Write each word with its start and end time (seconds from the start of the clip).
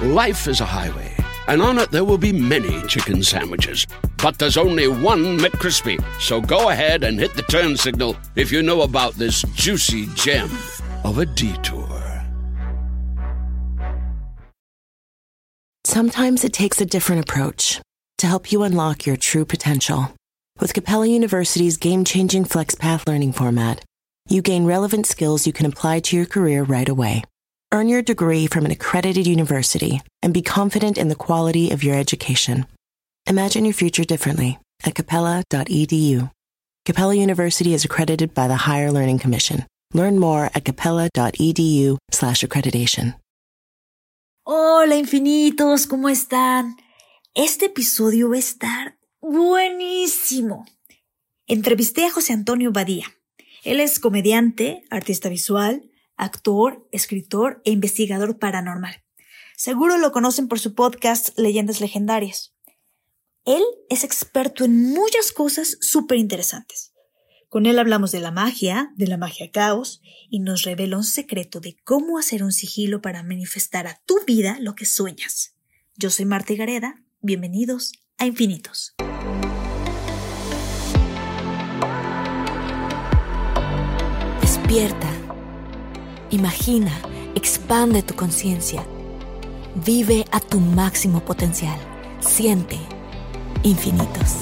Life 0.00 0.46
is 0.46 0.60
a 0.60 0.66
highway, 0.66 1.10
and 1.48 1.62
on 1.62 1.78
it 1.78 1.90
there 1.90 2.04
will 2.04 2.18
be 2.18 2.30
many 2.30 2.82
chicken 2.82 3.22
sandwiches. 3.22 3.86
But 4.22 4.38
there's 4.38 4.58
only 4.58 4.88
one 4.88 5.38
McCrispy. 5.38 5.98
So 6.20 6.38
go 6.38 6.68
ahead 6.68 7.02
and 7.02 7.18
hit 7.18 7.32
the 7.32 7.40
turn 7.40 7.78
signal 7.78 8.14
if 8.34 8.52
you 8.52 8.62
know 8.62 8.82
about 8.82 9.14
this 9.14 9.40
juicy 9.54 10.06
gem 10.14 10.50
of 11.02 11.16
a 11.16 11.24
detour. 11.24 11.88
Sometimes 15.84 16.44
it 16.44 16.52
takes 16.52 16.78
a 16.82 16.86
different 16.86 17.22
approach 17.22 17.80
to 18.18 18.26
help 18.26 18.52
you 18.52 18.64
unlock 18.64 19.06
your 19.06 19.16
true 19.16 19.46
potential. 19.46 20.12
With 20.60 20.74
Capella 20.74 21.06
University's 21.06 21.78
game 21.78 22.04
changing 22.04 22.44
FlexPath 22.44 23.08
learning 23.08 23.32
format, 23.32 23.82
you 24.28 24.42
gain 24.42 24.66
relevant 24.66 25.06
skills 25.06 25.46
you 25.46 25.54
can 25.54 25.64
apply 25.64 26.00
to 26.00 26.16
your 26.16 26.26
career 26.26 26.64
right 26.64 26.88
away. 26.88 27.24
Earn 27.76 27.90
your 27.90 28.00
degree 28.00 28.46
from 28.46 28.64
an 28.64 28.70
accredited 28.70 29.26
university 29.26 30.00
and 30.22 30.32
be 30.32 30.40
confident 30.40 30.96
in 30.96 31.10
the 31.10 31.14
quality 31.14 31.72
of 31.72 31.84
your 31.84 31.94
education. 31.94 32.64
Imagine 33.28 33.66
your 33.66 33.74
future 33.74 34.02
differently 34.02 34.58
at 34.86 34.94
capella.edu. 34.94 36.30
Capella 36.86 37.14
University 37.14 37.74
is 37.74 37.84
accredited 37.84 38.32
by 38.32 38.48
the 38.48 38.56
Higher 38.56 38.90
Learning 38.90 39.18
Commission. 39.18 39.66
Learn 39.92 40.18
more 40.18 40.48
at 40.54 40.64
capella.edu/slash 40.64 42.42
accreditation. 42.42 43.14
Hola 44.46 44.96
infinitos, 44.96 45.86
¿cómo 45.86 46.08
están? 46.08 46.76
Este 47.34 47.66
episodio 47.66 48.30
va 48.30 48.36
a 48.36 48.38
estar 48.38 48.96
buenísimo. 49.20 50.64
Entrevisté 51.46 52.06
a 52.06 52.10
José 52.10 52.32
Antonio 52.32 52.72
Badía. 52.72 53.04
Él 53.64 53.80
es 53.80 54.00
comediante, 54.00 54.82
artista 54.88 55.28
visual, 55.28 55.82
actor, 56.16 56.88
escritor 56.92 57.60
e 57.64 57.70
investigador 57.70 58.38
paranormal. 58.38 59.02
Seguro 59.56 59.96
lo 59.96 60.12
conocen 60.12 60.48
por 60.48 60.58
su 60.58 60.74
podcast 60.74 61.30
Leyendas 61.38 61.80
Legendarias. 61.80 62.54
Él 63.44 63.62
es 63.88 64.04
experto 64.04 64.64
en 64.64 64.90
muchas 64.90 65.32
cosas 65.32 65.78
súper 65.80 66.18
interesantes. 66.18 66.92
Con 67.48 67.64
él 67.64 67.78
hablamos 67.78 68.12
de 68.12 68.20
la 68.20 68.32
magia, 68.32 68.92
de 68.96 69.06
la 69.06 69.16
magia 69.16 69.50
caos, 69.50 70.02
y 70.28 70.40
nos 70.40 70.64
revela 70.64 70.96
un 70.96 71.04
secreto 71.04 71.60
de 71.60 71.76
cómo 71.84 72.18
hacer 72.18 72.42
un 72.42 72.52
sigilo 72.52 73.00
para 73.00 73.22
manifestar 73.22 73.86
a 73.86 74.00
tu 74.04 74.18
vida 74.26 74.58
lo 74.60 74.74
que 74.74 74.84
sueñas. 74.84 75.54
Yo 75.94 76.10
soy 76.10 76.24
Marta 76.26 76.54
Gareda, 76.54 77.02
bienvenidos 77.20 77.92
a 78.18 78.26
Infinitos. 78.26 78.94
Despierta. 84.40 85.15
Imagina, 86.30 86.90
expande 87.36 88.02
tu 88.02 88.14
conciencia. 88.16 88.84
Vive 89.76 90.24
a 90.32 90.40
tu 90.40 90.58
máximo 90.58 91.24
potencial. 91.24 91.78
Siente 92.18 92.76
infinitos. 93.62 94.38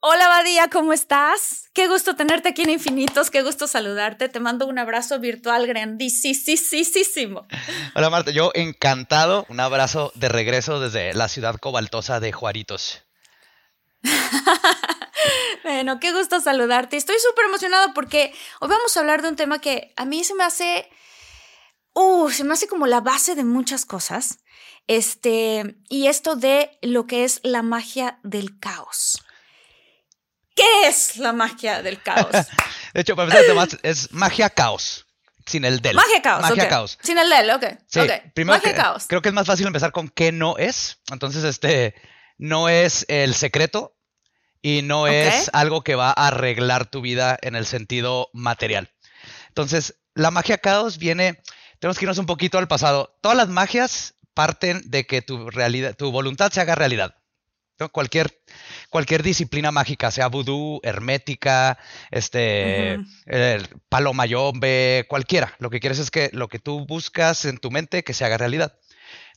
Hola 0.00 0.28
Badía, 0.28 0.68
¿cómo 0.72 0.94
estás? 0.94 1.68
Qué 1.74 1.86
gusto 1.86 2.16
tenerte 2.16 2.48
aquí 2.48 2.62
en 2.62 2.70
Infinitos, 2.70 3.30
qué 3.30 3.42
gusto 3.42 3.66
saludarte. 3.66 4.30
Te 4.30 4.40
mando 4.40 4.66
un 4.66 4.78
abrazo 4.78 5.20
virtual 5.20 5.66
grandísimo. 5.66 7.46
Hola 7.94 8.08
Marta, 8.08 8.30
yo 8.30 8.50
encantado. 8.54 9.44
Un 9.50 9.60
abrazo 9.60 10.10
de 10.14 10.30
regreso 10.30 10.80
desde 10.80 11.12
la 11.12 11.28
ciudad 11.28 11.56
cobaltosa 11.56 12.18
de 12.18 12.32
Juaritos. 12.32 13.02
bueno, 15.62 16.00
qué 16.00 16.12
gusto 16.12 16.40
saludarte. 16.40 16.96
Estoy 16.96 17.16
súper 17.18 17.46
emocionado 17.46 17.92
porque 17.94 18.32
hoy 18.60 18.68
vamos 18.68 18.96
a 18.96 19.00
hablar 19.00 19.22
de 19.22 19.28
un 19.28 19.36
tema 19.36 19.60
que 19.60 19.92
a 19.96 20.04
mí 20.04 20.24
se 20.24 20.34
me 20.34 20.44
hace, 20.44 20.88
uh, 21.94 22.30
se 22.30 22.44
me 22.44 22.54
hace 22.54 22.66
como 22.66 22.86
la 22.86 23.00
base 23.00 23.34
de 23.34 23.44
muchas 23.44 23.84
cosas. 23.84 24.38
Este, 24.86 25.76
y 25.88 26.08
esto 26.08 26.34
de 26.36 26.78
lo 26.82 27.06
que 27.06 27.24
es 27.24 27.40
la 27.44 27.62
magia 27.62 28.18
del 28.22 28.58
caos. 28.58 29.22
¿Qué 30.56 30.88
es 30.88 31.16
la 31.16 31.32
magia 31.32 31.82
del 31.82 32.02
caos? 32.02 32.32
de 32.94 33.00
hecho, 33.00 33.14
para 33.14 33.32
empezar, 33.32 33.80
es 33.82 34.12
magia 34.12 34.50
caos. 34.50 35.06
Sin 35.46 35.64
el 35.64 35.80
del. 35.80 35.96
Magia 35.96 36.22
caos. 36.22 36.42
Magia 36.42 36.68
caos. 36.68 36.98
Sin 37.02 37.18
el 37.18 37.28
del, 37.28 37.50
ok. 37.50 37.64
Sí, 37.86 38.00
okay. 38.00 38.20
primero 38.34 38.58
magia 38.58 38.74
caos. 38.74 39.06
Creo 39.08 39.22
que 39.22 39.30
es 39.30 39.34
más 39.34 39.46
fácil 39.46 39.66
empezar 39.66 39.90
con 39.90 40.08
qué 40.08 40.32
no 40.32 40.56
es. 40.58 40.98
Entonces, 41.10 41.44
este 41.44 41.94
no 42.40 42.70
es 42.70 43.04
el 43.08 43.34
secreto 43.34 43.94
y 44.62 44.80
no 44.82 45.06
es 45.06 45.50
algo 45.52 45.82
que 45.82 45.94
va 45.94 46.08
a 46.08 46.28
arreglar 46.28 46.90
tu 46.90 47.02
vida 47.02 47.38
en 47.42 47.54
el 47.54 47.66
sentido 47.66 48.30
material. 48.32 48.90
Entonces, 49.48 49.96
la 50.14 50.30
magia 50.30 50.56
caos 50.56 50.96
viene, 50.96 51.42
tenemos 51.78 51.98
que 51.98 52.06
irnos 52.06 52.18
un 52.18 52.26
poquito 52.26 52.56
al 52.56 52.66
pasado. 52.66 53.14
Todas 53.20 53.36
las 53.36 53.48
magias 53.48 54.14
parten 54.32 54.80
de 54.86 55.06
que 55.06 55.20
tu 55.20 55.50
realidad, 55.50 55.94
tu 55.96 56.10
voluntad 56.10 56.50
se 56.50 56.62
haga 56.62 56.74
realidad. 56.74 57.14
¿no? 57.78 57.90
Cualquier, 57.90 58.42
cualquier 58.88 59.22
disciplina 59.22 59.70
mágica, 59.70 60.10
sea 60.10 60.28
vudú, 60.28 60.80
hermética, 60.82 61.78
este, 62.10 62.94
el 63.26 63.68
palo 63.90 64.14
mayombe, 64.14 65.04
cualquiera. 65.08 65.54
Lo 65.58 65.68
que 65.68 65.80
quieres 65.80 65.98
es 65.98 66.10
que 66.10 66.30
lo 66.32 66.48
que 66.48 66.58
tú 66.58 66.86
buscas 66.86 67.44
en 67.44 67.58
tu 67.58 67.70
mente 67.70 68.02
que 68.02 68.14
se 68.14 68.24
haga 68.24 68.38
realidad. 68.38 68.78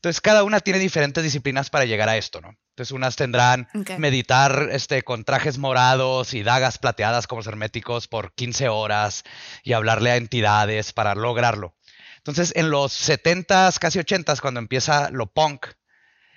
Entonces, 0.04 0.20
cada 0.20 0.44
una 0.44 0.60
tiene 0.60 0.80
diferentes 0.80 1.24
disciplinas 1.24 1.70
para 1.70 1.86
llegar 1.86 2.10
a 2.10 2.18
esto, 2.18 2.42
¿no? 2.42 2.58
Entonces, 2.72 2.92
unas 2.92 3.16
tendrán 3.16 3.70
Ok. 3.74 3.92
meditar 4.00 4.68
este, 4.74 5.02
con 5.04 5.24
trajes 5.24 5.58
morados 5.58 6.34
y 6.34 6.44
dagas 6.44 6.78
plateadas 6.78 7.26
como 7.26 7.40
los 7.40 7.48
herméticos 7.48 8.10
por 8.10 8.34
15 8.34 8.68
horas 8.68 9.24
y 9.64 9.72
hablarle 9.72 10.12
a 10.12 10.18
entidades 10.18 10.92
para 10.92 11.16
lograrlo. 11.16 11.78
Entonces, 12.18 12.52
en 12.58 12.70
los 12.70 12.92
70s, 12.92 13.80
casi 13.80 13.98
80s, 14.00 14.42
cuando 14.42 14.60
empieza 14.60 15.10
lo 15.10 15.32
punk, 15.32 15.68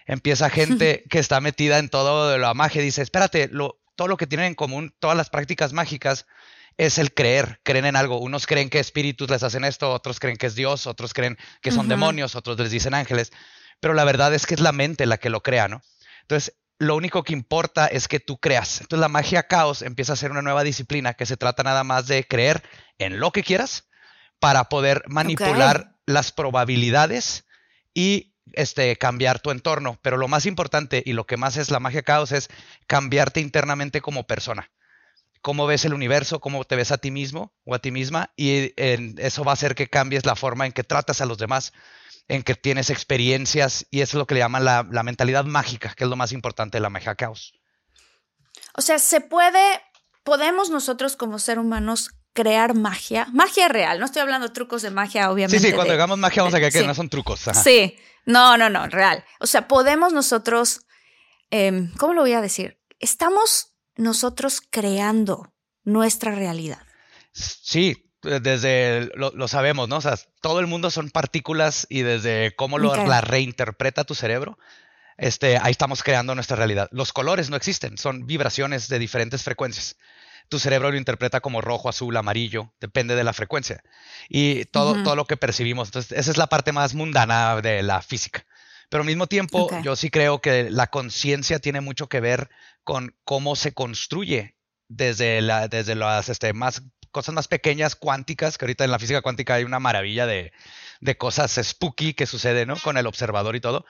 empieza 0.07 0.49
gente 0.49 1.03
que 1.11 1.19
está 1.19 1.41
metida 1.41 1.79
en 1.79 1.89
todo 1.89 2.31
de 2.31 2.39
la 2.39 2.55
magia 2.55 2.83
y 2.83 2.85
dice, 2.85 3.03
espérate, 3.03 3.49
lo, 3.51 3.81
todo 3.97 4.07
lo 4.07 4.17
que 4.17 4.29
tienen 4.29 4.47
en 4.47 4.55
común, 4.55 4.95
todas 5.01 5.17
las 5.17 5.29
prácticas 5.29 5.73
mágicas, 5.73 6.27
es 6.77 6.99
el 6.99 7.15
creer, 7.15 7.61
creen 7.63 7.87
en 7.87 7.97
algo. 7.97 8.19
Unos 8.19 8.47
creen 8.47 8.71
que 8.71 8.79
espíritus 8.79 9.31
les 9.31 9.43
hacen 9.43 9.65
esto, 9.65 9.93
otros 9.93 10.21
creen 10.21 10.37
que 10.37 10.47
es 10.47 10.55
Dios, 10.55 10.87
otros 10.87 11.15
creen 11.15 11.39
que 11.63 11.73
son 11.73 11.89
demonios, 11.89 12.37
otros 12.37 12.59
les 12.59 12.71
dicen 12.71 12.95
ángeles, 12.95 13.33
pero 13.81 13.95
la 13.95 14.05
verdad 14.05 14.35
es 14.35 14.47
que 14.47 14.55
es 14.55 14.61
la 14.61 14.73
mente 14.73 15.07
la 15.07 15.19
que 15.19 15.31
lo 15.31 15.43
crea, 15.43 15.69
¿no? 15.69 15.83
Entonces, 16.23 16.55
lo 16.79 16.95
único 16.97 17.23
que 17.23 17.33
importa 17.33 17.87
es 17.87 18.09
que 18.09 18.21
tú 18.21 18.39
creas. 18.39 18.81
Entonces, 18.83 19.01
la 19.01 19.09
magia 19.09 19.45
caos 19.45 19.83
empieza 19.83 20.13
a 20.13 20.17
ser 20.17 20.31
una 20.31 20.43
nueva 20.43 20.63
disciplina 20.63 21.15
que 21.15 21.25
se 21.27 21.37
trata 21.37 21.63
nada 21.63 21.85
más 21.85 22.07
de 22.07 22.27
creer 22.27 22.63
en 22.99 23.19
lo 23.19 23.33
que 23.33 23.43
quieras 23.43 23.85
para 24.41 24.65
poder 24.65 25.03
manipular 25.09 25.95
las 26.05 26.33
probabilidades 26.33 27.45
y 27.95 28.35
este, 28.53 28.97
cambiar 28.97 29.41
tu 29.41 29.51
entorno. 29.51 29.99
Pero 30.03 30.17
lo 30.19 30.29
más 30.29 30.45
importante 30.47 31.03
y 31.07 31.15
lo 31.15 31.27
que 31.27 31.37
más 31.37 31.57
es 31.57 31.71
la 31.71 31.81
magia 31.81 32.03
caos 32.03 32.33
es 32.33 32.49
cambiarte 32.87 33.41
internamente 33.41 34.01
como 34.01 34.27
persona. 34.27 34.71
Cómo 35.41 35.67
ves 35.67 35.85
el 35.85 35.95
universo, 35.95 36.41
cómo 36.41 36.65
te 36.65 36.77
ves 36.77 36.93
a 36.93 36.99
ti 36.99 37.11
mismo 37.11 37.53
o 37.65 37.75
a 37.75 37.79
ti 37.79 37.91
misma, 37.91 38.33
y 38.37 38.73
en- 38.77 39.15
eso 39.19 39.45
va 39.45 39.53
a 39.53 39.55
hacer 39.55 39.75
que 39.75 39.89
cambies 39.89 40.27
la 40.27 40.35
forma 40.37 40.67
en 40.67 40.73
que 40.73 40.83
tratas 40.85 41.21
a 41.21 41.27
los 41.27 41.39
demás, 41.39 41.73
en 42.29 42.43
que 42.43 42.55
tienes 42.55 42.91
experiencias, 42.91 43.87
y 43.91 44.01
eso 44.01 44.17
es 44.17 44.19
lo 44.19 44.27
que 44.27 44.35
le 44.35 44.41
llaman 44.41 44.65
la, 44.65 44.87
la 44.91 45.03
mentalidad 45.03 45.45
mágica, 45.45 45.95
que 45.95 46.05
es 46.05 46.11
lo 46.11 46.17
más 46.17 46.33
importante 46.33 46.77
de 46.77 46.83
la 46.83 46.91
magia 46.91 47.15
caos. 47.15 47.53
O 48.75 48.83
sea, 48.83 48.99
se 48.99 49.21
puede, 49.21 49.81
podemos 50.25 50.71
nosotros 50.71 51.17
como 51.17 51.39
ser 51.39 51.59
humanos 51.59 52.11
crear 52.33 52.75
magia, 52.75 53.27
magia 53.33 53.69
real. 53.69 53.99
No 53.99 54.05
estoy 54.07 54.23
hablando 54.23 54.49
de 54.49 54.55
trucos 54.55 54.83
de 54.83 54.91
magia, 54.91 55.23
Sí, 55.23 55.29
obviamente. 55.29 55.59
sí, 55.69 55.73
cuando 55.73 55.93
de- 55.93 55.95
hagamos 55.95 56.19
magia 56.19 56.43
vamos 56.43 56.55
a 56.55 56.59
creer 56.59 56.73
que 56.73 56.81
sí. 56.81 56.87
no 56.87 56.95
son 56.95 57.09
trucos. 57.09 57.47
ajá. 57.49 57.63
Sí, 57.63 57.97
no, 58.27 58.59
no, 58.59 58.69
no, 58.69 58.87
real. 58.89 59.25
O 59.41 59.47
sea, 59.47 59.69
podemos 59.69 60.13
nosotros, 60.13 60.81
em, 61.51 61.93
¿cómo 61.97 62.13
lo 62.13 62.23
voy 62.23 62.33
a 62.33 62.41
decir? 62.43 62.79
Estamos 62.99 63.73
nosotros 63.95 64.61
creando 64.69 65.55
nuestra 65.85 66.35
realidad. 66.35 66.83
Sí, 67.33 68.06
desde 68.27 69.11
lo, 69.15 69.33
lo 69.35 69.49
sabemos, 69.49 69.89
¿no? 69.89 69.97
O 69.97 70.01
sea, 70.01 70.19
todo 70.41 70.61
el 70.61 70.67
mundo 70.67 70.91
son 70.91 71.11
partículas 71.11 71.87
y 71.89 72.03
desde 72.03 72.55
cómo 72.57 72.79
lo, 72.79 72.91
Ok. 72.91 73.09
la 73.09 73.21
reinterpreta 73.21 74.05
tu 74.05 74.15
cerebro, 74.15 74.59
este, 75.17 75.59
ahí 75.59 75.71
estamos 75.71 76.03
creando 76.03 76.35
nuestra 76.35 76.57
realidad. 76.57 76.89
Los 76.93 77.13
colores 77.13 77.51
no 77.51 77.57
existen, 77.57 77.97
son 77.99 78.27
vibraciones 78.27 78.89
de 78.89 78.99
diferentes 78.99 79.43
frecuencias. 79.43 79.97
Tu 80.49 80.59
cerebro 80.59 80.91
lo 80.91 80.97
interpreta 80.97 81.41
como 81.41 81.61
rojo, 81.61 81.89
azul, 81.89 82.17
amarillo, 82.17 82.73
depende 82.81 83.17
de 83.17 83.25
la 83.25 83.33
frecuencia. 83.33 83.83
Y 84.29 84.67
todo, 84.67 85.03
todo 85.03 85.17
lo 85.17 85.25
que 85.25 85.37
percibimos. 85.37 85.89
Entonces, 85.89 86.13
esa 86.17 86.31
es 86.31 86.37
la 86.37 86.47
parte 86.47 86.71
más 86.71 86.95
mundana 86.95 87.61
de 87.61 87.83
la 87.83 88.01
física. 88.01 88.47
Pero 88.89 89.01
al 89.03 89.09
mismo 89.09 89.27
tiempo, 89.27 89.69
yo 89.83 89.97
sí 89.97 90.11
creo 90.11 90.41
que 90.41 90.71
la 90.71 90.87
conciencia 90.87 91.59
tiene 91.59 91.81
mucho 91.81 92.09
que 92.09 92.21
ver 92.21 92.49
con 92.85 93.17
cómo 93.25 93.57
se 93.57 93.73
construye 93.73 94.55
desde, 94.89 95.41
la, 95.41 95.67
desde 95.67 95.97
las 95.97 96.29
este, 96.29 96.53
más, 96.53 96.83
cosas 97.17 97.35
más 97.35 97.49
pequeñas, 97.49 97.97
cuánticas, 97.97 98.59
que 98.59 98.67
ahorita 98.67 98.85
en 98.85 98.91
la 98.93 98.99
física 98.99 99.23
cuántica 99.23 99.55
hay 99.55 99.65
una 99.65 99.81
maravilla 99.81 100.27
de, 100.27 100.53
de 101.01 101.17
cosas 101.17 101.59
spooky 101.63 102.15
que 102.15 102.27
sucede, 102.27 102.67
¿no? 102.67 102.77
Con 102.77 102.97
el 102.99 103.07
observador 103.07 103.57
y 103.57 103.61
todo. 103.61 103.87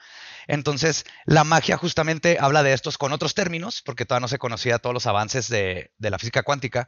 Entonces, 0.47 1.05
la 1.25 1.43
magia 1.43 1.77
justamente 1.77 2.37
habla 2.39 2.63
de 2.63 2.73
estos 2.73 2.97
con 2.97 3.11
otros 3.13 3.33
términos, 3.33 3.81
porque 3.85 4.05
todavía 4.05 4.25
no 4.25 4.27
se 4.29 4.39
conocía 4.39 4.79
todos 4.79 4.93
los 4.93 5.07
avances 5.07 5.49
de, 5.49 5.91
de 5.97 6.09
la 6.09 6.17
física 6.19 6.43
cuántica, 6.43 6.87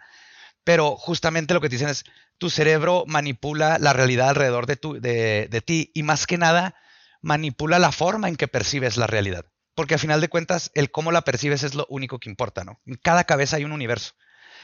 Pero 0.63 0.95
justamente 0.97 1.53
lo 1.53 1.62
que 1.62 1.69
te 1.69 1.75
dicen 1.75 1.89
es, 1.89 2.03
tu 2.38 2.50
cerebro 2.50 3.03
manipula 3.07 3.77
la 3.80 3.94
realidad 3.94 4.30
alrededor 4.30 4.65
de, 4.65 4.75
tu, 4.75 5.00
de, 5.00 5.47
de 5.50 5.62
ti 5.62 5.91
y 5.94 6.03
más 6.03 6.27
que 6.27 6.38
nada 6.38 6.75
manipula 7.21 7.80
la 7.80 7.91
forma 7.91 8.30
en 8.30 8.36
que 8.36 8.47
percibes 8.47 8.97
la 8.97 9.07
realidad. 9.07 9.45
Porque 9.75 9.95
a 9.95 9.97
final 9.97 10.21
de 10.21 10.30
cuentas, 10.30 10.71
el 10.74 10.91
cómo 10.91 11.12
la 11.12 11.21
percibes 11.21 11.63
es 11.63 11.74
lo 11.75 11.86
único 11.89 12.19
que 12.19 12.30
importa, 12.30 12.63
¿no? 12.63 12.81
En 12.86 12.95
cada 12.95 13.24
cabeza 13.24 13.57
hay 13.57 13.65
un 13.65 13.71
universo. 13.71 14.13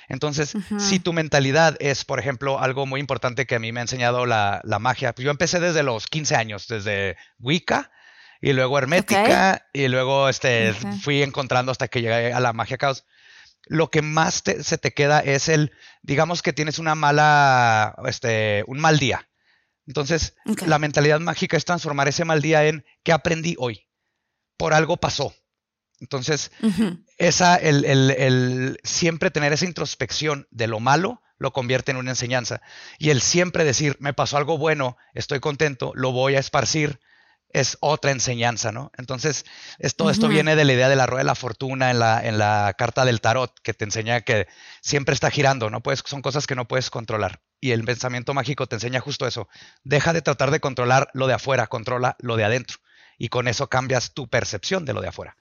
Entonces, 0.07 0.53
si 0.77 0.99
tu 0.99 1.13
mentalidad 1.13 1.75
es, 1.79 2.05
por 2.05 2.19
ejemplo, 2.19 2.59
algo 2.59 2.85
muy 2.85 2.99
importante 2.99 3.45
que 3.45 3.55
a 3.55 3.59
mí 3.59 3.71
me 3.71 3.79
ha 3.79 3.83
enseñado 3.83 4.25
la, 4.25 4.61
magia, 4.79 5.13
pues 5.13 5.25
yo 5.25 5.31
empecé 5.31 5.59
desde 5.59 5.83
los 5.83 6.07
15 6.07 6.35
años, 6.35 6.67
desde 6.67 7.17
Wicca 7.39 7.91
y 8.41 8.53
luego 8.53 8.77
Hermética 8.77 9.65
y 9.73 9.87
luego 9.87 10.29
este, 10.29 10.73
fui 11.01 11.23
encontrando 11.23 11.71
hasta 11.71 11.87
que 11.87 12.01
llegué 12.01 12.33
a 12.33 12.39
la 12.39 12.53
magia 12.53 12.77
caos. 12.77 13.05
Lo 13.67 13.89
que 13.89 14.03
más 14.03 14.43
se 14.61 14.77
te 14.77 14.93
queda 14.93 15.21
es 15.21 15.49
el, 15.49 15.71
digamos 16.03 16.43
que 16.43 16.53
tienes 16.53 16.77
una 16.77 16.93
mala, 16.93 17.95
este, 18.05 18.63
un 18.67 18.79
mal 18.79 18.99
día. 18.99 19.27
Entonces, 19.87 20.35
la 20.65 20.79
mentalidad 20.79 21.19
mágica 21.19 21.57
es 21.57 21.65
transformar 21.65 22.07
ese 22.07 22.25
mal 22.25 22.41
día 22.41 22.65
en 22.65 22.85
¿qué 23.03 23.11
aprendí 23.11 23.55
hoy? 23.57 23.87
Por 24.57 24.73
algo 24.73 24.97
pasó. 24.97 25.33
Entonces, 25.99 26.51
esa, 27.17 27.55
el, 27.55 27.85
el, 27.85 28.79
siempre 28.83 29.31
tener 29.31 29.53
esa 29.53 29.65
introspección 29.65 30.47
de 30.51 30.67
lo 30.67 30.79
malo 30.79 31.21
lo 31.37 31.51
convierte 31.51 31.91
en 31.91 31.97
una 31.97 32.11
enseñanza. 32.11 32.61
Y 32.97 33.09
el 33.09 33.21
siempre 33.21 33.63
decir, 33.63 33.97
me 33.99 34.13
pasó 34.13 34.37
algo 34.37 34.57
bueno, 34.57 34.97
estoy 35.13 35.39
contento, 35.39 35.91
lo 35.95 36.11
voy 36.11 36.35
a 36.35 36.39
esparcir, 36.39 36.99
es 37.49 37.77
otra 37.79 38.11
enseñanza, 38.11 38.73
¿no? 38.73 38.91
Entonces, 38.97 39.45
todo 39.95 40.09
esto 40.09 40.27
viene 40.27 40.57
de 40.57 40.65
la 40.65 40.73
idea 40.73 40.89
de 40.89 40.97
la 40.97 41.05
rueda 41.05 41.19
de 41.19 41.27
la 41.27 41.35
fortuna 41.35 41.89
en 41.89 41.99
la, 41.99 42.25
en 42.25 42.37
la 42.37 42.73
carta 42.77 43.05
del 43.05 43.21
tarot, 43.21 43.57
que 43.61 43.73
te 43.73 43.85
enseña 43.85 44.21
que 44.21 44.47
siempre 44.81 45.13
está 45.13 45.31
girando, 45.31 45.69
¿no? 45.69 45.81
Puedes, 45.81 46.03
son 46.05 46.21
cosas 46.21 46.47
que 46.47 46.55
no 46.55 46.67
puedes 46.67 46.89
controlar. 46.89 47.41
Y 47.61 47.71
el 47.71 47.85
pensamiento 47.85 48.33
mágico 48.33 48.67
te 48.67 48.75
enseña 48.75 48.99
justo 48.99 49.25
eso. 49.25 49.47
Deja 49.85 50.11
de 50.11 50.21
tratar 50.21 50.51
de 50.51 50.59
controlar 50.59 51.09
lo 51.13 51.27
de 51.27 51.33
afuera, 51.33 51.67
controla 51.67 52.17
lo 52.19 52.35
de 52.35 52.43
adentro. 52.43 52.77
Y 53.17 53.29
con 53.29 53.47
eso 53.47 53.69
cambias 53.69 54.13
tu 54.13 54.27
percepción 54.27 54.83
de 54.83 54.93
lo 54.93 55.01
de 55.01 55.07
afuera. 55.07 55.37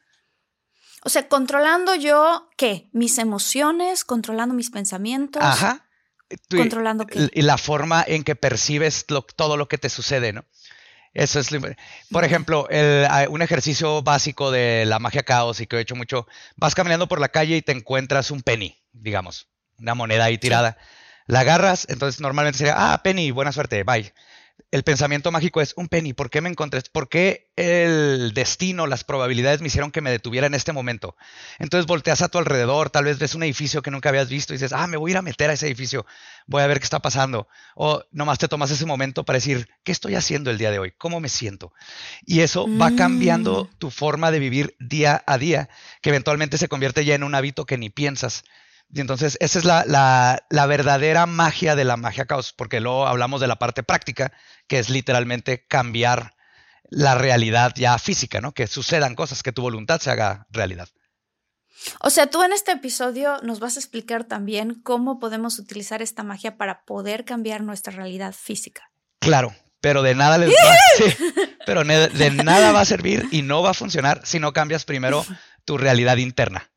O 1.05 1.11
sea, 1.11 1.29
controlando 1.29 1.95
yo, 1.95 2.49
¿qué? 2.57 2.89
Mis 2.93 3.19
emociones, 3.19 4.05
controlando 4.05 4.55
mis 4.55 4.71
pensamientos. 4.71 5.43
Ajá. 5.43 5.87
controlando 6.51 7.07
qué. 7.07 7.31
Y 7.33 7.43
la 7.43 7.59
forma 7.59 8.03
en 8.07 8.25
que 8.25 8.35
percibes 8.35 9.07
todo 9.37 9.57
lo 9.57 9.69
que 9.69 9.79
te 9.79 9.91
sucede, 9.91 10.33
¿no? 10.33 10.45
Eso 11.13 11.39
es, 11.39 11.49
por 12.11 12.25
ejemplo, 12.25 12.67
un 13.29 13.43
ejercicio 13.43 14.03
básico 14.03 14.51
de 14.51 14.85
la 14.87 14.99
magia 14.99 15.23
caos 15.23 15.61
y 15.61 15.67
que 15.67 15.77
he 15.77 15.81
hecho 15.81 15.95
mucho, 15.95 16.27
vas 16.57 16.75
caminando 16.75 17.07
por 17.07 17.21
la 17.21 17.29
calle 17.29 17.57
y 17.57 17.63
te 17.63 17.71
encuentras 17.71 18.33
un 18.33 18.43
penny, 18.43 18.83
digamos, 18.93 19.47
una 19.79 19.95
moneda 19.95 20.25
ahí 20.25 20.39
tirada. 20.39 20.77
La 21.27 21.41
agarras, 21.41 21.87
entonces 21.89 22.21
normalmente 22.21 22.59
sería, 22.59 22.93
ah, 22.93 23.03
penny, 23.03 23.31
buena 23.31 23.53
suerte, 23.53 23.85
bye 23.85 24.13
el 24.71 24.83
pensamiento 24.83 25.31
mágico 25.31 25.61
es 25.61 25.73
un 25.77 25.89
penny, 25.89 26.15
¿por 26.15 26.31
qué 26.31 26.41
me 26.41 26.49
encontré? 26.49 26.83
¿Por 26.91 27.09
qué 27.09 27.53
el 27.55 28.33
destino, 28.35 28.89
las 28.89 29.05
probabilidades 29.05 29.61
me 29.61 29.69
hicieron 29.69 29.93
que 29.93 30.01
me 30.01 30.11
detuviera 30.11 30.49
en 30.49 30.55
este 30.55 30.73
momento? 30.73 31.17
Entonces 31.61 31.87
volteas 31.87 32.23
a 32.23 32.29
tu 32.29 32.39
alrededor, 32.39 32.91
tal 32.91 33.05
vez 33.05 33.19
ves 33.21 33.37
un 33.37 33.45
edificio 33.45 33.83
que 33.83 33.93
nunca 33.93 34.09
habías 34.09 34.29
visto 34.29 34.53
y 34.53 34.57
dices, 34.57 34.73
ah, 34.73 34.89
me 34.89 34.97
voy 34.97 35.11
a 35.11 35.13
ir 35.13 35.17
a 35.19 35.23
meter 35.23 35.51
a 35.51 35.53
ese 35.53 35.67
edificio, 35.67 36.07
voy 36.47 36.63
a 36.63 36.67
ver 36.67 36.81
qué 36.81 36.85
está 36.85 36.99
pasando. 36.99 37.47
O 37.77 38.03
nomás 38.11 38.39
te 38.39 38.49
tomas 38.49 38.71
ese 38.73 38.85
momento 38.85 39.25
para 39.25 39.37
decir, 39.37 39.69
¿qué 39.85 39.93
estoy 39.93 40.17
haciendo 40.17 40.51
el 40.51 40.59
día 40.59 40.73
de 40.73 40.81
hoy? 40.81 40.93
¿Cómo 40.99 41.21
me 41.21 41.29
siento? 41.29 41.73
Y 42.27 42.41
eso 42.41 42.67
va 42.77 42.97
cambiando 42.97 43.65
mm. 43.65 43.79
tu 43.79 43.91
forma 43.91 44.33
de 44.33 44.41
vivir 44.41 44.77
día 44.81 45.23
a 45.27 45.39
día, 45.39 45.69
que 46.03 46.11
eventualmente 46.11 46.59
se 46.59 46.67
convierte 46.69 47.05
ya 47.05 47.15
en 47.15 47.23
un 47.23 47.37
hábito 47.37 47.65
que 47.65 47.79
ni 47.79 47.91
piensas. 47.91 48.43
Y 48.93 49.01
entonces 49.01 49.37
esa 49.41 49.59
es 49.59 49.65
la, 49.65 50.67
verdadera 50.67 51.27
magia 51.27 51.75
de 51.75 51.85
la 51.85 51.97
magia 51.97 52.27
caos, 52.27 52.53
porque 52.53 52.81
luego 52.81 53.07
hablamos 53.07 53.41
de 53.41 53.49
la 53.49 53.57
parte 53.57 53.83
práctica, 53.83 54.33
que 54.69 54.79
es 54.79 54.89
literalmente 54.89 55.67
cambiar 55.67 56.35
la 56.91 57.15
realidad 57.17 57.73
ya 57.75 57.99
física, 57.99 58.41
¿no? 58.41 58.53
Que 58.53 58.67
sucedan 58.67 59.15
cosas, 59.15 59.43
que 59.43 59.53
tu 59.53 59.63
voluntad 59.63 60.01
se 60.01 60.11
haga 60.11 60.47
realidad. 60.51 60.89
O 62.01 62.11
sea, 62.11 62.29
tú 62.29 62.43
en 62.43 62.53
este 62.53 62.73
episodio 62.73 63.39
nos 63.43 63.59
vas 63.59 63.77
a 63.77 63.81
explicar 63.81 64.25
también 64.25 64.81
cómo 64.83 65.19
podemos 65.19 65.59
utilizar 65.59 66.03
esta 66.03 66.23
magia 66.23 66.57
para 66.57 66.85
poder 66.85 67.25
cambiar 67.25 67.63
nuestra 67.63 67.93
realidad 67.93 68.33
física. 68.33 68.91
Claro, 69.19 69.55
pero 69.81 70.03
de 70.03 70.15
nada 70.15 70.39
les 70.39 70.51
va, 70.51 70.77
pero 71.67 71.83
de 71.85 72.31
nada 72.31 72.73
va 72.73 72.81
a 72.81 72.87
servir 72.87 73.27
y 73.33 73.43
no 73.43 73.63
va 73.63 73.71
a 73.71 73.75
funcionar 73.75 74.21
si 74.25 74.39
no 74.39 74.53
cambias 74.53 74.85
primero 74.85 75.27
tu 75.65 75.79
realidad 75.79 76.17
interna. 76.19 76.71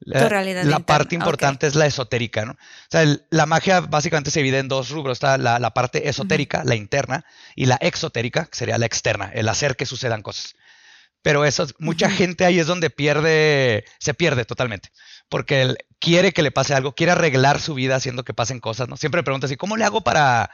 La, 0.00 0.80
parte 0.80 1.14
importante 1.14 1.66
es 1.66 1.74
la 1.74 1.86
esotérica, 1.86 2.44
¿no? 2.44 2.52
O 2.52 2.90
sea, 2.90 3.04
la 3.30 3.46
magia 3.46 3.80
básicamente 3.80 4.30
se 4.30 4.40
divide 4.40 4.58
en 4.58 4.68
dos 4.68 4.90
rubros. 4.90 5.16
Está 5.16 5.38
la, 5.38 5.70
parte 5.70 6.08
esotérica, 6.08 6.64
la 6.64 6.74
interna, 6.74 7.24
y 7.54 7.66
la 7.66 7.76
exotérica, 7.76 8.44
que 8.44 8.56
sería 8.56 8.78
la 8.78 8.86
externa, 8.86 9.30
el 9.32 9.48
hacer 9.48 9.76
que 9.76 9.86
sucedan 9.86 10.22
cosas. 10.22 10.54
Pero 11.22 11.44
eso, 11.44 11.66
mucha 11.78 12.10
gente 12.10 12.44
ahí 12.44 12.58
es 12.58 12.66
donde 12.66 12.90
pierde, 12.90 13.84
se 13.98 14.14
pierde 14.14 14.44
totalmente. 14.44 14.90
Porque 15.28 15.62
él 15.62 15.78
quiere 15.98 16.32
que 16.32 16.42
le 16.42 16.52
pase 16.52 16.74
algo, 16.74 16.94
quiere 16.94 17.12
arreglar 17.12 17.60
su 17.60 17.74
vida 17.74 17.96
haciendo 17.96 18.22
que 18.22 18.34
pasen 18.34 18.60
cosas, 18.60 18.88
¿no? 18.88 18.96
Siempre 18.96 19.20
me 19.20 19.24
pregunta 19.24 19.46
así, 19.46 19.56
¿cómo 19.56 19.76
le 19.76 19.84
hago 19.84 20.02
para, 20.02 20.50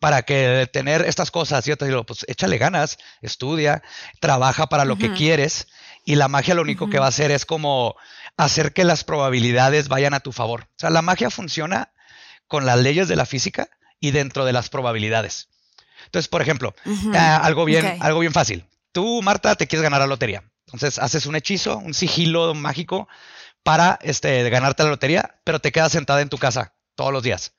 para 0.00 0.22
que 0.22 0.68
tener 0.72 1.02
estas 1.02 1.30
cosas? 1.30 1.64
Y 1.66 1.70
yo 1.70 1.76
te 1.76 1.84
digo, 1.84 2.04
pues 2.04 2.24
échale 2.28 2.58
ganas, 2.58 2.98
estudia, 3.20 3.82
trabaja 4.18 4.66
para 4.68 4.84
lo 4.84 4.96
que 4.96 5.12
quieres. 5.12 5.68
Y 6.04 6.14
la 6.16 6.28
magia 6.28 6.54
lo 6.54 6.62
único 6.62 6.88
que 6.88 6.98
va 6.98 7.06
a 7.06 7.10
hacer 7.10 7.30
es 7.30 7.44
como 7.46 7.94
hacer 8.36 8.72
que 8.72 8.84
las 8.84 9.04
probabilidades 9.04 9.88
vayan 9.88 10.14
a 10.14 10.20
tu 10.20 10.32
favor. 10.32 10.62
O 10.62 10.78
sea, 10.78 10.90
la 10.90 11.02
magia 11.02 11.30
funciona 11.30 11.92
con 12.46 12.66
las 12.66 12.78
leyes 12.78 13.08
de 13.08 13.16
la 13.16 13.26
física 13.26 13.68
y 14.00 14.10
dentro 14.10 14.44
de 14.44 14.52
las 14.52 14.68
probabilidades. 14.68 15.48
Entonces, 16.04 16.28
por 16.28 16.42
ejemplo, 16.42 16.74
ah, 17.14 17.40
algo, 17.42 17.64
bien, 17.64 17.98
algo 18.00 18.20
bien 18.20 18.32
fácil. 18.32 18.64
Tú, 18.92 19.22
Marta, 19.22 19.56
te 19.56 19.66
quieres 19.66 19.82
ganar 19.82 20.00
la 20.00 20.06
lotería. 20.06 20.44
Entonces, 20.66 20.98
haces 20.98 21.26
un 21.26 21.36
hechizo, 21.36 21.78
un 21.78 21.94
sigilo 21.94 22.54
mágico 22.54 23.08
para 23.62 23.98
este, 24.02 24.48
ganarte 24.50 24.84
la 24.84 24.90
lotería, 24.90 25.40
pero 25.44 25.60
te 25.60 25.72
quedas 25.72 25.92
sentada 25.92 26.20
en 26.20 26.28
tu 26.28 26.38
casa 26.38 26.74
todos 26.94 27.12
los 27.12 27.22
días. 27.22 27.52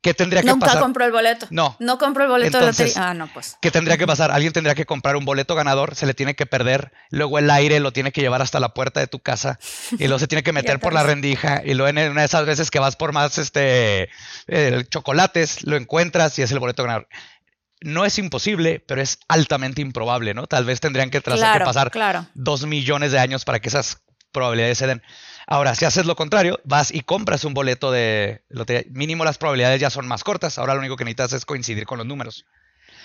¿Qué 0.00 0.14
tendría 0.14 0.42
que 0.42 0.46
pasar? 0.48 0.68
Nunca 0.68 0.80
compró 0.80 1.04
el 1.04 1.12
boleto. 1.12 1.46
No. 1.50 1.76
No 1.78 1.98
compró 1.98 2.24
el 2.24 2.30
boleto 2.30 2.58
de 2.58 2.66
lotería. 2.66 2.92
Ah, 2.96 3.14
no, 3.14 3.26
pues. 3.32 3.56
¿Qué 3.60 3.70
tendría 3.70 3.96
que 3.96 4.06
pasar? 4.06 4.30
Alguien 4.30 4.52
tendría 4.52 4.74
que 4.74 4.86
comprar 4.86 5.16
un 5.16 5.24
boleto 5.24 5.54
ganador, 5.54 5.94
se 5.94 6.06
le 6.06 6.14
tiene 6.14 6.34
que 6.34 6.46
perder, 6.46 6.92
luego 7.10 7.38
el 7.38 7.50
aire 7.50 7.80
lo 7.80 7.92
tiene 7.92 8.12
que 8.12 8.20
llevar 8.20 8.42
hasta 8.42 8.60
la 8.60 8.70
puerta 8.70 9.00
de 9.00 9.06
tu 9.06 9.20
casa 9.20 9.58
y 9.92 10.04
luego 10.06 10.18
se 10.18 10.28
tiene 10.28 10.42
que 10.42 10.52
meter 10.54 10.78
por 10.80 10.92
la 10.92 11.02
rendija 11.02 11.62
y 11.64 11.74
luego 11.74 11.88
en 11.88 12.10
una 12.10 12.20
de 12.20 12.26
esas 12.26 12.46
veces 12.46 12.70
que 12.70 12.78
vas 12.78 12.96
por 12.96 13.12
más 13.12 13.38
este 13.38 14.08
eh, 14.46 14.84
chocolates, 14.88 15.64
lo 15.64 15.76
encuentras 15.76 16.38
y 16.38 16.42
es 16.42 16.52
el 16.52 16.58
boleto 16.58 16.82
ganador. 16.82 17.08
No 17.80 18.04
es 18.04 18.18
imposible, 18.18 18.82
pero 18.86 19.02
es 19.02 19.18
altamente 19.28 19.82
improbable, 19.82 20.32
¿no? 20.34 20.46
Tal 20.46 20.64
vez 20.64 20.80
tendrían 20.80 21.10
que, 21.10 21.20
que 21.20 21.30
pasar 21.30 21.92
dos 22.34 22.66
millones 22.66 23.12
de 23.12 23.18
años 23.18 23.44
para 23.44 23.60
que 23.60 23.68
esas 23.68 24.02
probabilidades 24.32 24.78
se 24.78 24.86
den. 24.86 25.02
Ahora, 25.46 25.74
si 25.76 25.84
haces 25.84 26.06
lo 26.06 26.16
contrario, 26.16 26.60
vas 26.64 26.92
y 26.92 27.02
compras 27.02 27.44
un 27.44 27.54
boleto 27.54 27.92
de 27.92 28.42
lotería. 28.48 28.84
Mínimo 28.90 29.24
las 29.24 29.38
probabilidades 29.38 29.80
ya 29.80 29.90
son 29.90 30.08
más 30.08 30.24
cortas. 30.24 30.58
Ahora 30.58 30.74
lo 30.74 30.80
único 30.80 30.96
que 30.96 31.04
necesitas 31.04 31.32
es 31.34 31.44
coincidir 31.44 31.86
con 31.86 31.98
los 31.98 32.06
números. 32.06 32.46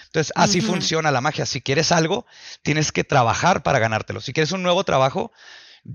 Entonces, 0.05 0.33
así 0.35 0.59
funciona 0.59 1.11
la 1.11 1.21
magia. 1.21 1.45
Si 1.45 1.61
quieres 1.61 1.91
algo, 1.91 2.25
tienes 2.63 2.91
que 2.91 3.03
trabajar 3.03 3.63
para 3.63 3.79
ganártelo. 3.79 4.19
Si 4.19 4.33
quieres 4.33 4.51
un 4.51 4.63
nuevo 4.63 4.83
trabajo, 4.83 5.31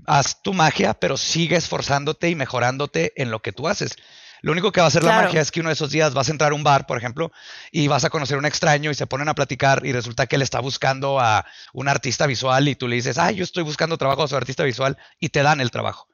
haz 0.05 0.41
tu 0.41 0.53
magia, 0.53 0.93
pero 0.95 1.17
sigue 1.17 1.57
esforzándote 1.57 2.29
y 2.29 2.35
mejorándote 2.35 3.13
en 3.15 3.29
lo 3.29 3.41
que 3.41 3.51
tú 3.51 3.67
haces. 3.67 3.95
Lo 4.41 4.51
único 4.51 4.71
que 4.71 4.79
va 4.79 4.85
a 4.85 4.87
hacer 4.87 5.03
la 5.03 5.23
magia 5.23 5.41
es 5.41 5.51
que 5.51 5.59
uno 5.59 5.69
de 5.69 5.73
esos 5.73 5.91
días 5.91 6.13
vas 6.13 6.29
a 6.29 6.31
entrar 6.31 6.51
a 6.51 6.55
un 6.55 6.63
bar, 6.63 6.85
por 6.85 6.97
ejemplo, 6.97 7.31
y 7.71 7.87
vas 7.87 8.05
a 8.05 8.09
conocer 8.09 8.35
a 8.35 8.39
un 8.39 8.45
extraño 8.45 8.91
y 8.91 8.95
se 8.95 9.07
ponen 9.07 9.29
a 9.29 9.35
platicar 9.35 9.85
y 9.85 9.91
resulta 9.91 10.27
que 10.27 10.35
él 10.35 10.41
está 10.41 10.59
buscando 10.59 11.19
a 11.19 11.45
un 11.73 11.87
artista 11.87 12.25
visual 12.27 12.67
y 12.67 12.75
tú 12.75 12.87
le 12.87 12.95
dices, 12.95 13.17
ah, 13.17 13.31
yo 13.31 13.43
estoy 13.43 13.63
buscando 13.63 13.97
trabajo 13.97 14.23
a 14.23 14.27
su 14.27 14.35
artista 14.35 14.63
visual 14.63 14.97
y 15.19 15.29
te 15.29 15.43
dan 15.43 15.59
el 15.59 15.71
trabajo. 15.71 16.07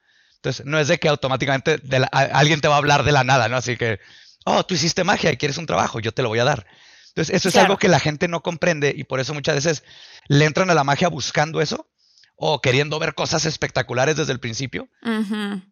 Entonces, 0.44 0.66
no 0.66 0.78
es 0.78 0.90
de 0.90 1.00
que 1.00 1.08
automáticamente 1.08 1.82
alguien 2.12 2.60
te 2.60 2.68
va 2.68 2.76
a 2.76 2.78
hablar 2.80 3.06
de 3.06 3.14
la 3.14 3.24
nada, 3.24 3.48
¿no? 3.48 3.56
Así 3.56 3.78
que, 3.78 4.02
oh, 4.44 4.66
tú 4.66 4.74
hiciste 4.74 5.06
magia 5.06 5.32
y 5.32 5.38
quieres 5.38 5.58
un 5.58 5.66
trabajo, 5.66 6.02
yo 6.02 6.12
te 6.12 6.22
lo 6.22 6.28
voy 6.28 6.40
a 6.40 6.44
dar. 6.44 6.68
Entonces, 7.08 7.34
eso 7.34 7.48
es 7.48 7.56
algo 7.56 7.78
que 7.78 7.88
la 7.88 8.02
gente 8.02 8.28
no 8.28 8.44
comprende 8.44 8.94
y 8.94 9.06
por 9.06 9.22
eso 9.22 9.34
muchas 9.34 9.56
veces 9.56 9.84
le 10.28 10.44
entran 10.44 10.70
a 10.70 10.74
la 10.74 10.84
magia 10.84 11.08
buscando 11.08 11.62
eso 11.62 11.88
o 12.36 12.60
queriendo 12.60 13.00
ver 13.00 13.16
cosas 13.16 13.46
espectaculares 13.46 14.18
desde 14.18 14.34
el 14.34 14.42
principio 14.42 14.90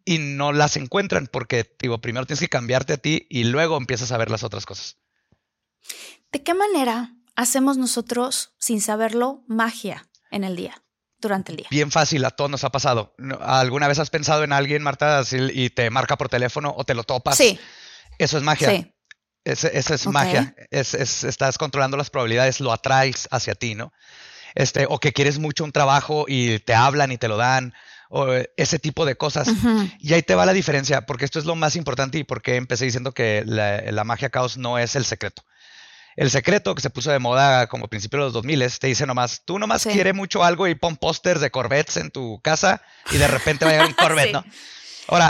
y 0.05 0.19
no 0.19 0.53
las 0.53 0.77
encuentran 0.77 1.27
porque, 1.27 1.75
digo, 1.77 1.99
primero 1.99 2.25
tienes 2.25 2.39
que 2.39 2.47
cambiarte 2.47 2.93
a 2.93 2.97
ti 2.97 3.27
y 3.29 3.43
luego 3.43 3.75
empiezas 3.75 4.13
a 4.13 4.17
ver 4.17 4.31
las 4.31 4.43
otras 4.43 4.65
cosas. 4.65 4.95
¿De 6.31 6.43
qué 6.43 6.53
manera 6.53 7.13
hacemos 7.35 7.77
nosotros, 7.77 8.53
sin 8.57 8.79
saberlo, 8.79 9.43
magia 9.47 10.07
en 10.29 10.45
el 10.45 10.55
día? 10.55 10.81
Durante 11.21 11.51
el 11.51 11.57
día. 11.57 11.67
Bien 11.69 11.91
fácil, 11.91 12.25
a 12.25 12.31
todos 12.31 12.49
nos 12.49 12.63
ha 12.63 12.71
pasado. 12.71 13.13
¿Alguna 13.41 13.87
vez 13.87 13.99
has 13.99 14.09
pensado 14.09 14.43
en 14.43 14.51
alguien, 14.53 14.83
Marta, 14.83 15.23
y 15.31 15.69
te 15.69 15.89
marca 15.89 16.17
por 16.17 16.29
teléfono 16.29 16.73
o 16.75 16.83
te 16.83 16.93
lo 16.93 17.03
topas? 17.03 17.37
Sí. 17.37 17.59
Eso 18.17 18.37
es 18.37 18.43
magia. 18.43 18.69
Sí. 18.69 18.93
Eso 19.43 19.93
es 19.93 20.07
magia. 20.07 20.55
Es, 20.69 20.93
estás 20.93 21.57
controlando 21.57 21.97
las 21.97 22.09
probabilidades, 22.09 22.59
lo 22.59 22.71
atraes 22.71 23.27
hacia 23.31 23.55
ti, 23.55 23.75
¿no? 23.75 23.91
Este, 24.53 24.85
o 24.89 24.99
que 24.99 25.13
quieres 25.13 25.39
mucho 25.39 25.63
un 25.63 25.71
trabajo 25.71 26.25
y 26.27 26.59
te 26.59 26.73
hablan 26.73 27.11
y 27.11 27.17
te 27.17 27.27
lo 27.27 27.37
dan, 27.37 27.73
o 28.09 28.33
eh, 28.33 28.51
ese 28.57 28.77
tipo 28.77 29.05
de 29.05 29.15
cosas. 29.15 29.47
Y 29.99 30.13
ahí 30.13 30.21
te 30.21 30.35
va 30.35 30.45
la 30.45 30.53
diferencia, 30.53 31.05
porque 31.05 31.25
esto 31.25 31.39
es 31.39 31.45
lo 31.45 31.55
más 31.55 31.75
importante 31.75 32.19
y 32.19 32.23
porque 32.23 32.57
empecé 32.57 32.85
diciendo 32.85 33.13
que 33.13 33.43
la, 33.45 34.03
magia 34.03 34.29
caos 34.29 34.57
no 34.57 34.77
es 34.77 34.95
el 34.95 35.05
secreto. 35.05 35.43
El 36.15 36.29
secreto 36.29 36.75
que 36.75 36.81
se 36.81 36.89
puso 36.89 37.11
de 37.11 37.19
moda 37.19 37.67
como 37.67 37.87
principio 37.87 38.19
de 38.19 38.25
los 38.25 38.33
2000 38.33 38.79
te 38.79 38.87
dice 38.87 39.05
nomás, 39.05 39.43
tú 39.45 39.59
nomás 39.59 39.85
quieres 39.85 40.13
mucho 40.13 40.43
algo 40.43 40.67
y 40.67 40.75
pon 40.75 40.97
pósters 40.97 41.41
de 41.41 41.51
Corvettes 41.51 41.97
en 41.97 42.11
tu 42.11 42.39
casa 42.41 42.81
y 43.11 43.17
de 43.17 43.27
repente 43.27 43.65
va 43.65 43.71
a 43.71 43.73
llegar 43.73 43.87
un 43.87 43.93
Corvette, 43.99 44.33
¿no? 44.33 44.45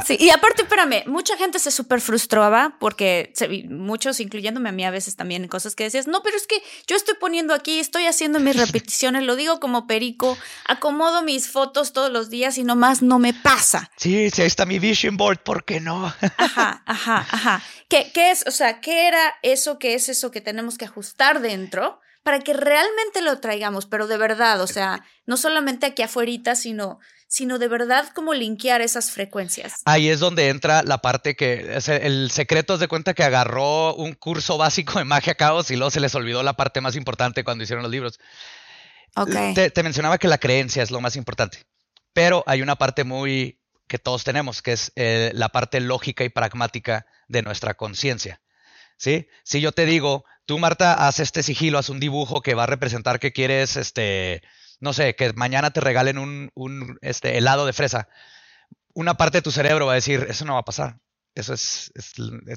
Sí, 0.05 0.17
y 0.19 0.29
aparte, 0.29 0.63
espérame, 0.63 1.03
mucha 1.07 1.37
gente 1.37 1.59
se 1.59 1.71
súper 1.71 2.01
frustraba 2.01 2.75
porque 2.79 3.33
muchos, 3.69 4.19
incluyéndome 4.19 4.69
a 4.69 4.71
mí 4.71 4.85
a 4.85 4.91
veces 4.91 5.15
también, 5.15 5.47
cosas 5.47 5.75
que 5.75 5.83
decías, 5.85 6.07
no, 6.07 6.21
pero 6.23 6.37
es 6.37 6.47
que 6.47 6.61
yo 6.87 6.95
estoy 6.95 7.15
poniendo 7.15 7.53
aquí, 7.53 7.79
estoy 7.79 8.05
haciendo 8.05 8.39
mis 8.39 8.55
repeticiones, 8.65 9.23
lo 9.23 9.35
digo 9.35 9.59
como 9.59 9.87
perico, 9.87 10.37
acomodo 10.65 11.21
mis 11.23 11.49
fotos 11.49 11.93
todos 11.93 12.11
los 12.11 12.29
días 12.29 12.57
y 12.57 12.63
nomás 12.63 13.01
no 13.01 13.19
me 13.19 13.33
pasa. 13.33 13.89
Sí, 13.97 14.29
sí, 14.29 14.41
ahí 14.41 14.47
está 14.47 14.65
mi 14.65 14.79
vision 14.79 15.17
board, 15.17 15.39
¿por 15.39 15.65
qué 15.65 15.79
no? 15.79 16.05
Ajá, 16.37 16.83
ajá, 16.85 17.27
ajá. 17.29 17.63
¿Qué, 17.87 18.11
¿Qué 18.13 18.31
es, 18.31 18.45
o 18.47 18.51
sea, 18.51 18.81
qué 18.81 19.07
era 19.07 19.35
eso, 19.41 19.79
qué 19.79 19.95
es 19.95 20.09
eso 20.09 20.31
que 20.31 20.41
tenemos 20.41 20.77
que 20.77 20.85
ajustar 20.85 21.41
dentro? 21.41 21.99
Para 22.23 22.39
que 22.39 22.53
realmente 22.53 23.21
lo 23.21 23.39
traigamos, 23.39 23.85
pero 23.85 24.07
de 24.07 24.17
verdad, 24.17 24.61
o 24.61 24.67
sea, 24.67 25.03
no 25.25 25.37
solamente 25.37 25.87
aquí 25.87 26.03
afuera, 26.03 26.55
sino 26.55 26.99
sino 27.31 27.59
de 27.59 27.69
verdad 27.69 28.09
como 28.13 28.33
linkear 28.33 28.81
esas 28.81 29.09
frecuencias. 29.09 29.83
Ahí 29.85 30.09
es 30.09 30.19
donde 30.19 30.49
entra 30.49 30.83
la 30.83 30.97
parte 30.97 31.37
que 31.37 31.77
el 31.87 32.29
secreto 32.29 32.73
es 32.73 32.81
de 32.81 32.89
cuenta 32.89 33.13
que 33.13 33.23
agarró 33.23 33.95
un 33.95 34.15
curso 34.15 34.57
básico 34.57 34.99
de 34.99 35.05
magia 35.05 35.35
caos 35.35 35.71
y 35.71 35.77
luego 35.77 35.91
se 35.91 36.01
les 36.01 36.13
olvidó 36.13 36.43
la 36.43 36.57
parte 36.57 36.81
más 36.81 36.97
importante 36.97 37.45
cuando 37.45 37.63
hicieron 37.63 37.83
los 37.83 37.91
libros. 37.91 38.19
Okay. 39.15 39.53
Te, 39.53 39.81
mencionaba 39.81 40.17
que 40.17 40.27
la 40.27 40.39
creencia 40.39 40.83
es 40.83 40.91
lo 40.91 40.99
más 40.99 41.15
importante, 41.15 41.63
pero 42.11 42.43
hay 42.47 42.61
una 42.61 42.75
parte 42.75 43.05
muy 43.05 43.61
que 43.87 43.97
todos 43.97 44.25
tenemos, 44.25 44.61
que 44.61 44.73
es 44.73 44.91
eh, 44.97 45.31
la 45.33 45.47
parte 45.47 45.79
lógica 45.79 46.25
y 46.25 46.29
pragmática 46.29 47.05
de 47.29 47.43
nuestra 47.43 47.75
conciencia. 47.75 48.41
¿Sí? 48.97 49.29
Si 49.43 49.61
yo 49.61 49.71
te 49.71 49.85
digo, 49.85 50.25
tú 50.45 50.59
Marta, 50.59 51.07
haz 51.07 51.19
este 51.19 51.43
sigilo, 51.43 51.77
haz 51.77 51.89
un 51.89 51.99
dibujo 51.99 52.41
que 52.41 52.55
va 52.55 52.63
a 52.63 52.67
representar 52.67 53.19
que 53.19 53.31
quieres 53.31 53.77
este, 53.77 54.41
no 54.81 54.93
sé, 54.93 55.15
que 55.15 55.31
mañana 55.33 55.71
te 55.71 55.79
regalen 55.79 56.17
un, 56.17 56.97
este, 57.01 57.37
helado 57.37 57.65
de 57.65 57.73
fresa, 57.73 58.09
una 58.93 59.15
parte 59.15 59.37
de 59.37 59.41
tu 59.43 59.51
cerebro 59.51 59.85
va 59.85 59.93
a 59.93 59.95
decir, 59.95 60.25
eso 60.27 60.43
no 60.43 60.53
va 60.53 60.59
a 60.59 60.65
pasar, 60.65 60.99
eso 61.35 61.53
es, 61.53 61.91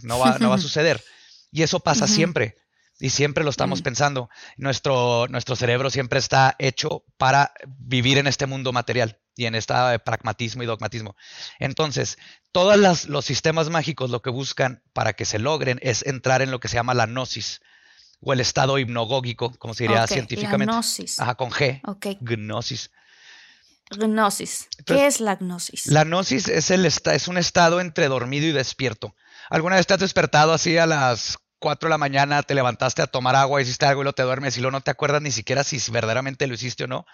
no, 0.02 0.18
va, 0.18 0.38
no, 0.38 0.48
va, 0.48 0.56
a 0.56 0.58
suceder. 0.60 1.04
Y 1.52 1.62
eso 1.62 1.78
pasa 1.80 2.08
siempre. 2.08 2.56
Y 2.98 3.10
siempre 3.10 3.44
lo 3.44 3.50
estamos 3.50 3.82
pensando. 3.82 4.28
Nuestro, 4.56 5.26
nuestro 5.28 5.54
cerebro 5.56 5.90
siempre 5.90 6.18
está 6.18 6.56
hecho 6.58 7.04
para 7.16 7.52
vivir 7.66 8.18
en 8.18 8.26
este 8.26 8.46
mundo 8.46 8.72
material 8.72 9.20
y 9.36 9.46
en 9.46 9.54
este 9.54 9.74
pragmatismo 10.00 10.62
y 10.62 10.66
dogmatismo. 10.66 11.16
Entonces, 11.58 12.18
todos 12.52 13.06
los 13.06 13.24
sistemas 13.24 13.68
mágicos 13.68 14.10
lo 14.10 14.22
que 14.22 14.30
buscan 14.30 14.82
para 14.92 15.12
que 15.12 15.24
se 15.24 15.38
logren 15.38 15.78
es 15.82 16.04
entrar 16.06 16.42
en 16.42 16.50
lo 16.50 16.60
que 16.60 16.68
se 16.68 16.76
llama 16.76 16.94
la 16.94 17.06
gnosis, 17.06 17.60
o 18.20 18.32
el 18.32 18.40
estado 18.40 18.78
hipnogógico, 18.78 19.52
como 19.58 19.74
se 19.74 19.84
diría 19.84 20.06
científicamente. 20.06 20.66
La 20.66 20.78
gnosis. 20.78 21.20
Ajá, 21.20 21.34
con 21.34 21.50
G. 21.50 21.80
Ok. 21.86 22.06
Gnosis. 22.20 22.90
Gnosis. 23.90 24.68
¿Qué 24.86 25.06
es 25.06 25.20
la 25.20 25.36
gnosis? 25.36 25.86
La 25.86 26.04
gnosis 26.04 26.48
es, 26.48 26.70
el 26.70 26.86
es 26.86 27.28
un 27.28 27.38
estado 27.38 27.80
entre 27.80 28.08
dormido 28.08 28.46
y 28.46 28.52
despierto. 28.52 29.14
¿Alguna 29.50 29.76
vez 29.76 29.86
te 29.86 29.94
has 29.94 30.00
despertado 30.00 30.52
así 30.52 30.78
a 30.78 30.86
las 30.86 31.38
4 31.58 31.88
de 31.88 31.90
la 31.90 31.98
mañana, 31.98 32.42
te 32.42 32.54
levantaste 32.54 33.02
a 33.02 33.06
tomar 33.06 33.36
agua, 33.36 33.60
hiciste 33.62 33.86
algo 33.86 34.02
y 34.02 34.04
luego 34.04 34.14
te 34.14 34.22
duermes 34.22 34.56
y 34.56 34.60
luego 34.60 34.72
no 34.72 34.80
te 34.80 34.90
acuerdas 34.90 35.22
ni 35.22 35.30
siquiera 35.30 35.64
si 35.64 35.78
verdaderamente 35.90 36.46
lo 36.46 36.54
hiciste 36.54 36.84
o 36.84 36.86
no? 36.86 37.06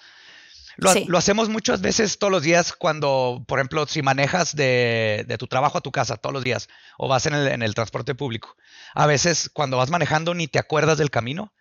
Lo, 0.81 1.19
hacemos 1.19 1.49
muchas 1.49 1.81
veces 1.81 2.19
todos 2.19 2.31
los 2.31 2.43
días 2.43 2.73
cuando, 2.73 3.45
por 3.47 3.59
ejemplo, 3.59 3.87
si 3.87 4.03
manejas 4.03 4.57
de, 4.57 5.25
tu 5.39 5.47
trabajo 5.47 5.79
a 5.79 5.81
tu 5.81 5.93
casa 5.93 6.17
todos 6.17 6.33
los 6.33 6.45
días 6.45 6.69
o 6.99 7.09
vas 7.09 7.27
en 7.27 7.35
el, 7.35 7.75
transporte 7.75 8.15
público. 8.15 8.57
A 8.95 9.07
veces 9.07 9.51
cuando 9.53 9.77
vas 9.77 9.91
manejando 9.91 10.35
ni 10.35 10.49
te 10.49 10.59
acuerdas 10.59 10.99
del 10.99 11.11
camino. 11.11 11.53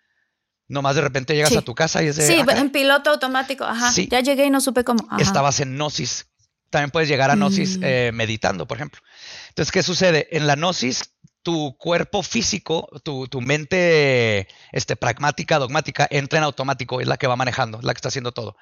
Nomás 0.68 0.94
de 0.94 1.00
repente 1.00 1.34
llegas 1.34 1.56
a 1.56 1.62
tu 1.62 1.74
casa 1.74 2.00
y 2.00 2.06
es 2.06 2.16
de... 2.16 2.24
Sí, 2.24 2.40
ah, 2.46 2.52
en 2.56 2.70
piloto 2.70 3.10
automático. 3.10 3.64
Ajá. 3.64 3.90
Ya 4.08 4.20
llegué 4.20 4.44
y 4.44 4.50
no 4.50 4.60
supe 4.60 4.84
cómo. 4.84 5.04
Estabas 5.18 5.58
en 5.58 5.74
gnosis. 5.74 6.26
También 6.70 6.92
puedes 6.92 7.08
llegar 7.08 7.28
a 7.32 7.34
gnosis 7.34 7.78
mm. 7.78 7.84
eh, 7.84 8.10
meditando, 8.14 8.68
por 8.68 8.76
ejemplo. 8.76 9.00
Entonces, 9.48 9.72
¿qué 9.72 9.82
sucede? 9.82 10.28
En 10.30 10.46
la 10.46 10.54
gnosis, 10.54 11.12
tu 11.42 11.76
cuerpo 11.76 12.22
físico, 12.22 12.88
tu, 13.02 13.26
tu, 13.26 13.40
mente 13.40 14.46
este, 14.72 14.94
pragmática, 14.94 15.58
dogmática, 15.58 16.06
entra 16.10 16.38
en 16.38 16.44
automático, 16.44 17.00
es 17.00 17.08
la 17.08 17.16
que 17.16 17.26
va 17.26 17.34
manejando, 17.34 17.78
es 17.78 17.84
la 17.84 17.92
que 17.92 17.98
está 17.98 18.08
haciendo 18.08 18.32
todo. 18.32 18.56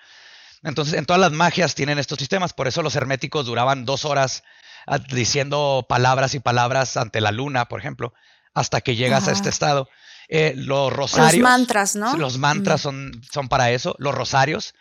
Entonces, 0.62 0.94
en 0.94 1.06
todas 1.06 1.20
las 1.20 1.32
magias 1.32 1.74
tienen 1.74 1.98
estos 1.98 2.18
sistemas, 2.18 2.52
por 2.52 2.68
eso 2.68 2.82
los 2.82 2.96
herméticos 2.96 3.46
duraban 3.46 3.84
dos 3.84 4.04
horas 4.04 4.42
ah, 4.86 4.98
diciendo 4.98 5.86
palabras 5.88 6.34
y 6.34 6.40
palabras 6.40 6.96
ante 6.96 7.20
la 7.20 7.32
luna, 7.32 7.66
por 7.66 7.80
ejemplo, 7.80 8.12
hasta 8.54 8.80
que 8.80 8.96
llegas 8.96 9.28
a 9.28 9.32
este 9.32 9.48
estado. 9.48 9.88
Eh, 10.28 10.52
los 10.56 10.92
rosarios. 10.92 11.34
Los 11.34 11.42
mantras, 11.42 11.96
¿no? 11.96 12.16
Los 12.16 12.38
mantras 12.38 12.80
son, 12.82 13.22
son 13.30 13.48
para 13.48 13.70
eso. 13.70 13.94
Los 13.98 14.14
rosarios, 14.14 14.74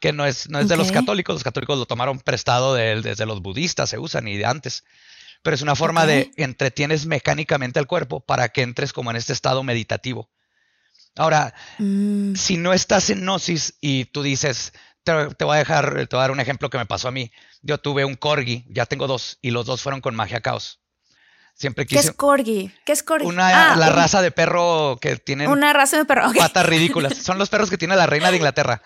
que 0.00 0.12
no 0.12 0.24
es, 0.24 0.48
no 0.48 0.60
es 0.60 0.68
de 0.68 0.76
los 0.76 0.92
católicos, 0.92 1.34
los 1.34 1.44
católicos 1.44 1.78
lo 1.78 1.86
tomaron 1.86 2.20
prestado 2.20 2.74
desde 2.74 3.26
los 3.26 3.42
budistas, 3.42 3.90
se 3.90 3.98
usan 3.98 4.28
y 4.28 4.36
de 4.38 4.46
antes. 4.46 4.84
Pero 5.42 5.56
es 5.56 5.62
una 5.62 5.76
forma 5.76 6.06
de 6.06 6.30
entretienes 6.36 7.04
mecánicamente 7.04 7.78
al 7.78 7.86
cuerpo 7.86 8.20
para 8.20 8.48
que 8.48 8.62
entres 8.62 8.94
como 8.94 9.10
en 9.10 9.16
este 9.16 9.34
estado 9.34 9.62
meditativo. 9.62 10.30
Ahora, 11.16 11.54
mm. 11.78 12.34
si 12.34 12.56
no 12.56 12.72
estás 12.72 13.10
en 13.10 13.20
gnosis 13.20 13.74
y 13.80 14.06
tú 14.06 14.22
dices, 14.22 14.72
te, 15.04 15.44
voy 15.44 15.54
a 15.54 15.58
dejar, 15.58 16.06
te 16.06 16.16
voy 16.16 16.18
a 16.18 16.22
dar 16.22 16.30
un 16.30 16.40
ejemplo 16.40 16.70
que 16.70 16.78
me 16.78 16.86
pasó 16.86 17.08
a 17.08 17.12
mí. 17.12 17.30
Yo 17.62 17.78
tuve 17.78 18.04
un 18.04 18.14
corgi, 18.14 18.64
ya 18.68 18.86
tengo 18.86 19.06
dos, 19.06 19.38
y 19.42 19.50
los 19.50 19.66
dos 19.66 19.82
fueron 19.82 20.00
con 20.00 20.14
magia 20.14 20.40
caos. 20.40 20.80
Siempre 21.54 21.86
quise. 21.86 22.00
¿Qué 22.00 22.08
es 22.08 22.12
corgi? 22.14 22.72
¿Qué 22.84 22.92
es 22.92 23.02
corgi? 23.02 23.26
Una, 23.26 23.72
ah, 23.72 23.76
la 23.76 23.90
raza 23.90 24.20
de 24.22 24.32
perro 24.32 24.98
que 25.00 25.16
tiene. 25.16 25.46
Una 25.46 25.72
raza 25.72 25.98
de 25.98 26.04
perro. 26.04 26.32
Patas 26.36 26.66
ridículas. 26.66 27.14
Son 27.22 27.38
los 27.38 27.48
perros 27.48 27.70
que 27.70 27.78
tiene 27.78 27.94
la 27.94 28.06
reina 28.06 28.30
de 28.30 28.38
Inglaterra. 28.38 28.82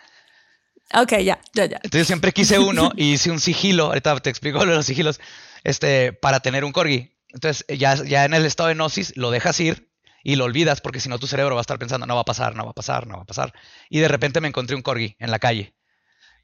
Ok, 0.94 1.12
ya, 1.18 1.40
ya, 1.54 1.66
ya. 1.66 1.80
Entonces 1.82 2.06
siempre 2.06 2.32
quise 2.32 2.58
uno 2.58 2.92
y 2.96 3.12
hice 3.14 3.30
un 3.30 3.40
sigilo. 3.40 3.86
Ahorita 3.86 4.18
te 4.20 4.30
explico 4.30 4.64
lo 4.64 4.72
de 4.72 4.76
los 4.76 4.86
sigilos. 4.86 5.20
Este, 5.64 6.12
para 6.12 6.40
tener 6.40 6.64
un 6.64 6.72
corgi. 6.72 7.14
Entonces, 7.30 7.64
ya, 7.68 7.94
ya 7.94 8.24
en 8.24 8.34
el 8.34 8.46
estado 8.46 8.68
de 8.68 8.74
gnosis, 8.74 9.16
lo 9.16 9.30
dejas 9.30 9.60
ir 9.60 9.90
y 10.22 10.36
lo 10.36 10.44
olvidas 10.44 10.80
porque 10.80 11.00
si 11.00 11.08
no 11.08 11.18
tu 11.18 11.26
cerebro 11.26 11.54
va 11.54 11.60
a 11.60 11.62
estar 11.62 11.78
pensando, 11.78 12.06
no 12.06 12.14
va 12.14 12.22
a 12.22 12.24
pasar, 12.24 12.54
no 12.54 12.64
va 12.64 12.70
a 12.70 12.74
pasar, 12.74 13.06
no 13.06 13.16
va 13.16 13.22
a 13.22 13.26
pasar. 13.26 13.52
Y 13.88 14.00
de 14.00 14.08
repente 14.08 14.40
me 14.40 14.48
encontré 14.48 14.76
un 14.76 14.82
corgi 14.82 15.16
en 15.18 15.30
la 15.30 15.38
calle. 15.38 15.74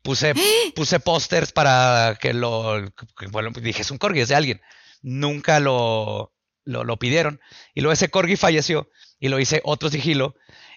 Puse, 0.04 0.34
puse 0.76 1.00
pósters 1.00 1.50
para 1.50 2.16
que 2.20 2.32
lo. 2.32 2.92
bueno, 3.30 3.50
dije, 3.60 3.82
es 3.82 3.90
un 3.90 3.98
corgi, 3.98 4.20
es 4.20 4.28
de 4.28 4.36
alguien. 4.36 4.60
Nunca 5.02 5.58
lo, 5.58 6.32
lo, 6.64 6.98
pidieron. 6.98 7.40
Y 7.74 7.80
luego 7.80 7.92
ese 7.92 8.10
corgi 8.10 8.36
falleció 8.36 8.88
y 9.18 9.28
lo 9.28 9.40
hice 9.40 9.60
otro 9.64 9.88
sigilo. 9.88 10.36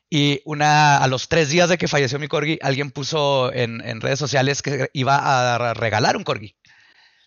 Y 0.09 0.41
una, 0.45 0.97
a 0.97 1.07
los 1.07 1.27
tres 1.27 1.49
días 1.49 1.67
de 1.69 1.77
que 1.77 1.89
falleció 1.89 2.17
mi 2.17 2.29
corgi, 2.29 2.57
alguien 2.61 2.91
puso 2.91 3.51
en, 3.53 3.81
en 3.85 3.99
redes 3.99 4.19
sociales 4.19 4.61
que 4.61 4.89
iba 4.93 5.17
a 5.55 5.73
regalar 5.73 6.15
un 6.15 6.23
corgi. 6.23 6.55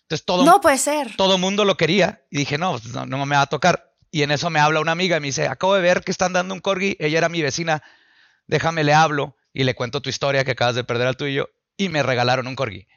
Entonces 0.01 0.25
todo. 0.25 0.43
No 0.43 0.59
puede 0.59 0.79
ser. 0.79 1.15
Todo 1.15 1.37
mundo 1.37 1.63
lo 1.63 1.77
quería. 1.77 2.25
Y 2.31 2.37
dije, 2.39 2.57
no, 2.57 2.79
no, 2.93 3.05
no 3.05 3.25
me 3.25 3.35
va 3.35 3.43
a 3.43 3.47
tocar. 3.47 3.93
Y 4.09 4.23
en 4.23 4.31
eso 4.31 4.49
me 4.49 4.59
habla 4.59 4.81
una 4.81 4.91
amiga 4.91 5.17
y 5.17 5.19
me 5.19 5.27
dice, 5.27 5.47
acabo 5.47 5.75
de 5.75 5.81
ver 5.81 6.01
que 6.03 6.11
están 6.11 6.33
dando 6.33 6.53
un 6.55 6.59
corgi. 6.59 6.97
Ella 6.99 7.19
era 7.19 7.29
mi 7.29 7.41
vecina. 7.41 7.83
Déjame, 8.47 8.83
le 8.83 8.93
hablo 8.93 9.37
y 9.53 9.63
le 9.63 9.75
cuento 9.75 10.01
tu 10.01 10.09
historia 10.09 10.43
que 10.43 10.51
acabas 10.51 10.75
de 10.75 10.83
perder 10.83 11.07
al 11.07 11.15
tuyo 11.15 11.49
y 11.81 11.89
me 11.89 12.03
regalaron 12.03 12.47
un 12.47 12.55
corgi. 12.55 12.87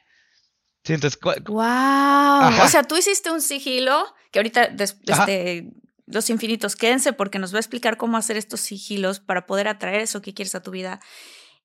Sí, 0.83 0.93
entonces, 0.93 1.19
¡Wow! 1.45 2.63
O 2.63 2.67
sea, 2.69 2.83
tú 2.87 2.95
hiciste 2.95 3.31
un 3.31 3.41
sigilo 3.41 4.05
que 4.31 4.37
ahorita 4.37 4.69
este, 5.07 5.71
los 6.05 6.29
infinitos 6.29 6.75
quédense 6.75 7.11
porque 7.11 7.39
nos 7.39 7.51
va 7.51 7.57
a 7.57 7.61
explicar 7.61 7.97
cómo 7.97 8.17
hacer 8.17 8.37
estos 8.37 8.59
sigilos 8.59 9.19
para 9.19 9.47
poder 9.47 9.67
atraer 9.67 10.01
eso 10.01 10.21
que 10.21 10.35
quieres 10.35 10.53
a 10.53 10.61
tu 10.61 10.69
vida. 10.69 10.99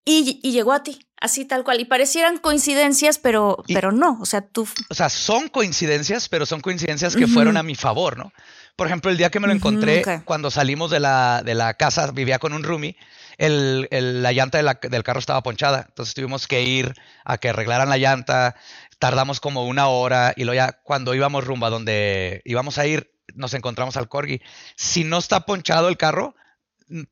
Y, 0.07 0.41
llegó 0.50 0.73
a 0.73 0.83
ti, 0.83 1.07
así 1.21 1.45
tal 1.45 1.62
cual. 1.62 1.79
Y 1.81 1.85
parecieran 1.85 2.39
coincidencias, 2.39 3.19
pero, 3.19 3.62
pero 3.69 3.93
no. 3.93 4.19
O 4.23 4.25
sea, 4.25 4.41
tú. 4.41 4.67
O 4.89 4.95
sea, 4.95 5.11
son 5.11 5.49
coincidencias, 5.49 6.31
pero 6.31 6.47
son 6.47 6.62
coincidencias 6.62 7.15
que 7.15 7.27
fueron 7.27 7.59
a 7.59 7.62
mi 7.62 7.75
favor, 7.75 8.17
¿no? 8.17 8.33
Por 8.77 8.87
ejemplo, 8.87 9.11
el 9.11 9.19
día 9.19 9.31
que 9.31 9.41
me 9.41 9.47
lo 9.47 9.53
encontré, 9.53 10.03
cuando 10.25 10.50
salimos 10.50 10.91
de 10.91 11.00
la, 11.00 11.43
de 11.45 11.55
la 11.55 11.75
casa, 11.75 12.11
vivía 12.12 12.39
con 12.39 12.55
un 12.55 12.62
roomie 12.62 12.97
el, 13.40 14.23
la 14.23 14.32
llanta 14.32 14.62
del 14.62 15.02
carro 15.02 15.18
estaba 15.18 15.42
ponchada. 15.42 15.87
Entonces 15.88 16.14
tuvimos 16.14 16.47
que 16.47 16.62
ir 16.62 16.94
a 17.25 17.38
que 17.38 17.49
arreglaran 17.49 17.88
la 17.88 17.97
llanta. 17.97 18.54
Tardamos 18.99 19.40
como 19.40 19.66
una 19.66 19.88
hora 19.88 20.35
y 20.37 20.44
luego 20.44 20.56
ya 20.56 20.73
cuando 20.85 21.14
íbamos 21.14 21.44
rumbo 21.44 21.66
a 21.66 21.70
donde 21.70 22.42
íbamos 22.44 22.76
a 22.76 22.87
ir, 22.87 23.12
nos 23.35 23.54
encontramos 23.54 23.97
al 23.97 24.09
corgi. 24.09 24.40
Si 24.76 25.04
no 25.04 25.18
está 25.18 25.47
ponchado 25.47 25.88
el 25.88 25.97
carro, 25.97 26.35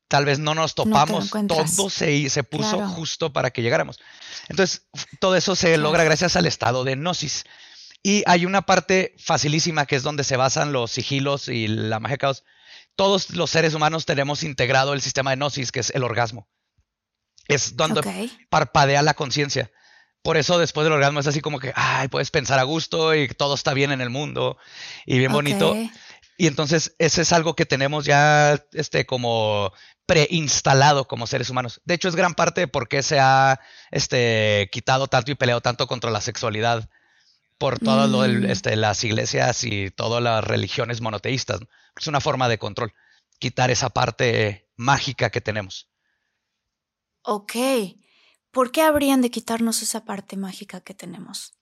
tal 0.07 0.27
vez 0.27 0.39
no 0.39 0.55
nos 0.55 0.75
topamos. 0.75 1.31
todo 1.31 1.89
se, 1.89 2.29
se 2.29 2.45
puso 2.45 2.87
justo 2.89 3.33
para 3.33 3.51
que 3.51 3.63
llegáramos. 3.63 3.99
Entonces, 4.49 4.83
todo 5.21 5.35
eso 5.35 5.57
se 5.57 5.79
logra 5.79 6.05
gracias 6.05 6.37
al 6.37 6.47
estado 6.47 6.85
de 6.85 6.97
gnosis. 6.97 7.45
Y 8.03 8.23
hay 8.27 8.45
una 8.45 8.63
parte 8.63 9.15
facilísima 9.19 9.87
que 9.87 9.97
es 9.97 10.03
donde 10.03 10.25
se 10.25 10.37
basan 10.37 10.73
los 10.73 10.91
sigilos 10.91 11.49
y 11.49 11.69
la 11.69 12.01
magia 12.01 12.19
caos, 12.19 12.45
todos 12.99 13.31
los 13.31 13.51
seres 13.51 13.75
humanos 13.75 14.07
tenemos 14.07 14.43
integrado 14.43 14.93
el 14.93 15.01
sistema 15.01 15.31
de 15.31 15.37
gnosis, 15.37 15.71
que 15.71 15.79
es 15.79 15.91
el 15.91 16.03
orgasmo. 16.03 16.49
Es 17.47 17.77
donde 17.77 18.29
parpadea 18.51 19.03
la 19.03 19.15
conciencia. 19.15 19.71
Por 20.21 20.37
eso 20.37 20.59
después 20.59 20.85
del 20.85 20.95
orgasmo 20.95 21.21
es 21.21 21.29
así 21.29 21.41
como 21.41 21.61
que, 21.61 21.73
ay, 21.77 22.09
puedes 22.09 22.33
pensar 22.33 22.59
a 22.59 22.65
gusto 22.65 23.15
y 23.15 23.29
todo 23.29 23.55
está 23.55 23.73
bien 23.73 23.93
en 23.93 24.01
el 24.01 24.11
mundo 24.11 24.59
y 25.07 25.17
bien 25.21 25.31
bonito. 25.31 25.77
Y 26.37 26.49
entonces 26.49 26.97
ese 26.99 27.23
es 27.23 27.33
algo 27.33 27.55
que 27.55 27.67
tenemos 27.67 28.05
ya 28.05 28.61
este, 28.73 29.07
como 29.07 29.73
preinstalado 30.05 31.07
como 31.07 31.29
seres 31.29 31.51
humanos. 31.51 31.81
De 31.85 31.95
hecho, 31.95 32.09
es 32.09 32.17
gran 32.17 32.35
parte 32.35 32.63
de 32.63 32.69
por 32.69 32.89
qué 32.89 33.05
se 33.05 33.21
ha 33.21 33.61
este, 33.93 34.69
quitado 34.73 35.07
tanto 35.07 35.31
y 35.31 35.37
peleado 35.37 35.61
tanto 35.61 35.87
contra 35.87 36.11
la 36.11 36.21
sexualidad 36.21 36.91
por 37.59 37.79
todas 37.79 38.09
mm. 38.09 38.45
este, 38.45 38.77
las 38.77 39.03
iglesias 39.05 39.65
y 39.65 39.91
todas 39.91 40.23
las 40.23 40.45
religiones 40.45 41.01
monoteístas. 41.01 41.61
Es 41.99 42.07
una 42.07 42.21
forma 42.21 42.49
de 42.49 42.59
control, 42.59 42.95
quitar 43.39 43.71
esa 43.71 43.91
parte 43.91 44.69
mágica 44.77 45.31
que 45.31 45.41
tenemos. 45.41 45.91
Ok. 47.23 47.53
¿Por 48.53 48.71
qué 48.71 48.83
habrían 48.83 49.21
de 49.21 49.31
quitarnos 49.31 49.83
esa 49.83 50.05
parte 50.05 50.37
mágica 50.37 50.81
que 50.81 50.95
tenemos? 50.95 51.53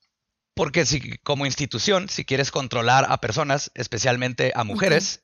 Porque 0.55 0.87
si 0.87 1.19
como 1.19 1.45
institución, 1.45 2.09
si 2.09 2.25
quieres 2.25 2.50
controlar 2.50 3.07
a 3.11 3.21
personas, 3.21 3.71
especialmente 3.75 4.53
a 4.55 4.65
mujeres, 4.65 5.23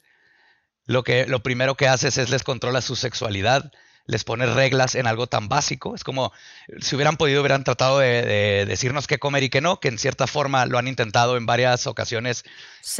lo 0.85 1.05
que 1.05 1.27
lo 1.27 1.43
primero 1.43 1.77
que 1.77 1.89
haces 1.89 2.19
es 2.19 2.29
les 2.31 2.45
controla 2.45 2.83
su 2.83 2.97
sexualidad, 2.97 3.73
les 4.07 4.25
pones 4.25 4.53
reglas 4.53 4.95
en 4.95 5.07
algo 5.07 5.27
tan 5.27 5.49
básico. 5.49 5.95
Es 5.95 6.05
como 6.05 6.33
si 6.81 6.97
hubieran 6.97 7.17
podido, 7.17 7.41
hubieran 7.41 7.65
tratado 7.65 7.99
de, 7.99 8.65
decirnos 8.67 9.07
qué 9.07 9.19
comer 9.19 9.45
y 9.45 9.51
qué 9.51 9.61
no, 9.61 9.81
que 9.81 9.89
en 9.89 9.99
cierta 9.99 10.27
forma 10.27 10.67
lo 10.67 10.79
han 10.79 10.89
intentado 10.89 11.37
en 11.37 11.47
varias 11.47 11.87
ocasiones, 11.87 12.45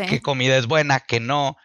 qué 0.09 0.21
comida 0.21 0.57
es 0.57 0.67
buena, 0.67 1.01
qué 1.01 1.21
no. 1.21 1.57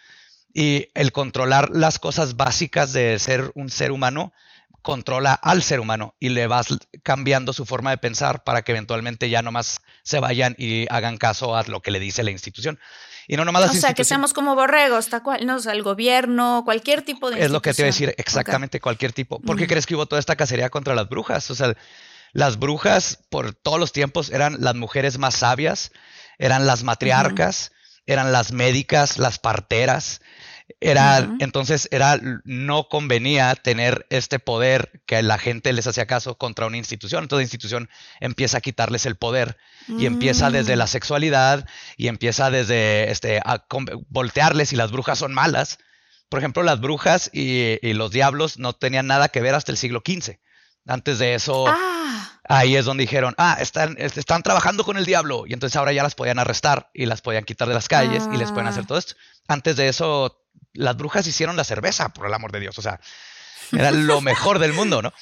Y 0.53 0.89
el 0.95 1.11
controlar 1.11 1.69
las 1.71 1.99
cosas 1.99 2.35
básicas 2.35 2.93
de 2.93 3.19
ser 3.19 3.51
un 3.53 3.69
ser 3.69 3.91
humano 3.91 4.33
controla 4.81 5.33
al 5.33 5.63
ser 5.63 5.81
humano 5.81 6.15
y 6.17 6.29
le 6.29 6.47
vas 6.47 6.67
cambiando 7.03 7.51
su 7.51 7.65
forma 7.65 7.89
de 7.89 7.97
pensar 7.97 8.45
para 8.45 8.61
que 8.61 8.71
eventualmente 8.71 9.29
ya 9.29 9.41
nomás 9.41 9.81
se 10.03 10.19
vayan 10.19 10.55
y 10.57 10.85
hagan 10.89 11.17
caso 11.17 11.57
a 11.57 11.63
lo 11.63 11.81
que 11.81 11.91
le 11.91 11.99
dice 11.99 12.23
la 12.23 12.31
institución. 12.31 12.79
Y 13.27 13.35
no 13.35 13.43
nomás 13.43 13.69
O 13.69 13.73
sea, 13.73 13.93
que 13.93 14.05
seamos 14.05 14.33
como 14.33 14.55
borregos, 14.55 15.09
tal 15.09 15.21
cual, 15.21 15.45
no 15.45 15.57
o 15.57 15.69
el 15.69 15.83
gobierno, 15.83 16.61
cualquier 16.63 17.01
tipo 17.01 17.29
de 17.29 17.43
Es 17.43 17.51
lo 17.51 17.61
que 17.61 17.73
te 17.73 17.81
voy 17.81 17.87
a 17.87 17.91
decir, 17.91 18.15
exactamente 18.17 18.79
cualquier 18.79 19.11
tipo. 19.11 19.39
¿Por 19.41 19.57
qué 19.57 19.67
crees 19.67 19.85
que 19.85 19.95
hubo 19.95 20.05
toda 20.05 20.19
esta 20.19 20.37
cacería 20.37 20.69
contra 20.69 20.95
las 20.95 21.09
brujas? 21.09 21.51
O 21.51 21.55
sea, 21.55 21.75
las 22.31 22.57
brujas 22.57 23.19
por 23.29 23.53
todos 23.53 23.79
los 23.79 23.91
tiempos 23.91 24.29
eran 24.29 24.57
las 24.59 24.75
mujeres 24.75 25.17
más 25.17 25.35
sabias, 25.35 25.91
eran 26.37 26.65
las 26.65 26.83
matriarcas, 26.83 27.73
eran 28.05 28.31
las 28.31 28.53
médicas, 28.53 29.17
las 29.17 29.39
parteras, 29.39 30.21
era, 30.79 31.35
entonces 31.39 31.87
era, 31.91 32.19
no 32.43 32.87
convenía 32.87 33.55
tener 33.55 34.05
este 34.09 34.37
poder 34.37 35.01
que 35.05 35.21
la 35.23 35.37
gente 35.37 35.73
les 35.73 35.87
hacía 35.87 36.05
caso 36.05 36.37
contra 36.37 36.67
una 36.67 36.77
institución. 36.77 37.23
Entonces 37.23 37.43
la 37.43 37.45
institución 37.45 37.89
empieza 38.19 38.59
a 38.59 38.61
quitarles 38.61 39.05
el 39.05 39.15
poder 39.15 39.57
y 39.87 40.05
empieza 40.05 40.51
desde 40.51 40.75
la 40.75 40.85
mm. 40.85 40.89
sexualidad 40.89 41.65
y 41.95 42.07
empieza 42.07 42.51
desde 42.51 43.09
este, 43.11 43.39
a 43.43 43.65
voltearles 44.09 44.73
y 44.73 44.75
las 44.75 44.91
brujas 44.91 45.17
son 45.17 45.33
malas. 45.33 45.79
Por 46.29 46.39
ejemplo, 46.39 46.61
las 46.61 46.79
brujas 46.79 47.29
y, 47.33 47.79
los 47.93 48.11
diablos 48.11 48.59
no 48.59 48.73
tenían 48.73 49.07
nada 49.07 49.29
que 49.29 49.41
ver 49.41 49.55
hasta 49.55 49.71
el 49.71 49.77
siglo 49.77 50.03
XV. 50.05 50.37
Antes 50.85 51.19
de 51.19 51.33
eso, 51.33 51.65
ah. 51.67 52.39
ahí 52.47 52.75
es 52.75 52.85
donde 52.85 53.03
dijeron, 53.03 53.33
ah, 53.37 53.57
están, 53.59 53.95
están 53.97 54.43
trabajando 54.43 54.83
con 54.83 54.97
el 54.97 55.05
diablo. 55.05 55.45
Y 55.47 55.53
entonces 55.53 55.75
ahora 55.77 55.93
ya 55.93 56.03
las 56.03 56.15
podían 56.15 56.39
arrestar 56.39 56.89
y 56.93 57.05
las 57.05 57.21
podían 57.21 57.45
quitar 57.45 57.67
de 57.67 57.73
las 57.73 57.87
calles 57.87 58.27
y 58.31 58.37
les 58.37 58.51
pueden 58.51 58.67
hacer 58.67 58.83
ah. 58.83 58.87
todo 58.87 58.97
esto. 58.97 59.15
Antes 59.47 59.77
de 59.77 59.87
eso, 59.87 60.37
las 60.77 60.95
brujas 60.95 61.27
hicieron 61.27 61.55
la 61.55 61.63
cerveza, 61.63 62.09
por 62.09 62.27
el 62.27 62.33
amor 62.33 62.51
de 62.51 62.61
Dios. 62.61 62.77
O 62.77 62.81
sea, 62.81 62.99
era 63.71 63.91
lo 63.91 64.21
mejor 64.21 64.59
del 64.59 64.73
mundo, 64.73 65.01
¿no? 65.01 65.13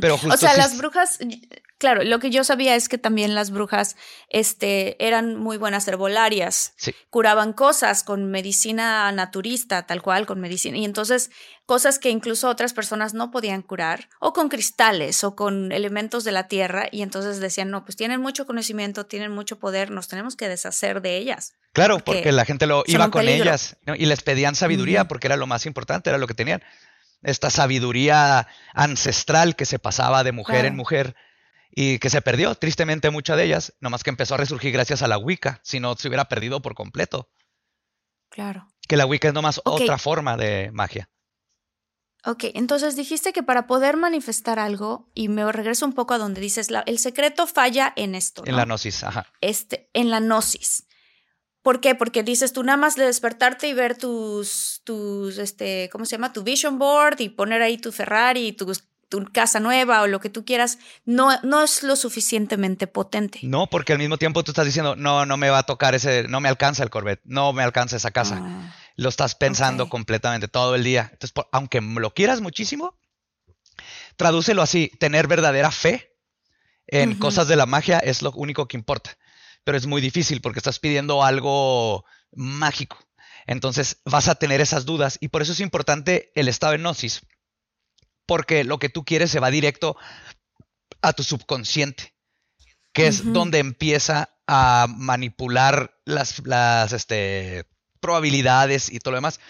Pero 0.00 0.16
justo 0.18 0.34
o 0.34 0.36
sea, 0.36 0.56
las 0.56 0.78
brujas, 0.78 1.18
claro, 1.78 2.04
lo 2.04 2.20
que 2.20 2.30
yo 2.30 2.44
sabía 2.44 2.76
es 2.76 2.88
que 2.88 2.96
también 2.96 3.34
las 3.34 3.50
brujas 3.50 3.96
este, 4.28 5.04
eran 5.04 5.36
muy 5.36 5.56
buenas 5.56 5.88
herbolarias. 5.88 6.74
Sí. 6.76 6.94
Curaban 7.10 7.52
cosas 7.52 8.04
con 8.04 8.30
medicina 8.30 9.10
naturista, 9.10 9.84
tal 9.84 10.00
cual, 10.00 10.26
con 10.26 10.40
medicina. 10.40 10.78
Y 10.78 10.84
entonces, 10.84 11.32
cosas 11.66 11.98
que 11.98 12.10
incluso 12.10 12.48
otras 12.48 12.72
personas 12.72 13.14
no 13.14 13.32
podían 13.32 13.62
curar, 13.62 14.08
o 14.20 14.32
con 14.32 14.48
cristales, 14.48 15.24
o 15.24 15.34
con 15.34 15.72
elementos 15.72 16.22
de 16.22 16.32
la 16.32 16.46
tierra. 16.46 16.86
Y 16.92 17.02
entonces 17.02 17.40
decían, 17.40 17.70
no, 17.70 17.84
pues 17.84 17.96
tienen 17.96 18.20
mucho 18.20 18.46
conocimiento, 18.46 19.06
tienen 19.06 19.32
mucho 19.32 19.58
poder, 19.58 19.90
nos 19.90 20.06
tenemos 20.06 20.36
que 20.36 20.48
deshacer 20.48 21.02
de 21.02 21.16
ellas. 21.16 21.54
Claro, 21.72 21.98
porque, 22.00 22.32
la 22.32 22.44
gente 22.44 22.66
lo 22.66 22.84
iba 22.86 23.10
con 23.10 23.26
ellas 23.26 23.76
y 23.96 24.06
les 24.06 24.22
pedían 24.22 24.54
sabiduría, 24.54 25.08
porque 25.08 25.26
era 25.26 25.36
lo 25.36 25.46
más 25.46 25.64
importante, 25.66 26.10
era 26.10 26.18
lo 26.18 26.26
que 26.26 26.34
tenían 26.34 26.62
esta 27.22 27.50
sabiduría 27.50 28.48
ancestral 28.74 29.56
que 29.56 29.64
se 29.64 29.78
pasaba 29.78 30.24
de 30.24 30.32
mujer 30.32 30.64
en 30.64 30.76
mujer 30.76 31.14
y 31.70 31.98
que 31.98 32.10
se 32.10 32.20
perdió, 32.20 32.54
tristemente 32.54 33.10
mucha 33.10 33.36
de 33.36 33.44
ellas, 33.44 33.72
nomás 33.80 34.02
que 34.04 34.10
empezó 34.10 34.34
a 34.34 34.38
resurgir 34.38 34.72
gracias 34.72 35.02
a 35.02 35.08
la 35.08 35.16
Wicca, 35.16 35.60
si 35.62 35.80
no 35.80 35.94
se 35.94 36.08
hubiera 36.08 36.26
perdido 36.26 36.60
por 36.60 36.74
completo. 36.74 37.30
Claro. 38.28 38.68
Que 38.86 38.96
la 38.96 39.06
Wicca 39.06 39.28
es 39.28 39.34
nomás 39.34 39.60
otra 39.64 39.96
forma 39.96 40.36
de 40.36 40.70
magia. 40.72 41.08
Ok, 42.24 42.44
entonces 42.54 42.94
dijiste 42.94 43.32
que 43.32 43.42
para 43.42 43.66
poder 43.66 43.96
manifestar 43.96 44.58
algo, 44.58 45.10
y 45.14 45.28
me 45.28 45.50
regreso 45.50 45.86
un 45.86 45.92
poco 45.92 46.14
a 46.14 46.18
donde 46.18 46.40
dices, 46.40 46.68
el 46.86 46.98
secreto 46.98 47.46
falla 47.46 47.92
en 47.96 48.14
esto. 48.14 48.42
En 48.46 48.56
la 48.56 48.64
gnosis, 48.64 49.02
ajá. 49.02 49.26
Este, 49.40 49.88
en 49.92 50.10
la 50.10 50.20
gnosis. 50.20 50.86
¿Por 51.62 51.80
qué? 51.80 51.94
Porque 51.94 52.24
dices 52.24 52.52
tú 52.52 52.64
nada 52.64 52.76
más 52.76 52.96
de 52.96 53.06
despertarte 53.06 53.68
y 53.68 53.72
ver 53.72 53.96
tus, 53.96 54.82
tus, 54.84 55.38
este, 55.38 55.88
¿cómo 55.92 56.04
se 56.04 56.16
llama? 56.16 56.32
Tu 56.32 56.42
vision 56.42 56.78
board 56.78 57.20
y 57.20 57.28
poner 57.28 57.62
ahí 57.62 57.78
tu 57.78 57.92
Ferrari, 57.92 58.52
tu, 58.52 58.72
tu 59.08 59.24
casa 59.32 59.60
nueva 59.60 60.02
o 60.02 60.08
lo 60.08 60.20
que 60.20 60.28
tú 60.28 60.44
quieras, 60.44 60.78
no, 61.04 61.40
no 61.42 61.62
es 61.62 61.84
lo 61.84 61.94
suficientemente 61.94 62.88
potente. 62.88 63.38
No, 63.44 63.68
porque 63.68 63.92
al 63.92 64.00
mismo 64.00 64.18
tiempo 64.18 64.42
tú 64.42 64.50
estás 64.50 64.66
diciendo, 64.66 64.96
no, 64.96 65.24
no 65.24 65.36
me 65.36 65.50
va 65.50 65.58
a 65.58 65.62
tocar 65.62 65.94
ese, 65.94 66.26
no 66.26 66.40
me 66.40 66.48
alcanza 66.48 66.82
el 66.82 66.90
Corvette, 66.90 67.22
no 67.24 67.52
me 67.52 67.62
alcanza 67.62 67.96
esa 67.96 68.10
casa. 68.10 68.40
Ah, 68.42 68.74
lo 68.96 69.08
estás 69.08 69.36
pensando 69.36 69.88
completamente 69.88 70.48
todo 70.48 70.74
el 70.74 70.82
día. 70.82 71.10
Entonces, 71.12 71.32
aunque 71.52 71.80
lo 71.80 72.12
quieras 72.12 72.40
muchísimo, 72.40 72.98
tradúcelo 74.16 74.62
así, 74.62 74.90
tener 74.98 75.28
verdadera 75.28 75.70
fe 75.70 76.16
en 76.88 77.14
cosas 77.14 77.46
de 77.46 77.54
la 77.54 77.66
magia 77.66 78.00
es 78.00 78.20
lo 78.20 78.32
único 78.32 78.66
que 78.66 78.76
importa 78.76 79.16
pero 79.64 79.78
es 79.78 79.86
muy 79.86 80.00
difícil 80.00 80.40
porque 80.40 80.58
estás 80.58 80.78
pidiendo 80.78 81.22
algo 81.22 82.04
mágico. 82.32 82.98
Entonces 83.46 84.00
vas 84.04 84.28
a 84.28 84.34
tener 84.34 84.60
esas 84.60 84.84
dudas 84.84 85.18
y 85.20 85.28
por 85.28 85.42
eso 85.42 85.52
es 85.52 85.60
importante 85.60 86.30
el 86.34 86.48
estado 86.48 86.72
de 86.72 86.78
gnosis, 86.78 87.22
porque 88.26 88.64
lo 88.64 88.78
que 88.78 88.88
tú 88.88 89.04
quieres 89.04 89.30
se 89.30 89.40
va 89.40 89.50
directo 89.50 89.96
a 91.00 91.12
tu 91.12 91.24
subconsciente, 91.24 92.14
que 92.92 93.06
es 93.06 93.32
donde 93.32 93.58
empieza 93.58 94.30
a 94.46 94.86
manipular 94.88 95.98
las, 96.04 96.40
las 96.44 96.92
este, 96.92 97.64
probabilidades 98.00 98.92
y 98.92 98.98
todo 98.98 99.12
lo 99.12 99.18
demás. 99.18 99.40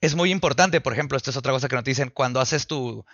Es 0.00 0.14
muy 0.14 0.30
importante, 0.30 0.80
por 0.80 0.92
ejemplo, 0.92 1.16
esta 1.16 1.30
es 1.30 1.36
otra 1.36 1.52
cosa 1.52 1.68
que 1.68 1.76
nos 1.76 1.84
dicen, 1.84 2.10
cuando 2.10 2.40
haces 2.40 2.66
tu, 2.66 3.04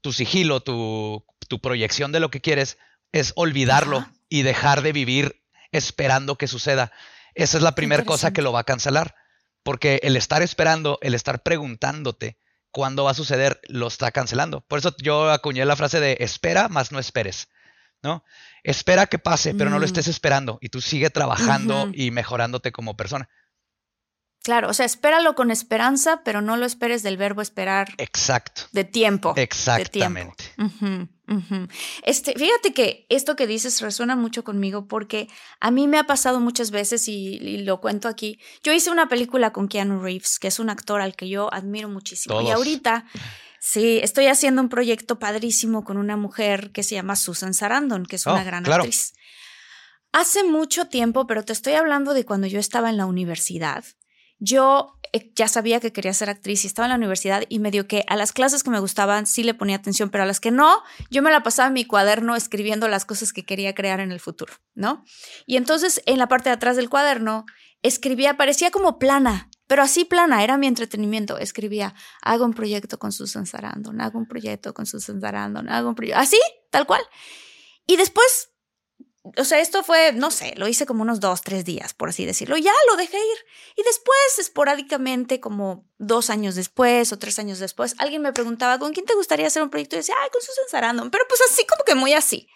tu 0.00 0.12
sigilo, 0.12 0.60
tu, 0.60 1.24
tu, 1.48 1.60
proyección 1.60 2.12
de 2.12 2.20
lo 2.20 2.30
que 2.30 2.40
quieres, 2.40 2.78
es 3.12 3.32
olvidarlo 3.36 4.06
y 4.28 4.42
dejar 4.42 4.82
de 4.82 4.92
vivir 4.92 5.42
esperando 5.72 6.36
que 6.36 6.46
suceda. 6.46 6.92
Esa 7.34 7.58
es 7.58 7.62
la 7.62 7.74
primera 7.74 8.04
cosa 8.04 8.32
que 8.32 8.42
lo 8.42 8.52
va 8.52 8.60
a 8.60 8.64
cancelar, 8.64 9.14
porque 9.62 10.00
el 10.02 10.16
estar 10.16 10.42
esperando, 10.42 10.98
el 11.02 11.14
estar 11.14 11.42
preguntándote 11.42 12.38
cuándo 12.70 13.04
va 13.04 13.12
a 13.12 13.14
suceder, 13.14 13.60
lo 13.68 13.86
está 13.86 14.10
cancelando. 14.10 14.62
Por 14.62 14.78
eso 14.78 14.94
yo 15.02 15.30
acuñé 15.30 15.64
la 15.64 15.76
frase 15.76 16.00
de 16.00 16.16
espera, 16.20 16.68
más 16.68 16.92
no 16.92 16.98
esperes. 16.98 17.48
¿no? 18.02 18.24
Espera 18.62 19.06
que 19.06 19.18
pase, 19.18 19.54
pero 19.54 19.70
no 19.70 19.78
lo 19.78 19.82
mm. 19.82 19.90
estés 19.90 20.08
esperando 20.08 20.58
y 20.60 20.68
tú 20.68 20.80
sigue 20.80 21.10
trabajando 21.10 21.90
y 21.92 22.10
mejorándote 22.10 22.72
como 22.72 22.96
persona. 22.96 23.28
Claro, 24.42 24.70
o 24.70 24.72
sea, 24.72 24.86
espéralo 24.86 25.34
con 25.34 25.50
esperanza, 25.50 26.22
pero 26.24 26.40
no 26.40 26.56
lo 26.56 26.64
esperes 26.64 27.02
del 27.02 27.16
verbo 27.16 27.42
esperar. 27.42 27.88
Exacto. 27.98 28.62
De 28.72 28.84
tiempo. 28.84 29.34
Exactamente. 29.36 30.44
Este, 32.04 32.32
fíjate 32.32 32.72
que 32.72 33.06
esto 33.10 33.36
que 33.36 33.46
dices 33.46 33.82
resuena 33.82 34.16
mucho 34.16 34.44
conmigo 34.44 34.88
porque 34.88 35.28
a 35.60 35.70
mí 35.70 35.86
me 35.86 35.98
ha 35.98 36.04
pasado 36.04 36.40
muchas 36.40 36.70
veces 36.70 37.06
y, 37.08 37.58
lo 37.58 37.80
cuento 37.80 38.08
aquí. 38.08 38.38
Yo 38.62 38.72
hice 38.72 38.90
una 38.90 39.08
película 39.08 39.52
con 39.52 39.68
Keanu 39.68 40.00
Reeves, 40.00 40.38
que 40.38 40.48
es 40.48 40.58
un 40.58 40.70
actor 40.70 41.02
al 41.02 41.14
que 41.14 41.28
yo 41.28 41.52
admiro 41.52 41.88
muchísimo. 41.90 42.40
Y 42.40 42.50
ahorita, 42.50 43.04
sí, 43.60 44.00
estoy 44.02 44.28
haciendo 44.28 44.62
un 44.62 44.70
proyecto 44.70 45.18
padrísimo 45.18 45.84
con 45.84 45.98
una 45.98 46.16
mujer 46.16 46.70
que 46.72 46.82
se 46.82 46.94
llama 46.94 47.16
Susan 47.16 47.52
Sarandon, 47.52 48.06
que 48.06 48.16
es 48.16 48.24
una 48.24 48.40
oh, 48.40 48.44
gran 48.44 48.66
actriz. 48.66 49.12
Hace 50.12 50.44
mucho 50.44 50.86
tiempo, 50.86 51.26
pero 51.26 51.44
te 51.44 51.52
estoy 51.52 51.74
hablando 51.74 52.14
de 52.14 52.24
cuando 52.24 52.46
yo 52.46 52.58
estaba 52.58 52.88
en 52.88 52.96
la 52.96 53.04
universidad. 53.04 53.84
Yo 54.38 54.98
eh, 55.12 55.32
ya 55.34 55.48
sabía 55.48 55.80
que 55.80 55.92
quería 55.92 56.12
ser 56.12 56.30
actriz 56.30 56.64
y 56.64 56.66
estaba 56.66 56.86
en 56.86 56.90
la 56.90 56.96
universidad 56.96 57.44
y 57.48 57.58
medio 57.58 57.86
que 57.86 58.04
a 58.08 58.16
las 58.16 58.32
clases 58.32 58.62
que 58.62 58.70
me 58.70 58.80
gustaban 58.80 59.26
sí 59.26 59.42
le 59.42 59.54
ponía 59.54 59.76
atención, 59.76 60.10
pero 60.10 60.24
a 60.24 60.26
las 60.26 60.40
que 60.40 60.50
no, 60.50 60.82
yo 61.10 61.22
me 61.22 61.30
la 61.30 61.42
pasaba 61.42 61.68
en 61.68 61.74
mi 61.74 61.84
cuaderno 61.84 62.36
escribiendo 62.36 62.88
las 62.88 63.04
cosas 63.04 63.32
que 63.32 63.44
quería 63.44 63.74
crear 63.74 64.00
en 64.00 64.12
el 64.12 64.20
futuro, 64.20 64.52
¿no? 64.74 65.04
Y 65.46 65.56
entonces 65.56 66.02
en 66.06 66.18
la 66.18 66.28
parte 66.28 66.50
de 66.50 66.54
atrás 66.54 66.76
del 66.76 66.90
cuaderno 66.90 67.46
escribía, 67.82 68.36
parecía 68.36 68.70
como 68.70 68.98
plana, 68.98 69.50
pero 69.66 69.82
así 69.82 70.04
plana, 70.04 70.42
era 70.42 70.56
mi 70.56 70.66
entretenimiento. 70.66 71.38
Escribía, 71.38 71.94
hago 72.22 72.44
un 72.44 72.54
proyecto 72.54 72.98
con 72.98 73.12
Susan 73.12 73.46
Sarandon, 73.46 74.00
hago 74.00 74.18
un 74.18 74.26
proyecto 74.26 74.74
con 74.74 74.86
Susan 74.86 75.20
Sarandon, 75.20 75.68
hago 75.68 75.90
un 75.90 75.94
proyecto, 75.94 76.20
así, 76.20 76.40
tal 76.70 76.86
cual. 76.86 77.02
Y 77.86 77.96
después 77.96 78.50
o 79.36 79.44
sea, 79.44 79.60
esto 79.60 79.82
fue, 79.82 80.12
no 80.12 80.30
sé, 80.30 80.54
lo 80.56 80.68
hice 80.68 80.86
como 80.86 81.02
unos 81.02 81.20
dos, 81.20 81.42
tres 81.42 81.64
días, 81.64 81.94
por 81.94 82.08
así 82.08 82.24
decirlo. 82.24 82.56
Ya 82.56 82.72
lo 82.88 82.96
dejé 82.96 83.16
ir. 83.16 83.38
Y 83.76 83.82
después, 83.82 84.38
esporádicamente, 84.38 85.40
como 85.40 85.84
dos 85.98 86.30
años 86.30 86.54
después 86.54 87.12
o 87.12 87.18
tres 87.18 87.38
años 87.38 87.58
después, 87.58 87.94
alguien 87.98 88.22
me 88.22 88.32
preguntaba, 88.32 88.78
¿con 88.78 88.92
quién 88.92 89.06
te 89.06 89.14
gustaría 89.14 89.46
hacer 89.46 89.62
un 89.62 89.70
proyecto? 89.70 89.96
Y 89.96 89.98
decía, 89.98 90.14
ay, 90.22 90.30
con 90.30 90.40
Susan 90.40 90.64
Sarandon. 90.70 91.10
Pero 91.10 91.24
pues 91.28 91.40
así 91.50 91.66
como 91.66 91.84
que 91.84 91.94
muy 91.94 92.12
así. 92.12 92.48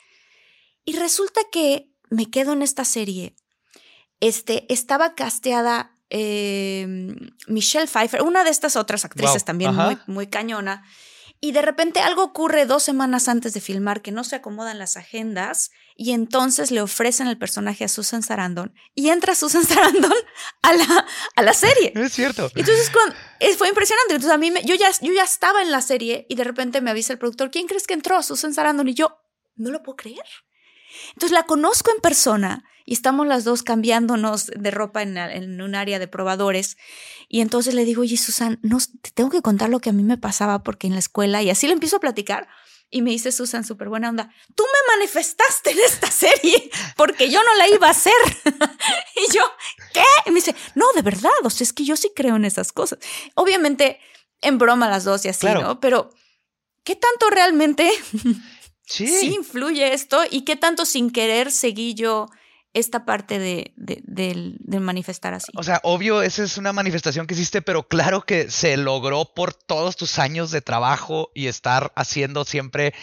Y 0.84 0.96
resulta 0.96 1.40
que 1.50 1.90
me 2.10 2.30
quedo 2.30 2.52
en 2.52 2.62
esta 2.62 2.84
serie. 2.84 3.36
Este, 4.20 4.72
estaba 4.72 5.14
casteada 5.14 5.96
eh, 6.10 6.86
Michelle 7.46 7.86
Pfeiffer, 7.86 8.22
una 8.22 8.44
de 8.44 8.50
estas 8.50 8.76
otras 8.76 9.04
actrices 9.04 9.44
también 9.44 9.74
muy, 9.74 9.98
muy 10.06 10.26
cañona. 10.26 10.84
Y 11.44 11.50
de 11.50 11.60
repente 11.60 11.98
algo 11.98 12.22
ocurre 12.22 12.66
dos 12.66 12.84
semanas 12.84 13.26
antes 13.26 13.52
de 13.52 13.60
filmar 13.60 14.00
que 14.00 14.12
no 14.12 14.22
se 14.22 14.36
acomodan 14.36 14.78
las 14.78 14.96
agendas 14.96 15.72
y 15.96 16.12
entonces 16.12 16.70
le 16.70 16.80
ofrecen 16.80 17.26
el 17.26 17.36
personaje 17.36 17.82
a 17.82 17.88
Susan 17.88 18.22
Sarandon 18.22 18.72
y 18.94 19.08
entra 19.08 19.34
Susan 19.34 19.64
Sarandon 19.64 20.12
a 20.62 20.72
la, 20.72 21.06
a 21.34 21.42
la 21.42 21.52
serie. 21.52 21.92
Es 21.96 22.12
cierto. 22.12 22.48
Entonces 22.54 22.88
cuando, 22.90 23.16
fue 23.58 23.68
impresionante. 23.68 24.14
Entonces 24.14 24.32
a 24.32 24.38
mí 24.38 24.52
yo, 24.64 24.76
ya, 24.76 24.92
yo 25.00 25.12
ya 25.12 25.24
estaba 25.24 25.62
en 25.62 25.72
la 25.72 25.82
serie 25.82 26.26
y 26.28 26.36
de 26.36 26.44
repente 26.44 26.80
me 26.80 26.92
avisa 26.92 27.12
el 27.12 27.18
productor, 27.18 27.50
¿quién 27.50 27.66
crees 27.66 27.88
que 27.88 27.94
entró? 27.94 28.22
Susan 28.22 28.54
Sarandon 28.54 28.88
y 28.88 28.94
yo, 28.94 29.18
no 29.56 29.72
lo 29.72 29.82
puedo 29.82 29.96
creer. 29.96 30.24
Entonces 31.14 31.32
la 31.32 31.44
conozco 31.44 31.90
en 31.94 32.00
persona 32.00 32.64
y 32.84 32.94
estamos 32.94 33.26
las 33.26 33.44
dos 33.44 33.62
cambiándonos 33.62 34.46
de 34.46 34.70
ropa 34.70 35.02
en, 35.02 35.60
un 35.60 35.74
área 35.74 35.98
de 35.98 36.08
probadores. 36.08 36.76
Y 37.28 37.40
entonces 37.40 37.74
le 37.74 37.84
digo, 37.84 38.02
oye, 38.02 38.16
Susan, 38.16 38.58
no, 38.62 38.78
te 39.00 39.10
tengo 39.10 39.30
que 39.30 39.42
contar 39.42 39.70
lo 39.70 39.80
que 39.80 39.90
a 39.90 39.92
mí 39.92 40.02
me 40.02 40.18
pasaba 40.18 40.62
porque 40.62 40.86
en 40.86 40.94
la 40.94 40.98
escuela, 40.98 41.42
y 41.42 41.50
así 41.50 41.66
le 41.66 41.72
empiezo 41.72 41.96
a 41.96 42.00
platicar. 42.00 42.48
Y 42.94 43.00
me 43.00 43.10
dice 43.10 43.32
Susan, 43.32 43.64
súper 43.64 43.88
buena 43.88 44.10
onda, 44.10 44.30
tú 44.54 44.64
me 44.64 44.96
manifestaste 44.96 45.70
en 45.70 45.78
esta 45.78 46.10
serie 46.10 46.70
porque 46.96 47.30
yo 47.30 47.42
no 47.42 47.54
la 47.56 47.68
iba 47.68 47.86
a 47.86 47.92
hacer. 47.92 48.12
y 49.16 49.32
yo, 49.32 49.42
¿qué? 49.94 50.04
Y 50.26 50.30
me 50.30 50.36
dice, 50.36 50.54
no, 50.74 50.92
de 50.92 51.00
verdad, 51.00 51.30
o 51.42 51.50
sea, 51.50 51.64
es 51.64 51.72
que 51.72 51.84
yo 51.84 51.96
sí 51.96 52.12
creo 52.14 52.36
en 52.36 52.44
esas 52.44 52.72
cosas. 52.72 52.98
Obviamente, 53.34 53.98
en 54.42 54.58
broma 54.58 54.90
las 54.90 55.04
dos 55.04 55.24
y 55.24 55.28
así, 55.28 55.46
¿no? 55.46 55.80
Pero, 55.80 56.10
¿qué 56.84 56.96
tanto 56.96 57.30
realmente 57.30 57.90
sí. 58.86 59.06
sí 59.06 59.34
influye 59.34 59.92
esto 59.92 60.20
y 60.30 60.42
qué 60.42 60.56
tanto 60.56 60.84
sin 60.84 61.10
querer 61.10 61.50
seguí 61.50 61.94
yo? 61.94 62.28
esta 62.74 63.04
parte 63.04 63.38
de, 63.38 63.72
de, 63.76 64.80
manifestar 64.80 65.34
así. 65.34 65.52
O 65.54 65.62
sea, 65.62 65.80
obvio, 65.82 66.22
esa 66.22 66.42
es 66.42 66.56
una 66.56 66.72
manifestación 66.72 67.26
que 67.26 67.34
hiciste, 67.34 67.60
pero 67.60 67.86
claro 67.86 68.22
que 68.22 68.50
se 68.50 68.76
logró 68.78 69.26
por 69.34 69.52
todos 69.52 69.96
tus 69.96 70.18
años 70.18 70.50
de 70.50 70.62
trabajo 70.62 71.30
y 71.34 71.48
estar 71.48 71.92
haciendo 71.96 72.44
siempre 72.44 72.94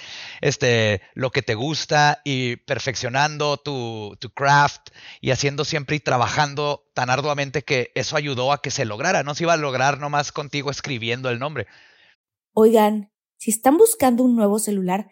este, 0.41 1.01
lo 1.13 1.29
que 1.29 1.43
te 1.43 1.53
gusta 1.53 2.21
y 2.23 2.55
perfeccionando 2.57 3.57
tu, 3.57 4.17
tu 4.19 4.31
craft 4.31 4.89
y 5.21 5.31
haciendo 5.31 5.65
siempre 5.65 5.97
y 5.97 5.99
trabajando 5.99 6.89
tan 6.95 7.11
arduamente 7.11 7.63
que 7.63 7.91
eso 7.93 8.15
ayudó 8.15 8.51
a 8.51 8.61
que 8.61 8.71
se 8.71 8.85
lograra. 8.85 9.21
No 9.21 9.35
se 9.35 9.43
iba 9.43 9.53
a 9.53 9.57
lograr 9.57 9.99
nomás 9.99 10.31
contigo 10.31 10.71
escribiendo 10.71 11.29
el 11.29 11.37
nombre. 11.37 11.67
Oigan, 12.53 13.11
si 13.37 13.51
están 13.51 13.77
buscando 13.77 14.23
un 14.23 14.35
nuevo 14.35 14.57
celular, 14.57 15.11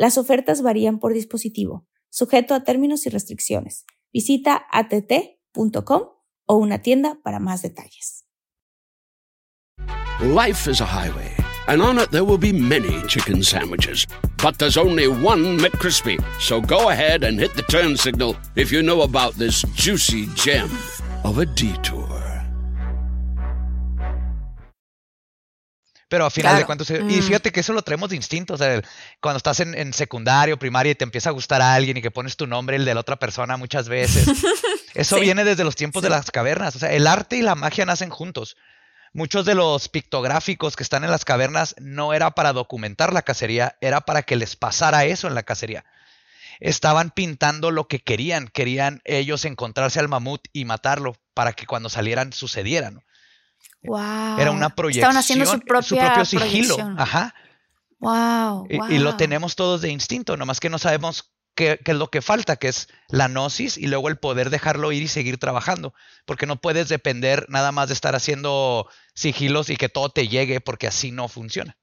Las 0.00 0.16
ofertas 0.16 0.62
varían 0.62 0.98
por 0.98 1.12
dispositivo 1.12 1.86
sujeto 2.08 2.54
a 2.54 2.64
términos 2.64 3.04
y 3.04 3.10
restricciones. 3.10 3.84
Visita 4.14 4.64
att.com 4.72 6.02
o 6.46 6.54
una 6.56 6.78
tienda 6.78 7.18
para 7.22 7.38
más 7.38 7.60
detalles. 7.60 8.24
Life 10.22 10.70
is 10.70 10.80
a 10.80 10.86
highway, 10.86 11.36
and 11.68 11.82
on 11.82 11.98
it 11.98 12.10
there 12.12 12.24
will 12.24 12.38
be 12.38 12.50
many 12.50 13.02
chicken 13.08 13.42
sandwiches. 13.42 14.06
But 14.42 14.58
there's 14.58 14.78
only 14.78 15.06
one 15.06 15.58
McCrispy. 15.58 16.18
So 16.40 16.62
go 16.62 16.88
ahead 16.88 17.22
and 17.22 17.38
hit 17.38 17.54
the 17.54 17.62
turn 17.64 17.94
signal 17.98 18.36
if 18.56 18.72
you 18.72 18.82
know 18.82 19.02
about 19.02 19.34
this 19.34 19.62
juicy 19.74 20.28
gem 20.34 20.70
of 21.24 21.38
a 21.38 21.44
detour. 21.44 22.09
Pero 26.10 26.26
a 26.26 26.30
final 26.30 26.56
de 26.56 26.64
cuentas, 26.66 26.90
y 26.90 26.94
mm. 26.94 27.22
fíjate 27.22 27.52
que 27.52 27.60
eso 27.60 27.72
lo 27.72 27.82
traemos 27.82 28.10
de 28.10 28.16
instinto, 28.16 28.54
o 28.54 28.58
sea, 28.58 28.82
cuando 29.20 29.36
estás 29.36 29.60
en, 29.60 29.78
en, 29.78 29.92
secundario, 29.92 30.58
primaria 30.58 30.90
y 30.90 30.96
te 30.96 31.04
empieza 31.04 31.30
a 31.30 31.32
gustar 31.32 31.62
a 31.62 31.72
alguien 31.72 31.96
y 31.98 32.02
que 32.02 32.10
pones 32.10 32.36
tu 32.36 32.48
nombre, 32.48 32.74
el 32.74 32.84
de 32.84 32.94
la 32.94 33.00
otra 33.00 33.16
persona 33.16 33.56
muchas 33.56 33.88
veces, 33.88 34.26
eso 34.94 35.20
viene 35.20 35.44
desde 35.44 35.62
los 35.62 35.76
tiempos 35.76 36.02
de 36.02 36.10
las 36.10 36.32
cavernas, 36.32 36.74
o 36.74 36.80
sea, 36.80 36.90
el 36.90 37.06
arte 37.06 37.36
y 37.36 37.42
la 37.42 37.54
magia 37.54 37.86
nacen 37.86 38.10
juntos. 38.10 38.56
Muchos 39.12 39.46
de 39.46 39.54
los 39.54 39.88
pictográficos 39.88 40.74
que 40.74 40.82
están 40.82 41.04
en 41.04 41.12
las 41.12 41.24
cavernas 41.24 41.76
no 41.78 42.12
era 42.12 42.32
para 42.32 42.52
documentar 42.52 43.12
la 43.12 43.22
cacería, 43.22 43.76
era 43.80 44.00
para 44.00 44.24
que 44.24 44.34
les 44.34 44.56
pasara 44.56 45.04
eso 45.04 45.28
en 45.28 45.36
la 45.36 45.44
cacería. 45.44 45.84
Estaban 46.58 47.12
pintando 47.12 47.70
lo 47.70 47.86
que 47.86 48.00
querían, 48.00 48.48
querían 48.48 49.00
ellos 49.04 49.44
encontrarse 49.44 50.00
al 50.00 50.08
mamut 50.08 50.48
y 50.52 50.64
matarlo 50.64 51.14
para 51.34 51.52
que 51.52 51.66
cuando 51.66 51.88
salieran 51.88 52.32
sucediera, 52.32 52.90
¿no? 52.90 53.04
Era 53.82 54.50
una 54.50 54.70
proyección. 54.70 55.02
Estaban 55.02 55.16
haciendo 55.16 55.46
su, 55.46 55.60
propio 55.60 56.24
sigilo. 56.24 56.76
Ajá. 56.96 57.34
Wow, 57.98 58.66
y, 58.88 58.98
lo 58.98 59.16
tenemos 59.16 59.56
todos 59.56 59.82
de 59.82 59.90
instinto, 59.90 60.38
nomás 60.38 60.58
que 60.58 60.70
no 60.70 60.78
sabemos 60.78 61.34
qué, 61.54 61.78
es 61.84 61.94
lo 61.94 62.08
que 62.08 62.22
falta, 62.22 62.56
que 62.56 62.68
es 62.68 62.88
la 63.08 63.28
gnosis 63.28 63.76
y 63.76 63.88
luego 63.88 64.08
el 64.08 64.16
poder 64.16 64.48
dejarlo 64.48 64.90
ir 64.90 65.02
y 65.02 65.08
seguir 65.08 65.36
trabajando. 65.36 65.92
Porque 66.24 66.46
no 66.46 66.56
puedes 66.56 66.88
depender 66.88 67.44
nada 67.50 67.72
más 67.72 67.88
de 67.88 67.94
estar 67.94 68.14
haciendo 68.14 68.88
sigilos 69.14 69.68
y 69.68 69.76
que 69.76 69.90
todo 69.90 70.08
te 70.08 70.28
llegue, 70.28 70.62
porque 70.62 70.86
así 70.86 71.10
no 71.10 71.28
funciona. 71.28 71.76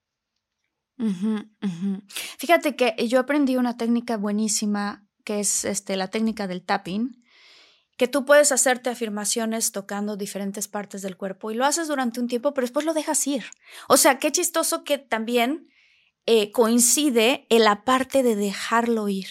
Fíjate 2.39 2.75
que 2.75 2.95
yo 3.07 3.19
aprendí 3.19 3.55
una 3.55 3.77
técnica 3.77 4.17
buenísima 4.17 5.07
que 5.27 5.41
es 5.41 5.65
este, 5.65 5.97
la 5.97 6.07
técnica 6.07 6.47
del 6.47 6.63
tapping, 6.63 7.21
que 7.97 8.07
tú 8.07 8.25
puedes 8.25 8.51
hacerte 8.51 8.91
afirmaciones 8.91 9.71
tocando 9.71 10.15
diferentes 10.15 10.67
partes 10.67 11.01
del 11.01 11.17
cuerpo 11.17 11.51
y 11.51 11.55
lo 11.55 11.65
haces 11.65 11.87
durante 11.87 12.19
un 12.19 12.27
tiempo, 12.27 12.53
pero 12.53 12.65
después 12.65 12.85
lo 12.85 12.93
dejas 12.93 13.25
ir. 13.25 13.45
O 13.87 13.97
sea, 13.97 14.19
qué 14.19 14.31
chistoso 14.31 14.83
que 14.83 14.99
también 14.99 15.69
eh, 16.27 16.51
coincide 16.51 17.47
en 17.49 17.63
la 17.63 17.83
parte 17.83 18.21
de 18.21 18.35
dejarlo 18.35 19.09
ir. 19.09 19.27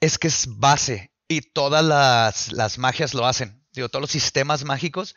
Es 0.00 0.18
que 0.18 0.28
es 0.28 0.46
base 0.46 1.10
y 1.26 1.40
todas 1.40 1.84
las, 1.84 2.52
las 2.52 2.78
magias 2.78 3.14
lo 3.14 3.26
hacen. 3.26 3.64
Digo, 3.72 3.88
todos 3.88 4.02
los 4.02 4.10
sistemas 4.10 4.64
mágicos 4.64 5.14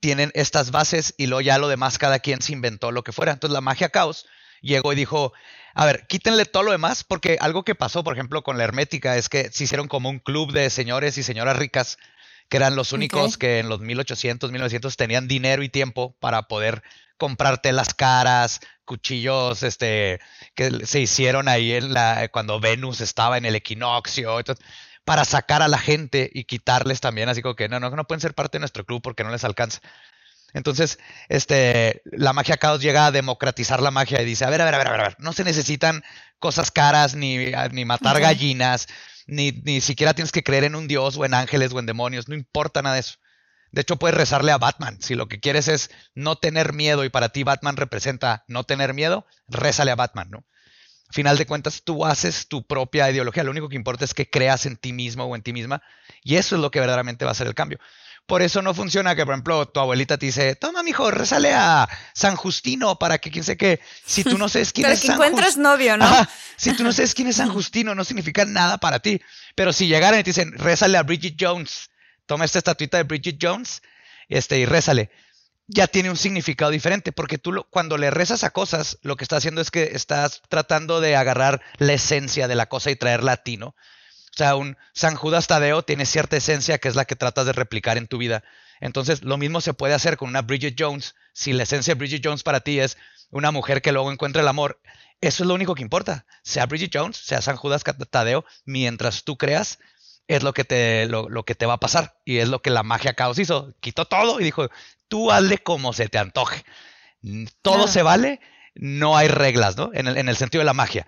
tienen 0.00 0.30
estas 0.34 0.70
bases 0.70 1.14
y 1.18 1.26
luego 1.26 1.42
ya 1.42 1.58
lo 1.58 1.68
demás 1.68 1.98
cada 1.98 2.20
quien 2.20 2.40
se 2.40 2.52
inventó 2.52 2.90
lo 2.90 3.04
que 3.04 3.12
fuera. 3.12 3.32
Entonces 3.32 3.52
la 3.52 3.60
magia 3.60 3.90
caos 3.90 4.26
llegó 4.62 4.92
y 4.92 4.96
dijo, 4.96 5.32
a 5.78 5.86
ver, 5.86 6.08
quítenle 6.08 6.44
todo 6.44 6.64
lo 6.64 6.72
demás, 6.72 7.04
porque 7.04 7.38
algo 7.40 7.62
que 7.62 7.76
pasó, 7.76 8.02
por 8.02 8.12
ejemplo, 8.12 8.42
con 8.42 8.58
la 8.58 8.64
hermética 8.64 9.16
es 9.16 9.28
que 9.28 9.48
se 9.52 9.62
hicieron 9.62 9.86
como 9.86 10.10
un 10.10 10.18
club 10.18 10.52
de 10.52 10.70
señores 10.70 11.16
y 11.18 11.22
señoras 11.22 11.56
ricas, 11.56 11.98
que 12.48 12.56
eran 12.56 12.74
los 12.74 12.92
únicos 12.92 13.38
que 13.38 13.60
en 13.60 13.68
los 13.68 13.78
1800, 13.78 14.50
1900 14.50 14.96
tenían 14.96 15.28
dinero 15.28 15.62
y 15.62 15.68
tiempo 15.68 16.16
para 16.18 16.48
poder 16.48 16.82
comprarte 17.16 17.70
las 17.70 17.94
caras, 17.94 18.58
cuchillos, 18.84 19.62
este, 19.62 20.18
que 20.56 20.84
se 20.84 20.98
hicieron 20.98 21.46
ahí 21.46 21.70
en 21.70 21.92
la, 21.92 22.26
cuando 22.32 22.58
Venus 22.58 23.00
estaba 23.00 23.38
en 23.38 23.44
el 23.44 23.54
equinoccio, 23.54 24.36
para 25.04 25.24
sacar 25.24 25.62
a 25.62 25.68
la 25.68 25.78
gente 25.78 26.28
y 26.34 26.42
quitarles 26.42 27.00
también, 27.00 27.28
así 27.28 27.40
como 27.40 27.54
que 27.54 27.68
no, 27.68 27.78
no, 27.78 27.90
no 27.90 28.04
pueden 28.04 28.20
ser 28.20 28.34
parte 28.34 28.58
de 28.58 28.62
nuestro 28.62 28.84
club 28.84 29.00
porque 29.00 29.22
no 29.22 29.30
les 29.30 29.44
alcanza. 29.44 29.78
Entonces, 30.54 30.98
este, 31.28 32.02
la 32.06 32.32
magia 32.32 32.56
caos 32.56 32.80
llega 32.80 33.06
a 33.06 33.12
democratizar 33.12 33.82
la 33.82 33.90
magia 33.90 34.22
y 34.22 34.24
dice, 34.24 34.44
a 34.44 34.50
ver, 34.50 34.62
a 34.62 34.64
ver, 34.64 34.74
a 34.74 34.78
ver, 34.78 34.88
a 34.88 34.96
ver, 34.96 35.16
no 35.18 35.32
se 35.32 35.44
necesitan 35.44 36.02
cosas 36.38 36.70
caras, 36.70 37.14
ni, 37.14 37.52
ni 37.72 37.84
matar 37.84 38.20
gallinas, 38.20 38.88
ni, 39.26 39.52
ni 39.52 39.80
siquiera 39.80 40.14
tienes 40.14 40.32
que 40.32 40.42
creer 40.42 40.64
en 40.64 40.74
un 40.74 40.88
dios 40.88 41.16
o 41.16 41.24
en 41.24 41.34
ángeles 41.34 41.72
o 41.72 41.78
en 41.78 41.86
demonios, 41.86 42.28
no 42.28 42.34
importa 42.34 42.82
nada 42.82 42.94
de 42.94 43.00
eso. 43.00 43.18
De 43.70 43.82
hecho, 43.82 43.96
puedes 43.96 44.16
rezarle 44.16 44.52
a 44.52 44.58
Batman. 44.58 44.98
Si 45.00 45.14
lo 45.14 45.28
que 45.28 45.40
quieres 45.40 45.68
es 45.68 45.90
no 46.14 46.36
tener 46.36 46.72
miedo 46.72 47.04
y 47.04 47.10
para 47.10 47.28
ti 47.28 47.42
Batman 47.42 47.76
representa 47.76 48.44
no 48.48 48.64
tener 48.64 48.94
miedo, 48.94 49.26
rézale 49.46 49.90
a 49.90 49.96
Batman, 49.96 50.30
¿no? 50.30 50.38
Al 51.08 51.14
final 51.14 51.38
de 51.38 51.46
cuentas, 51.46 51.82
tú 51.84 52.04
haces 52.04 52.48
tu 52.48 52.66
propia 52.66 53.10
ideología. 53.10 53.42
Lo 53.42 53.50
único 53.50 53.68
que 53.68 53.76
importa 53.76 54.04
es 54.04 54.12
que 54.12 54.28
creas 54.28 54.66
en 54.66 54.76
ti 54.76 54.92
mismo 54.92 55.24
o 55.24 55.34
en 55.34 55.42
ti 55.42 55.52
misma. 55.52 55.82
Y 56.22 56.36
eso 56.36 56.56
es 56.56 56.60
lo 56.60 56.70
que 56.70 56.80
verdaderamente 56.80 57.24
va 57.24 57.30
a 57.30 57.34
ser 57.34 57.46
el 57.46 57.54
cambio. 57.54 57.78
Por 58.28 58.42
eso 58.42 58.60
no 58.60 58.74
funciona 58.74 59.16
que, 59.16 59.24
por 59.24 59.32
ejemplo, 59.32 59.66
tu 59.68 59.80
abuelita 59.80 60.18
te 60.18 60.26
dice, 60.26 60.54
toma, 60.54 60.82
mijo, 60.82 61.10
rezale 61.10 61.54
a 61.54 61.88
San 62.12 62.36
Justino 62.36 62.98
para 62.98 63.16
que 63.16 63.30
quien 63.30 63.42
sé 63.42 63.56
que, 63.56 63.80
si 64.04 64.22
tú 64.22 64.36
no 64.36 64.48
sabes 64.50 64.74
quién 64.74 64.86
es 64.90 65.00
que 65.00 65.12
encuentres 65.12 65.56
novio, 65.56 65.96
¿no? 65.96 66.06
Si 66.58 66.74
tú 66.74 66.84
no 66.84 66.92
sabes 66.92 67.14
quién 67.14 67.28
es 67.28 67.36
San 67.36 67.48
Justino, 67.48 67.94
no 67.94 68.04
significa 68.04 68.44
nada 68.44 68.76
para 68.76 68.98
ti. 68.98 69.18
Pero 69.54 69.72
si 69.72 69.86
llegaran 69.86 70.20
y 70.20 70.24
te 70.24 70.28
dicen, 70.28 70.52
rézale 70.58 70.98
a 70.98 71.04
Bridget 71.04 71.36
Jones, 71.40 71.88
toma 72.26 72.44
esta 72.44 72.58
estatuita 72.58 72.98
de 72.98 73.04
Bridget 73.04 73.38
Jones 73.40 73.80
este, 74.28 74.58
y 74.58 74.66
rézale, 74.66 75.10
ya 75.66 75.86
tiene 75.86 76.10
un 76.10 76.18
significado 76.18 76.70
diferente, 76.70 77.12
porque 77.12 77.38
tú 77.38 77.66
cuando 77.70 77.96
le 77.96 78.10
rezas 78.10 78.44
a 78.44 78.50
cosas, 78.50 78.98
lo 79.00 79.16
que 79.16 79.24
estás 79.24 79.38
haciendo 79.38 79.62
es 79.62 79.70
que 79.70 79.92
estás 79.94 80.42
tratando 80.50 81.00
de 81.00 81.16
agarrar 81.16 81.62
la 81.78 81.94
esencia 81.94 82.46
de 82.46 82.56
la 82.56 82.66
cosa 82.66 82.90
y 82.90 82.96
traerla 82.96 83.32
a 83.32 83.36
ti, 83.38 83.56
¿no? 83.56 83.74
O 84.34 84.36
sea, 84.38 84.56
un 84.56 84.76
San 84.92 85.16
Judas 85.16 85.46
Tadeo 85.46 85.82
tiene 85.82 86.06
cierta 86.06 86.36
esencia 86.36 86.78
que 86.78 86.88
es 86.88 86.94
la 86.94 87.04
que 87.04 87.16
tratas 87.16 87.46
de 87.46 87.52
replicar 87.52 87.96
en 87.96 88.06
tu 88.06 88.18
vida. 88.18 88.44
Entonces, 88.80 89.22
lo 89.22 89.36
mismo 89.36 89.60
se 89.60 89.74
puede 89.74 89.94
hacer 89.94 90.16
con 90.16 90.28
una 90.28 90.42
Bridget 90.42 90.76
Jones. 90.78 91.14
Si 91.32 91.52
la 91.52 91.64
esencia 91.64 91.94
de 91.94 91.98
Bridget 91.98 92.22
Jones 92.24 92.42
para 92.42 92.60
ti 92.60 92.80
es 92.80 92.96
una 93.30 93.50
mujer 93.50 93.82
que 93.82 93.92
luego 93.92 94.12
encuentra 94.12 94.42
el 94.42 94.48
amor, 94.48 94.80
eso 95.20 95.42
es 95.42 95.48
lo 95.48 95.54
único 95.54 95.74
que 95.74 95.82
importa. 95.82 96.26
Sea 96.42 96.66
Bridget 96.66 96.92
Jones, 96.94 97.16
sea 97.16 97.42
San 97.42 97.56
Judas 97.56 97.82
Tadeo, 97.82 98.44
mientras 98.64 99.24
tú 99.24 99.36
creas, 99.36 99.78
es 100.28 100.42
lo 100.42 100.52
que 100.52 100.64
te, 100.64 101.06
lo, 101.06 101.44
que 101.44 101.54
te 101.54 101.66
va 101.66 101.74
a 101.74 101.80
pasar. 101.80 102.18
Y 102.24 102.38
es 102.38 102.48
lo 102.48 102.62
que 102.62 102.70
la 102.70 102.82
magia 102.82 103.14
caos 103.14 103.38
hizo. 103.38 103.74
Quitó 103.80 104.04
todo 104.04 104.40
y 104.40 104.44
dijo, 104.44 104.68
tú 105.08 105.32
hazle 105.32 105.58
como 105.58 105.92
se 105.92 106.08
te 106.08 106.18
antoje. 106.18 106.64
Todo 107.62 107.88
se 107.88 108.02
vale, 108.02 108.40
no 108.74 109.16
hay 109.16 109.28
reglas, 109.28 109.76
¿no? 109.76 109.90
En 109.92 110.06
el, 110.06 110.16
en 110.18 110.28
el 110.28 110.36
sentido 110.36 110.60
de 110.60 110.66
la 110.66 110.74
magia. 110.74 111.06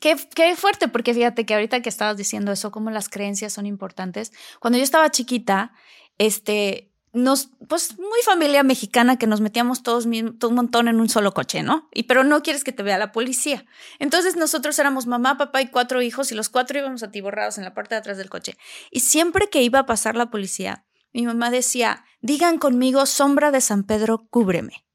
Qué, 0.00 0.16
qué, 0.34 0.56
fuerte, 0.56 0.88
porque 0.88 1.14
fíjate 1.14 1.44
que 1.44 1.54
ahorita 1.54 1.82
que 1.82 1.88
estabas 1.88 2.16
diciendo 2.16 2.52
eso, 2.52 2.70
como 2.70 2.90
las 2.90 3.08
creencias 3.08 3.52
son 3.52 3.66
importantes. 3.66 4.32
Cuando 4.60 4.78
yo 4.78 4.84
estaba 4.84 5.10
chiquita, 5.10 5.72
este, 6.18 6.90
nos, 7.12 7.50
pues 7.68 7.98
muy 7.98 8.20
familia 8.24 8.62
mexicana 8.62 9.18
que 9.18 9.26
nos 9.26 9.40
metíamos 9.40 9.82
todos 9.82 10.06
todo 10.38 10.48
un 10.50 10.54
montón 10.54 10.88
en 10.88 11.00
un 11.00 11.08
solo 11.08 11.32
coche, 11.32 11.62
¿no? 11.62 11.88
Y 11.92 12.04
pero 12.04 12.24
no 12.24 12.42
quieres 12.42 12.64
que 12.64 12.72
te 12.72 12.82
vea 12.82 12.98
la 12.98 13.12
policía. 13.12 13.64
Entonces 13.98 14.36
nosotros 14.36 14.78
éramos 14.78 15.06
mamá, 15.06 15.38
papá 15.38 15.60
y 15.62 15.68
cuatro 15.68 16.02
hijos 16.02 16.32
y 16.32 16.34
los 16.34 16.48
cuatro 16.48 16.78
íbamos 16.78 17.02
atiborrados 17.02 17.58
en 17.58 17.64
la 17.64 17.74
parte 17.74 17.94
de 17.94 18.00
atrás 18.00 18.18
del 18.18 18.30
coche. 18.30 18.56
Y 18.90 19.00
siempre 19.00 19.48
que 19.48 19.62
iba 19.62 19.80
a 19.80 19.86
pasar 19.86 20.16
la 20.16 20.30
policía, 20.30 20.84
mi 21.12 21.24
mamá 21.24 21.50
decía, 21.50 22.04
digan 22.20 22.58
conmigo, 22.58 23.06
sombra 23.06 23.50
de 23.50 23.60
San 23.60 23.84
Pedro, 23.84 24.26
cúbreme. 24.30 24.87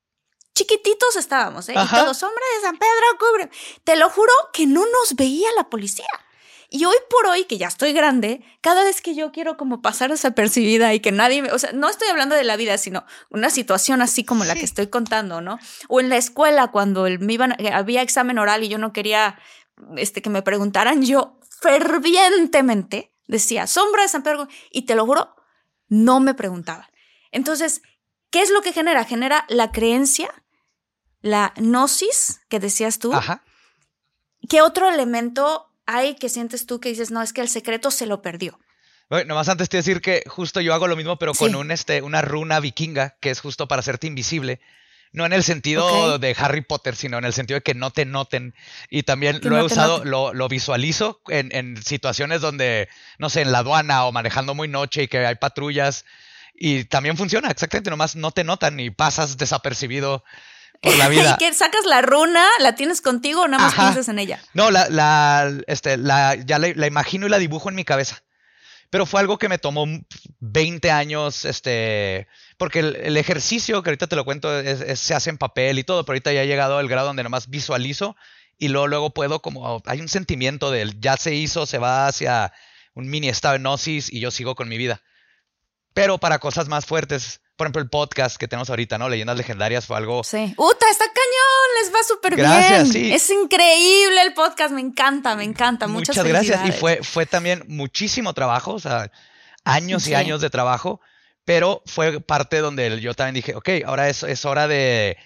Chiquititos 0.55 1.15
estábamos, 1.15 1.67
¿eh? 1.69 1.73
Y 1.73 1.89
todos, 1.89 2.17
sombra 2.17 2.43
de 2.55 2.61
San 2.61 2.77
Pedro, 2.77 3.05
cúbreme. 3.19 3.51
Te 3.83 3.95
lo 3.95 4.09
juro 4.09 4.31
que 4.53 4.67
no 4.67 4.81
nos 4.81 5.15
veía 5.15 5.49
la 5.55 5.69
policía. 5.69 6.05
Y 6.69 6.85
hoy 6.85 6.95
por 7.09 7.27
hoy, 7.27 7.45
que 7.45 7.59
ya 7.59 7.67
estoy 7.67 7.93
grande, 7.93 8.43
cada 8.61 8.83
vez 8.83 9.01
que 9.01 9.13
yo 9.13 9.31
quiero 9.31 9.57
como 9.57 9.83
pasar 9.83 10.09
desapercibida 10.09 10.93
y 10.95 10.99
que 10.99 11.11
nadie 11.11 11.43
me, 11.43 11.51
o 11.51 11.59
sea, 11.59 11.71
no 11.71 11.87
estoy 11.87 12.07
hablando 12.07 12.35
de 12.35 12.43
la 12.43 12.55
vida, 12.55 12.79
sino 12.79 13.05
una 13.29 13.51
situación 13.51 14.01
así 14.01 14.23
como 14.23 14.43
la 14.43 14.55
que 14.55 14.65
estoy 14.65 14.87
contando, 14.87 15.39
¿no? 15.39 15.59
O 15.87 15.99
en 15.99 16.09
la 16.09 16.17
escuela 16.17 16.71
cuando 16.71 17.05
el, 17.05 17.19
me 17.19 17.33
iban, 17.33 17.55
había 17.71 18.01
examen 18.01 18.39
oral 18.39 18.63
y 18.63 18.69
yo 18.69 18.79
no 18.79 18.91
quería 18.91 19.39
este, 19.97 20.23
que 20.23 20.31
me 20.31 20.41
preguntaran, 20.41 21.03
yo 21.03 21.39
fervientemente 21.61 23.13
decía, 23.27 23.67
sombra 23.67 24.01
de 24.01 24.09
San 24.09 24.23
Pedro, 24.23 24.47
y 24.71 24.87
te 24.87 24.95
lo 24.95 25.05
juro, 25.05 25.35
no 25.87 26.19
me 26.19 26.33
preguntaba. 26.33 26.89
Entonces, 27.31 27.81
¿qué 28.31 28.41
es 28.41 28.49
lo 28.49 28.61
que 28.61 28.73
genera? 28.73 29.05
Genera 29.05 29.45
la 29.47 29.71
creencia, 29.71 30.42
la 31.23 31.53
gnosis 31.55 32.41
que 32.49 32.59
decías 32.59 32.99
tú. 32.99 33.11
Ajá. 33.13 33.41
¿Qué 34.47 34.61
otro 34.61 34.87
elemento 34.87 35.67
hay 35.87 36.15
que 36.15 36.29
sientes 36.29 36.67
tú 36.67 36.79
que 36.79 36.89
dices, 36.89 37.09
no, 37.09 37.23
es 37.23 37.33
que 37.33 37.41
el 37.41 37.49
secreto 37.49 37.89
se 37.89 38.05
lo 38.05 38.21
perdió? 38.21 38.59
Bueno, 39.09 39.29
nomás 39.29 39.49
antes 39.49 39.69
te 39.69 39.77
decir 39.77 40.01
que 40.01 40.23
justo 40.27 40.61
yo 40.61 40.73
hago 40.73 40.87
lo 40.87 40.95
mismo, 40.95 41.17
pero 41.17 41.33
con 41.33 41.55
un, 41.55 41.71
este, 41.71 42.01
una 42.01 42.21
runa 42.21 42.59
vikinga, 42.59 43.15
que 43.19 43.29
es 43.29 43.39
justo 43.39 43.67
para 43.67 43.79
hacerte 43.79 44.05
invisible. 44.05 44.59
No 45.11 45.25
en 45.25 45.33
el 45.33 45.43
sentido 45.43 46.17
de 46.17 46.35
Harry 46.39 46.61
Potter, 46.61 46.95
sino 46.95 47.19
en 47.19 47.25
el 47.25 47.33
sentido 47.33 47.59
de 47.59 47.63
que 47.63 47.75
no 47.75 47.91
te 47.91 48.03
noten. 48.03 48.55
Y 48.89 49.03
también 49.03 49.39
lo 49.43 49.59
he 49.59 49.63
usado, 49.63 50.03
lo, 50.03 50.33
lo, 50.33 50.47
visualizo 50.49 51.21
en, 51.27 51.55
en, 51.55 51.81
situaciones 51.83 52.41
donde, 52.41 52.89
no 53.19 53.29
sé, 53.29 53.41
en 53.41 53.51
la 53.51 53.59
aduana 53.59 54.05
o 54.05 54.11
manejando 54.11 54.55
muy 54.55 54.67
noche 54.67 55.03
y 55.03 55.07
que 55.07 55.19
hay 55.19 55.35
patrullas. 55.35 56.03
Y 56.55 56.85
también 56.85 57.15
funciona, 57.15 57.51
exactamente, 57.51 57.91
nomás 57.91 58.15
no 58.15 58.31
te 58.31 58.43
notan 58.43 58.79
y 58.79 58.89
pasas 58.89 59.37
desapercibido 59.37 60.23
por 60.83 60.95
la 60.97 61.09
vida. 61.09 61.35
¿Y 61.39 61.43
que 61.43 61.53
sacas 61.53 61.85
la 61.85 62.01
runa, 62.03 62.45
la 62.59 62.75
tienes 62.75 63.01
contigo 63.01 63.41
o 63.41 63.47
nada 63.47 63.63
más 63.63 63.73
piensas 63.73 64.09
en 64.09 64.19
ella? 64.19 64.39
No, 64.53 64.69
la, 64.69 64.89
la, 64.89 65.51
este, 65.65 65.97
la, 65.97 66.35
ya 66.35 66.59
la, 66.59 66.85
imagino 66.85 67.25
y 67.25 67.29
la 67.29 67.39
dibujo 67.39 67.69
en 67.69 67.75
mi 67.75 67.85
cabeza. 67.85 68.21
Pero 68.91 69.07
fue 69.07 69.21
algo 69.21 69.39
que 69.39 69.49
me 69.49 69.57
tomó 69.57 69.87
20 70.39 70.91
años, 70.91 71.45
este, 71.45 72.27
porque 72.57 72.79
el, 72.79 73.17
ejercicio, 73.17 73.81
que 73.81 73.89
ahorita 73.89 74.05
te 74.05 74.15
lo 74.15 74.23
cuento, 74.23 74.49
se 74.95 75.15
hace 75.15 75.31
en 75.31 75.39
papel 75.39 75.79
y 75.79 75.83
todo, 75.83 76.05
pero 76.05 76.13
ahorita 76.13 76.31
ya 76.31 76.43
he 76.43 76.47
llegado 76.47 76.77
al 76.77 76.87
grado 76.87 77.07
donde 77.07 77.23
nomás 77.23 77.49
visualizo 77.49 78.15
y 78.59 78.67
luego, 78.67 78.87
luego 78.87 79.09
puedo 79.09 79.41
como, 79.41 79.81
hay 79.87 79.99
un 79.99 80.09
sentimiento 80.09 80.69
del 80.69 80.99
ya 80.99 81.17
se 81.17 81.33
hizo, 81.33 81.65
se 81.65 81.79
va 81.79 82.05
hacia 82.05 82.53
un 82.93 83.09
mini 83.09 83.29
estado 83.29 83.53
de 83.53 83.59
gnosis 83.59 84.13
y 84.13 84.19
yo 84.19 84.29
sigo 84.29 84.53
con 84.53 84.69
mi 84.69 84.77
vida. 84.77 85.01
Pero 85.95 86.19
para 86.19 86.37
cosas 86.37 86.67
más 86.67 86.85
fuertes, 86.85 87.41
por 87.55 87.67
ejemplo, 87.67 87.81
el 87.81 87.89
podcast 87.89 88.37
que 88.37 88.47
tenemos 88.47 88.69
ahorita, 88.69 88.97
¿no? 88.97 89.09
Leyendas 89.09 89.37
legendarias 89.37 89.85
fue 89.85 89.97
algo. 89.97 90.23
Sí. 90.23 90.53
¡Uta, 90.57 90.89
está 90.89 91.05
cañón! 91.05 91.83
Les 91.83 91.93
va 91.93 92.03
súper 92.03 92.35
bien. 92.35 92.47
Gracias, 92.47 92.89
sí. 92.89 93.13
Es 93.13 93.29
increíble 93.29 94.21
el 94.23 94.33
podcast, 94.33 94.73
me 94.73 94.81
encanta, 94.81 95.35
me 95.35 95.43
encanta. 95.43 95.87
Muchas, 95.87 96.17
Muchas 96.17 96.27
gracias. 96.27 96.67
Y 96.67 96.71
fue, 96.71 97.03
fue 97.03 97.25
también 97.25 97.63
muchísimo 97.67 98.33
trabajo, 98.33 98.73
o 98.73 98.79
sea, 98.79 99.11
años 99.63 100.07
y 100.07 100.15
años 100.15 100.41
de 100.41 100.49
trabajo, 100.49 100.99
pero 101.45 101.83
fue 101.85 102.19
parte 102.21 102.57
donde 102.57 102.99
yo 102.99 103.13
también 103.13 103.35
dije, 103.35 103.55
ok, 103.55 103.69
ahora 103.85 104.09
es, 104.09 104.23
es 104.23 104.45
hora 104.45 104.67
de. 104.67 105.17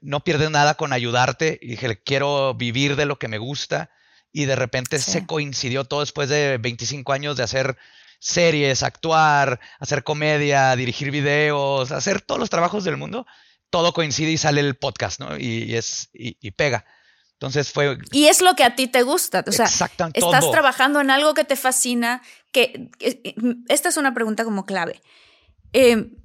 No 0.00 0.24
pierdes 0.24 0.50
nada 0.50 0.74
con 0.74 0.92
ayudarte. 0.92 1.60
Y 1.62 1.68
dije, 1.68 2.02
quiero 2.02 2.54
vivir 2.54 2.96
de 2.96 3.06
lo 3.06 3.18
que 3.20 3.28
me 3.28 3.38
gusta. 3.38 3.90
Y 4.32 4.46
de 4.46 4.56
repente 4.56 4.98
se 4.98 5.24
coincidió 5.24 5.84
todo 5.84 6.00
después 6.00 6.28
de 6.28 6.58
25 6.58 7.12
años 7.12 7.36
de 7.36 7.44
hacer 7.44 7.78
series, 8.18 8.82
actuar, 8.82 9.60
hacer 9.78 10.04
comedia, 10.04 10.74
dirigir 10.76 11.10
videos, 11.10 11.92
hacer 11.92 12.20
todos 12.20 12.40
los 12.40 12.50
trabajos 12.50 12.84
del 12.84 12.96
mundo, 12.96 13.26
todo 13.70 13.92
coincide 13.92 14.30
y 14.30 14.38
sale 14.38 14.60
el 14.60 14.76
podcast, 14.76 15.20
¿no? 15.20 15.36
Y, 15.38 15.74
es, 15.74 16.08
y, 16.12 16.50
pega. 16.52 16.84
Entonces 17.32 17.70
fue... 17.70 17.98
Y 18.12 18.26
es 18.26 18.40
lo 18.40 18.54
que 18.54 18.64
a 18.64 18.74
ti 18.74 18.86
te 18.86 19.02
gusta. 19.02 19.44
O 19.46 19.52
sea, 19.52 19.66
estás 19.66 20.50
trabajando 20.50 21.00
en 21.00 21.10
algo 21.10 21.34
que 21.34 21.44
te 21.44 21.56
fascina, 21.56 22.22
que, 22.52 22.90
esta 23.68 23.88
es 23.90 23.96
una 23.96 24.14
pregunta 24.14 24.44
como 24.44 24.64
clave. 24.64 25.02
Em, 25.72 26.16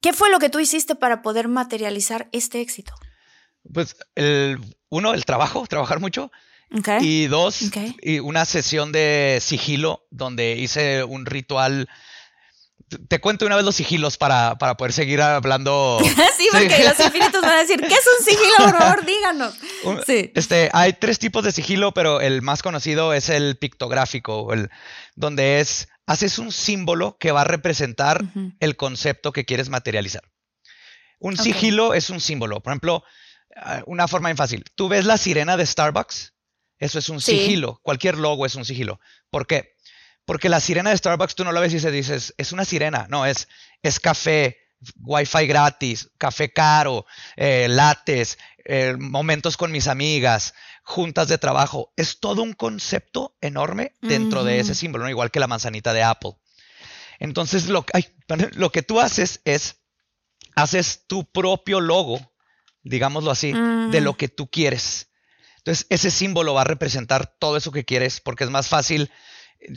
¿Qué 0.00 0.12
fue 0.12 0.30
lo 0.30 0.38
que 0.38 0.50
tú 0.50 0.60
hiciste 0.60 0.94
para 0.94 1.22
poder 1.22 1.48
materializar 1.48 2.28
este 2.32 2.60
éxito? 2.60 2.94
Pues 3.72 3.96
el, 4.14 4.58
uno, 4.88 5.14
el 5.14 5.24
trabajo, 5.24 5.66
trabajar 5.66 6.00
mucho. 6.00 6.30
Y 7.00 7.26
dos, 7.28 7.70
y 8.02 8.18
una 8.18 8.44
sesión 8.44 8.92
de 8.92 9.38
sigilo 9.40 10.06
donde 10.10 10.56
hice 10.56 11.02
un 11.02 11.24
ritual. 11.24 11.88
Te 13.08 13.20
cuento 13.20 13.46
una 13.46 13.56
vez 13.56 13.64
los 13.64 13.76
sigilos 13.76 14.16
para, 14.16 14.56
para 14.58 14.76
poder 14.76 14.92
seguir 14.92 15.20
hablando. 15.20 15.98
sí, 16.36 16.48
porque 16.50 16.84
los 16.84 16.98
infinitos 17.00 17.42
van 17.42 17.52
a 17.52 17.60
decir, 17.60 17.80
¿qué 17.80 17.94
es 17.94 18.08
un 18.18 18.24
sigilo? 18.24 18.54
Por 18.58 18.78
favor, 18.78 19.04
díganos. 19.04 19.54
Sí. 20.06 20.32
Este, 20.34 20.70
hay 20.72 20.94
tres 20.94 21.18
tipos 21.18 21.44
de 21.44 21.52
sigilo, 21.52 21.92
pero 21.92 22.20
el 22.20 22.42
más 22.42 22.62
conocido 22.62 23.12
es 23.12 23.28
el 23.28 23.56
pictográfico, 23.56 24.52
el, 24.52 24.70
donde 25.16 25.60
es, 25.60 25.88
haces 26.06 26.38
un 26.38 26.52
símbolo 26.52 27.18
que 27.18 27.32
va 27.32 27.42
a 27.42 27.44
representar 27.44 28.24
el 28.60 28.76
concepto 28.76 29.32
que 29.32 29.44
quieres 29.44 29.68
materializar. 29.68 30.22
Un 31.18 31.36
sigilo 31.36 31.94
es 31.94 32.10
un 32.10 32.20
símbolo. 32.20 32.60
Por 32.60 32.72
ejemplo, 32.72 33.04
ah, 33.56 33.82
una 33.86 34.08
forma 34.08 34.28
bien 34.28 34.36
fácil. 34.36 34.64
Tú 34.74 34.88
ves 34.88 35.04
la 35.04 35.18
sirena 35.18 35.56
de 35.56 35.66
Starbucks 35.66 36.32
eso 36.78 36.98
es 36.98 37.08
un 37.08 37.20
sigilo. 37.20 37.80
Cualquier 37.82 38.16
logo 38.18 38.46
es 38.46 38.54
un 38.54 38.64
sigilo. 38.64 39.00
¿Por 39.30 39.46
qué? 39.46 39.74
Porque 40.24 40.48
la 40.48 40.60
sirena 40.60 40.90
de 40.90 40.96
Starbucks 40.96 41.34
tú 41.34 41.44
no 41.44 41.52
la 41.52 41.60
ves 41.60 41.74
y 41.74 41.80
se 41.80 41.90
dices, 41.90 42.34
es 42.36 42.52
una 42.52 42.64
sirena. 42.64 43.06
No, 43.08 43.24
es, 43.26 43.48
es 43.82 43.98
café, 43.98 44.58
wifi 45.00 45.46
gratis, 45.46 46.10
café 46.18 46.52
caro, 46.52 47.06
eh, 47.36 47.66
lates, 47.68 48.38
eh, 48.64 48.94
momentos 48.98 49.56
con 49.56 49.72
mis 49.72 49.88
amigas, 49.88 50.54
juntas 50.82 51.28
de 51.28 51.38
trabajo. 51.38 51.92
Es 51.96 52.20
todo 52.20 52.42
un 52.42 52.52
concepto 52.52 53.36
enorme 53.40 53.94
dentro 54.00 54.44
de 54.44 54.60
ese 54.60 54.74
símbolo, 54.74 55.04
¿no? 55.04 55.10
igual 55.10 55.30
que 55.30 55.40
la 55.40 55.46
manzanita 55.46 55.92
de 55.92 56.02
Apple. 56.02 56.36
Entonces, 57.18 57.68
lo, 57.68 57.84
lo 58.52 58.70
que 58.70 58.82
tú 58.82 59.00
haces 59.00 59.40
es, 59.44 59.76
haces 60.54 61.04
tu 61.06 61.24
propio 61.24 61.80
logo, 61.80 62.20
digámoslo 62.82 63.30
así, 63.30 63.52
de 63.52 64.00
lo 64.00 64.16
que 64.16 64.28
tú 64.28 64.48
quieres. 64.48 65.08
Entonces, 65.68 65.86
ese 65.90 66.10
símbolo 66.10 66.54
va 66.54 66.62
a 66.62 66.64
representar 66.64 67.26
todo 67.38 67.58
eso 67.58 67.72
que 67.72 67.84
quieres, 67.84 68.22
porque 68.22 68.44
es 68.44 68.48
más 68.48 68.68
fácil. 68.68 69.10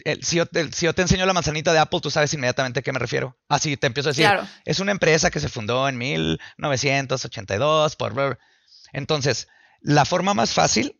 Eh, 0.06 0.20
si 0.22 0.38
yo, 0.38 0.46
te, 0.46 0.62
enseño 0.62 1.26
la 1.26 1.34
manzanita 1.34 1.74
de 1.74 1.80
Apple, 1.80 2.00
tú 2.00 2.10
sabes 2.10 2.34
inmediatamente 2.34 2.80
a 2.80 2.82
qué 2.82 2.94
me 2.94 3.00
refiero. 3.00 3.38
Así 3.50 3.76
te 3.76 3.88
empiezo 3.88 4.08
a 4.08 4.14
decir, 4.14 4.30
es 4.64 4.80
una 4.80 4.94
empresa 4.94 5.32
que 5.32 5.42
se 5.42 5.50
fundó 5.50 5.90
en 5.90 5.98
1982 5.98 7.98
por... 7.98 8.40
Entonces, 8.94 9.50
la 9.82 10.06
forma 10.06 10.34
más 10.34 10.54
fácil, 10.54 10.98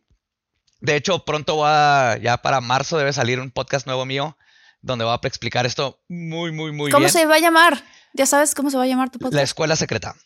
de 0.80 0.96
hecho, 0.96 1.24
pronto 1.24 1.56
va, 1.56 2.18
ya 2.18 2.42
para 2.42 2.60
marzo 2.60 2.98
debe 2.98 3.14
salir 3.14 3.40
un 3.40 3.50
podcast 3.50 3.86
nuevo 3.86 4.04
mío, 4.04 4.36
donde 4.82 5.06
voy 5.06 5.14
a 5.14 5.26
explicar 5.26 5.64
esto 5.64 6.02
muy, 6.06 6.52
muy, 6.52 6.70
muy 6.70 6.88
bien. 6.88 6.92
¿Cómo 6.92 7.08
se 7.08 7.24
va 7.24 7.36
a 7.36 7.40
llamar? 7.40 7.82
Ya 8.12 8.26
sabes 8.26 8.54
cómo 8.54 8.70
se 8.70 8.76
va 8.76 8.82
a 8.82 8.88
llamar 8.88 9.08
tu 9.08 9.18
podcast. 9.18 9.36
La 9.36 9.42
Escuela 9.42 9.74
Secreta. 9.74 10.16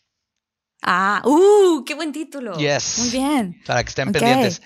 Ah, 0.83 1.23
¡uh! 1.25 1.85
¡Qué 1.85 1.95
buen 1.95 2.13
título! 2.13 2.57
Yes. 2.59 2.99
Muy 2.99 3.11
bien. 3.11 3.63
Para 3.67 3.83
que 3.83 3.89
estén 3.89 4.13
pendientes. 4.13 4.63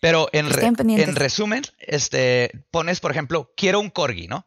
Pero 0.00 0.28
en, 0.32 0.48
re- 0.48 0.72
pendientes. 0.72 1.08
en 1.08 1.16
resumen, 1.16 1.62
este, 1.78 2.50
pones, 2.70 3.00
por 3.00 3.10
ejemplo, 3.10 3.52
quiero 3.56 3.80
un 3.80 3.90
corgi, 3.90 4.28
¿no? 4.28 4.46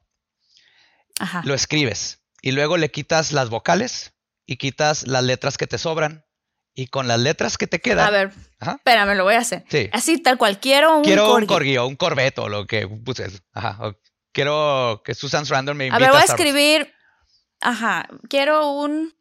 Ajá. 1.20 1.42
Lo 1.46 1.54
escribes 1.54 2.22
y 2.42 2.52
luego 2.52 2.78
le 2.78 2.90
quitas 2.90 3.32
las 3.34 3.50
vocales 3.50 4.14
y 4.46 4.58
quitas 4.58 5.06
las 5.08 5.24
letras 5.24 5.58
que 5.58 5.68
te 5.68 5.78
sobran 5.78 6.26
y 6.74 6.88
con 6.88 7.08
las 7.08 7.20
letras 7.20 7.58
que 7.58 7.68
te 7.68 7.82
quedan. 7.82 8.08
A 8.08 8.12
ver, 8.12 8.32
Ajá. 8.60 8.76
espérame, 8.78 9.16
lo 9.18 9.26
voy 9.26 9.36
a 9.36 9.40
hacer. 9.40 9.66
Sí. 9.70 9.90
Así 9.92 10.18
tal 10.20 10.38
cual, 10.38 10.60
quiero 10.60 10.98
un 10.98 11.04
quiero 11.04 11.26
corgi. 11.28 11.44
un 11.44 11.48
corgi 11.48 11.78
o 11.78 11.86
un 11.88 11.96
corvette 11.98 12.40
o 12.40 12.48
lo 12.50 12.66
que 12.66 12.88
puse. 12.88 13.28
Ajá. 13.54 13.78
o 13.86 13.94
quiero 14.32 15.02
que 15.04 15.14
Susan 15.14 15.46
Sarandon 15.46 15.76
me 15.76 15.84
A 15.84 15.88
invite 15.88 16.04
ver, 16.04 16.12
voy 16.12 16.22
a 16.22 16.26
escribir, 16.26 16.94
ajá, 17.60 18.08
quiero 18.30 18.72
un, 18.72 19.14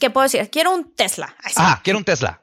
¿qué 0.00 0.10
puedo 0.10 0.24
decir? 0.24 0.48
Quiero 0.50 0.72
un 0.74 0.94
Tesla. 0.94 1.36
Ah, 1.56 1.80
quiero 1.82 1.98
un 1.98 2.04
Tesla. 2.04 2.42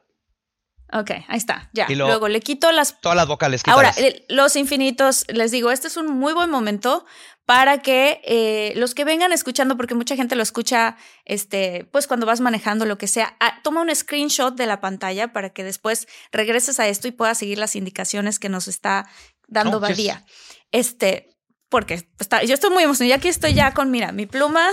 Ok, 0.92 1.10
ahí 1.26 1.38
está, 1.38 1.70
ya. 1.72 1.86
Y 1.88 1.94
lo- 1.96 2.06
Luego 2.06 2.28
le 2.28 2.40
quito 2.40 2.70
las 2.70 3.00
Todas 3.00 3.16
las 3.16 3.26
vocales. 3.26 3.62
Ahora, 3.66 3.90
quítalas. 3.92 4.22
los 4.28 4.54
infinitos, 4.54 5.24
les 5.28 5.50
digo, 5.50 5.70
este 5.72 5.88
es 5.88 5.96
un 5.96 6.06
muy 6.06 6.32
buen 6.34 6.50
momento 6.50 7.04
para 7.46 7.78
que 7.82 8.20
eh, 8.24 8.72
los 8.76 8.94
que 8.94 9.04
vengan 9.04 9.32
escuchando, 9.32 9.76
porque 9.76 9.94
mucha 9.94 10.14
gente 10.14 10.36
lo 10.36 10.42
escucha, 10.42 10.96
este, 11.24 11.88
pues 11.90 12.06
cuando 12.06 12.26
vas 12.26 12.40
manejando 12.40 12.84
lo 12.86 12.96
que 12.96 13.08
sea, 13.08 13.36
ah, 13.40 13.60
toma 13.64 13.80
un 13.80 13.94
screenshot 13.94 14.54
de 14.54 14.66
la 14.66 14.80
pantalla 14.80 15.32
para 15.32 15.50
que 15.50 15.64
después 15.64 16.06
regreses 16.30 16.78
a 16.78 16.86
esto 16.86 17.08
y 17.08 17.12
puedas 17.12 17.38
seguir 17.38 17.58
las 17.58 17.74
indicaciones 17.76 18.38
que 18.38 18.48
nos 18.48 18.68
está 18.68 19.08
dando 19.48 19.76
es- 19.78 19.80
Badía. 19.82 20.24
Este, 20.70 21.30
porque 21.70 22.08
está- 22.20 22.44
yo 22.44 22.54
estoy 22.54 22.70
muy 22.70 22.84
emocionada. 22.84 23.08
Ya 23.10 23.16
aquí 23.16 23.28
estoy 23.28 23.54
ya 23.54 23.74
con, 23.74 23.90
mira, 23.90 24.12
mi 24.12 24.26
pluma. 24.26 24.68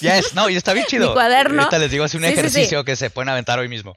Ya 0.00 0.16
es, 0.18 0.34
no, 0.34 0.48
y 0.48 0.56
está 0.56 0.72
bien 0.72 0.86
chido. 0.86 1.12
cuaderno. 1.12 1.62
Ahorita 1.62 1.78
les 1.78 1.90
digo, 1.90 2.04
es 2.04 2.14
un 2.14 2.22
Sí, 2.22 2.28
sí, 2.28 2.32
sí. 2.34 2.38
ejercicio 2.40 2.84
que 2.84 2.96
se 2.96 3.10
pueden 3.10 3.28
aventar 3.28 3.58
hoy 3.58 3.68
mismo. 3.68 3.94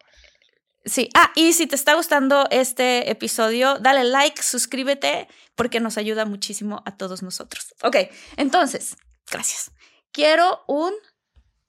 Sí. 0.84 1.10
Ah, 1.15 1.31
y 1.36 1.53
si 1.53 1.65
te 1.67 1.75
está 1.75 1.95
gustando 1.95 2.47
este 2.51 3.10
episodio, 3.10 3.79
dale 3.79 4.03
like, 4.03 4.43
suscríbete, 4.43 5.27
porque 5.55 5.79
nos 5.79 5.97
ayuda 5.97 6.25
muchísimo 6.25 6.84
a 6.86 6.95
todos 6.97 7.23
nosotros. 7.23 7.73
Ok, 7.81 7.95
entonces, 8.38 8.95
gracias. 9.31 9.71
Quiero 10.12 10.63
un 10.67 10.93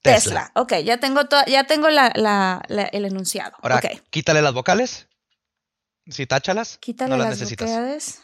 Tesla. 0.02 0.50
Tesla. 0.50 0.52
Ok, 0.54 0.72
ya 0.84 0.98
tengo, 0.98 1.22
ya 1.46 1.64
tengo 1.64 1.88
la, 1.88 2.12
la- 2.14 2.62
la- 2.68 2.84
el 2.84 3.04
enunciado. 3.06 3.56
Ahora, 3.62 3.76
ok, 3.76 3.86
quítale 4.10 4.42
las 4.42 4.52
vocales. 4.52 5.08
Sí, 6.08 6.26
táchalas. 6.26 6.78
quítale 6.78 7.10
no 7.10 7.16
las 7.16 7.28
las 7.30 7.38
necesitas. 7.40 7.68
vocales. 7.70 8.22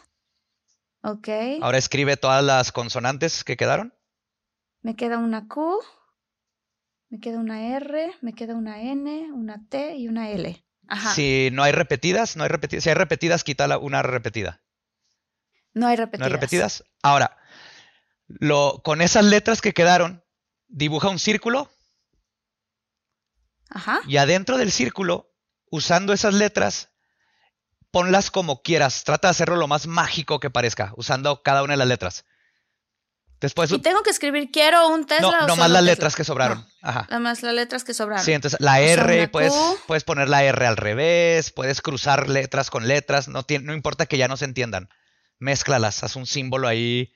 Ok, 1.01 1.27
Ahora 1.61 1.77
escribe 1.77 2.15
todas 2.17 2.43
las 2.43 2.71
consonantes 2.71 3.43
que 3.43 3.57
quedaron. 3.57 3.93
Me 4.83 4.95
queda 4.95 5.17
una 5.17 5.47
Q, 5.47 5.79
me 7.09 7.19
queda 7.19 7.39
una 7.39 7.75
R, 7.77 8.13
me 8.21 8.33
queda 8.33 8.53
una 8.55 8.81
N, 8.81 9.31
una 9.31 9.65
T 9.67 9.95
y 9.95 10.07
una 10.07 10.29
L. 10.29 10.63
Ajá. 10.87 11.13
Si 11.15 11.49
no 11.53 11.63
hay 11.63 11.71
repetidas, 11.71 12.35
no 12.35 12.43
hay 12.43 12.49
repetidas. 12.49 12.83
Si 12.83 12.89
hay 12.89 12.95
repetidas, 12.95 13.43
quítala 13.43 13.77
una 13.77 14.01
repetida. 14.03 14.61
No 15.73 15.87
hay 15.87 15.95
No 15.95 16.03
repetidas. 16.03 16.25
hay 16.27 16.31
repetidas. 16.33 16.83
Ahora, 17.01 17.37
lo, 18.27 18.81
con 18.83 19.01
esas 19.01 19.25
letras 19.25 19.61
que 19.61 19.73
quedaron, 19.73 20.23
dibuja 20.67 21.09
un 21.09 21.19
círculo 21.19 21.71
Ajá. 23.69 24.01
y 24.07 24.17
adentro 24.17 24.57
del 24.57 24.71
círculo, 24.71 25.31
usando 25.71 26.13
esas 26.13 26.33
letras, 26.33 26.89
ponlas 27.91 28.29
como 28.31 28.61
quieras. 28.61 29.03
Trata 29.03 29.29
de 29.29 29.31
hacerlo 29.31 29.55
lo 29.55 29.67
más 29.67 29.87
mágico 29.87 30.39
que 30.39 30.49
parezca, 30.49 30.93
usando 30.97 31.41
cada 31.41 31.63
una 31.63 31.73
de 31.73 31.77
las 31.77 31.87
letras. 31.87 32.25
Después, 33.43 33.69
Y 33.73 33.79
tengo 33.79 34.01
que 34.03 34.09
escribir, 34.09 34.51
quiero 34.53 34.87
un 34.87 35.05
Tesla. 35.05 35.39
no, 35.39 35.43
o 35.43 35.47
nomás 35.47 35.69
las 35.69 35.83
letras 35.83 36.15
que 36.15 36.23
sobraron. 36.23 36.59
No, 36.59 36.89
Ajá. 36.89 37.01
nada 37.09 37.19
más 37.19 37.43
las 37.43 37.53
letras 37.53 37.83
que 37.83 37.93
sobraron. 37.93 38.23
Sí, 38.23 38.31
entonces 38.31 38.57
la 38.61 38.75
O 38.75 38.75
sea, 38.77 38.93
R, 38.93 39.17
una 39.23 39.31
puedes, 39.31 39.51
Q. 39.51 39.79
puedes 39.85 40.05
poner 40.05 40.29
la 40.29 40.45
R 40.45 40.65
al 40.65 40.77
revés, 40.77 41.51
puedes 41.51 41.81
cruzar 41.81 42.29
letras 42.29 42.69
con 42.69 42.87
letras, 42.87 43.27
no, 43.27 43.43
tiene- 43.43 43.65
no 43.65 43.73
importa 43.73 44.05
que 44.05 44.17
ya 44.17 44.29
no 44.29 44.37
se 44.37 44.45
entiendan. 44.45 44.87
Mézclalas, 45.39 46.05
haz 46.05 46.15
un 46.15 46.25
símbolo 46.25 46.69
ahí, 46.69 47.13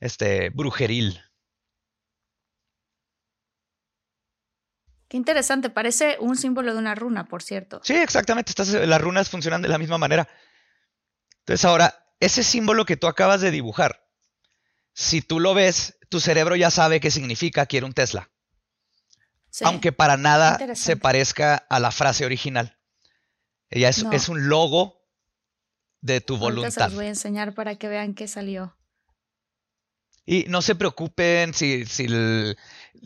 este, 0.00 0.48
brujeril. 0.48 1.20
Qué 5.08 5.18
interesante, 5.18 5.68
parece 5.68 6.16
un 6.18 6.34
símbolo 6.36 6.72
de 6.72 6.78
una 6.78 6.94
runa, 6.94 7.26
por 7.26 7.42
cierto. 7.42 7.80
Sí, 7.82 7.94
exactamente, 7.94 8.52
estás- 8.52 8.68
las 8.72 9.00
runas 9.02 9.28
funcionan 9.28 9.60
de 9.60 9.68
la 9.68 9.76
misma 9.76 9.98
manera. 9.98 10.28
Entonces 11.40 11.62
ahora, 11.66 12.06
ese 12.20 12.42
símbolo 12.42 12.86
que 12.86 12.96
tú 12.96 13.06
acabas 13.06 13.42
de 13.42 13.50
dibujar, 13.50 14.07
si 15.00 15.22
tú 15.22 15.38
lo 15.38 15.54
ves, 15.54 15.96
tu 16.08 16.18
cerebro 16.18 16.56
ya 16.56 16.72
sabe 16.72 16.98
qué 16.98 17.12
significa 17.12 17.66
quiero 17.66 17.86
un 17.86 17.92
Tesla, 17.92 18.30
Sí. 19.50 19.64
aunque 19.64 19.92
para 19.92 20.16
nada 20.16 20.58
se 20.74 20.96
parezca 20.96 21.54
a 21.54 21.78
la 21.78 21.92
frase 21.92 22.24
original. 22.24 22.76
Ella 23.70 23.90
es, 23.90 24.02
No. 24.02 24.10
es 24.12 24.28
un 24.28 24.48
logo 24.48 25.06
de 26.00 26.20
tu 26.20 26.34
Ahorita 26.34 26.48
se 26.48 26.60
voluntad. 26.60 26.84
los 26.86 26.94
voy 26.94 27.06
a 27.06 27.10
enseñar 27.10 27.54
para 27.54 27.76
que 27.76 27.86
vean 27.86 28.14
qué 28.14 28.26
salió. 28.26 28.76
Y 30.26 30.46
no 30.48 30.62
se 30.62 30.74
preocupen 30.74 31.54
si, 31.54 31.86
si, 31.86 32.04
el- 32.06 32.58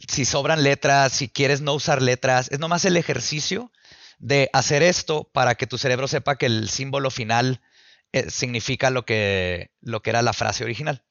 si 0.09 0.25
sobran 0.25 0.63
letras, 0.63 1.13
si 1.13 1.29
quieres 1.29 1.61
no 1.61 1.75
usar 1.75 2.01
letras. 2.01 2.49
Es 2.51 2.59
nomás 2.59 2.87
el 2.87 2.97
ejercicio 2.97 3.71
de 4.19 4.49
hacer 4.55 4.83
esto 4.83 5.31
para 5.35 5.57
que 5.57 5.67
tu 5.67 5.77
cerebro 5.77 6.09
sepa 6.09 6.37
que 6.39 6.47
el 6.47 6.71
símbolo 6.71 7.11
final 7.11 7.61
eh, 8.13 8.31
significa 8.31 8.89
lo 8.91 9.05
que, 9.05 9.71
lo 9.83 10.01
que 10.03 10.11
era 10.11 10.23
la 10.23 10.33
frase 10.33 10.65
original. 10.65 11.05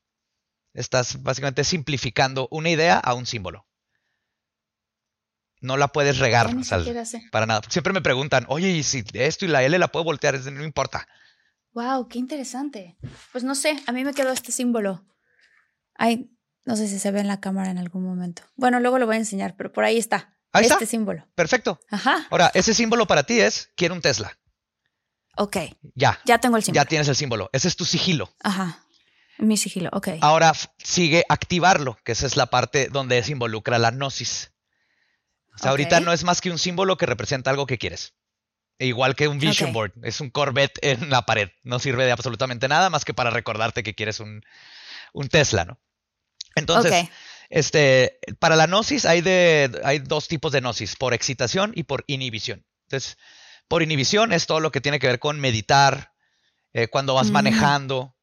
Estás 0.74 1.22
básicamente 1.22 1.64
simplificando 1.64 2.48
una 2.52 2.70
idea 2.70 2.98
a 2.98 3.14
un 3.14 3.26
símbolo. 3.26 3.68
No 5.60 5.78
la 5.78 5.90
puedes 5.90 6.18
regar, 6.18 6.48
o 6.56 6.64
sea, 6.64 6.80
para 7.32 7.46
nada. 7.46 7.62
Siempre 7.70 7.94
me 7.94 8.02
preguntan, 8.02 8.46
oye, 8.48 8.70
¿y 8.70 8.82
si 8.84 9.04
esto 9.14 9.46
y 9.46 9.48
la 9.48 9.62
L 9.64 9.78
la 9.78 9.90
puedo 9.90 10.04
voltear? 10.04 10.40
No 10.52 10.64
importa. 10.64 11.08
Wow, 11.74 12.08
qué 12.08 12.18
interesante. 12.18 12.98
Pues 13.32 13.44
no 13.44 13.54
sé, 13.54 13.78
a 13.86 13.92
mí 13.92 14.04
me 14.04 14.14
quedó 14.14 14.32
este 14.32 14.52
símbolo. 14.52 15.06
Ay, 15.96 16.32
no 16.66 16.76
sé 16.76 16.88
si 16.88 16.98
se 16.98 17.12
ve 17.12 17.20
en 17.20 17.28
la 17.28 17.40
cámara 17.40 17.70
en 17.70 17.78
algún 17.78 18.04
momento. 18.04 18.42
Bueno, 18.56 18.80
luego 18.80 18.98
lo 18.98 19.06
voy 19.06 19.16
a 19.16 19.20
enseñar, 19.20 19.56
pero 19.56 19.72
por 19.72 19.84
ahí 19.84 19.98
está. 19.98 20.36
Ahí 20.52 20.64
este 20.64 20.74
está. 20.74 20.86
símbolo. 20.88 21.28
Perfecto. 21.36 21.80
Ajá. 21.92 22.26
Ahora, 22.32 22.52
ese 22.56 22.74
símbolo 22.74 23.06
para 23.06 23.24
ti 23.24 23.40
es, 23.40 23.70
quiero 23.76 23.94
un 23.94 24.02
Tesla. 24.02 24.38
Ok, 25.38 25.58
Ya, 25.96 26.20
ya 26.26 26.40
tengo 26.40 26.58
el 26.58 26.64
símbolo. 26.64 26.84
ya 26.84 26.90
tienes 26.90 27.08
el 27.08 27.16
símbolo. 27.16 27.50
Ese 27.54 27.68
es 27.68 27.76
tu 27.78 27.86
sigilo. 27.86 28.34
Ajá. 28.42 28.84
Mi 29.38 29.58
sigilo, 29.58 29.90
ok. 29.94 30.10
Ahora 30.22 30.54
sigue 30.78 31.24
activarlo, 31.30 31.98
que 32.04 32.12
esa 32.12 32.28
es 32.28 32.36
la 32.38 32.48
parte 32.48 32.88
donde 32.90 33.22
se 33.24 33.32
involucra 33.32 33.80
la 33.80 33.92
gnosis. 33.92 34.52
O 35.56 35.58
sea, 35.58 35.72
ahorita 35.72 36.00
no 36.00 36.14
es 36.14 36.24
más 36.24 36.42
que 36.42 36.52
un 36.52 36.60
símbolo 36.60 36.98
que 36.98 37.06
representa 37.06 37.50
algo 37.50 37.66
que 37.66 37.78
quieres. 37.78 38.14
E 38.80 38.88
igual 38.88 39.16
que 39.16 39.28
un 39.28 39.38
vision 39.38 39.74
board, 39.74 39.94
es 40.04 40.22
un 40.22 40.30
Corvette 40.32 40.80
en 40.82 41.10
la 41.10 41.24
pared. 41.26 41.50
No 41.64 41.78
sirve 41.80 42.06
de 42.06 42.12
absolutamente 42.12 42.68
nada 42.68 42.90
más 42.90 43.06
que 43.06 43.14
para 43.14 43.30
recordarte 43.30 43.84
que 43.84 43.94
quieres 43.94 44.20
un, 44.20 44.44
un 45.14 45.28
Tesla, 45.28 45.66
¿no? 45.66 45.80
Entonces, 46.56 47.08
este, 47.50 48.20
para 48.40 48.56
la 48.56 48.66
gnosis 48.66 49.06
hay, 49.06 49.22
de, 49.22 49.80
hay 49.84 50.00
dos 50.00 50.28
tipos 50.28 50.52
de 50.52 50.62
gnosis, 50.62 50.96
por 50.96 51.14
excitación 51.14 51.74
y 51.76 51.84
por 51.84 52.04
inhibición. 52.08 52.66
Entonces, 52.88 53.18
por 53.68 53.84
inhibición 53.84 54.34
es 54.34 54.48
todo 54.48 54.60
lo 54.60 54.72
que 54.72 54.82
tiene 54.82 55.00
que 55.00 55.08
ver 55.08 55.20
con 55.20 55.40
meditar, 55.40 56.14
eh, 56.74 56.88
cuando 56.88 57.14
vas 57.14 57.30
Mm. 57.30 57.34
manejando, 57.34 58.16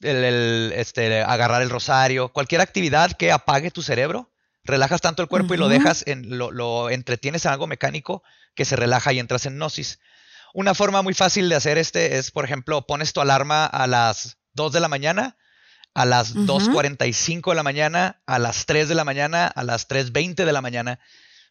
el, 0.00 0.24
el, 0.24 0.72
este, 0.76 1.22
agarrar 1.22 1.62
el 1.62 1.70
rosario, 1.70 2.32
cualquier 2.32 2.60
actividad 2.60 3.12
que 3.12 3.32
apague 3.32 3.70
tu 3.70 3.82
cerebro, 3.82 4.32
relajas 4.64 5.00
tanto 5.00 5.22
el 5.22 5.28
cuerpo 5.28 5.54
y 5.54 5.56
lo 5.56 5.68
dejas, 5.68 6.04
en, 6.06 6.38
lo, 6.38 6.50
lo 6.50 6.90
entretienes 6.90 7.44
en 7.44 7.52
algo 7.52 7.66
mecánico 7.66 8.22
que 8.54 8.64
se 8.64 8.76
relaja 8.76 9.12
y 9.12 9.18
entras 9.18 9.46
en 9.46 9.56
gnosis. 9.56 10.00
Una 10.54 10.74
forma 10.74 11.02
muy 11.02 11.14
fácil 11.14 11.48
de 11.48 11.54
hacer 11.54 11.78
este 11.78 12.18
es, 12.18 12.30
por 12.30 12.44
ejemplo, 12.44 12.86
pones 12.86 13.12
tu 13.12 13.20
alarma 13.20 13.66
a 13.66 13.86
las 13.86 14.38
2 14.54 14.72
de 14.72 14.80
la 14.80 14.88
mañana, 14.88 15.36
a 15.94 16.04
las 16.04 16.32
Ujú. 16.32 16.46
2.45 16.46 17.50
de 17.50 17.56
la 17.56 17.62
mañana, 17.62 18.22
a 18.26 18.38
las 18.38 18.66
3 18.66 18.88
de 18.88 18.94
la 18.94 19.04
mañana, 19.04 19.46
a 19.46 19.62
las 19.64 19.88
3.20 19.88 20.44
de 20.44 20.52
la 20.52 20.62
mañana, 20.62 20.98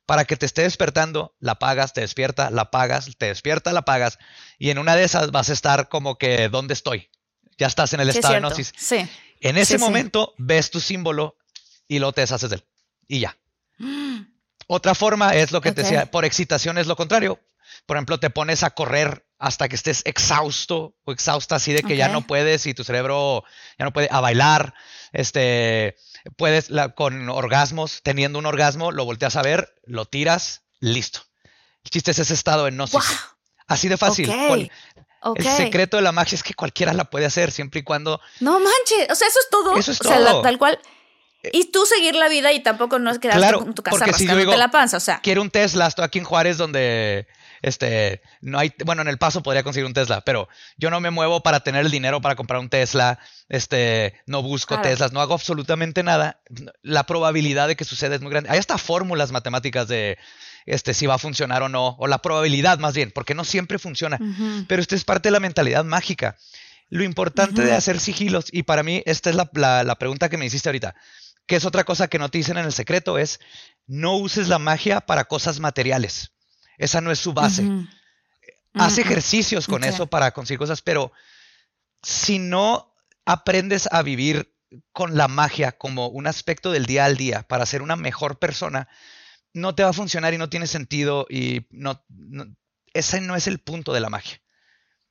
para 0.06 0.26
que 0.26 0.38
te 0.38 0.46
esté 0.46 0.64
despertando, 0.64 1.36
la 1.40 1.54
apagas, 1.54 1.94
te 1.94 2.02
despierta, 2.02 2.50
la 2.52 2.64
apagas, 2.64 3.10
te 3.18 3.28
despierta, 3.28 3.74
la 3.74 3.80
apagas, 3.80 4.20
y 4.60 4.70
en 4.70 4.78
una 4.78 4.96
de 4.96 5.04
esas 5.04 5.32
vas 5.32 5.50
a 5.50 5.54
estar 5.54 5.90
como 5.90 6.18
que, 6.18 6.50
¿dónde 6.50 6.74
estoy? 6.74 7.10
Ya 7.58 7.68
estás 7.68 7.94
en 7.94 8.00
el 8.02 8.08
Sí, 8.08 8.10
es 8.12 8.16
estado 8.18 8.34
de 8.36 8.40
gnosis. 8.42 8.74
Sí. 8.78 9.08
En 9.42 9.58
ese 9.58 9.78
Sí, 9.78 9.80
momento 9.84 10.34
ves 10.38 10.72
tu 10.72 10.80
símbolo 10.80 11.38
y 11.88 12.00
luego 12.00 12.14
te 12.14 12.22
deshaces 12.22 12.50
de 12.50 12.58
él. 12.58 12.64
Y 13.08 13.20
ya. 13.20 13.38
Otra 14.68 14.96
forma 14.96 15.36
es 15.36 15.52
lo 15.52 15.62
que 15.62 15.72
te 15.72 15.84
decía, 15.84 16.10
por 16.10 16.26
excitación 16.26 16.78
es 16.78 16.88
lo 16.88 16.96
contrario. 16.96 17.40
Por 17.86 17.98
ejemplo, 17.98 18.20
te 18.20 18.30
pones 18.30 18.64
a 18.64 18.72
correr 18.72 19.28
hasta 19.38 19.68
que 19.70 19.76
estés 19.76 20.02
exhausto 20.06 20.96
o 21.04 21.12
exhausta 21.12 21.56
así 21.58 21.72
de 21.74 21.84
que 21.84 21.98
ya 21.98 22.08
no 22.08 22.26
puedes 22.26 22.66
y 22.66 22.74
tu 22.74 22.84
cerebro 22.84 23.44
ya 23.78 23.86
no 23.86 23.94
puede 23.94 24.08
a 24.10 24.22
bailar. 24.22 24.74
Este, 25.12 25.96
puedes 26.36 26.70
la- 26.70 26.90
con 26.90 27.30
orgasmos, 27.30 28.02
teniendo 28.02 28.40
un 28.40 28.46
orgasmo, 28.48 28.92
lo 28.92 29.06
volteas 29.06 29.36
a 29.36 29.42
ver, 29.44 29.76
lo 29.86 30.06
tiras, 30.06 30.64
listo. 30.80 31.20
El 31.84 31.92
chiste 31.92 32.12
es 32.12 32.20
ese 32.20 32.34
estado 32.34 32.66
de 32.66 32.72
gnosis. 32.72 32.94
Wow. 32.94 33.04
Así 33.68 33.88
de 33.88 33.98
fácil. 33.98 34.26
El 35.34 35.46
secreto 35.46 35.98
de 35.98 36.04
la 36.04 36.12
magia 36.12 36.36
es 36.36 36.44
que 36.44 36.54
cualquiera 36.54 36.94
la 36.94 37.06
puede 37.06 37.26
hacer, 37.26 37.52
siempre 37.52 37.80
y 37.80 37.84
cuando 37.84 38.20
No 38.42 38.60
manches, 38.60 39.10
o 39.12 39.16
sea, 39.16 39.28
eso 39.28 39.40
es 39.40 39.50
todo. 39.50 39.76
Eso 39.76 39.92
es 39.92 40.02
O 40.02 40.04
sea, 40.04 40.20
la- 40.20 40.32
todo. 40.32 40.42
tal 40.44 40.58
cual. 40.58 40.80
Y 41.54 41.72
tú 41.72 41.86
seguir 41.86 42.16
la 42.16 42.30
vida 42.30 42.52
y 42.52 42.62
tampoco 42.62 43.00
no 43.00 43.12
es 43.12 43.20
quedarte 43.20 43.40
Claro, 43.40 43.64
en 43.66 43.74
tu 43.74 43.84
casa 43.84 43.98
porque 43.98 44.14
si 44.14 44.28
yo 44.28 44.36
digo, 44.36 44.56
la 44.56 44.70
panza, 44.70 44.98
o 44.98 45.00
sea. 45.00 45.20
quiero 45.22 45.42
un 45.42 45.50
Tesla, 45.50 45.88
estoy 45.88 46.06
aquí 46.06 46.20
en 46.20 46.26
Juárez 46.26 46.58
donde 46.58 47.28
este, 47.62 48.22
no 48.42 48.60
hay, 48.60 48.74
bueno, 48.86 49.02
en 49.02 49.08
el 49.08 49.18
paso 49.18 49.42
podría 49.42 49.64
conseguir 49.64 49.86
un 49.86 49.94
Tesla, 49.94 50.22
pero 50.22 50.48
yo 50.78 50.90
no 50.90 51.00
me 51.00 51.10
muevo 51.10 51.42
para 51.42 51.62
tener 51.62 51.86
el 51.86 51.92
dinero 51.92 52.22
para 52.22 52.36
comprar 52.36 52.60
un 52.60 52.70
Tesla, 52.70 53.20
este, 53.50 54.22
no 54.26 54.42
busco 54.42 54.80
Teslas, 54.82 55.14
no 55.14 55.22
hago 55.22 55.34
absolutamente 55.34 56.04
nada. 56.04 56.40
La 56.82 57.06
probabilidad 57.06 57.68
de 57.68 57.76
que 57.76 57.86
suceda 57.86 58.16
es 58.16 58.22
muy 58.22 58.32
grande. 58.32 58.50
Hay 58.50 58.60
hasta 58.60 58.78
fórmulas 58.78 59.32
matemáticas 59.32 59.88
de, 59.88 60.18
este, 60.66 60.94
si 60.94 61.06
va 61.06 61.16
a 61.16 61.20
funcionar 61.20 61.64
o 61.64 61.70
no, 61.70 61.96
o 62.00 62.08
la 62.08 62.20
probabilidad 62.20 62.80
más 62.80 62.94
bien, 62.94 63.12
porque 63.12 63.36
no 63.36 63.44
siempre 63.44 63.80
funciona. 63.80 64.20
Pero 64.68 64.82
esto 64.82 64.96
es 64.96 65.04
parte 65.04 65.30
de 65.30 65.34
la 65.34 65.40
mentalidad 65.40 65.84
mágica. 65.84 66.38
Lo 66.90 67.04
importante 67.04 67.64
de 67.64 67.74
hacer 67.74 68.00
sigilos, 68.00 68.46
y 68.52 68.64
para 68.64 68.84
mí 68.84 69.02
esta 69.06 69.30
es 69.30 69.36
la, 69.36 69.96
pregunta 69.98 70.30
que 70.30 70.38
me 70.38 70.46
hiciste 70.46 70.70
ahorita, 70.70 70.96
que 71.46 71.56
es 71.56 71.66
otra 71.66 71.84
cosa 71.84 72.08
que 72.08 72.20
no 72.20 72.30
te 72.30 72.38
dicen 72.38 72.58
en 72.58 72.66
el 72.66 72.74
secreto, 72.74 73.18
es 73.18 73.40
no 73.88 74.16
uses 74.18 74.48
la 74.48 74.60
magia 74.60 75.02
para 75.02 75.26
cosas 75.26 75.60
materiales. 75.60 76.32
Esa 76.78 77.02
no 77.02 77.12
es 77.12 77.20
su 77.20 77.34
base. 77.34 77.70
Haz 78.74 78.98
ejercicios 78.98 79.68
con 79.68 79.84
eso 79.84 80.08
para 80.08 80.32
conseguir 80.32 80.60
cosas, 80.60 80.82
pero 80.82 81.12
si 82.04 82.40
no 82.40 82.94
aprendes 83.26 83.88
a 83.92 84.02
vivir 84.02 84.54
con 84.92 85.16
la 85.16 85.28
magia 85.28 85.72
como 85.74 86.08
un 86.08 86.28
aspecto 86.28 86.72
del 86.72 86.86
día 86.86 87.06
al 87.06 87.16
día 87.16 87.44
para 87.44 87.66
ser 87.66 87.82
una 87.82 87.96
mejor 87.96 88.40
persona, 88.40 88.90
no 89.54 89.74
te 89.74 89.84
va 89.84 89.90
a 89.90 89.94
funcionar 89.94 90.34
y 90.34 90.38
no 90.38 90.50
tiene 90.50 90.68
sentido 90.68 91.26
y 91.30 91.68
no, 91.72 92.04
ese 92.94 93.22
no 93.22 93.36
es 93.36 93.48
el 93.48 93.60
punto 93.60 93.94
de 93.94 94.02
la 94.02 94.10
magia. 94.10 94.42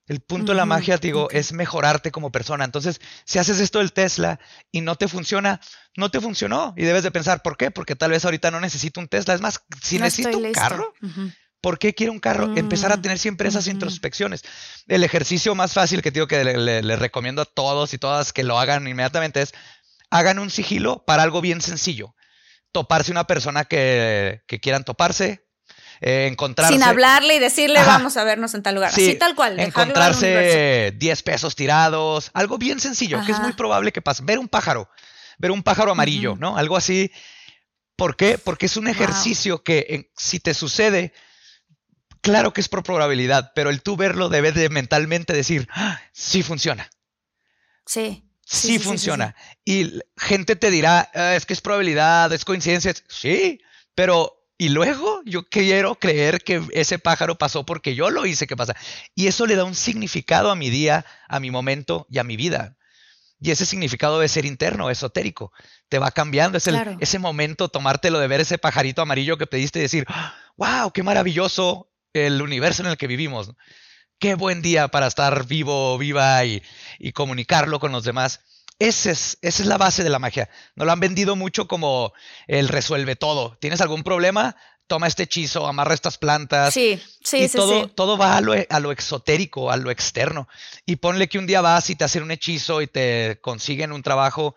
El 0.07 0.21
punto 0.21 0.53
de 0.53 0.57
la 0.57 0.67
magia, 0.67 0.99
digo, 0.99 1.31
es 1.31 1.53
mejorarte 1.53 2.11
como 2.11 2.31
persona. 2.31 2.65
Entonces, 2.65 3.01
si 3.25 3.39
haces 3.39 3.59
esto 3.59 3.79
del 3.79 3.93
Tesla 3.93 4.39
y 4.71 4.83
no 4.83 4.97
te 4.97 5.09
funciona, 5.09 5.61
no 5.97 6.11
te 6.11 6.21
funcionó. 6.21 6.75
Y 6.77 6.85
debes 6.85 7.03
de 7.05 7.11
pensar, 7.11 7.41
¿por 7.41 7.57
qué? 7.57 7.71
Porque 7.71 7.97
tal 7.97 8.11
vez 8.11 8.25
ahorita 8.25 8.51
no 8.51 8.61
necesito 8.61 9.01
un 9.01 9.09
Tesla. 9.09 9.35
Es 9.35 9.41
más, 9.41 9.63
si 9.83 9.99
necesito 9.99 10.37
un 10.37 10.53
carro, 10.53 10.93
¿por 11.63 11.79
qué 11.79 11.95
quiero 11.95 12.13
un 12.13 12.21
carro? 12.21 12.55
Empezar 12.55 12.93
a 12.93 12.99
mm, 12.99 13.03
tener 13.03 13.19
siempre 13.19 13.49
esas 13.49 13.67
introspecciones. 13.67 14.43
El 14.89 15.05
ejercicio 15.05 15.55
más 15.55 15.73
fácil 15.73 16.03
que 16.03 16.11
digo 16.11 16.27
que 16.27 16.45
le, 16.45 16.97
recomiendo 16.97 17.41
a 17.41 17.47
todos 17.47 17.95
y 17.95 17.99
todas 17.99 18.35
que 18.35 18.45
lo 18.45 18.59
hagan 18.59 18.87
inmediatamente 18.87 19.41
es, 19.41 19.55
hagan 20.11 20.39
un 20.39 20.51
sigilo 20.51 21.03
para 21.07 21.23
algo 21.23 21.41
bien 21.41 21.63
sencillo 21.63 22.15
toparse 22.75 23.13
una 23.13 23.29
persona 23.29 23.67
que, 23.67 24.43
quieran 24.61 24.83
toparse, 24.83 25.44
eh, 26.01 26.29
encontrarse. 26.31 26.75
Sin 26.75 26.83
hablarle 26.83 27.37
y 27.37 27.39
decirle, 27.39 27.81
vamos 27.85 28.17
a 28.17 28.25
vernos 28.25 28.55
en 28.55 28.63
tal 28.63 28.75
lugar. 28.75 28.93
Sí, 28.93 29.09
Así 29.09 29.19
tal 29.19 29.35
cual. 29.35 29.59
Encontrarse 29.61 30.93
10 30.97 31.23
pesos 31.23 31.57
tirados, 31.57 32.31
algo 32.35 32.59
bien 32.59 32.81
sencillo, 32.81 33.23
que 33.25 33.33
es 33.33 33.41
muy 33.41 33.53
probable 33.53 33.93
que 33.93 34.03
pase. 34.03 34.23
Ver 34.25 34.39
un 34.39 34.49
pájaro, 34.49 34.89
ver 35.39 35.51
un 35.51 35.63
pájaro 35.63 35.93
amarillo, 35.93 36.37
¿no? 36.39 36.57
Algo 36.57 36.77
así. 36.77 37.11
¿Por 37.97 38.17
qué? 38.17 38.39
Porque 38.39 38.67
es 38.67 38.77
un 38.77 38.89
ejercicio 38.89 39.63
que 39.63 40.11
si 40.17 40.41
te 40.41 40.53
sucede, 40.53 41.13
claro 42.21 42.53
que 42.53 42.61
es 42.61 42.69
por 42.69 42.83
probabilidad, 42.83 43.53
pero 43.55 43.71
el 43.71 43.83
tú 43.83 43.97
verlo 43.97 44.29
debe 44.29 44.51
de 44.51 44.69
mentalmente 44.69 45.33
decir, 45.33 45.69
ah, 45.73 46.01
sí 46.13 46.43
funciona. 46.43 46.91
Sí. 47.87 48.25
Sí, 48.47 48.79
funciona. 48.79 49.35
y 49.65 50.01
gente 50.19 50.55
te 50.55 50.71
dirá, 50.71 51.11
ah, 51.15 51.35
es 51.35 51.47
que 51.47 51.55
es 51.55 51.61
probabilidad, 51.61 52.33
es 52.33 52.45
coincidencia. 52.45 52.93
Sí, 53.09 53.61
pero 53.95 54.44
y 54.65 54.71
luego 54.71 55.21
yo 55.27 55.47
quiero 55.47 55.97
creer 55.97 56.43
que 56.43 56.63
ese 56.73 56.99
pájaro 56.99 57.37
pasó 57.37 57.67
porque 57.67 57.95
yo 57.95 58.09
lo 58.09 58.25
hice 58.25 58.47
que 58.47 58.57
pasa. 58.57 58.75
Y 59.15 59.27
eso 59.27 59.45
le 59.45 59.57
da 59.57 59.65
un 59.65 59.75
significado 59.75 60.51
a 60.51 60.57
mi 60.57 60.71
día, 60.71 61.05
a 61.29 61.39
mi 61.39 61.51
momento 61.51 62.07
y 62.09 62.19
a 62.19 62.25
mi 62.25 62.37
vida. 62.37 62.79
Y 63.41 63.51
ese 63.51 63.67
significado 63.67 64.19
debe 64.19 64.29
ser 64.29 64.47
interno, 64.47 64.89
esotérico. 64.89 65.53
Te 65.91 65.99
va 65.99 66.13
cambiando. 66.13 66.57
Es 66.57 66.67
el, 66.67 66.97
ese 67.01 67.19
momento, 67.19 67.69
tomártelo 67.69 68.19
de 68.19 68.27
ver 68.27 68.41
ese 68.41 68.57
pajarito 68.57 69.03
amarillo 69.03 69.37
que 69.37 69.47
pediste 69.47 69.81
y 69.81 69.83
decir, 69.83 70.07
wow, 70.57 70.91
qué 70.93 71.03
maravilloso 71.03 71.91
el 72.15 72.41
universo 72.41 72.83
en 72.83 72.89
el 72.89 72.97
que 72.97 73.07
vivimos 73.07 73.53
qué 74.19 74.37
buen 74.37 74.63
día 74.63 74.89
para 74.89 75.07
estar 75.07 75.47
vivo, 75.47 75.99
viva 75.99 76.43
y, 76.47 76.63
comunicarlo 77.13 77.79
con 77.79 77.93
los 77.93 78.05
demás. 78.05 78.41
Ese 78.79 79.13
es, 79.13 79.39
esa 79.41 79.63
es 79.63 79.69
la 79.69 79.79
base 79.79 80.03
de 80.03 80.11
la 80.11 80.19
magia. 80.19 80.49
No 80.75 80.85
lo 80.85 80.93
han 80.93 81.01
vendido 81.01 81.37
mucho 81.37 81.69
como 81.69 82.13
el 82.47 82.69
resuelve 82.69 83.17
todo. 83.17 83.57
¿Tienes 83.61 83.81
algún 83.81 84.03
problema? 84.03 84.57
Toma 84.87 85.07
este 85.07 85.23
hechizo, 85.23 85.67
amarra 85.67 85.95
estas 85.95 86.19
plantas. 86.19 86.75
Sí, 86.75 87.01
sí, 87.23 87.45
y 87.45 87.49
todo, 87.49 87.89
todo 87.89 88.19
va 88.19 88.37
a 88.37 88.41
lo, 88.41 88.53
a 88.53 88.81
lo, 88.81 88.93
exotérico, 88.93 89.71
a 89.71 89.77
lo 89.77 89.91
externo. 89.91 90.49
Y 90.85 90.97
ponle 90.97 91.29
que 91.29 91.39
un 91.39 91.47
día 91.47 91.61
vas 91.61 91.89
y 91.89 91.97
te 91.97 92.05
hacen 92.05 92.23
un 92.23 92.33
hechizo 92.33 92.83
y 92.83 92.87
te 92.87 93.39
consiguen 93.41 93.93
un 93.93 94.03
trabajo. 94.03 94.57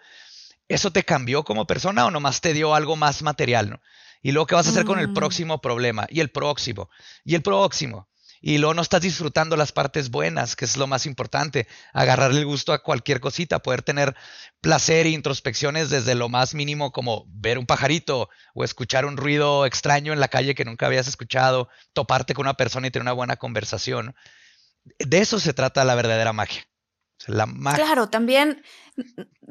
¿Eso 0.68 0.91
te 0.91 1.03
cambió 1.03 1.43
como 1.43 1.65
persona 1.65 2.05
o 2.05 2.11
nomás 2.11 2.41
te 2.41 2.53
dio 2.53 2.76
algo 2.76 2.95
más 2.97 3.22
material? 3.22 3.70
¿no? 3.70 3.82
Y 4.22 4.32
luego, 4.32 4.47
¿qué 4.47 4.55
vas 4.55 4.68
a 4.68 4.72
hacer 4.72 4.84
con 4.84 4.99
el 4.99 5.09
mm. 5.09 5.13
próximo 5.13 5.61
problema? 5.61 6.07
Y 6.09 6.20
el 6.20 6.30
próximo. 6.30 6.89
Y 7.24 7.36
el 7.36 7.41
próximo 7.41 8.09
y 8.41 8.57
luego 8.57 8.73
no 8.73 8.81
estás 8.81 9.01
disfrutando 9.01 9.55
las 9.57 9.71
partes 9.71 10.09
buenas, 10.09 10.55
que 10.55 10.65
es 10.65 10.77
lo 10.77 10.88
más 10.88 11.05
importante, 11.05 11.67
agarrarle 11.93 12.39
el 12.39 12.45
gusto 12.45 12.73
a 12.73 12.83
cualquier 12.83 13.19
cosita, 13.19 13.59
poder 13.59 13.81
tener 13.81 14.15
placer 14.61 15.05
e 15.05 15.11
introspecciones 15.11 15.89
desde 15.89 16.15
lo 16.15 16.29
más 16.29 16.53
mínimo 16.53 16.91
como 16.91 17.25
ver 17.27 17.57
un 17.57 17.65
pajarito 17.65 18.29
o 18.53 18.63
escuchar 18.63 19.05
un 19.05 19.17
ruido 19.17 19.65
extraño 19.65 20.13
en 20.13 20.19
la 20.19 20.27
calle 20.27 20.55
que 20.55 20.65
nunca 20.65 20.85
habías 20.85 21.07
escuchado, 21.07 21.69
toparte 21.93 22.33
con 22.33 22.45
una 22.45 22.55
persona 22.55 22.88
y 22.88 22.91
tener 22.91 23.03
una 23.03 23.13
buena 23.13 23.38
conversación. 23.38 24.15
De 24.99 25.19
eso 25.19 25.39
se 25.39 25.53
trata 25.53 25.83
la 25.83 25.95
verdadera 25.95 26.33
magia. 26.33 26.67
La 27.28 27.45
magia. 27.45 27.86
Claro, 27.86 28.09
también 28.09 28.63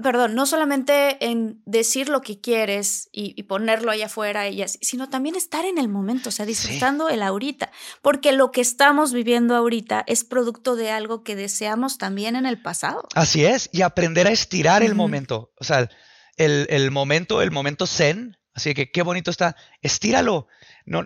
perdón, 0.03 0.35
no 0.35 0.47
solamente 0.47 1.24
en 1.24 1.62
decir 1.64 2.09
lo 2.09 2.20
que 2.20 2.41
quieres 2.41 3.09
y, 3.12 3.43
ponerlo 3.45 3.91
allá 3.91 4.07
afuera, 4.07 4.49
y 4.49 4.64
sino 4.66 5.09
también 5.09 5.37
estar 5.37 5.64
en 5.64 5.79
el 5.79 5.89
momento, 5.89 6.29
o 6.29 6.33
sea, 6.33 6.47
disfrutando 6.47 7.09
el 7.09 7.22
ahorita, 7.22 7.70
porque 8.03 8.33
lo 8.33 8.51
que 8.51 8.61
estamos 8.61 9.12
viviendo 9.12 9.55
ahorita 9.55 10.05
es 10.07 10.24
producto 10.24 10.77
de 10.77 10.91
algo 10.91 11.22
que 11.22 11.37
deseamos 11.37 11.99
también 11.99 12.37
en 12.37 12.47
el 12.47 12.61
pasado. 12.61 13.09
Así 13.14 13.45
es, 13.45 13.70
y 13.72 13.83
aprender 13.83 14.27
a 14.27 14.31
estirar 14.31 14.83
el 14.83 14.95
momento, 14.95 15.53
o 15.59 15.64
sea, 15.64 15.89
el, 16.37 16.91
momento, 16.91 17.41
el 17.41 17.51
momento 17.51 17.87
zen, 17.87 18.37
así 18.55 18.74
que 18.74 18.91
qué 18.91 19.03
bonito 19.03 19.31
está, 19.31 19.57
estíralo. 19.81 20.49
No, 20.85 21.05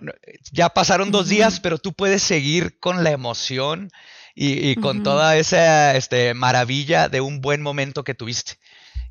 ya 0.51 0.69
pasaron 0.69 1.11
dos 1.11 1.27
días, 1.27 1.59
pero 1.59 1.77
tú 1.77 1.93
puedes 1.93 2.21
seguir 2.21 2.79
con 2.79 3.03
la 3.03 3.11
emoción 3.11 3.89
y, 4.35 4.75
con 4.75 5.03
toda 5.03 5.37
esa 5.37 5.95
este, 5.95 6.33
maravilla 6.33 7.09
de 7.09 7.21
un 7.21 7.41
buen 7.41 7.61
momento 7.61 8.03
que 8.03 8.13
tuviste. 8.13 8.59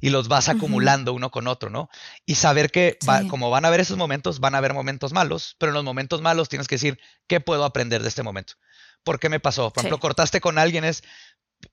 Y 0.02 0.08
los 0.08 0.28
vas 0.28 0.48
acumulando 0.48 1.12
uno 1.12 1.30
con 1.30 1.46
otro, 1.46 1.68
¿no? 1.68 1.90
Y 2.24 2.36
saber 2.36 2.70
que 2.70 2.96
como 3.28 3.50
van 3.50 3.66
a 3.66 3.68
haber 3.68 3.80
esos 3.80 3.98
momentos, 3.98 4.40
van 4.40 4.54
a 4.54 4.58
haber 4.58 4.72
momentos 4.72 5.12
malos, 5.12 5.56
pero 5.58 5.70
en 5.70 5.74
los 5.74 5.84
momentos 5.84 6.22
malos 6.22 6.48
tienes 6.48 6.68
que 6.68 6.76
decir, 6.76 6.98
¿qué 7.26 7.40
puedo 7.40 7.64
aprender 7.64 8.02
de 8.02 8.08
este 8.08 8.22
momento? 8.22 8.54
¿Por 9.04 9.20
qué 9.20 9.28
me 9.28 9.40
pasó? 9.40 9.70
Por 9.70 9.82
ejemplo, 9.82 10.00
cortaste 10.00 10.40
con 10.40 10.58
alguien, 10.58 10.84
es, 10.84 11.02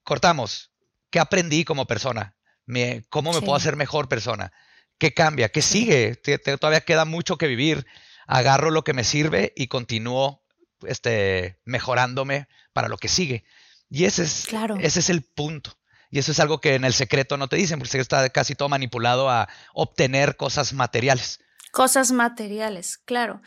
cortamos, 0.04 0.72
¿qué 1.10 1.20
aprendí 1.20 1.64
como 1.64 1.88
persona? 1.88 2.36
Me, 2.66 3.06
¿Cómo 3.10 3.32
me 3.32 3.40
puedo 3.40 3.56
hacer 3.56 3.78
mejor 3.78 4.10
persona? 4.10 4.52
¿Qué 4.98 5.14
cambia? 5.14 5.50
¿Qué 5.50 5.62
sigue? 5.62 6.16
todavía 6.60 6.82
queda 6.82 7.06
mucho 7.06 7.38
que 7.38 7.48
vivir. 7.48 7.86
Agarro 8.26 8.72
lo 8.72 8.84
que 8.84 8.94
me 8.94 9.06
sirve 9.06 9.54
y 9.56 9.68
continúo 9.68 10.44
este, 10.86 11.60
mejorándome 11.66 12.48
para 12.78 12.90
lo 12.90 13.00
que 13.00 13.08
sigue. 13.08 13.44
Y 13.90 14.06
ese 14.06 14.22
es, 14.22 14.48
ese 14.82 15.00
es 15.00 15.10
el 15.10 15.24
punto. 15.24 15.80
Y 16.12 16.20
eso 16.20 16.32
es 16.32 16.40
algo 16.40 16.62
que 16.62 16.76
en 16.76 16.86
el 16.86 16.94
secreto 16.94 17.36
no 17.36 17.48
te 17.48 17.56
dicen, 17.56 17.80
porque 17.80 17.98
está 17.98 18.30
casi 18.30 18.54
todo 18.54 18.70
manipulado 18.70 19.32
a 19.32 19.50
obtener 19.74 20.38
cosas 20.38 20.74
materiales. 20.74 21.40
Cosas 21.72 22.12
materiales, 22.12 23.00
claro. 23.00 23.42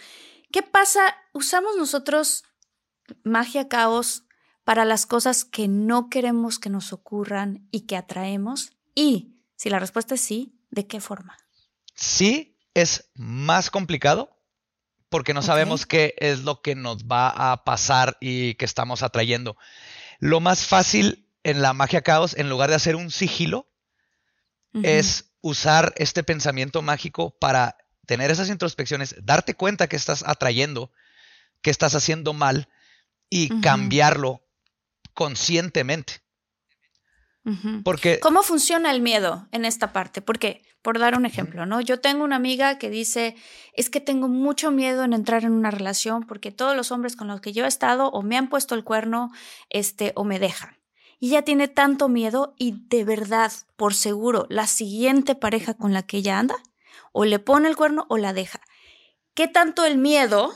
¿Qué 0.51 0.65
pasa? 0.65 1.15
Usamos 1.33 1.77
nosotros 1.77 2.43
magia 3.23 3.69
caos 3.69 4.25
para 4.65 4.85
las 4.85 5.07
cosas 5.07 5.45
que 5.45 5.69
no 5.69 6.11
queremos 6.11 6.59
que 6.59 6.71
nos 6.71 6.93
ocurran 6.93 7.69
y 7.71 7.83
que 7.83 7.97
atraemos. 7.97 8.73
Y 8.97 9.37
si 9.55 9.71
la 9.71 9.79
respuesta 9.79 10.17
es 10.17 10.23
sí, 10.23 10.59
¿de 10.71 10.89
qué 10.89 11.01
forma? 11.01 11.39
Sí, 11.95 12.59
es 12.75 13.13
más 13.15 13.71
complicado 13.71 14.40
porque 15.11 15.35
no 15.35 15.43
sabemos 15.43 15.85
qué 15.85 16.15
es 16.19 16.41
lo 16.41 16.63
que 16.63 16.75
nos 16.75 17.05
va 17.05 17.53
a 17.53 17.65
pasar 17.65 18.17
y 18.21 18.55
que 18.55 18.65
estamos 18.65 19.03
atrayendo. 19.03 19.57
Lo 20.21 20.41
más 20.41 20.67
fácil 20.67 21.27
en 21.43 21.61
la 21.61 21.75
magia 21.75 22.03
caos, 22.03 22.35
en 22.37 22.49
lugar 22.49 22.71
de 22.71 22.77
hacer 22.77 22.97
un 22.97 23.11
sigilo, 23.11 23.67
es 24.85 25.33
usar 25.41 25.93
este 25.97 26.23
pensamiento 26.23 26.81
mágico 26.81 27.37
para 27.41 27.77
tener 28.07 28.31
esas 28.31 28.49
introspecciones, 28.51 29.17
darte 29.23 29.55
cuenta 29.55 29.89
que 29.89 29.97
estás 29.97 30.23
atrayendo, 30.25 30.93
que 31.61 31.71
estás 31.71 31.97
haciendo 31.97 32.33
mal 32.33 32.69
y 33.29 33.61
cambiarlo 33.61 34.43
conscientemente. 35.13 36.21
Porque, 37.85 38.21
¿Cómo 38.21 38.43
funciona 38.43 38.91
el 38.91 39.01
miedo 39.01 39.49
en 39.51 39.65
esta 39.65 39.93
parte? 39.93 40.21
Porque, 40.21 40.63
por 40.83 40.99
dar 40.99 41.17
un 41.17 41.25
ejemplo, 41.25 41.65
¿no? 41.65 41.81
Yo 41.81 42.01
tengo 42.01 42.23
una 42.23 42.37
amiga 42.37 42.79
que 42.79 42.91
dice, 42.91 43.35
es 43.73 43.89
que 43.89 44.01
tengo 44.01 44.29
mucho 44.29 44.71
miedo 44.71 45.05
en 45.05 45.15
entrar 45.15 45.45
en 45.45 45.53
una 45.53 45.71
relación 45.71 46.25
porque 46.25 46.53
todos 46.53 46.77
los 46.77 46.93
hombres 46.93 47.17
con 47.17 47.29
los 47.29 47.41
que 47.41 47.53
yo 47.53 47.65
he 47.65 47.69
estado 47.69 48.09
o 48.09 48.23
me 48.23 48.37
han 48.37 48.49
puesto 48.49 48.75
el 48.75 48.85
cuerno, 48.85 49.31
este, 49.71 50.13
o 50.17 50.25
me 50.25 50.39
dejan. 50.39 50.77
Y 51.19 51.29
ella 51.29 51.43
tiene 51.43 51.69
tanto 51.69 52.09
miedo 52.09 52.55
y 52.59 52.87
de 52.89 53.05
verdad, 53.05 53.53
por 53.77 53.95
seguro, 53.95 54.47
la 54.49 54.67
siguiente 54.67 55.35
pareja 55.35 55.75
con 55.75 55.93
la 55.93 56.03
que 56.03 56.19
ella 56.19 56.39
anda, 56.39 56.57
o 57.13 57.25
le 57.25 57.39
pone 57.39 57.69
el 57.69 57.77
cuerno 57.77 58.07
o 58.09 58.19
la 58.19 58.33
deja. 58.33 58.61
¿Qué 59.35 59.49
tanto 59.49 59.85
el 59.85 59.99
miedo 59.99 60.53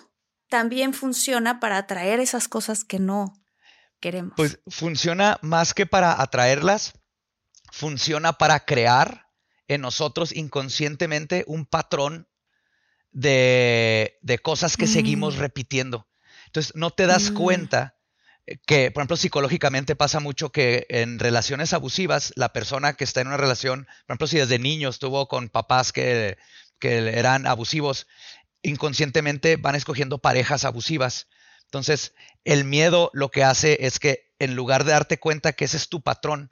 también 0.48 0.94
funciona 0.94 1.60
para 1.60 1.78
atraer 1.78 2.20
esas 2.20 2.48
cosas 2.48 2.84
que 2.84 2.98
no 2.98 3.34
queremos. 4.00 4.34
Pues 4.36 4.60
funciona 4.66 5.38
más 5.42 5.74
que 5.74 5.86
para 5.86 6.20
atraerlas, 6.20 6.94
funciona 7.72 8.34
para 8.34 8.60
crear 8.60 9.28
en 9.68 9.80
nosotros 9.80 10.34
inconscientemente 10.34 11.44
un 11.46 11.66
patrón 11.66 12.28
de, 13.12 14.18
cosas 14.42 14.76
que 14.76 14.86
seguimos 14.86 15.36
mm. 15.36 15.40
repitiendo. 15.40 16.08
Entonces, 16.46 16.72
no 16.74 16.90
te 16.90 17.06
das 17.06 17.30
mm. 17.30 17.34
cuenta 17.34 17.96
que, 18.66 18.90
por 18.90 19.00
ejemplo, 19.00 19.16
psicológicamente 19.16 19.96
pasa 19.96 20.20
mucho 20.20 20.50
que 20.50 20.86
en 20.90 21.18
relaciones 21.18 21.72
abusivas, 21.72 22.32
la 22.36 22.52
persona 22.52 22.92
que 22.94 23.04
está 23.04 23.20
en 23.20 23.28
una 23.28 23.36
relación, 23.38 23.84
por 23.84 24.14
ejemplo, 24.14 24.26
si 24.26 24.38
desde 24.38 24.58
niño 24.58 24.90
estuvo 24.90 25.28
con 25.28 25.48
papás 25.48 25.92
que, 25.92 26.36
que 26.78 27.18
eran 27.18 27.46
abusivos, 27.46 28.06
inconscientemente 28.62 29.56
van 29.56 29.76
escogiendo 29.76 30.18
parejas 30.18 30.64
abusivas. 30.64 31.28
Entonces, 31.74 32.14
el 32.44 32.62
miedo 32.62 33.10
lo 33.14 33.32
que 33.32 33.42
hace 33.42 33.84
es 33.84 33.98
que 33.98 34.32
en 34.38 34.54
lugar 34.54 34.84
de 34.84 34.92
darte 34.92 35.18
cuenta 35.18 35.54
que 35.54 35.64
ese 35.64 35.76
es 35.76 35.88
tu 35.88 36.02
patrón, 36.02 36.50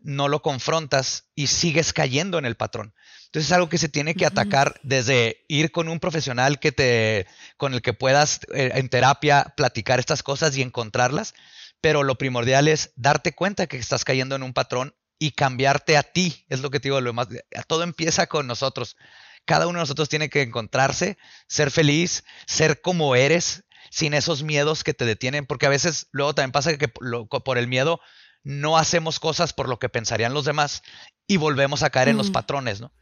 no 0.00 0.26
lo 0.26 0.40
confrontas 0.40 1.26
y 1.34 1.48
sigues 1.48 1.92
cayendo 1.92 2.38
en 2.38 2.46
el 2.46 2.56
patrón. 2.56 2.94
Entonces 3.26 3.50
es 3.50 3.52
algo 3.52 3.68
que 3.68 3.76
se 3.76 3.90
tiene 3.90 4.14
que 4.14 4.24
atacar 4.24 4.80
desde 4.82 5.44
ir 5.48 5.70
con 5.70 5.90
un 5.90 6.00
profesional 6.00 6.60
que 6.60 6.72
te, 6.72 7.26
con 7.58 7.74
el 7.74 7.82
que 7.82 7.92
puedas 7.92 8.40
eh, 8.54 8.70
en 8.74 8.88
terapia 8.88 9.52
platicar 9.54 10.00
estas 10.00 10.22
cosas 10.22 10.56
y 10.56 10.62
encontrarlas, 10.62 11.34
pero 11.82 12.02
lo 12.02 12.16
primordial 12.16 12.66
es 12.66 12.92
darte 12.96 13.34
cuenta 13.34 13.66
que 13.66 13.76
estás 13.76 14.02
cayendo 14.04 14.34
en 14.34 14.42
un 14.42 14.54
patrón 14.54 14.94
y 15.18 15.32
cambiarte 15.32 15.98
a 15.98 16.04
ti, 16.04 16.46
es 16.48 16.60
lo 16.60 16.70
que 16.70 16.80
te 16.80 16.88
digo, 16.88 17.02
lo 17.02 17.12
más, 17.12 17.28
todo 17.66 17.82
empieza 17.82 18.28
con 18.28 18.46
nosotros. 18.46 18.96
Cada 19.44 19.66
uno 19.66 19.78
de 19.78 19.82
nosotros 19.82 20.08
tiene 20.08 20.30
que 20.30 20.40
encontrarse, 20.40 21.18
ser 21.48 21.70
feliz, 21.70 22.24
ser 22.46 22.80
como 22.80 23.14
eres, 23.14 23.63
sin 23.94 24.12
esos 24.12 24.42
miedos 24.42 24.82
que 24.82 24.92
te 24.92 25.04
detienen, 25.04 25.46
porque 25.46 25.66
a 25.66 25.68
veces 25.68 26.08
luego 26.10 26.34
también 26.34 26.50
pasa 26.50 26.76
que 26.76 26.88
por 26.88 27.58
el 27.58 27.68
miedo 27.68 28.00
no 28.42 28.76
hacemos 28.76 29.20
cosas 29.20 29.52
por 29.52 29.68
lo 29.68 29.78
que 29.78 29.88
pensarían 29.88 30.34
los 30.34 30.44
demás 30.44 30.82
y 31.28 31.36
volvemos 31.36 31.84
a 31.84 31.90
caer 31.90 32.08
en 32.08 32.16
los 32.16 32.32
patrones, 32.32 32.80
¿no? 32.80 32.92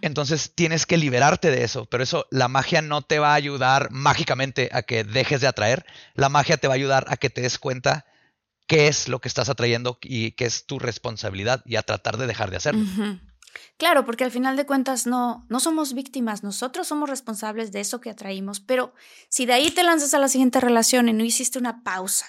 Entonces 0.00 0.52
tienes 0.54 0.86
que 0.86 0.96
liberarte 0.96 1.50
de 1.50 1.62
eso, 1.62 1.84
pero 1.84 2.02
eso, 2.02 2.26
la 2.30 2.48
magia 2.48 2.80
no 2.80 3.02
te 3.02 3.18
va 3.18 3.32
a 3.32 3.34
ayudar 3.34 3.90
mágicamente 3.90 4.70
a 4.72 4.80
que 4.80 5.04
dejes 5.04 5.42
de 5.42 5.46
atraer, 5.46 5.84
la 6.14 6.30
magia 6.30 6.56
te 6.56 6.68
va 6.68 6.74
a 6.74 6.76
ayudar 6.76 7.04
a 7.10 7.18
que 7.18 7.28
te 7.28 7.42
des 7.42 7.58
cuenta 7.58 8.06
qué 8.66 8.88
es 8.88 9.08
lo 9.08 9.20
que 9.20 9.28
estás 9.28 9.50
atrayendo 9.50 9.98
y 10.00 10.32
qué 10.32 10.46
es 10.46 10.64
tu 10.64 10.78
responsabilidad 10.78 11.62
y 11.66 11.76
a 11.76 11.82
tratar 11.82 12.16
de 12.16 12.26
dejar 12.26 12.50
de 12.50 12.56
hacerlo. 12.56 12.86
Claro, 13.76 14.04
porque 14.04 14.24
al 14.24 14.30
final 14.30 14.56
de 14.56 14.66
cuentas 14.66 15.06
no, 15.06 15.46
no 15.48 15.60
somos 15.60 15.92
víctimas, 15.92 16.42
nosotros 16.42 16.86
somos 16.88 17.10
responsables 17.10 17.72
de 17.72 17.80
eso 17.80 18.00
que 18.00 18.10
atraímos, 18.10 18.60
pero 18.60 18.94
si 19.28 19.46
de 19.46 19.52
ahí 19.52 19.70
te 19.70 19.82
lanzas 19.82 20.14
a 20.14 20.18
la 20.18 20.28
siguiente 20.28 20.60
relación 20.60 21.08
y 21.08 21.12
no 21.12 21.24
hiciste 21.24 21.58
una 21.58 21.82
pausa 21.82 22.26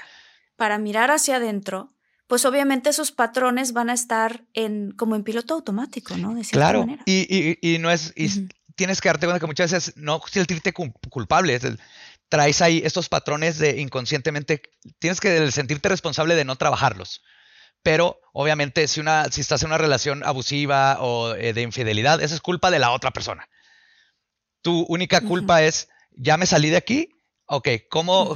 para 0.56 0.78
mirar 0.78 1.12
hacia 1.12 1.38
adentro, 1.38 1.94
pues 2.28 2.44
obviamente 2.46 2.90
esos 2.90 3.12
patrones 3.12 3.72
van 3.72 3.90
a 3.90 3.94
estar 3.94 4.44
en 4.54 4.92
como 4.92 5.16
en 5.16 5.24
piloto 5.24 5.54
automático, 5.54 6.18
¿no? 6.18 6.36
De 6.36 6.42
claro, 6.42 6.86
Y, 7.06 7.58
y, 7.62 7.78
no 7.80 7.90
es, 7.90 8.14
y 8.18 8.50
tienes 8.76 9.00
que 9.00 9.10
darte 9.10 9.26
cuenta 9.26 9.40
que 9.40 9.48
muchas 9.48 9.72
veces 9.72 9.96
no 9.96 10.22
sentirte 10.30 10.74
culpable, 10.74 11.60
traes 12.30 12.62
ahí 12.62 12.82
estos 12.84 13.08
patrones 13.08 13.58
de 13.58 13.80
inconscientemente, 13.80 14.62
tienes 15.00 15.22
que 15.22 15.52
sentirte 15.52 15.90
responsable 15.90 16.36
de 16.36 16.44
no 16.46 16.58
trabajarlos. 16.58 17.24
Pero 17.84 18.20
obviamente 18.34 18.88
si, 18.88 19.00
una, 19.00 19.26
si 19.32 19.42
estás 19.42 19.64
en 19.64 19.68
una 19.68 19.78
relación 19.78 20.24
abusiva 20.26 20.98
o 21.02 21.36
eh, 21.36 21.54
de 21.54 21.62
infidelidad, 21.62 22.22
esa 22.22 22.36
es 22.36 22.42
culpa 22.42 22.72
de 22.72 22.80
la 22.80 22.92
otra 22.92 23.12
persona. 23.12 23.48
Tu 24.62 24.86
única 24.90 25.22
culpa 25.22 25.64
es, 25.64 25.88
ya 26.12 26.38
me 26.38 26.46
salí 26.46 26.70
de 26.70 26.78
aquí, 26.78 27.10
ok, 27.48 27.70
¿cómo, 27.90 28.36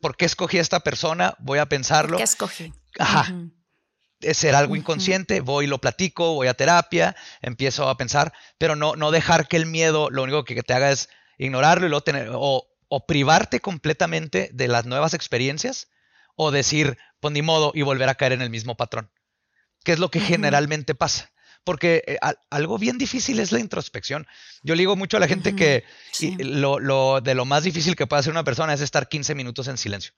¿por 0.00 0.16
qué 0.16 0.24
escogí 0.24 0.58
a 0.58 0.62
esta 0.62 0.80
persona? 0.80 1.34
Voy 1.40 1.58
a 1.58 1.66
pensarlo. 1.66 2.16
¿Qué 2.16 2.22
escogí? 2.22 2.72
Ajá. 2.98 3.32
ser 4.20 4.54
algo 4.54 4.76
inconsciente, 4.76 5.40
voy 5.40 5.66
y 5.66 5.68
lo 5.68 5.78
platico, 5.78 6.34
voy 6.34 6.48
a 6.48 6.54
terapia, 6.54 7.16
empiezo 7.42 7.88
a 7.88 7.96
pensar, 7.96 8.32
pero 8.58 8.76
no, 8.76 8.96
no 8.96 9.10
dejar 9.10 9.48
que 9.48 9.56
el 9.56 9.66
miedo 9.66 10.10
lo 10.10 10.22
único 10.22 10.44
que 10.44 10.62
te 10.62 10.74
haga 10.74 10.90
es 10.90 11.08
ignorarlo 11.38 11.86
y 11.86 11.88
luego 11.88 12.02
tener, 12.02 12.30
o, 12.32 12.66
privarte 13.06 13.60
completamente 13.60 14.50
de 14.52 14.68
las 14.68 14.86
nuevas 14.86 15.14
experiencias, 15.14 15.88
o 16.40 16.52
decir, 16.52 16.96
pues 17.18 17.34
ni 17.34 17.42
modo, 17.42 17.72
y 17.74 17.82
volver 17.82 18.08
a 18.08 18.14
caer 18.14 18.32
en 18.32 18.42
el 18.42 18.48
mismo 18.48 18.76
patrón, 18.76 19.10
que 19.84 19.92
es 19.92 19.98
lo 19.98 20.08
que 20.08 20.20
generalmente 20.20 20.94
pasa. 20.94 21.32
Porque 21.64 22.04
eh, 22.06 22.18
algo 22.48 22.78
bien 22.78 22.96
difícil 22.96 23.40
es 23.40 23.50
la 23.50 23.58
introspección. 23.58 24.24
Yo 24.62 24.76
le 24.76 24.82
digo 24.82 24.94
mucho 24.94 25.16
a 25.16 25.20
la 25.20 25.26
gente 25.26 25.56
que 25.56 25.82
lo, 26.38 26.78
lo, 26.78 27.20
de 27.20 27.34
lo 27.34 27.44
más 27.44 27.64
difícil 27.64 27.96
que 27.96 28.06
puede 28.06 28.20
hacer 28.20 28.30
una 28.30 28.44
persona 28.44 28.72
es 28.72 28.80
estar 28.80 29.08
15 29.08 29.34
minutos 29.34 29.66
en 29.66 29.76
silencio. 29.76 30.12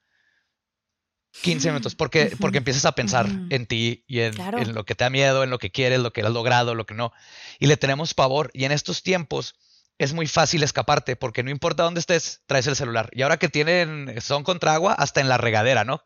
15 1.40 1.68
minutos, 1.68 1.94
porque, 1.94 2.36
porque 2.38 2.58
empiezas 2.58 2.84
a 2.84 2.92
pensar 2.92 3.26
en 3.48 3.64
ti 3.64 4.04
y 4.06 4.20
en, 4.20 4.34
lo 4.74 4.84
que 4.84 4.94
te 4.94 5.04
da 5.04 5.10
miedo, 5.10 5.42
en 5.42 5.48
lo 5.48 5.58
que 5.58 5.70
quieres, 5.70 6.00
lo 6.00 6.12
que 6.12 6.20
has 6.20 6.30
logrado, 6.30 6.74
lo 6.74 6.84
que 6.84 6.94
no. 6.94 7.12
Y 7.58 7.66
le 7.66 7.78
tenemos 7.78 8.12
pavor. 8.12 8.50
Y 8.52 8.64
en 8.64 8.72
estos 8.72 9.02
tiempos 9.02 9.54
es 10.00 10.14
muy 10.14 10.26
fácil 10.26 10.62
escaparte, 10.62 11.14
porque 11.14 11.42
no 11.42 11.50
importa 11.50 11.82
dónde 11.82 12.00
estés, 12.00 12.40
traes 12.46 12.66
el 12.66 12.74
celular. 12.74 13.10
Y 13.12 13.22
ahora 13.22 13.36
que 13.36 13.48
tienen, 13.48 14.14
son 14.20 14.44
contra 14.44 14.74
agua, 14.74 14.94
hasta 14.94 15.20
en 15.20 15.28
la 15.28 15.36
regadera, 15.36 15.84
¿no? 15.84 16.02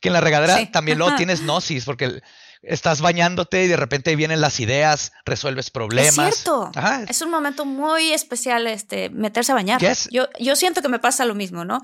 Que 0.00 0.10
en 0.10 0.12
la 0.12 0.20
regadera 0.20 0.70
también 0.70 0.98
lo 0.98 1.16
tienes 1.16 1.42
gnosis, 1.42 1.86
porque 1.86 2.20
estás 2.62 3.00
bañándote 3.00 3.64
y 3.64 3.68
de 3.68 3.76
repente 3.76 4.14
vienen 4.16 4.42
las 4.42 4.60
ideas, 4.60 5.12
resuelves 5.24 5.70
problemas. 5.70 6.18
Es 6.28 6.42
cierto. 6.42 6.70
Es 7.08 7.22
un 7.22 7.30
momento 7.30 7.64
muy 7.64 8.12
especial 8.12 8.66
este, 8.66 9.08
meterse 9.08 9.52
a 9.52 9.54
bañar. 9.54 9.80
Yo, 10.10 10.28
yo 10.38 10.54
siento 10.54 10.82
que 10.82 10.88
me 10.88 10.98
pasa 10.98 11.24
lo 11.24 11.34
mismo, 11.34 11.64
¿no? 11.64 11.80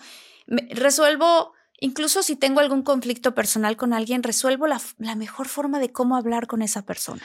resuelvo 0.47 1.55
Incluso 1.81 2.23
si 2.23 2.37
tengo 2.37 2.61
algún 2.61 2.83
conflicto 2.83 3.35
personal 3.35 3.77
con 3.77 3.93
alguien, 3.93 4.23
resuelvo 4.23 4.67
la, 4.67 4.81
mejor 5.17 5.49
forma 5.49 5.79
de 5.81 5.91
cómo 5.93 6.17
hablar 6.17 6.47
con 6.47 6.63
esa 6.63 6.83
persona. 6.83 7.23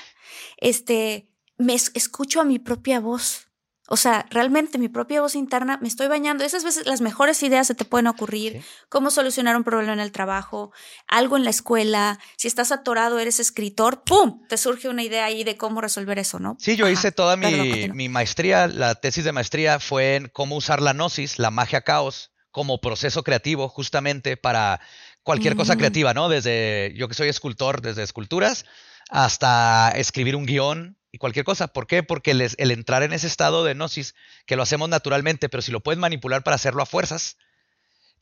Este, 0.58 1.30
me 1.58 1.76
escucho 1.76 2.42
a 2.42 2.46
mi 2.46 2.58
propia 2.60 3.00
voz. 3.00 3.49
O 3.92 3.98
sea, 3.98 4.28
realmente 4.30 4.78
mi 4.78 4.88
propia 4.88 5.22
voz 5.22 5.34
interna, 5.34 5.80
me 5.82 5.88
estoy 5.88 6.08
bañando. 6.08 6.44
Esas 6.44 6.64
veces 6.64 6.86
las 6.86 7.02
mejores 7.02 7.42
ideas 7.42 7.66
se 7.66 7.74
te 7.74 7.86
pueden 7.86 8.06
ocurrir. 8.06 8.64
Cómo 8.88 9.10
solucionar 9.10 9.58
un 9.58 9.64
problema 9.64 9.94
en 9.94 10.00
el 10.00 10.12
trabajo, 10.12 10.72
algo 11.08 11.38
en 11.38 11.44
la 11.44 11.50
escuela. 11.50 12.20
Si 12.38 12.48
estás 12.48 12.72
atorado, 12.72 13.18
eres 13.18 13.40
escritor, 13.40 14.04
¡pum! 14.04 14.46
Te 14.48 14.58
surge 14.58 14.90
una 14.90 15.02
idea 15.02 15.26
ahí 15.26 15.44
de 15.44 15.58
cómo 15.58 15.82
resolver 15.82 16.20
eso, 16.20 16.40
¿no? 16.40 16.56
Sí, 16.60 16.76
yo 16.76 16.88
hice 16.88 17.12
toda 17.12 17.36
mi, 17.36 17.90
mi, 17.90 18.10
maestría, 18.10 18.68
la 18.68 18.94
tesis 18.94 19.24
de 19.24 19.32
maestría 19.32 19.80
fue 19.80 20.18
en 20.18 20.30
cómo 20.30 20.56
usar 20.56 20.84
la 20.84 20.94
gnosis, 20.94 21.40
la 21.40 21.50
magia 21.50 21.82
caos, 21.82 22.32
como 22.52 22.82
proceso 22.82 23.24
creativo 23.24 23.70
justamente 23.70 24.38
para 24.38 24.82
cualquier 25.24 25.56
cosa 25.56 25.78
creativa, 25.78 26.14
¿no? 26.14 26.30
Desde 26.30 26.94
yo 26.96 27.08
que 27.08 27.16
soy 27.16 27.30
escultor, 27.30 27.82
desde 27.82 28.04
esculturas 28.04 28.66
hasta 29.10 29.92
escribir 29.96 30.36
un 30.36 30.46
guion 30.46 30.99
y 31.12 31.18
cualquier 31.18 31.46
cosa. 31.46 31.68
¿Por 31.68 31.88
qué? 31.88 32.04
Porque 32.04 32.32
el, 32.32 32.72
entrar 32.72 33.04
en 33.04 33.14
ese 33.14 33.28
estado 33.28 33.64
de 33.64 33.74
gnosis, 33.74 34.16
que 34.46 34.56
lo 34.56 34.64
hacemos 34.64 34.90
naturalmente, 34.90 35.50
pero 35.50 35.62
si 35.62 35.72
lo 35.72 35.82
puedes 35.82 36.00
manipular 36.00 36.44
para 36.44 36.56
hacerlo 36.56 36.84
a 36.84 36.86
fuerzas, 36.86 37.38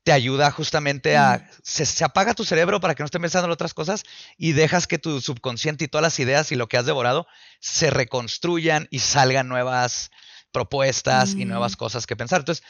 te 0.04 0.12
ayuda 0.12 0.52
justamente 0.52 1.18
a... 1.18 1.50
Se, 1.64 2.04
apaga 2.06 2.34
tu 2.34 2.46
cerebro 2.46 2.80
para 2.80 2.96
que 2.96 3.04
no 3.04 3.06
estés 3.06 3.22
pensando 3.22 3.48
en 3.48 3.52
otras 3.52 3.74
cosas 3.74 4.04
y 4.38 4.54
dejas 4.54 4.88
que 4.88 5.00
tu 5.00 5.20
subconsciente 5.20 5.84
y 5.84 5.88
todas 5.90 6.04
las 6.04 6.20
ideas 6.20 6.52
y 6.52 6.56
lo 6.56 6.68
que 6.68 6.78
has 6.78 6.86
devorado 6.86 7.28
se 7.60 7.90
reconstruyan 7.90 8.88
y 8.90 9.00
salgan 9.00 9.50
nuevas 9.50 10.12
propuestas 10.52 11.34
y 11.34 11.44
nuevas 11.44 11.76
cosas 11.76 12.08
que 12.08 12.16
pensar. 12.16 12.40
Entonces, 12.40 12.64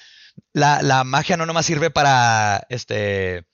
la, 0.53 1.03
magia 1.03 1.38
no 1.38 1.45
nomás 1.45 1.65
sirve 1.65 1.91
para, 1.91 2.65
este, 2.70 3.45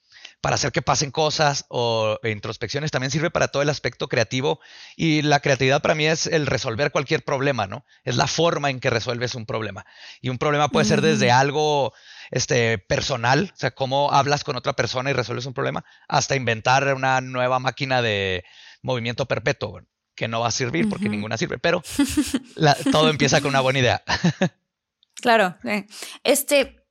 para 0.43 0.55
hacer 0.55 0.73
que 0.73 0.81
pasen 0.81 1.09
cosas 1.09 1.65
o 1.69 2.19
introspecciones, 2.21 2.91
también 2.91 3.11
sirve 3.11 3.31
para 3.31 3.47
todo 3.47 3.63
el 3.63 3.69
aspecto 3.69 4.09
creativo. 4.09 4.59
Y 4.97 5.21
la 5.21 5.39
creatividad 5.39 5.81
para 5.81 5.95
mí 5.95 6.05
es 6.05 6.27
el 6.27 6.47
resolver 6.47 6.91
cualquier 6.91 7.23
problema, 7.23 7.65
¿no? 7.65 7.85
Es 8.03 8.17
la 8.17 8.27
forma 8.27 8.69
en 8.69 8.81
que 8.81 8.89
resuelves 8.89 9.35
un 9.35 9.45
problema. 9.45 9.85
Y 10.19 10.27
un 10.27 10.37
problema 10.37 10.67
puede 10.67 10.85
ser 10.85 10.99
desde 10.99 11.31
algo 11.31 11.93
este, 12.29 12.77
personal, 12.77 13.51
o 13.53 13.57
sea, 13.57 13.71
cómo 13.71 14.11
hablas 14.11 14.43
con 14.43 14.57
otra 14.57 14.73
persona 14.73 15.09
y 15.09 15.13
resuelves 15.13 15.45
un 15.45 15.53
problema, 15.53 15.85
hasta 16.09 16.35
inventar 16.35 16.93
una 16.93 17.21
nueva 17.21 17.59
máquina 17.59 18.01
de 18.01 18.43
movimiento 18.81 19.25
perpetuo, 19.25 19.79
que 20.13 20.27
no 20.27 20.41
va 20.41 20.49
a 20.49 20.51
servir 20.51 20.89
porque 20.89 21.07
ninguna 21.07 21.37
sirve, 21.37 21.57
pero 21.57 21.81
todo 22.91 23.09
empieza 23.09 23.39
con 23.39 23.51
una 23.51 23.61
buena 23.61 23.79
idea. 23.79 24.03
Claro. 25.15 25.55
Eh, 25.63 25.87
este, 26.25 26.83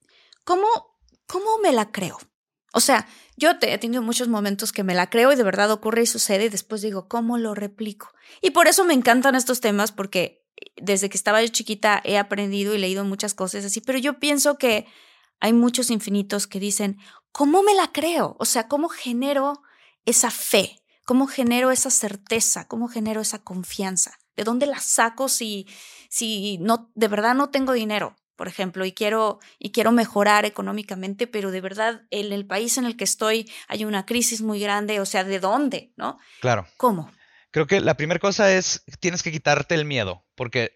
¿cómo, 0.42 0.66
¿cómo 1.26 1.58
me 1.58 1.70
la 1.72 1.92
creo? 1.92 2.18
O 2.72 2.80
sea, 2.80 3.06
yo 3.36 3.50
he 3.60 3.78
tenido 3.78 4.02
muchos 4.02 4.28
momentos 4.28 4.72
que 4.72 4.84
me 4.84 4.94
la 4.94 5.10
creo 5.10 5.32
y 5.32 5.36
de 5.36 5.42
verdad 5.42 5.70
ocurre 5.70 6.02
y 6.02 6.06
sucede 6.06 6.46
y 6.46 6.48
después 6.48 6.82
digo, 6.82 7.08
¿cómo 7.08 7.38
lo 7.38 7.54
replico? 7.54 8.12
Y 8.40 8.50
por 8.50 8.66
eso 8.66 8.84
me 8.84 8.94
encantan 8.94 9.34
estos 9.34 9.60
temas 9.60 9.92
porque 9.92 10.44
desde 10.76 11.08
que 11.08 11.16
estaba 11.16 11.42
yo 11.42 11.48
chiquita 11.48 12.00
he 12.04 12.18
aprendido 12.18 12.74
y 12.74 12.78
leído 12.78 13.04
muchas 13.04 13.34
cosas 13.34 13.64
así, 13.64 13.80
pero 13.80 13.98
yo 13.98 14.18
pienso 14.18 14.58
que 14.58 14.86
hay 15.40 15.52
muchos 15.52 15.90
infinitos 15.90 16.46
que 16.46 16.60
dicen, 16.60 16.98
¿cómo 17.32 17.62
me 17.62 17.74
la 17.74 17.90
creo? 17.92 18.36
O 18.38 18.44
sea, 18.44 18.68
¿cómo 18.68 18.88
genero 18.88 19.62
esa 20.04 20.30
fe? 20.30 20.82
¿Cómo 21.04 21.26
genero 21.26 21.72
esa 21.72 21.90
certeza? 21.90 22.68
¿Cómo 22.68 22.88
genero 22.88 23.20
esa 23.20 23.42
confianza? 23.42 24.18
¿De 24.36 24.44
dónde 24.44 24.66
la 24.66 24.78
saco 24.78 25.28
si, 25.28 25.66
si 26.08 26.58
no, 26.58 26.90
de 26.94 27.08
verdad 27.08 27.34
no 27.34 27.50
tengo 27.50 27.72
dinero? 27.72 28.16
Por 28.42 28.48
ejemplo, 28.48 28.84
y 28.84 28.90
quiero, 28.90 29.38
y 29.60 29.70
quiero 29.70 29.92
mejorar 29.92 30.44
económicamente, 30.44 31.28
pero 31.28 31.52
de 31.52 31.60
verdad 31.60 32.02
en 32.10 32.32
el 32.32 32.44
país 32.44 32.76
en 32.76 32.86
el 32.86 32.96
que 32.96 33.04
estoy 33.04 33.48
hay 33.68 33.84
una 33.84 34.04
crisis 34.04 34.42
muy 34.42 34.58
grande, 34.58 34.98
o 34.98 35.06
sea, 35.06 35.22
¿de 35.22 35.38
dónde? 35.38 35.92
¿No? 35.96 36.18
Claro. 36.40 36.66
¿Cómo? 36.76 37.08
Creo 37.52 37.68
que 37.68 37.80
la 37.80 37.96
primera 37.96 38.18
cosa 38.18 38.52
es, 38.52 38.82
tienes 38.98 39.22
que 39.22 39.30
quitarte 39.30 39.76
el 39.76 39.84
miedo, 39.84 40.24
porque 40.34 40.72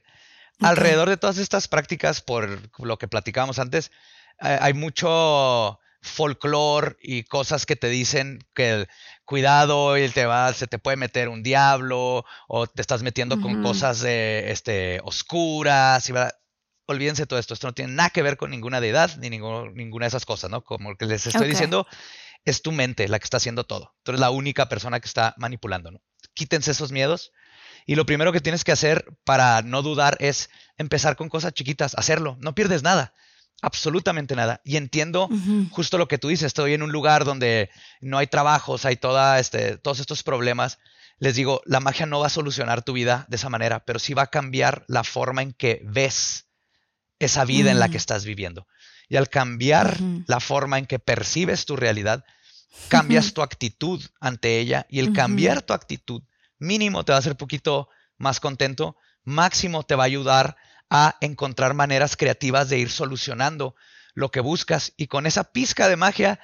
alrededor 0.61 1.09
de 1.09 1.17
todas 1.17 1.39
estas 1.39 1.67
prácticas, 1.67 2.21
por 2.21 2.49
lo 2.79 2.99
que 2.99 3.09
platicábamos 3.09 3.59
antes, 3.59 3.91
hay 4.39 4.73
mucho 4.73 5.81
folclore 6.03 6.95
y 7.03 7.25
cosas 7.25 7.67
que 7.67 7.75
te 7.75 7.89
dicen 7.89 8.47
que 8.55 8.87
cuidado 9.25 9.99
y 9.99 10.09
te 10.09 10.25
va, 10.25 10.53
se 10.53 10.69
te 10.69 10.79
puede 10.79 10.97
meter 10.99 11.29
un 11.29 11.43
diablo 11.43 12.25
o 12.47 12.67
te 12.69 12.81
estás 12.81 13.03
metiendo 13.03 13.41
con 13.41 13.61
cosas 13.65 14.03
de, 14.03 14.53
este, 14.53 15.01
oscuras 15.03 16.09
y 16.09 16.13
olvídense 16.87 17.27
todo 17.27 17.39
esto, 17.39 17.55
esto 17.55 17.67
no 17.67 17.75
tiene 17.75 17.93
nada 17.93 18.11
que 18.11 18.23
ver 18.23 18.37
con 18.37 18.51
ninguna 18.51 18.81
deidad 18.81 19.17
ni 19.19 19.31
ninguna 19.31 20.05
de 20.05 20.09
esas 20.09 20.25
cosas, 20.25 20.51
¿no? 20.51 20.65
Como 20.65 20.97
que 20.97 21.07
les 21.07 21.27
estoy 21.27 21.49
diciendo, 21.49 21.87
es 22.45 22.63
tu 22.63 22.73
mente 22.73 23.09
la 23.09 23.19
que 23.19 23.25
está 23.25 23.37
haciendo 23.37 23.65
todo. 23.65 23.95
Tú 24.03 24.13
eres 24.13 24.21
la 24.21 24.31
única 24.31 24.69
persona 24.69 25.01
que 25.01 25.07
está 25.07 25.35
manipulando, 25.37 25.91
¿no? 25.91 26.01
Quítense 26.35 26.71
esos 26.71 26.93
miedos. 26.93 27.33
Y 27.87 27.95
lo 27.95 28.07
primero 28.07 28.33
que 28.33 28.41
tienes 28.41 28.65
que 28.65 28.73
hacer 28.73 29.05
para 29.25 29.63
no 29.63 29.83
dudar 29.83 30.17
es 30.21 30.51
empezar 30.77 31.17
con 31.17 31.29
cosas 31.29 31.53
chiquitas, 31.55 31.95
hacerlo, 31.95 32.37
no 32.41 32.55
pierdes 32.55 32.83
nada 32.83 33.15
absolutamente 33.63 34.37
nada. 34.37 34.61
Y 34.65 34.77
entiendo 34.77 35.29
justo 35.71 35.99
lo 35.99 36.09
que 36.09 36.19
tú 36.19 36.29
dices, 36.29 36.47
estoy 36.47 36.75
en 36.75 36.83
un 36.83 36.93
lugar 36.93 37.25
donde 37.25 37.71
no 38.01 38.19
hay 38.19 38.27
trabajos, 38.27 38.85
hay 38.85 38.97
toda 38.97 39.39
este, 39.39 39.79
todos 39.79 40.01
estos 40.01 40.23
problemas. 40.23 40.79
Les 41.19 41.35
digo, 41.35 41.63
la 41.65 41.81
magia 41.81 42.07
no 42.07 42.21
va 42.21 42.27
a 42.27 42.31
solucionar 42.31 42.83
tu 42.83 42.93
vida 42.93 43.25
de 43.29 43.37
esa 43.37 43.49
manera, 43.49 43.85
pero 43.85 43.99
sí 43.99 44.13
va 44.13 44.23
a 44.23 44.27
cambiar 44.27 44.85
la 44.87 45.03
forma 45.03 45.43
en 45.43 45.53
que 45.53 45.81
ves 45.85 46.46
esa 47.19 47.45
vida 47.45 47.71
en 47.71 47.79
la 47.79 47.89
que 47.89 47.97
estás 47.97 48.25
viviendo. 48.25 48.67
Y 49.09 49.17
al 49.17 49.29
cambiar 49.29 49.99
la 50.27 50.41
forma 50.41 50.79
en 50.79 50.87
que 50.87 50.99
percibes 50.99 51.65
tu 51.65 51.77
realidad, 51.77 52.25
cambias 52.89 53.33
tu 53.33 53.43
actitud 53.43 54.03
ante 54.21 54.59
ella 54.59 54.87
y 54.89 54.99
el 54.99 55.13
cambiar 55.13 55.63
tu 55.63 55.73
actitud 55.73 56.23
mínimo 56.59 57.05
te 57.05 57.13
va 57.13 57.17
a 57.17 57.19
hacer 57.21 57.37
poquito 57.37 57.89
más 58.19 58.41
contento, 58.41 58.97
máximo 59.25 59.83
te 59.83 59.95
va 59.95 60.05
a 60.05 60.07
ayudar 60.07 60.57
a 60.91 61.17
encontrar 61.21 61.75
maneras 61.75 62.17
creativas 62.17 62.69
de 62.69 62.79
ir 62.79 62.91
solucionando 62.91 63.75
lo 64.15 64.31
que 64.31 64.41
buscas. 64.41 64.93
Y 64.97 65.09
con 65.09 65.27
esa 65.27 65.53
pizca 65.53 65.89
de 65.89 65.97
magia, 65.97 66.41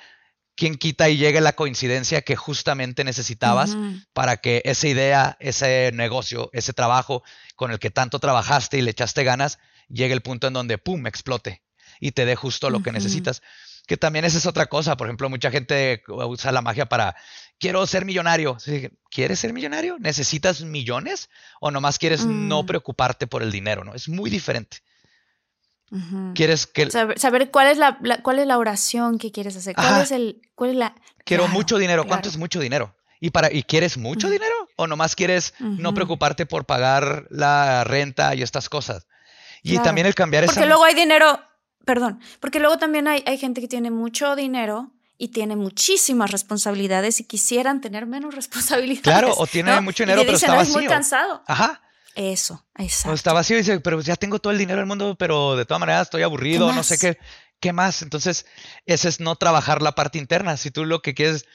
quien 0.54 0.76
quita 0.76 1.08
y 1.08 1.16
llegue 1.16 1.40
la 1.40 1.54
coincidencia 1.54 2.22
que 2.22 2.36
justamente 2.36 3.04
necesitabas 3.04 3.76
para 4.12 4.36
que 4.36 4.62
esa 4.64 4.88
idea, 4.88 5.36
ese 5.40 5.90
negocio, 5.94 6.50
ese 6.52 6.72
trabajo 6.72 7.22
con 7.56 7.70
el 7.70 7.78
que 7.78 7.90
tanto 7.90 8.18
trabajaste 8.18 8.78
y 8.78 8.82
le 8.82 8.90
echaste 8.90 9.24
ganas, 9.24 9.58
llegue 9.92 10.14
el 10.14 10.22
punto 10.22 10.48
en 10.48 10.54
donde, 10.54 10.78
¡pum!, 10.78 11.06
explote 11.06 11.62
y 12.00 12.12
te 12.12 12.24
dé 12.24 12.34
justo 12.34 12.68
lo 12.68 12.82
que 12.82 12.90
necesitas. 12.90 13.42
Que 13.86 13.96
también 13.96 14.24
esa 14.24 14.38
es 14.38 14.46
otra 14.46 14.66
cosa. 14.66 14.96
Por 14.96 15.06
ejemplo, 15.06 15.28
mucha 15.28 15.50
gente 15.50 16.02
usa 16.08 16.52
la 16.52 16.62
magia 16.62 16.86
para 16.86 17.14
quiero 17.58 17.86
ser 17.86 18.04
millonario. 18.04 18.56
¿Quieres 19.10 19.38
ser 19.38 19.52
millonario? 19.52 19.96
¿Necesitas 20.00 20.62
millones? 20.62 21.30
¿O 21.60 21.70
nomás 21.70 21.98
quieres 21.98 22.24
no 22.24 22.62
mm. 22.62 22.66
preocuparte 22.66 23.26
por 23.26 23.42
el 23.42 23.52
dinero? 23.52 23.84
¿no? 23.84 23.94
Es 23.94 24.08
muy 24.08 24.30
diferente. 24.30 24.78
Quieres 26.34 26.66
que... 26.66 26.90
Saber, 26.90 27.50
cuál, 27.50 27.68
es 27.68 27.76
la, 27.76 27.98
cuál 28.22 28.38
es 28.38 28.46
la 28.46 28.58
oración 28.58 29.18
que 29.18 29.30
quieres 29.30 29.56
hacer. 29.56 29.74
¿Cuál 29.74 30.02
es 30.02 30.10
el... 30.10 30.40
Cuál 30.54 30.70
es 30.70 30.76
la... 30.76 30.94
Quiero 31.24 31.46
mucho 31.48 31.78
dinero. 31.78 32.06
¿Cuánto 32.06 32.28
es 32.28 32.36
mucho 32.36 32.60
dinero? 32.60 32.96
¿Y, 33.20 33.30
para, 33.30 33.52
¿Y 33.52 33.62
quieres 33.62 33.98
mucho 33.98 34.28
dinero? 34.28 34.54
¿O 34.76 34.88
nomás 34.88 35.14
quieres 35.14 35.54
no 35.60 35.94
preocuparte 35.94 36.46
por 36.46 36.64
pagar 36.64 37.26
la 37.30 37.84
renta 37.84 38.34
y 38.34 38.42
estas 38.42 38.68
cosas? 38.68 39.06
Y 39.62 39.78
también 39.78 40.06
el 40.06 40.14
cambiar 40.14 40.46
Porque 40.46 40.66
luego 40.66 40.84
hay 40.84 40.94
dinero... 40.94 41.40
Perdón. 41.84 42.20
Porque 42.38 42.60
luego 42.60 42.78
también 42.78 43.08
hay, 43.08 43.24
hay 43.26 43.38
gente 43.38 43.60
que 43.60 43.66
tiene 43.66 43.90
mucho 43.90 44.36
dinero 44.36 44.92
y 45.18 45.28
tiene 45.28 45.56
muchísimas 45.56 46.30
responsabilidades 46.30 47.20
y 47.20 47.24
quisieran 47.24 47.80
tener 47.80 48.06
menos 48.06 48.34
responsabilidades. 48.36 49.02
Claro, 49.02 49.34
o 49.36 49.46
tiene 49.46 49.80
mucho 49.80 50.02
dinero, 50.02 50.22
pero 50.22 50.36
está 50.36 50.54
vacío. 50.54 50.74
muy 50.74 50.86
cansado. 50.86 51.42
Ajá. 51.46 51.80
Eso, 52.14 52.66
exacto. 52.76 53.12
O 53.12 53.14
está 53.14 53.32
vacío 53.32 53.56
y 53.56 53.60
dice, 53.60 53.80
pero 53.80 54.00
ya 54.00 54.16
tengo 54.16 54.38
todo 54.38 54.52
el 54.52 54.58
dinero 54.58 54.78
del 54.78 54.86
mundo, 54.86 55.16
pero 55.16 55.56
de 55.56 55.64
todas 55.64 55.80
maneras 55.80 56.02
estoy 56.02 56.22
aburrido, 56.22 56.72
no 56.72 56.82
sé 56.82 56.98
qué, 56.98 57.18
qué 57.58 57.72
más. 57.72 58.02
Entonces, 58.02 58.46
ese 58.84 59.08
es 59.08 59.20
no 59.20 59.36
trabajar 59.36 59.80
la 59.80 59.94
parte 59.94 60.18
interna. 60.18 60.56
Si 60.56 60.70
tú 60.70 60.84
lo 60.84 61.00
que 61.00 61.14
quieres 61.14 61.46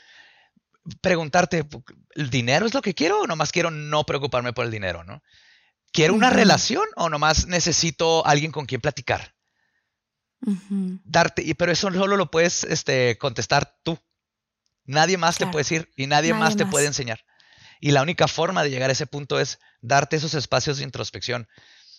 preguntarte, 1.01 1.68
¿el 2.16 2.30
dinero 2.30 2.66
es 2.66 2.74
lo 2.74 2.82
que 2.82 2.95
quiero 2.95 3.22
o 3.22 3.28
nomás 3.28 3.51
quiero 3.51 3.70
no 3.70 4.05
preocuparme 4.05 4.53
por 4.53 4.66
el 4.66 4.72
dinero, 4.72 5.03
no? 5.03 5.22
¿Quiero 5.97 6.13
una 6.13 6.29
relación 6.29 6.83
o 6.95 7.09
nomás 7.09 7.47
necesito 7.47 8.23
alguien 8.27 8.51
con 8.51 8.67
quien 8.67 8.79
platicar? 8.79 9.33
Darte, 11.03 11.55
pero 11.55 11.71
eso 11.71 11.91
solo 11.91 12.17
lo 12.17 12.29
puedes 12.29 12.63
este, 12.65 13.17
contestar 13.17 13.79
tú. 13.81 13.97
Nadie 14.85 15.17
más 15.17 15.39
te 15.39 15.47
puede 15.47 15.61
decir 15.63 15.89
y 15.95 16.05
nadie, 16.05 16.35
más 16.35 16.55
te 16.55 16.67
puede 16.67 16.85
enseñar. 16.85 17.21
Y 17.79 17.93
la 17.93 18.03
única 18.03 18.27
forma 18.27 18.61
de 18.61 18.69
llegar 18.69 18.91
a 18.91 18.93
ese 18.93 19.07
punto 19.07 19.39
es 19.39 19.57
darte 19.81 20.17
esos 20.17 20.35
espacios 20.35 20.77
de 20.77 20.83
introspección. 20.83 21.47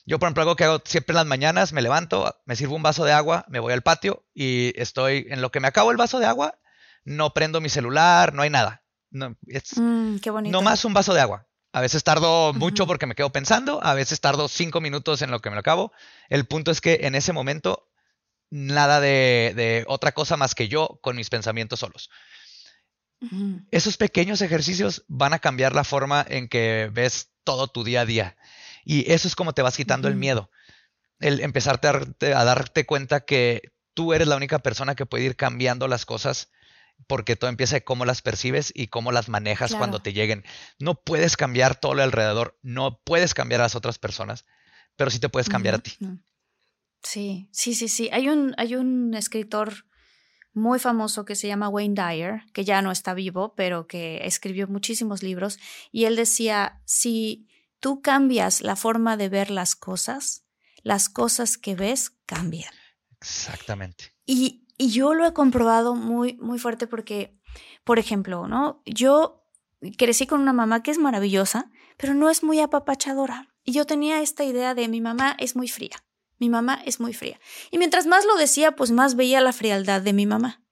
Yo, 0.07 0.20
por 0.20 0.28
ejemplo, 0.28 0.42
algo 0.44 0.55
que 0.55 0.62
hago 0.62 0.80
siempre 0.84 1.14
en 1.14 1.16
las 1.16 1.26
mañanas, 1.26 1.72
me 1.72 1.82
levanto, 1.82 2.32
me 2.46 2.55
sirvo 2.55 2.76
un 2.76 2.84
vaso 2.84 3.05
de 3.05 3.11
agua, 3.11 3.46
me 3.49 3.59
voy 3.59 3.72
al 3.72 3.82
patio 3.82 4.24
y 4.32 4.80
estoy 4.80 5.26
en 5.28 5.42
lo 5.42 5.51
que 5.51 5.59
me 5.59 5.66
acabo 5.66 5.90
el 5.90 5.96
vaso 5.96 6.20
de 6.20 6.26
agua, 6.26 6.61
no 7.03 7.34
prendo 7.34 7.61
mi 7.61 7.68
celular, 7.68 8.32
no 8.32 8.42
hay 8.42 8.51
nada. 8.51 8.84
No, 9.11 9.36
es, 9.49 9.76
mm, 9.76 10.18
qué 10.18 10.30
más 10.30 10.84
un 10.84 10.94
vaso 10.94 11.14
de 11.14 11.20
agua. 11.20 11.47
A 11.73 11.81
veces 11.81 12.03
tardo 12.03 12.55
mucho 12.55 12.87
porque 12.87 13.07
me 13.07 13.14
quedo 13.14 13.31
pensando, 13.31 13.83
a 13.85 13.95
veces 13.95 14.21
tardo 14.21 14.49
cinco 14.49 14.81
minutos 14.81 15.21
en 15.23 15.31
lo 15.31 15.41
que 15.41 15.51
me 15.51 15.57
lo 15.57 15.61
acabo. 15.61 15.93
El 16.29 16.47
punto 16.47 16.71
es 16.71 16.81
que 16.81 17.01
en 17.03 17.14
ese 17.14 17.33
momento 17.33 17.89
nada 18.51 19.01
de, 19.01 19.85
otra 19.87 20.12
cosa 20.12 20.37
más 20.37 20.55
que 20.55 20.69
yo 20.69 20.99
con 21.03 21.16
mis 21.16 21.31
pensamientos 21.31 21.81
solos. 21.81 22.11
Esos 23.71 23.97
pequeños 23.97 24.41
ejercicios 24.41 25.05
van 25.09 25.35
a 25.35 25.41
cambiar 25.41 25.75
la 25.75 25.85
forma 25.85 26.25
en 26.29 26.49
que 26.49 26.89
ves 26.93 27.31
todo 27.45 27.69
tu 27.69 27.83
día 27.83 28.03
a 28.03 28.07
día. 28.07 28.37
Y 28.85 29.11
eso 29.12 29.29
es 29.29 29.35
como 29.35 29.53
te 29.53 29.62
vas 29.62 29.77
quitando 29.77 30.09
el 30.09 30.14
miedo. 30.14 30.51
El 31.19 31.41
empezarte 31.41 31.89
a, 31.89 32.45
darte 32.45 32.87
cuenta 32.87 33.21
que 33.21 33.73
tú 33.93 34.14
eres 34.14 34.29
la 34.29 34.37
única 34.37 34.61
persona 34.61 34.95
que 34.95 35.05
puede 35.05 35.25
ir 35.25 35.37
cambiando 35.37 35.89
las 35.89 36.07
cosas 36.07 36.51
porque 37.07 37.36
todo 37.36 37.51
empieza 37.51 37.76
de 37.76 37.84
cómo 37.84 38.05
las 38.05 38.22
percibes 38.22 38.72
y 38.74 38.88
cómo 38.88 39.12
las 39.12 39.28
manejas 39.28 39.74
cuando 39.74 40.01
te 40.01 40.12
lleguen. 40.12 40.44
No 40.78 41.03
puedes 41.03 41.36
cambiar 41.36 41.78
todo 41.78 41.94
lo 41.94 42.03
alrededor, 42.03 42.59
no 42.62 43.01
puedes 43.05 43.34
cambiar 43.34 43.61
a 43.61 43.64
las 43.64 43.74
otras 43.74 43.99
personas, 43.99 44.44
pero 44.96 45.11
sí 45.11 45.18
te 45.18 45.28
puedes 45.28 45.49
cambiar 45.49 45.76
a 45.76 45.78
ti. 45.78 45.92
Sí, 47.03 47.49
sí, 47.53 47.74
sí, 47.74 47.88
sí. 47.88 48.11
Hay 48.12 48.28
un, 48.28 48.55
hay 48.59 48.74
un 48.74 49.14
escritor 49.14 49.86
muy 50.53 50.78
famoso 50.78 51.24
que 51.24 51.36
se 51.36 51.46
llama 51.46 51.68
Wayne 51.68 51.94
Dyer, 51.94 52.42
que 52.53 52.64
ya 52.64 52.82
no 52.82 52.90
está 52.90 53.14
vivo, 53.14 53.55
pero 53.55 53.86
que 53.86 54.26
escribió 54.26 54.66
muchísimos 54.66 55.22
libros, 55.22 55.59
y 55.92 56.05
él 56.05 56.16
decía, 56.16 56.82
si 56.84 57.49
tú 57.80 58.03
cambias 58.03 58.61
la 58.61 58.76
forma 58.76 59.16
de 59.16 59.28
ver 59.28 59.51
las 59.51 59.76
cosas, 59.76 60.44
las 60.82 61.09
cosas 61.09 61.57
que 61.59 61.74
ves 61.74 62.11
cambian. 62.26 62.72
Exactamente. 63.20 64.12
Y, 64.26 64.66
y 64.79 64.91
yo 64.91 65.12
lo 65.12 65.26
he 65.26 65.33
comprobado 65.33 65.95
muy, 65.95 66.39
muy 66.39 66.59
fuerte 66.59 66.87
porque, 66.87 67.37
por 67.85 67.99
ejemplo, 67.99 68.47
¿no? 68.47 68.81
Yo 68.87 69.45
crecí 69.97 70.26
con 70.26 70.41
una 70.41 70.53
mamá 70.53 70.83
que 70.83 70.93
es 70.93 70.99
maravillosa, 70.99 71.70
pero 71.97 72.14
no 72.14 72.31
es 72.31 72.43
muy 72.43 72.61
apapachadora. 72.61 73.55
Y 73.64 73.72
yo 73.72 73.85
tenía 73.85 74.22
esta 74.22 74.45
idea 74.45 74.74
de 74.74 74.89
mi 74.89 75.01
mamá 75.01 75.37
es 75.39 75.57
muy 75.57 75.68
fría. 75.68 75.97
Mi 76.39 76.49
mamá 76.49 76.81
es 76.87 77.01
muy 77.01 77.12
fría. 77.12 77.41
Y 77.70 77.79
mientras 77.79 78.07
más 78.07 78.24
lo 78.24 78.37
decía, 78.37 78.76
pues 78.76 78.93
más 78.93 79.16
veía 79.16 79.41
la 79.41 79.53
frialdad 79.53 80.01
de 80.01 80.12
mi 80.12 80.24
mamá. 80.24 80.62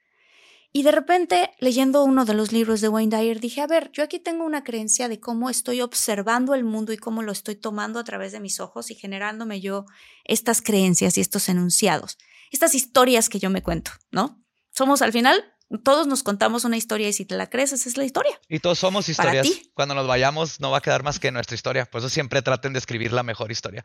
Y 0.72 0.82
de 0.82 0.92
repente, 0.92 1.50
leyendo 1.58 2.04
uno 2.04 2.24
de 2.24 2.34
los 2.34 2.52
libros 2.52 2.80
de 2.80 2.88
Wayne 2.88 3.16
Dyer, 3.16 3.40
dije, 3.40 3.62
a 3.62 3.66
ver, 3.66 3.90
yo 3.92 4.04
aquí 4.04 4.18
tengo 4.18 4.44
una 4.44 4.62
creencia 4.62 5.08
de 5.08 5.18
cómo 5.18 5.48
estoy 5.48 5.80
observando 5.80 6.54
el 6.54 6.64
mundo 6.64 6.92
y 6.92 6.98
cómo 6.98 7.22
lo 7.22 7.32
estoy 7.32 7.56
tomando 7.56 7.98
a 7.98 8.04
través 8.04 8.32
de 8.32 8.40
mis 8.40 8.60
ojos 8.60 8.90
y 8.90 8.94
generándome 8.94 9.60
yo 9.60 9.86
estas 10.24 10.60
creencias 10.60 11.16
y 11.16 11.22
estos 11.22 11.48
enunciados, 11.48 12.18
estas 12.50 12.74
historias 12.74 13.28
que 13.28 13.38
yo 13.38 13.50
me 13.50 13.62
cuento, 13.62 13.90
¿no? 14.10 14.42
Somos 14.70 15.02
al 15.02 15.12
final, 15.12 15.44
todos 15.84 16.06
nos 16.06 16.22
contamos 16.22 16.64
una 16.64 16.76
historia 16.76 17.08
y 17.08 17.12
si 17.12 17.24
te 17.24 17.36
la 17.36 17.48
crees, 17.48 17.72
esa 17.72 17.88
es 17.88 17.96
la 17.96 18.04
historia. 18.04 18.38
Y 18.48 18.60
todos 18.60 18.78
somos 18.78 19.08
historias. 19.08 19.48
Cuando 19.74 19.94
nos 19.94 20.06
vayamos, 20.06 20.60
no 20.60 20.70
va 20.70 20.78
a 20.78 20.82
quedar 20.82 21.02
más 21.02 21.18
que 21.18 21.32
nuestra 21.32 21.54
historia. 21.54 21.86
Por 21.86 22.00
eso 22.00 22.08
siempre 22.08 22.42
traten 22.42 22.72
de 22.72 22.78
escribir 22.78 23.12
la 23.12 23.22
mejor 23.22 23.50
historia 23.50 23.84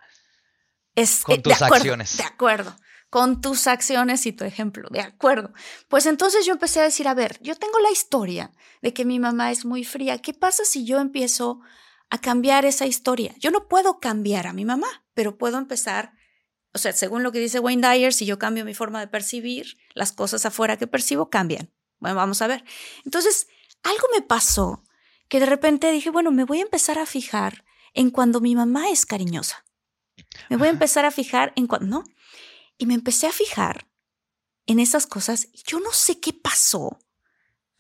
con 1.23 1.39
eh, 1.39 1.41
tus 1.41 1.61
acciones. 1.61 2.17
De 2.17 2.23
acuerdo. 2.23 2.75
Con 3.09 3.41
tus 3.41 3.67
acciones 3.67 4.25
y 4.25 4.31
tu 4.31 4.45
ejemplo, 4.45 4.87
de 4.89 5.01
acuerdo. 5.01 5.51
Pues 5.89 6.05
entonces 6.05 6.45
yo 6.45 6.53
empecé 6.53 6.79
a 6.79 6.83
decir, 6.83 7.09
a 7.09 7.13
ver, 7.13 7.37
yo 7.41 7.55
tengo 7.55 7.77
la 7.79 7.91
historia 7.91 8.51
de 8.81 8.93
que 8.93 9.03
mi 9.03 9.19
mamá 9.19 9.51
es 9.51 9.65
muy 9.65 9.83
fría. 9.83 10.19
¿Qué 10.19 10.33
pasa 10.33 10.63
si 10.63 10.85
yo 10.85 10.99
empiezo 10.99 11.59
a 12.09 12.19
cambiar 12.19 12.63
esa 12.63 12.85
historia? 12.85 13.35
Yo 13.37 13.51
no 13.51 13.67
puedo 13.67 13.99
cambiar 13.99 14.47
a 14.47 14.53
mi 14.53 14.63
mamá, 14.63 14.87
pero 15.13 15.37
puedo 15.37 15.57
empezar, 15.57 16.13
o 16.73 16.77
sea, 16.77 16.93
según 16.93 17.23
lo 17.23 17.31
que 17.31 17.39
dice 17.39 17.59
Wayne 17.59 17.87
Dyer, 17.87 18.13
si 18.13 18.25
yo 18.25 18.39
cambio 18.39 18.65
mi 18.65 18.73
forma 18.73 18.99
de 18.99 19.07
percibir, 19.07 19.77
las 19.93 20.11
cosas 20.11 20.45
afuera 20.45 20.77
que 20.77 20.87
percibo 20.87 21.29
cambian. 21.29 21.69
Bueno, 21.99 22.15
vamos 22.15 22.41
a 22.41 22.47
ver. 22.47 22.63
Entonces, 23.05 23.47
algo 23.83 24.07
me 24.13 24.21
pasó 24.21 24.83
que 25.27 25.39
de 25.39 25.45
repente 25.45 25.91
dije, 25.91 26.09
bueno, 26.09 26.31
me 26.31 26.45
voy 26.45 26.59
a 26.59 26.63
empezar 26.63 26.97
a 26.97 27.05
fijar 27.05 27.63
en 27.93 28.09
cuando 28.09 28.41
mi 28.41 28.55
mamá 28.55 28.89
es 28.89 29.05
cariñosa. 29.05 29.65
Me 30.49 30.57
voy 30.57 30.67
a 30.67 30.71
empezar 30.71 31.05
a 31.05 31.11
fijar 31.11 31.51
en 31.55 31.67
cuando, 31.67 31.87
¿no? 31.87 32.03
Y 32.77 32.85
me 32.85 32.93
empecé 32.93 33.27
a 33.27 33.31
fijar 33.31 33.87
en 34.65 34.79
esas 34.79 35.07
cosas 35.07 35.47
y 35.51 35.63
yo 35.65 35.79
no 35.79 35.91
sé 35.91 36.19
qué 36.19 36.33
pasó, 36.33 36.99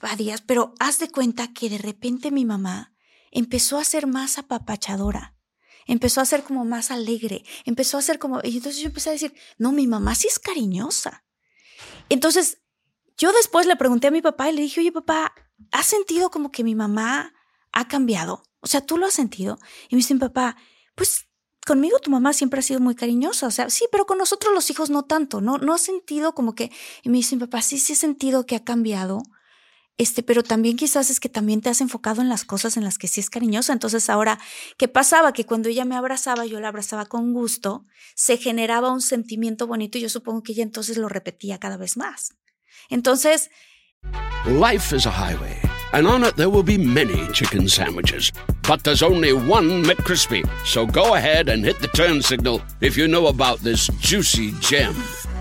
Badías, 0.01 0.41
pero 0.41 0.73
haz 0.79 0.99
de 0.99 1.09
cuenta 1.09 1.53
que 1.53 1.69
de 1.69 1.77
repente 1.77 2.31
mi 2.31 2.43
mamá 2.43 2.93
empezó 3.31 3.77
a 3.77 3.83
ser 3.83 4.07
más 4.07 4.37
apapachadora, 4.37 5.35
empezó 5.87 6.21
a 6.21 6.25
ser 6.25 6.43
como 6.43 6.65
más 6.65 6.91
alegre, 6.91 7.43
empezó 7.65 7.97
a 7.97 8.01
ser 8.01 8.19
como... 8.19 8.39
Y 8.43 8.57
entonces 8.57 8.81
yo 8.81 8.87
empecé 8.87 9.09
a 9.09 9.13
decir, 9.13 9.33
no, 9.57 9.71
mi 9.71 9.87
mamá 9.87 10.15
sí 10.15 10.27
es 10.27 10.39
cariñosa. 10.39 11.23
Entonces, 12.09 12.61
yo 13.17 13.31
después 13.31 13.65
le 13.65 13.75
pregunté 13.75 14.07
a 14.07 14.11
mi 14.11 14.21
papá 14.21 14.49
y 14.49 14.55
le 14.55 14.61
dije, 14.61 14.81
oye 14.81 14.91
papá, 14.91 15.33
¿has 15.71 15.85
sentido 15.85 16.31
como 16.31 16.51
que 16.51 16.63
mi 16.63 16.75
mamá 16.75 17.33
ha 17.71 17.87
cambiado? 17.87 18.43
O 18.61 18.67
sea, 18.67 18.81
¿tú 18.81 18.97
lo 18.97 19.05
has 19.05 19.13
sentido? 19.13 19.59
Y 19.89 19.95
me 19.95 19.99
dice 19.99 20.15
papá, 20.15 20.57
pues 20.95 21.27
conmigo 21.65 21.99
tu 21.99 22.09
mamá 22.09 22.33
siempre 22.33 22.59
ha 22.59 22.63
sido 22.63 22.79
muy 22.79 22.95
cariñosa, 22.95 23.47
o 23.47 23.51
sea, 23.51 23.69
sí, 23.69 23.85
pero 23.91 24.05
con 24.05 24.17
nosotros 24.17 24.53
los 24.53 24.69
hijos 24.69 24.89
no 24.89 25.03
tanto, 25.03 25.41
¿no? 25.41 25.57
No 25.57 25.73
has 25.73 25.81
sentido 25.81 26.33
como 26.33 26.55
que, 26.55 26.71
y 27.03 27.09
me 27.09 27.17
dice 27.17 27.37
papá, 27.37 27.61
sí, 27.61 27.77
sí 27.77 27.93
he 27.93 27.95
sentido 27.95 28.45
que 28.45 28.55
ha 28.55 28.63
cambiado, 28.63 29.21
este, 29.97 30.23
pero 30.23 30.43
también 30.43 30.77
quizás 30.77 31.09
es 31.09 31.19
que 31.19 31.29
también 31.29 31.61
te 31.61 31.69
has 31.69 31.81
enfocado 31.81 32.21
en 32.21 32.29
las 32.29 32.43
cosas 32.43 32.77
en 32.77 32.83
las 32.83 32.97
que 32.97 33.07
sí 33.07 33.19
es 33.19 33.29
cariñosa. 33.29 33.73
Entonces 33.73 34.09
ahora, 34.09 34.39
¿qué 34.77 34.87
pasaba? 34.87 35.33
Que 35.33 35.45
cuando 35.45 35.69
ella 35.69 35.85
me 35.85 35.95
abrazaba, 35.95 36.45
yo 36.45 36.59
la 36.59 36.69
abrazaba 36.69 37.05
con 37.05 37.33
gusto, 37.33 37.85
se 38.15 38.37
generaba 38.37 38.91
un 38.91 39.01
sentimiento 39.01 39.67
bonito 39.67 39.97
y 39.97 40.01
yo 40.01 40.09
supongo 40.09 40.43
que 40.43 40.53
ella 40.53 40.63
entonces 40.63 40.97
lo 40.97 41.07
repetía 41.09 41.59
cada 41.59 41.77
vez 41.77 41.97
más. 41.97 42.33
Entonces... 42.89 43.49
Life 44.47 44.95
is 44.95 45.05
a 45.05 45.11
highway, 45.11 45.59
and 45.93 46.07
on 46.07 46.23
it 46.23 46.35
there 46.35 46.49
will 46.49 46.63
be 46.63 46.79
many 46.79 47.27
chicken 47.31 47.69
sandwiches. 47.69 48.31
But 48.67 48.83
there's 48.83 49.03
only 49.03 49.33
one 49.33 49.83
McCrispy. 49.83 50.43
So 50.65 50.87
go 50.87 51.13
ahead 51.13 51.49
and 51.49 51.63
hit 51.63 51.79
the 51.79 51.87
turn 51.89 52.23
signal 52.23 52.61
if 52.79 52.97
you 52.97 53.07
know 53.07 53.27
about 53.27 53.59
this 53.59 53.87
juicy 53.99 54.53
gem 54.59 54.95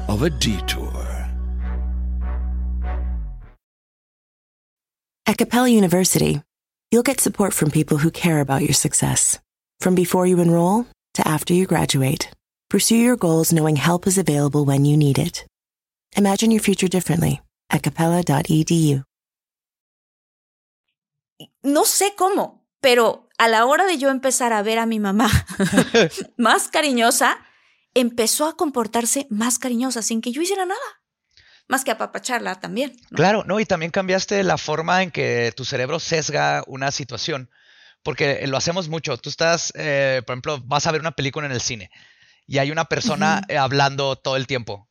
of 0.08 0.22
a 0.22 0.28
detour. 0.28 0.89
At 5.30 5.38
Capella 5.38 5.68
University, 5.68 6.42
you'll 6.90 7.04
get 7.04 7.20
support 7.20 7.54
from 7.54 7.70
people 7.70 7.98
who 7.98 8.10
care 8.10 8.40
about 8.40 8.62
your 8.62 8.74
success. 8.74 9.38
From 9.78 9.94
before 9.94 10.26
you 10.26 10.40
enroll 10.40 10.86
to 11.14 11.22
after 11.22 11.54
you 11.54 11.66
graduate, 11.66 12.28
pursue 12.68 12.96
your 12.96 13.16
goals 13.16 13.52
knowing 13.52 13.76
help 13.76 14.08
is 14.08 14.18
available 14.18 14.64
when 14.64 14.84
you 14.84 14.96
need 14.96 15.20
it. 15.20 15.46
Imagine 16.16 16.50
your 16.50 16.60
future 16.60 16.88
differently 16.88 17.40
at 17.70 17.84
capella.edu. 17.84 19.04
No 21.62 21.84
sé 21.84 22.16
cómo, 22.16 22.64
pero 22.80 23.28
a 23.38 23.46
la 23.48 23.66
hora 23.66 23.86
de 23.86 23.98
yo 23.98 24.10
empezar 24.10 24.52
a 24.52 24.64
ver 24.64 24.80
a 24.80 24.86
mi 24.86 24.98
mamá 24.98 25.30
más 26.38 26.66
cariñosa, 26.66 27.38
empezó 27.94 28.46
a 28.46 28.56
comportarse 28.56 29.28
más 29.30 29.60
cariñosa 29.60 30.02
sin 30.02 30.22
que 30.22 30.32
yo 30.32 30.42
hiciera 30.42 30.66
nada. 30.66 30.99
Más 31.70 31.84
que 31.84 31.92
apapacharla 31.92 32.60
también. 32.60 32.94
Claro, 33.14 33.44
no, 33.46 33.60
y 33.60 33.64
también 33.64 33.90
cambiaste 33.90 34.42
la 34.42 34.58
forma 34.58 35.02
en 35.02 35.10
que 35.10 35.54
tu 35.56 35.64
cerebro 35.64 36.00
sesga 36.00 36.62
una 36.66 36.90
situación, 36.90 37.48
porque 38.02 38.46
lo 38.46 38.56
hacemos 38.56 38.88
mucho. 38.88 39.16
Tú 39.16 39.30
estás, 39.30 39.72
eh, 39.76 40.20
por 40.26 40.34
ejemplo, 40.34 40.60
vas 40.64 40.86
a 40.86 40.92
ver 40.92 41.00
una 41.00 41.12
película 41.12 41.46
en 41.46 41.52
el 41.52 41.62
cine 41.62 41.90
y 42.46 42.58
hay 42.58 42.70
una 42.70 42.86
persona 42.86 43.42
hablando 43.56 44.16
todo 44.16 44.36
el 44.36 44.46
tiempo 44.46 44.89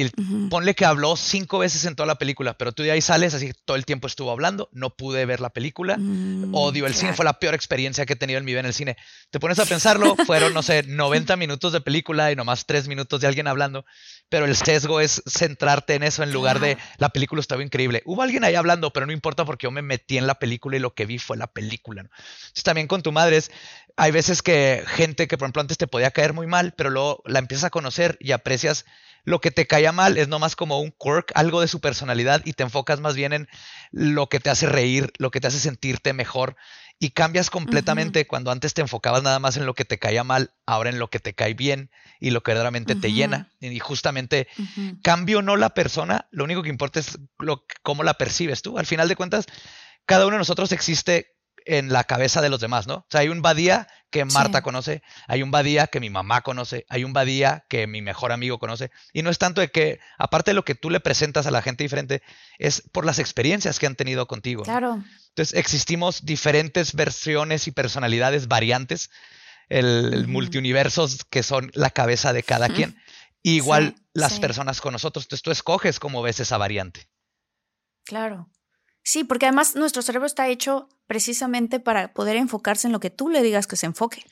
y 0.00 0.48
ponle 0.48 0.74
que 0.74 0.84
habló 0.84 1.16
cinco 1.16 1.58
veces 1.58 1.84
en 1.84 1.96
toda 1.96 2.06
la 2.06 2.18
película, 2.18 2.56
pero 2.56 2.72
tú 2.72 2.82
de 2.82 2.92
ahí 2.92 3.00
sales 3.00 3.34
así, 3.34 3.52
todo 3.64 3.76
el 3.76 3.84
tiempo 3.84 4.06
estuvo 4.06 4.30
hablando, 4.30 4.68
no 4.72 4.90
pude 4.90 5.26
ver 5.26 5.40
la 5.40 5.50
película, 5.50 5.96
mm, 5.98 6.54
odio 6.54 6.86
el 6.86 6.94
cine, 6.94 7.14
fue 7.14 7.24
la 7.24 7.38
peor 7.38 7.54
experiencia 7.54 8.06
que 8.06 8.12
he 8.12 8.16
tenido 8.16 8.38
en 8.38 8.44
mi 8.44 8.52
vida 8.52 8.60
en 8.60 8.66
el 8.66 8.74
cine. 8.74 8.96
Te 9.30 9.40
pones 9.40 9.58
a 9.58 9.66
pensarlo, 9.66 10.14
fueron, 10.26 10.54
no 10.54 10.62
sé, 10.62 10.84
90 10.84 11.36
minutos 11.36 11.72
de 11.72 11.80
película 11.80 12.30
y 12.30 12.36
nomás 12.36 12.66
3 12.66 12.88
minutos 12.88 13.20
de 13.20 13.26
alguien 13.26 13.48
hablando, 13.48 13.84
pero 14.28 14.44
el 14.44 14.54
sesgo 14.56 15.00
es 15.00 15.22
centrarte 15.26 15.94
en 15.94 16.02
eso 16.02 16.22
en 16.22 16.32
lugar 16.32 16.60
de 16.60 16.78
la 16.98 17.08
película 17.08 17.40
estaba 17.40 17.62
increíble. 17.62 18.02
Hubo 18.04 18.22
alguien 18.22 18.44
ahí 18.44 18.54
hablando, 18.54 18.92
pero 18.92 19.06
no 19.06 19.12
importa 19.12 19.44
porque 19.44 19.64
yo 19.64 19.70
me 19.70 19.82
metí 19.82 20.18
en 20.18 20.26
la 20.26 20.36
película 20.36 20.76
y 20.76 20.80
lo 20.80 20.94
que 20.94 21.06
vi 21.06 21.18
fue 21.18 21.36
la 21.36 21.46
película. 21.46 22.02
Entonces 22.02 22.64
también 22.64 22.86
con 22.86 23.02
tu 23.02 23.12
madre 23.12 23.38
hay 23.96 24.10
veces 24.12 24.42
que 24.42 24.84
gente 24.86 25.26
que 25.26 25.36
por 25.36 25.46
ejemplo 25.46 25.60
antes 25.60 25.78
te 25.78 25.86
podía 25.86 26.10
caer 26.10 26.32
muy 26.32 26.46
mal, 26.46 26.72
pero 26.76 26.90
luego 26.90 27.22
la 27.26 27.40
empiezas 27.40 27.64
a 27.64 27.70
conocer 27.70 28.16
y 28.20 28.32
aprecias 28.32 28.84
lo 29.24 29.40
que 29.40 29.50
te 29.50 29.66
caía 29.66 29.92
mal 29.92 30.16
es 30.16 30.28
nomás 30.28 30.56
como 30.56 30.80
un 30.80 30.90
quirk, 30.92 31.32
algo 31.34 31.60
de 31.60 31.68
su 31.68 31.80
personalidad 31.80 32.42
y 32.44 32.52
te 32.54 32.62
enfocas 32.62 33.00
más 33.00 33.14
bien 33.14 33.32
en 33.32 33.48
lo 33.90 34.28
que 34.28 34.40
te 34.40 34.50
hace 34.50 34.66
reír, 34.66 35.12
lo 35.18 35.30
que 35.30 35.40
te 35.40 35.48
hace 35.48 35.58
sentirte 35.58 36.12
mejor 36.12 36.56
y 37.00 37.10
cambias 37.10 37.50
completamente 37.50 38.26
cuando 38.26 38.50
antes 38.50 38.74
te 38.74 38.80
enfocabas 38.80 39.22
nada 39.22 39.38
más 39.38 39.56
en 39.56 39.66
lo 39.66 39.74
que 39.74 39.84
te 39.84 39.98
caía 39.98 40.24
mal, 40.24 40.52
ahora 40.66 40.90
en 40.90 40.98
lo 40.98 41.10
que 41.10 41.20
te 41.20 41.32
cae 41.32 41.54
bien 41.54 41.90
y 42.18 42.30
lo 42.30 42.42
que 42.42 42.50
verdaderamente 42.50 42.96
te 42.96 43.12
llena. 43.12 43.50
Y 43.60 43.78
justamente 43.78 44.48
cambio 45.02 45.40
no 45.40 45.56
la 45.56 45.70
persona, 45.70 46.26
lo 46.32 46.44
único 46.44 46.62
que 46.62 46.70
importa 46.70 46.98
es 46.98 47.18
lo, 47.38 47.64
cómo 47.82 48.02
la 48.02 48.14
percibes 48.14 48.62
tú. 48.62 48.78
Al 48.78 48.86
final 48.86 49.08
de 49.08 49.14
cuentas, 49.14 49.46
cada 50.06 50.26
uno 50.26 50.34
de 50.34 50.38
nosotros 50.38 50.72
existe 50.72 51.37
en 51.68 51.92
la 51.92 52.04
cabeza 52.04 52.40
de 52.40 52.48
los 52.48 52.60
demás, 52.60 52.86
¿no? 52.86 52.94
O 52.94 53.06
sea, 53.10 53.20
hay 53.20 53.28
un 53.28 53.42
Badía 53.42 53.86
que 54.10 54.24
Marta 54.24 54.62
conoce, 54.62 55.02
hay 55.26 55.42
un 55.42 55.50
Badía 55.50 55.86
que 55.86 56.00
mi 56.00 56.08
mamá 56.08 56.40
conoce, 56.40 56.86
hay 56.88 57.04
un 57.04 57.12
Badía 57.12 57.66
que 57.68 57.86
mi 57.86 58.00
mejor 58.00 58.32
amigo 58.32 58.58
conoce. 58.58 58.90
Y 59.12 59.22
no 59.22 59.28
es 59.28 59.36
tanto 59.36 59.60
de 59.60 59.70
que, 59.70 60.00
aparte 60.16 60.50
de 60.50 60.54
lo 60.54 60.64
que 60.64 60.74
tú 60.74 60.88
le 60.88 61.00
presentas 61.00 61.46
a 61.46 61.50
la 61.50 61.60
gente 61.60 61.84
diferente, 61.84 62.22
es 62.58 62.82
por 62.90 63.04
las 63.04 63.18
experiencias 63.18 63.78
que 63.78 63.86
han 63.86 63.96
tenido 63.96 64.26
contigo. 64.26 64.62
Claro. 64.62 65.04
Entonces, 65.28 65.58
existimos 65.58 66.24
diferentes 66.24 66.94
versiones 66.94 67.68
y 67.68 67.72
personalidades 67.72 68.48
variantes, 68.48 69.10
el, 69.68 70.26
multiuniversos 70.26 71.24
que 71.28 71.42
son 71.42 71.70
la 71.74 71.90
cabeza 71.90 72.32
de 72.32 72.42
cada 72.42 72.70
quien. 72.70 72.96
igual 73.42 73.94
las 74.14 74.40
personas 74.40 74.80
con 74.80 74.92
nosotros. 74.92 75.26
Entonces, 75.26 75.42
tú 75.42 75.50
escoges 75.50 76.00
cómo 76.00 76.22
ves 76.22 76.40
esa 76.40 76.56
variante. 76.56 77.08
Claro. 78.04 78.48
Sí, 79.08 79.24
porque 79.24 79.46
además 79.46 79.74
nuestro 79.74 80.02
cerebro 80.02 80.26
está 80.26 80.48
hecho 80.48 80.90
precisamente 81.06 81.80
para 81.80 82.12
poder 82.12 82.36
enfocarse 82.36 82.88
en 82.88 82.92
lo 82.92 83.00
que 83.00 83.08
tú 83.08 83.30
le 83.30 83.40
digas 83.40 83.66
que 83.66 83.74
se 83.74 83.86
enfoque. 83.86 84.26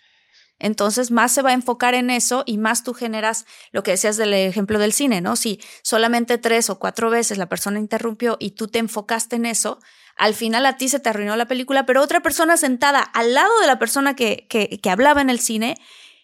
Entonces, 0.58 1.10
más 1.10 1.32
se 1.32 1.40
va 1.40 1.48
a 1.48 1.54
enfocar 1.54 1.94
en 1.94 2.10
eso 2.10 2.42
y 2.44 2.58
más 2.58 2.84
tú 2.84 2.92
generas 2.92 3.46
lo 3.72 3.82
que 3.82 3.92
decías 3.92 4.18
del 4.18 4.34
ejemplo 4.34 4.78
del 4.78 4.92
cine, 4.92 5.22
¿no? 5.22 5.36
Si 5.36 5.62
solamente 5.80 6.36
tres 6.36 6.68
o 6.68 6.78
cuatro 6.78 7.08
veces 7.08 7.38
la 7.38 7.48
persona 7.48 7.78
interrumpió 7.78 8.36
y 8.38 8.50
tú 8.50 8.68
te 8.68 8.78
enfocaste 8.78 9.36
en 9.36 9.46
eso, 9.46 9.80
al 10.14 10.34
final 10.34 10.66
a 10.66 10.76
ti 10.76 10.90
se 10.90 11.00
te 11.00 11.08
arruinó 11.08 11.36
la 11.36 11.48
película, 11.48 11.86
pero 11.86 12.02
otra 12.02 12.20
persona 12.20 12.58
sentada 12.58 13.00
al 13.00 13.32
lado 13.32 13.58
de 13.62 13.66
la 13.68 13.78
persona 13.78 14.14
que, 14.14 14.46
que, 14.50 14.78
que 14.78 14.90
hablaba 14.90 15.22
en 15.22 15.30
el 15.30 15.40
cine 15.40 15.78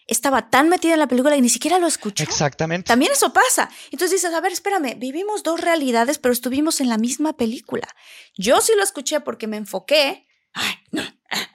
estaba 0.07 0.49
tan 0.49 0.69
metida 0.69 0.93
en 0.93 0.99
la 0.99 1.07
película 1.07 1.35
y 1.35 1.41
ni 1.41 1.49
siquiera 1.49 1.79
lo 1.79 1.87
escuchó. 1.87 2.23
Exactamente. 2.23 2.87
También 2.87 3.11
eso 3.11 3.33
pasa. 3.33 3.69
Entonces 3.91 4.21
dices, 4.21 4.33
a 4.33 4.41
ver, 4.41 4.51
espérame, 4.51 4.97
vivimos 4.97 5.43
dos 5.43 5.61
realidades, 5.61 6.17
pero 6.17 6.33
estuvimos 6.33 6.81
en 6.81 6.89
la 6.89 6.97
misma 6.97 7.33
película. 7.33 7.87
Yo 8.35 8.61
sí 8.61 8.73
lo 8.75 8.83
escuché 8.83 9.19
porque 9.21 9.47
me 9.47 9.57
enfoqué 9.57 10.27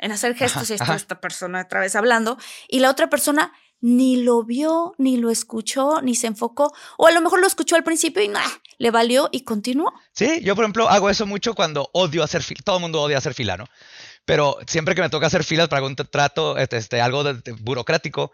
en 0.00 0.12
hacer 0.12 0.34
gestos 0.34 0.70
y 0.70 0.74
está 0.74 0.94
esta 0.94 1.20
persona 1.20 1.62
otra 1.62 1.80
vez 1.80 1.94
hablando, 1.94 2.36
y 2.68 2.80
la 2.80 2.90
otra 2.90 3.08
persona 3.08 3.52
ni 3.80 4.16
lo 4.16 4.42
vio, 4.42 4.94
ni 4.98 5.16
lo 5.18 5.30
escuchó, 5.30 6.00
ni 6.02 6.16
se 6.16 6.26
enfocó, 6.26 6.72
o 6.96 7.06
a 7.06 7.12
lo 7.12 7.20
mejor 7.20 7.40
lo 7.40 7.46
escuchó 7.46 7.76
al 7.76 7.84
principio 7.84 8.22
y 8.22 8.30
le 8.78 8.90
valió 8.90 9.28
y 9.30 9.42
continuó. 9.42 9.92
Sí, 10.12 10.40
yo 10.42 10.56
por 10.56 10.64
ejemplo 10.64 10.88
hago 10.88 11.08
eso 11.10 11.26
mucho 11.26 11.54
cuando 11.54 11.88
odio 11.92 12.24
hacer 12.24 12.42
fila, 12.42 12.60
todo 12.64 12.76
el 12.76 12.82
mundo 12.82 13.00
odia 13.00 13.18
hacer 13.18 13.34
fila, 13.34 13.56
¿no? 13.56 13.66
Pero 14.28 14.58
siempre 14.66 14.94
que 14.94 15.00
me 15.00 15.08
toca 15.08 15.26
hacer 15.26 15.42
filas 15.42 15.68
para 15.68 15.78
algún 15.78 15.96
trato, 15.96 16.58
este, 16.58 16.76
este 16.76 17.00
algo 17.00 17.24
burocrático, 17.60 18.30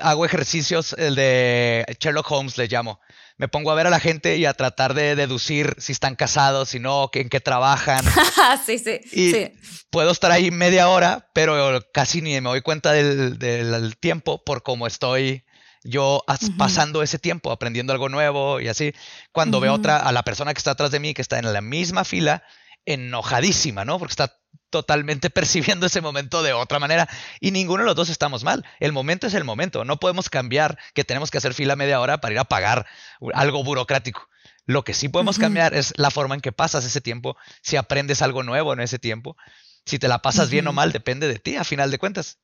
hago 0.00 0.26
ejercicios, 0.26 0.96
el 0.98 1.14
de 1.14 1.86
Sherlock 2.00 2.28
Holmes 2.28 2.58
le 2.58 2.66
llamo. 2.66 2.98
Me 3.36 3.46
pongo 3.46 3.70
a 3.70 3.76
ver 3.76 3.86
a 3.86 3.90
la 3.90 4.00
gente 4.00 4.36
y 4.36 4.46
a 4.46 4.54
tratar 4.54 4.94
de 4.94 5.14
deducir 5.14 5.76
si 5.78 5.92
están 5.92 6.16
casados, 6.16 6.70
si 6.70 6.80
no, 6.80 7.08
en 7.12 7.28
qué 7.28 7.38
trabajan. 7.38 8.04
sí, 8.66 8.80
sí. 8.80 9.00
Y 9.12 9.52
puedo 9.90 10.10
estar 10.10 10.32
ahí 10.32 10.50
media 10.50 10.88
hora, 10.88 11.28
pero 11.32 11.80
casi 11.94 12.20
ni 12.20 12.32
me 12.40 12.50
doy 12.50 12.60
cuenta 12.60 12.90
del, 12.90 13.96
tiempo 14.00 14.42
por 14.42 14.64
cómo 14.64 14.88
estoy 14.88 15.44
yo 15.84 16.24
pasando 16.58 17.00
ese 17.00 17.20
tiempo, 17.20 17.52
aprendiendo 17.52 17.92
algo 17.92 18.08
nuevo 18.08 18.58
y 18.58 18.66
así. 18.66 18.92
Cuando 19.30 19.60
veo 19.60 19.72
otra, 19.72 19.98
a 19.98 20.10
la 20.10 20.24
persona 20.24 20.52
que 20.52 20.58
está 20.58 20.72
atrás 20.72 20.90
de 20.90 20.98
mí, 20.98 21.14
que 21.14 21.22
está 21.22 21.38
en 21.38 21.52
la 21.52 21.60
misma 21.60 22.02
fila, 22.02 22.42
enojadísima, 22.86 23.84
¿no? 23.84 23.98
Porque 23.98 24.12
está 24.12 24.38
totalmente 24.70 25.30
percibiendo 25.30 25.86
ese 25.86 26.00
momento 26.00 26.42
de 26.42 26.52
otra 26.52 26.78
manera 26.78 27.08
y 27.40 27.50
ninguno 27.50 27.82
de 27.82 27.86
los 27.86 27.96
dos 27.96 28.08
estamos 28.08 28.44
mal. 28.44 28.64
El 28.80 28.92
momento 28.92 29.26
es 29.26 29.34
el 29.34 29.44
momento. 29.44 29.84
No 29.84 29.98
podemos 29.98 30.30
cambiar 30.30 30.78
que 30.94 31.04
tenemos 31.04 31.30
que 31.30 31.38
hacer 31.38 31.54
fila 31.54 31.76
media 31.76 32.00
hora 32.00 32.20
para 32.20 32.34
ir 32.34 32.38
a 32.40 32.44
pagar 32.44 32.86
algo 33.34 33.62
burocrático. 33.62 34.28
Lo 34.64 34.84
que 34.84 34.94
sí 34.94 35.08
podemos 35.08 35.38
cambiar 35.38 35.74
es 35.74 35.92
la 35.96 36.10
forma 36.10 36.36
en 36.36 36.40
que 36.40 36.52
pasas 36.52 36.84
ese 36.84 37.00
tiempo, 37.00 37.36
si 37.62 37.76
aprendes 37.76 38.22
algo 38.22 38.44
nuevo 38.44 38.72
en 38.72 38.80
ese 38.80 38.98
tiempo. 38.98 39.36
Si 39.84 39.98
te 39.98 40.06
la 40.06 40.22
pasas 40.22 40.50
bien 40.50 40.68
o 40.68 40.72
mal, 40.72 40.92
depende 40.92 41.26
de 41.26 41.40
ti, 41.40 41.56
a 41.56 41.64
final 41.64 41.90
de 41.90 41.98
cuentas. 41.98 42.38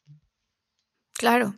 Claro. 1.12 1.56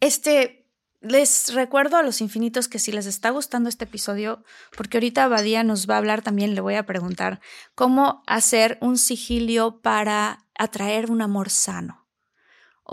Este, 0.00 0.59
les 1.00 1.54
recuerdo 1.54 1.96
a 1.96 2.02
los 2.02 2.20
infinitos 2.20 2.68
que 2.68 2.78
si 2.78 2.92
les 2.92 3.06
está 3.06 3.30
gustando 3.30 3.68
este 3.68 3.84
episodio, 3.84 4.44
porque 4.76 4.98
ahorita 4.98 5.24
Abadía 5.24 5.64
nos 5.64 5.88
va 5.88 5.94
a 5.94 5.98
hablar 5.98 6.22
también, 6.22 6.54
le 6.54 6.60
voy 6.60 6.74
a 6.74 6.86
preguntar 6.86 7.40
cómo 7.74 8.22
hacer 8.26 8.76
un 8.80 8.98
sigilio 8.98 9.80
para 9.80 10.44
atraer 10.58 11.10
un 11.10 11.22
amor 11.22 11.50
sano. 11.50 11.98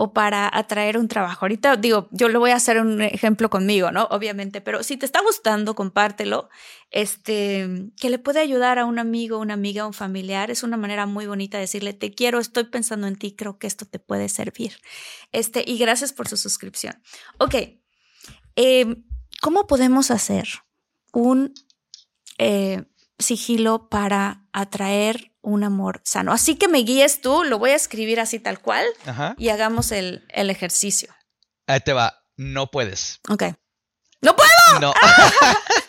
o 0.00 0.12
para 0.12 0.48
atraer 0.56 0.96
un 0.96 1.08
trabajo. 1.08 1.44
Ahorita 1.44 1.76
digo, 1.76 2.08
yo 2.12 2.28
le 2.28 2.38
voy 2.38 2.52
a 2.52 2.56
hacer 2.56 2.78
un 2.80 3.02
ejemplo 3.02 3.50
conmigo, 3.50 3.90
¿no? 3.90 4.04
Obviamente, 4.12 4.60
pero 4.60 4.84
si 4.84 4.96
te 4.96 5.04
está 5.06 5.20
gustando, 5.22 5.74
compártelo. 5.74 6.48
Este, 6.90 7.90
que 8.00 8.08
le 8.08 8.20
puede 8.20 8.38
ayudar 8.40 8.78
a 8.78 8.84
un 8.84 9.00
amigo, 9.00 9.38
una 9.38 9.54
amiga, 9.54 9.86
un 9.86 9.92
familiar, 9.94 10.52
es 10.52 10.62
una 10.62 10.76
manera 10.76 11.06
muy 11.06 11.26
bonita 11.26 11.58
de 11.58 11.62
decirle, 11.62 11.94
te 11.94 12.12
quiero, 12.12 12.38
estoy 12.38 12.64
pensando 12.64 13.08
en 13.08 13.16
ti, 13.16 13.34
creo 13.34 13.58
que 13.58 13.66
esto 13.66 13.86
te 13.86 13.98
puede 13.98 14.28
servir. 14.28 14.74
Este, 15.32 15.64
y 15.66 15.78
gracias 15.78 16.12
por 16.12 16.28
su 16.28 16.36
suscripción. 16.36 17.02
Ok, 17.38 17.56
em, 18.58 19.04
¿cómo 19.40 19.66
podemos 19.66 20.10
hacer 20.10 20.48
un 21.12 21.54
eh, 22.38 22.84
sigilo 23.18 23.88
para 23.88 24.44
atraer 24.52 25.32
un 25.42 25.64
amor 25.64 26.00
sano. 26.04 26.32
Así 26.32 26.56
que 26.56 26.68
me 26.68 26.78
guíes 26.78 27.20
tú, 27.20 27.42
lo 27.44 27.58
voy 27.58 27.70
a 27.70 27.74
escribir 27.74 28.20
así 28.20 28.38
tal 28.38 28.60
cual 28.60 28.84
y 29.36 29.48
hagamos 29.48 29.92
el, 29.92 30.24
ejercicio. 30.28 31.14
Ahí 31.66 31.80
te 31.80 31.92
va, 31.92 32.22
no 32.36 32.70
puedes. 32.70 33.20
Ok. 33.28 33.44
¡No 34.20 34.34
puedo! 34.34 34.80
No. 34.80 34.92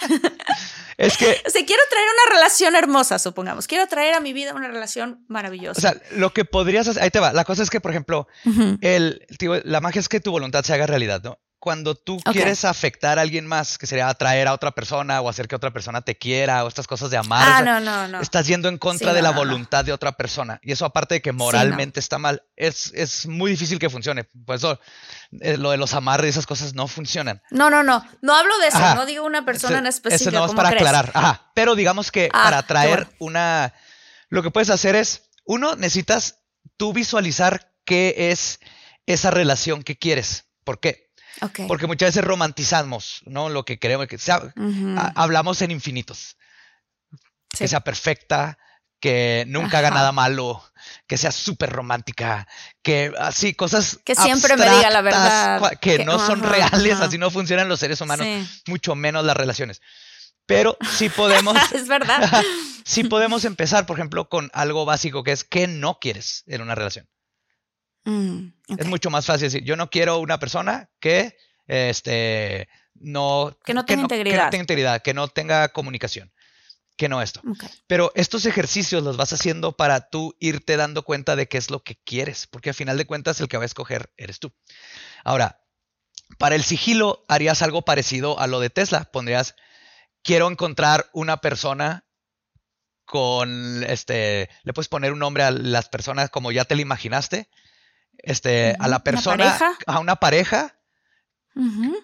es 0.98 1.18
que... 1.18 1.42
O 1.46 1.50
sea, 1.50 1.66
quiero 1.66 1.82
traer 1.90 2.08
una 2.14 2.36
relación 2.36 2.76
hermosa, 2.76 3.18
supongamos. 3.18 3.68
Quiero 3.68 3.88
traer 3.88 4.14
a 4.14 4.20
mi 4.20 4.34
vida 4.34 4.54
una 4.54 4.68
relación 4.68 5.26
maravillosa. 5.28 5.78
O 5.78 5.82
sea, 5.82 6.02
lo 6.12 6.32
que 6.32 6.46
podrías 6.46 6.88
hacer, 6.88 7.02
ahí 7.02 7.10
te 7.10 7.20
va. 7.20 7.34
La 7.34 7.44
cosa 7.44 7.64
es 7.64 7.70
que, 7.70 7.82
por 7.82 7.92
ejemplo, 7.92 8.28
el, 8.82 9.26
la 9.64 9.82
magia 9.82 10.00
es 10.00 10.10
que 10.10 10.20
tu 10.20 10.32
voluntad 10.32 10.64
se 10.64 10.74
haga 10.74 10.86
realidad, 10.86 11.22
¿no? 11.24 11.40
Cuando 11.60 11.94
tú 11.94 12.20
quieres 12.32 12.64
afectar 12.64 13.20
a 13.20 13.22
alguien 13.22 13.46
más, 13.46 13.78
que 13.78 13.86
sería 13.86 14.08
atraer 14.08 14.48
a 14.48 14.54
otra 14.54 14.72
persona 14.72 15.20
o 15.20 15.28
hacer 15.28 15.48
que 15.48 15.56
otra 15.56 15.72
persona 15.72 16.02
te 16.02 16.18
quiera 16.18 16.64
o 16.64 16.68
estas 16.70 16.88
cosas 16.88 17.12
de 17.12 17.18
amar, 17.18 17.48
ah, 17.48 17.62
no, 17.62 17.80
no, 17.82 18.08
no. 18.08 18.22
estás 18.22 18.48
yendo 18.48 18.70
en 18.70 18.78
contra 18.78 19.14
de 19.14 19.22
la 19.22 19.32
voluntad 19.32 19.84
de 19.84 19.92
otra 19.92 20.14
persona. 20.14 20.60
Y 20.64 20.72
eso 20.72 20.86
aparte 20.86 21.16
de 21.16 21.22
que 21.22 21.34
moralmente 21.34 22.00
está 22.00 22.18
mal, 22.18 22.44
es, 22.56 22.92
es, 22.96 23.28
muy 23.28 23.52
difícil 23.52 23.78
que 23.78 23.90
funcione. 23.90 24.24
Por 24.24 24.56
eso 24.56 24.80
eh, 25.42 25.58
lo 25.58 25.72
de 25.72 25.78
los 25.78 25.94
amarres 25.94 26.28
y 26.28 26.30
esas 26.30 26.48
cosas 26.48 26.74
no 26.74 26.88
funcionan. 26.88 27.42
No, 27.52 27.70
no, 27.70 27.84
no. 27.84 28.06
No 28.22 28.36
hablo 28.36 28.58
de 28.60 28.68
eso, 28.70 28.96
no 28.96 29.06
digo 29.06 29.26
una 29.26 29.44
persona 29.44 29.80
en 29.80 29.88
específico. 29.88 30.30
Eso 30.30 30.40
no 30.40 30.46
es 30.46 30.54
para 30.54 30.70
aclarar. 30.70 31.12
Ajá. 31.14 31.52
Pero 31.54 31.76
digamos 31.76 32.12
que 32.12 32.30
ah, 32.34 32.44
para 32.44 32.58
atraer 32.60 33.08
una... 33.20 33.74
Lo 34.30 34.44
que 34.44 34.52
puedes 34.52 34.70
hacer 34.70 34.96
es, 34.96 35.24
uno, 35.44 35.76
necesitas 35.76 36.38
tú 36.78 36.94
visualizar 36.94 37.74
qué 37.84 38.32
es 38.32 38.60
esa 39.08 39.32
relación 39.32 39.84
que 39.84 39.98
quieres. 39.98 40.46
¿Por 40.64 40.80
qué? 40.80 41.09
Porque 41.68 41.88
muchas 41.88 42.10
veces 42.10 42.24
romantizamos, 42.24 43.22
¿no? 43.26 43.50
Lo 43.50 43.66
que 43.66 43.80
queremos, 43.80 44.08
que 44.08 44.18
sea, 44.18 44.54
hablamos 45.16 45.62
en 45.62 45.72
infinitos. 45.72 46.38
Que 47.58 47.68
sea 47.68 47.80
perfecta, 47.80 48.58
que 49.00 49.46
nunca 49.48 49.80
haga 49.80 49.92
nada 49.92 50.12
malo, 50.12 50.64
que 51.08 51.18
sea 51.18 51.32
súper 51.32 51.70
romántica, 51.72 52.48
que 52.82 53.12
así, 53.18 53.54
cosas. 53.54 54.00
Que 54.04 54.16
siempre 54.16 54.58
me 54.58 54.70
diga 54.70 54.90
la 54.90 55.02
verdad. 55.02 55.80
Que, 55.80 56.06
no 56.06 56.26
son 56.26 56.44
reales, 56.44 57.00
así 57.00 57.18
no 57.18 57.32
funcionan 57.32 57.70
los 57.70 57.80
seres 57.80 58.02
humanos, 58.02 58.28
mucho 58.68 58.96
menos 58.96 59.24
las 59.26 59.38
relaciones. 59.38 59.82
Pero 60.46 60.78
sí 60.98 61.10
podemos. 61.10 61.56
es 61.74 61.88
verdad. 61.88 62.44
sí 62.84 63.04
podemos 63.04 63.46
empezar, 63.46 63.86
por 63.86 63.98
ejemplo, 63.98 64.30
con 64.30 64.50
algo 64.54 64.84
básico 64.84 65.24
que 65.24 65.32
es 65.32 65.44
qué 65.44 65.68
no 65.68 66.00
quieres 66.00 66.44
en 66.48 66.62
una 66.62 66.76
relación. 66.76 67.08
Mm, 68.06 68.48
es 68.78 68.88
mucho 68.88 69.10
más 69.10 69.26
fácil 69.26 69.48
decir, 69.48 69.64
yo 69.64 69.76
no 69.76 69.90
quiero 69.90 70.20
una 70.20 70.40
persona 70.40 70.90
que 71.00 71.36
este, 71.70 72.68
no, 72.96 73.56
que 73.64 73.74
no 73.74 73.86
tenga 73.86 74.02
integridad. 74.02 74.36
Que 74.36 74.44
no 74.44 74.50
tenga 74.50 74.62
integridad, 74.64 75.02
que 75.02 75.14
no 75.14 75.28
tenga 75.28 75.70
comunicación, 75.70 76.34
que 76.98 77.08
no 77.08 77.22
esto. 77.22 77.42
Pero 77.88 78.12
estos 78.16 78.46
ejercicios 78.46 79.04
los 79.04 79.18
vas 79.18 79.34
haciendo 79.34 79.78
para 79.78 80.10
tú 80.10 80.36
irte 80.40 80.78
dando 80.78 81.04
cuenta 81.04 81.36
de 81.36 81.48
qué 81.48 81.58
es 81.58 81.70
lo 81.70 81.84
que 81.84 81.98
quieres, 82.04 82.48
porque 82.48 82.70
al 82.70 82.76
final 82.76 82.98
de 82.98 83.06
cuentas 83.06 83.40
el 83.40 83.48
que 83.48 83.58
va 83.58 83.64
a 83.64 83.68
escoger 83.68 84.12
eres 84.18 84.40
tú. 84.40 84.52
Ahora, 85.24 85.62
para 86.38 86.56
el 86.56 86.64
sigilo 86.64 87.24
harías 87.28 87.62
algo 87.62 87.84
parecido 87.84 88.40
a 88.40 88.48
lo 88.48 88.60
de 88.60 88.70
Tesla. 88.70 89.06
Pondrías, 89.12 89.56
quiero 90.24 90.50
encontrar 90.50 91.10
una 91.14 91.38
persona 91.38 92.06
con, 93.06 93.84
este, 93.84 94.50
le 94.64 94.74
puedes 94.74 94.90
poner 94.90 95.14
un 95.14 95.20
nombre 95.20 95.44
a 95.44 95.52
las 95.52 95.90
personas 95.90 96.30
como 96.30 96.52
ya 96.52 96.66
te 96.66 96.76
lo 96.76 96.82
imaginaste 96.82 97.50
este, 98.24 98.76
a 98.80 98.88
la 98.88 99.04
persona, 99.04 99.58
a 99.86 100.00
una 100.00 100.18
pareja 100.18 100.80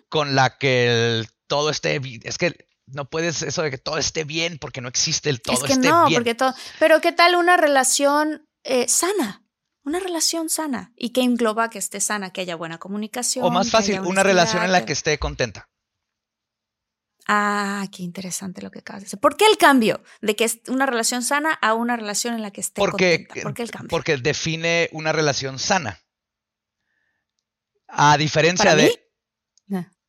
con 0.10 0.36
la 0.36 0.58
que 0.58 1.26
todo 1.48 1.70
esté 1.70 2.00
bien. 2.00 2.22
Es 2.24 2.38
que 2.38 2.68
no 2.88 3.10
puedes 3.10 3.42
eso 3.42 3.62
de 3.62 3.72
que 3.72 3.78
todo 3.78 3.98
esté 3.98 4.24
bien 4.24 4.58
porque 4.60 4.82
no 4.82 4.88
existe 4.88 5.30
el 5.30 5.42
todo 5.42 5.56
es 5.56 5.64
que 5.64 5.78
no, 5.78 6.08
Porque 6.14 6.36
todo, 6.36 6.54
pero 6.80 7.02
¿qué 7.02 7.12
tal 7.12 7.36
una 7.36 7.58
relación 7.58 8.48
eh, 8.64 8.88
sana? 8.88 9.44
Una 9.84 10.00
relación 10.00 10.50
sana 10.50 10.94
y 10.96 11.10
que 11.10 11.22
engloba 11.22 11.70
que 11.70 11.78
esté 11.78 12.00
sana, 12.00 12.32
que 12.32 12.42
haya 12.42 12.56
buena 12.56 12.80
comunicación. 12.80 13.46
O 13.46 13.52
más 13.52 13.70
fácil, 13.70 14.00
una 14.00 14.24
relación 14.24 14.64
en 14.64 14.72
la 14.72 14.84
que 14.84 14.94
esté 14.94 15.20
contenta. 15.20 15.70
Ah, 17.28 17.88
qué 17.92 18.04
interesante 18.04 18.62
lo 18.62 18.70
que 18.70 18.80
acabas 18.80 19.02
de 19.02 19.06
decir. 19.06 19.20
¿Por 19.20 19.36
qué 19.36 19.46
el 19.48 19.58
cambio 19.58 20.04
de 20.22 20.36
que 20.36 20.44
es 20.44 20.60
una 20.68 20.86
relación 20.86 21.24
sana 21.24 21.54
a 21.54 21.74
una 21.74 21.96
relación 21.96 22.36
en 22.36 22.42
la 22.42 22.52
que 22.52 22.62
esté 22.62 22.82
contenta? 22.82 23.34
¿Por 23.44 23.54
qué 23.54 23.64
el 23.64 23.72
cambio? 23.72 23.90
Porque 23.90 24.18
define 24.18 24.90
una 24.92 25.12
relación 25.12 25.58
sana. 25.58 26.00
A 27.98 28.18
diferencia 28.18 28.76
de... 28.76 29.02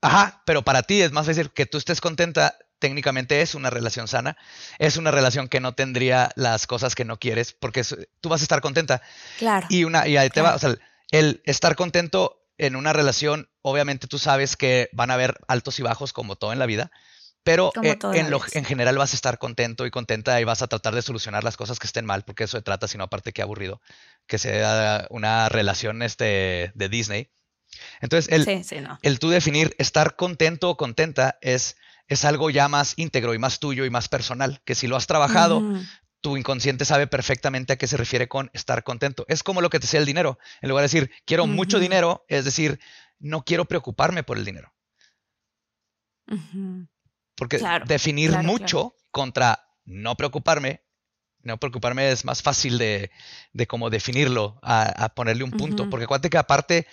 Ajá, 0.03 0.43
pero 0.45 0.63
para 0.63 0.83
ti 0.83 1.03
es 1.03 1.11
más 1.11 1.27
fácil 1.27 1.51
que 1.51 1.67
tú 1.67 1.79
estés 1.79 2.01
contenta, 2.01 2.57
técnicamente 2.79 3.41
es 3.41 3.55
una 3.55 3.71
relación 3.71 4.07
sana, 4.07 4.37
es 4.79 4.97
una 4.97 5.11
relación 5.11 5.49
que 5.49 5.61
no 5.61 5.75
tendría 5.75 6.31
las 6.37 6.67
cosas 6.67 6.95
que 6.95 7.05
no 7.05 7.19
quieres, 7.19 7.53
porque 7.53 7.83
tú 8.21 8.29
vas 8.29 8.41
a 8.43 8.45
estar 8.45 8.61
contenta. 8.61 9.03
Claro. 9.39 9.67
Y, 9.71 9.85
una, 9.85 10.07
y 10.07 10.17
ahí 10.17 10.31
te 10.31 10.43
va, 10.43 10.55
o 10.55 10.59
sea, 10.59 10.77
el 11.11 11.43
estar 11.45 11.77
contento 11.77 12.47
en 12.59 12.77
una 12.77 12.93
relación, 12.93 13.49
obviamente 13.63 14.07
tú 14.07 14.19
sabes 14.19 14.57
que 14.57 14.89
van 14.93 15.11
a 15.11 15.15
haber 15.15 15.39
altos 15.49 15.79
y 15.79 15.83
bajos 15.83 16.13
como 16.13 16.37
todo 16.37 16.53
en 16.53 16.59
la 16.59 16.67
vida, 16.67 16.91
pero 17.43 17.73
eh, 17.83 17.97
en, 18.15 18.31
lo, 18.31 18.41
en, 18.53 18.65
general 18.65 18.99
vas 18.99 19.13
a 19.13 19.17
estar 19.17 19.39
contento 19.39 19.87
y 19.87 19.91
contenta 19.91 20.41
y 20.41 20.45
vas 20.45 20.63
a 20.63 20.67
tratar 20.67 20.95
de 20.97 21.03
solucionar 21.03 21.45
las 21.45 21.57
cosas 21.57 21.79
que 21.79 21.87
estén 21.87 22.05
mal, 22.05 22.25
porque 22.25 22.45
eso 22.45 22.57
se 22.57 22.63
trata, 22.63 22.89
sino 22.89 23.05
aparte 23.05 23.33
que 23.33 23.41
aburrido, 23.41 23.81
que 24.27 24.39
sea 24.39 25.07
una 25.11 25.49
relación 25.49 26.03
este, 26.03 26.73
de 26.75 26.89
Disney. 26.89 27.31
Entonces, 28.01 28.33
el, 28.33 28.99
el 29.03 29.19
tú 29.19 29.31
definir 29.31 29.75
estar 29.79 30.17
contento 30.17 30.71
o 30.71 30.77
contenta 30.77 31.39
es, 31.41 31.77
es 32.09 32.25
algo 32.25 32.51
ya 32.51 32.69
más 32.69 32.95
íntegro 32.97 33.35
y 33.35 33.39
más 33.39 33.59
tuyo 33.59 33.85
y 33.85 33.91
más 33.91 34.09
personal, 34.09 34.61
que 34.65 34.75
si 34.75 34.87
lo 34.87 34.97
has 34.97 35.07
trabajado, 35.07 35.63
tu 36.21 36.37
inconsciente 36.37 36.85
sabe 36.85 37.07
perfectamente 37.07 37.73
a 37.73 37.77
qué 37.77 37.87
se 37.87 37.97
refiere 37.97 38.29
con 38.29 38.51
estar 38.53 38.83
contento. 38.83 39.25
Es 39.29 39.43
como 39.43 39.61
lo 39.61 39.71
que 39.71 39.81
te 39.81 39.87
sea 39.87 40.01
el 40.01 40.07
dinero. 40.07 40.39
En 40.61 40.69
lugar 40.69 40.83
de 40.83 40.87
decir, 40.87 41.11
quiero 41.25 41.47
mucho 41.47 41.79
dinero, 41.79 42.25
es 42.29 42.45
decir, 42.45 42.81
no 43.19 43.45
quiero 43.45 43.67
preocuparme 43.67 44.23
por 44.23 44.37
el 44.39 44.45
dinero. 44.45 44.73
Porque 47.37 47.61
definir 47.87 48.33
mucho 48.39 48.97
contra 49.11 49.69
no 49.85 50.17
preocuparme, 50.17 50.83
no 51.43 51.59
preocuparme 51.59 52.11
es 52.11 52.25
más 52.25 52.43
fácil 52.43 52.79
de, 52.79 53.11
de 53.53 53.67
cómo 53.67 53.89
definirlo, 53.89 54.59
a, 54.63 55.09
ponerle 55.15 55.45
un 55.45 55.53
punto. 55.53 55.89
Porque 55.89 56.05
acuérdate 56.05 56.31
que 56.31 56.39
aparte 56.39 56.87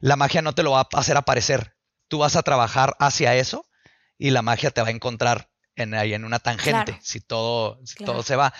la 0.00 0.16
magia 0.16 0.42
no 0.42 0.54
te 0.54 0.62
lo 0.62 0.72
va 0.72 0.80
a 0.80 0.98
hacer 0.98 1.16
aparecer. 1.16 1.76
Tú 2.08 2.18
vas 2.18 2.34
a 2.36 2.42
trabajar 2.42 2.96
hacia 2.98 3.36
eso 3.36 3.68
y 4.18 4.30
la 4.30 4.42
magia 4.42 4.70
te 4.70 4.80
va 4.80 4.88
a 4.88 4.92
encontrar 4.92 5.50
en, 5.76 5.94
ahí 5.94 6.14
en 6.14 6.24
una 6.24 6.40
tangente, 6.40 6.98
si, 7.02 7.20
todo, 7.20 7.80
todo 8.04 8.22
se 8.22 8.36
va. 8.36 8.52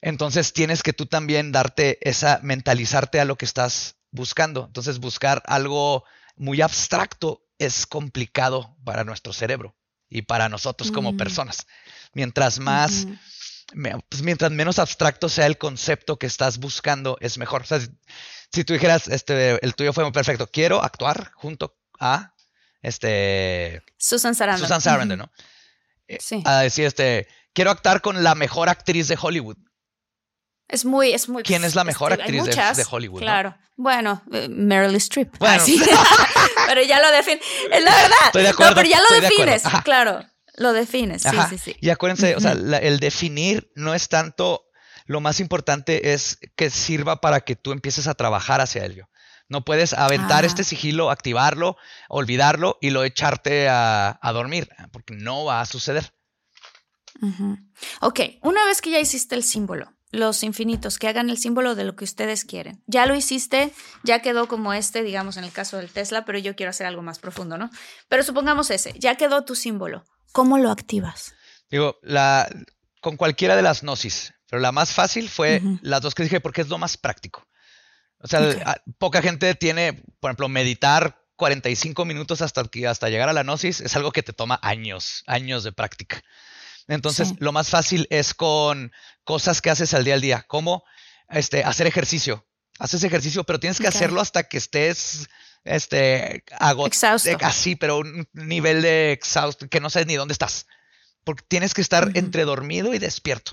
Entonces 0.00 0.52
tienes 0.52 0.82
que 0.82 0.92
tú 0.92 1.06
también 1.06 1.52
darte 1.52 1.98
esa, 2.08 2.40
mentalizarte 2.42 3.20
a 3.20 3.24
lo 3.24 3.36
que 3.36 3.44
estás 3.44 3.96
buscando. 4.10 4.64
Entonces 4.66 4.98
buscar 4.98 5.42
algo 5.46 6.04
muy 6.36 6.60
abstracto 6.60 7.46
es 7.58 7.86
complicado 7.86 8.76
para 8.84 9.04
nuestro 9.04 9.32
cerebro 9.32 9.76
y 10.08 10.22
para 10.22 10.48
nosotros 10.48 10.90
como 10.90 11.12
mm. 11.12 11.16
personas. 11.16 11.66
Mientras 12.12 12.58
más, 12.58 13.06
pues 14.08 14.22
mientras 14.22 14.50
menos 14.50 14.78
abstracto 14.78 15.28
sea 15.28 15.46
el 15.46 15.58
concepto 15.58 16.18
que 16.18 16.26
estás 16.26 16.58
buscando, 16.58 17.16
es 17.20 17.38
mejor. 17.38 17.62
O 17.62 17.64
sea, 17.64 17.80
si 18.52 18.64
tú 18.64 18.72
dijeras, 18.74 19.08
este, 19.08 19.64
el 19.64 19.74
tuyo 19.74 19.92
fue 19.92 20.04
muy 20.04 20.12
perfecto, 20.12 20.46
quiero 20.46 20.82
actuar 20.82 21.32
junto 21.34 21.76
a 21.98 22.34
este 22.82 23.82
Susan 23.96 24.34
Sarandon. 24.34 24.66
Susan 24.66 24.80
Sarandon, 24.80 25.18
¿no? 25.18 25.32
Eh, 26.08 26.18
sí. 26.20 26.42
A 26.44 26.60
decir, 26.60 26.86
este, 26.86 27.28
quiero 27.52 27.70
actuar 27.70 28.02
con 28.02 28.22
la 28.22 28.34
mejor 28.34 28.68
actriz 28.68 29.08
de 29.08 29.18
Hollywood. 29.20 29.56
Es 30.68 30.84
muy, 30.84 31.12
es 31.12 31.28
muy. 31.28 31.42
¿Quién 31.42 31.64
es 31.64 31.74
la 31.74 31.84
mejor 31.84 32.12
actriz 32.12 32.44
de, 32.44 32.86
Hollywood? 32.90 33.20
Claro. 33.20 33.56
Bueno, 33.76 34.22
eh, 34.32 34.48
Meryl 34.48 34.94
Streep. 34.96 35.36
Bueno. 35.38 35.62
pero 36.66 36.82
ya 36.82 37.00
lo 37.00 37.10
defines. 37.10 37.44
Es 37.70 37.84
la 37.84 37.94
verdad. 37.94 38.16
Estoy 38.26 38.42
de 38.42 38.48
acuerdo. 38.48 38.70
No, 38.70 38.76
pero 38.76 38.88
ya 38.88 39.00
lo 39.00 39.20
defines. 39.20 39.62
Claro. 39.84 40.24
Lo 40.54 40.72
defines. 40.72 41.22
Sí, 41.22 41.36
sí, 41.48 41.58
sí. 41.58 41.76
Y 41.80 41.90
acuérdense, 41.90 42.36
o 42.36 42.40
sea, 42.40 42.52
el 42.52 43.00
definir 43.00 43.70
no 43.74 43.94
es 43.94 44.08
tanto 44.08 44.66
lo 45.06 45.20
más 45.20 45.40
importante 45.40 46.12
es 46.12 46.38
que 46.56 46.70
sirva 46.70 47.20
para 47.20 47.40
que 47.40 47.56
tú 47.56 47.72
empieces 47.72 48.06
a 48.06 48.14
trabajar 48.14 48.60
hacia 48.60 48.84
ello. 48.84 49.08
No 49.48 49.64
puedes 49.64 49.92
aventar 49.92 50.44
este 50.44 50.64
sigilo, 50.64 51.10
activarlo, 51.10 51.76
olvidarlo 52.08 52.78
y 52.80 52.90
lo 52.90 53.04
echarte 53.04 53.68
a, 53.68 54.18
dormir, 54.32 54.68
porque 54.92 55.14
no 55.14 55.44
va 55.44 55.60
a 55.60 55.66
suceder. 55.66 56.14
Ok, 58.00 58.20
una 58.42 58.64
vez 58.64 58.80
que 58.80 58.90
ya 58.90 59.00
hiciste 59.00 59.34
el 59.34 59.42
símbolo 59.42 59.92
los 60.12 60.42
infinitos, 60.42 60.98
que 60.98 61.08
hagan 61.08 61.30
el 61.30 61.38
símbolo 61.38 61.74
de 61.74 61.84
lo 61.84 61.96
que 61.96 62.04
ustedes 62.04 62.44
quieren. 62.44 62.82
Ya 62.86 63.06
lo 63.06 63.16
hiciste, 63.16 63.72
ya 64.04 64.20
quedó 64.20 64.46
como 64.46 64.74
este, 64.74 65.02
digamos 65.02 65.38
en 65.38 65.44
el 65.44 65.52
caso 65.52 65.78
del 65.78 65.90
Tesla, 65.90 66.24
pero 66.24 66.38
yo 66.38 66.54
quiero 66.54 66.70
hacer 66.70 66.86
algo 66.86 67.02
más 67.02 67.18
profundo, 67.18 67.56
¿no? 67.56 67.70
Pero 68.08 68.22
supongamos 68.22 68.70
ese, 68.70 68.94
ya 68.98 69.16
quedó 69.16 69.44
tu 69.44 69.56
símbolo. 69.56 70.04
¿Cómo 70.32 70.58
lo 70.58 70.70
activas? 70.70 71.34
Digo, 71.70 71.98
la, 72.02 72.48
con 73.00 73.16
cualquiera 73.16 73.56
de 73.56 73.62
las 73.62 73.82
gnosis, 73.82 74.34
pero 74.48 74.60
la 74.60 74.70
más 74.70 74.92
fácil 74.92 75.30
fue 75.30 75.62
las 75.80 76.02
dos 76.02 76.14
que 76.14 76.22
dije 76.22 76.40
porque 76.40 76.60
es 76.60 76.68
lo 76.68 76.76
más 76.76 76.98
práctico. 76.98 77.48
O 78.18 78.28
sea, 78.28 78.82
poca 78.98 79.22
gente 79.22 79.54
tiene, 79.54 80.04
por 80.20 80.30
ejemplo, 80.30 80.48
meditar 80.48 81.18
45 81.36 82.04
minutos 82.04 82.42
hasta, 82.42 82.62
hasta 82.88 83.08
llegar 83.08 83.28
a 83.28 83.32
la 83.32 83.42
gnosis 83.42 83.80
es 83.80 83.96
algo 83.96 84.12
que 84.12 84.22
te 84.22 84.32
toma 84.32 84.60
años, 84.62 85.24
años 85.26 85.64
de 85.64 85.72
práctica. 85.72 86.22
Entonces, 86.88 87.34
lo 87.38 87.52
más 87.52 87.70
fácil 87.70 88.06
es 88.10 88.34
con 88.34 88.92
cosas 89.24 89.60
que 89.60 89.70
haces 89.70 89.94
al 89.94 90.04
día 90.04 90.14
al 90.14 90.20
día, 90.20 90.44
como 90.48 90.84
este, 91.28 91.64
hacer 91.64 91.86
ejercicio. 91.86 92.46
Haces 92.78 93.04
ejercicio, 93.04 93.44
pero 93.44 93.60
tienes 93.60 93.78
que 93.78 93.86
hacerlo 93.86 94.20
hasta 94.20 94.44
que 94.44 94.56
estés 94.56 95.28
este, 95.64 96.44
agotado. 96.58 97.18
Así, 97.40 97.76
pero 97.76 97.98
un 97.98 98.26
nivel 98.32 98.82
de 98.82 99.12
exhausto 99.12 99.68
que 99.68 99.80
no 99.80 99.90
sabes 99.90 100.06
ni 100.08 100.16
dónde 100.16 100.32
estás. 100.32 100.66
Porque 101.24 101.44
tienes 101.46 101.74
que 101.74 101.80
estar 101.80 102.10
entre 102.14 102.44
dormido 102.44 102.94
y 102.94 102.98
despierto. 102.98 103.52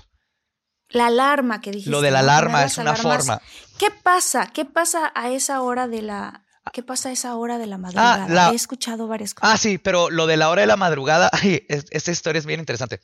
La 0.88 1.06
alarma 1.06 1.60
que 1.60 1.70
dijiste. 1.70 1.90
Lo 1.90 2.00
de 2.00 2.10
la 2.10 2.20
alarma 2.20 2.64
es 2.64 2.78
una 2.78 2.96
forma. 2.96 3.40
¿Qué 3.78 3.90
pasa? 3.90 4.50
¿Qué 4.52 4.64
pasa 4.64 5.12
a 5.14 5.30
esa 5.30 5.60
hora 5.60 5.86
de 5.86 6.02
la, 6.02 6.44
¿Qué 6.72 6.82
pasa 6.82 7.08
a 7.08 7.12
esa 7.12 7.34
hora 7.36 7.58
de 7.58 7.66
la 7.66 7.76
ah, 7.76 7.78
madrugada? 7.78 8.52
He 8.52 8.54
escuchado 8.54 9.08
varias 9.08 9.34
cosas. 9.34 9.54
Ah, 9.54 9.56
sí, 9.56 9.78
pero 9.78 10.10
lo 10.10 10.26
de 10.26 10.36
la 10.36 10.50
hora 10.50 10.60
de 10.60 10.66
la 10.66 10.76
madrugada, 10.76 11.30
esta 11.68 12.10
historia 12.10 12.38
es 12.38 12.46
bien 12.46 12.60
interesante. 12.60 13.00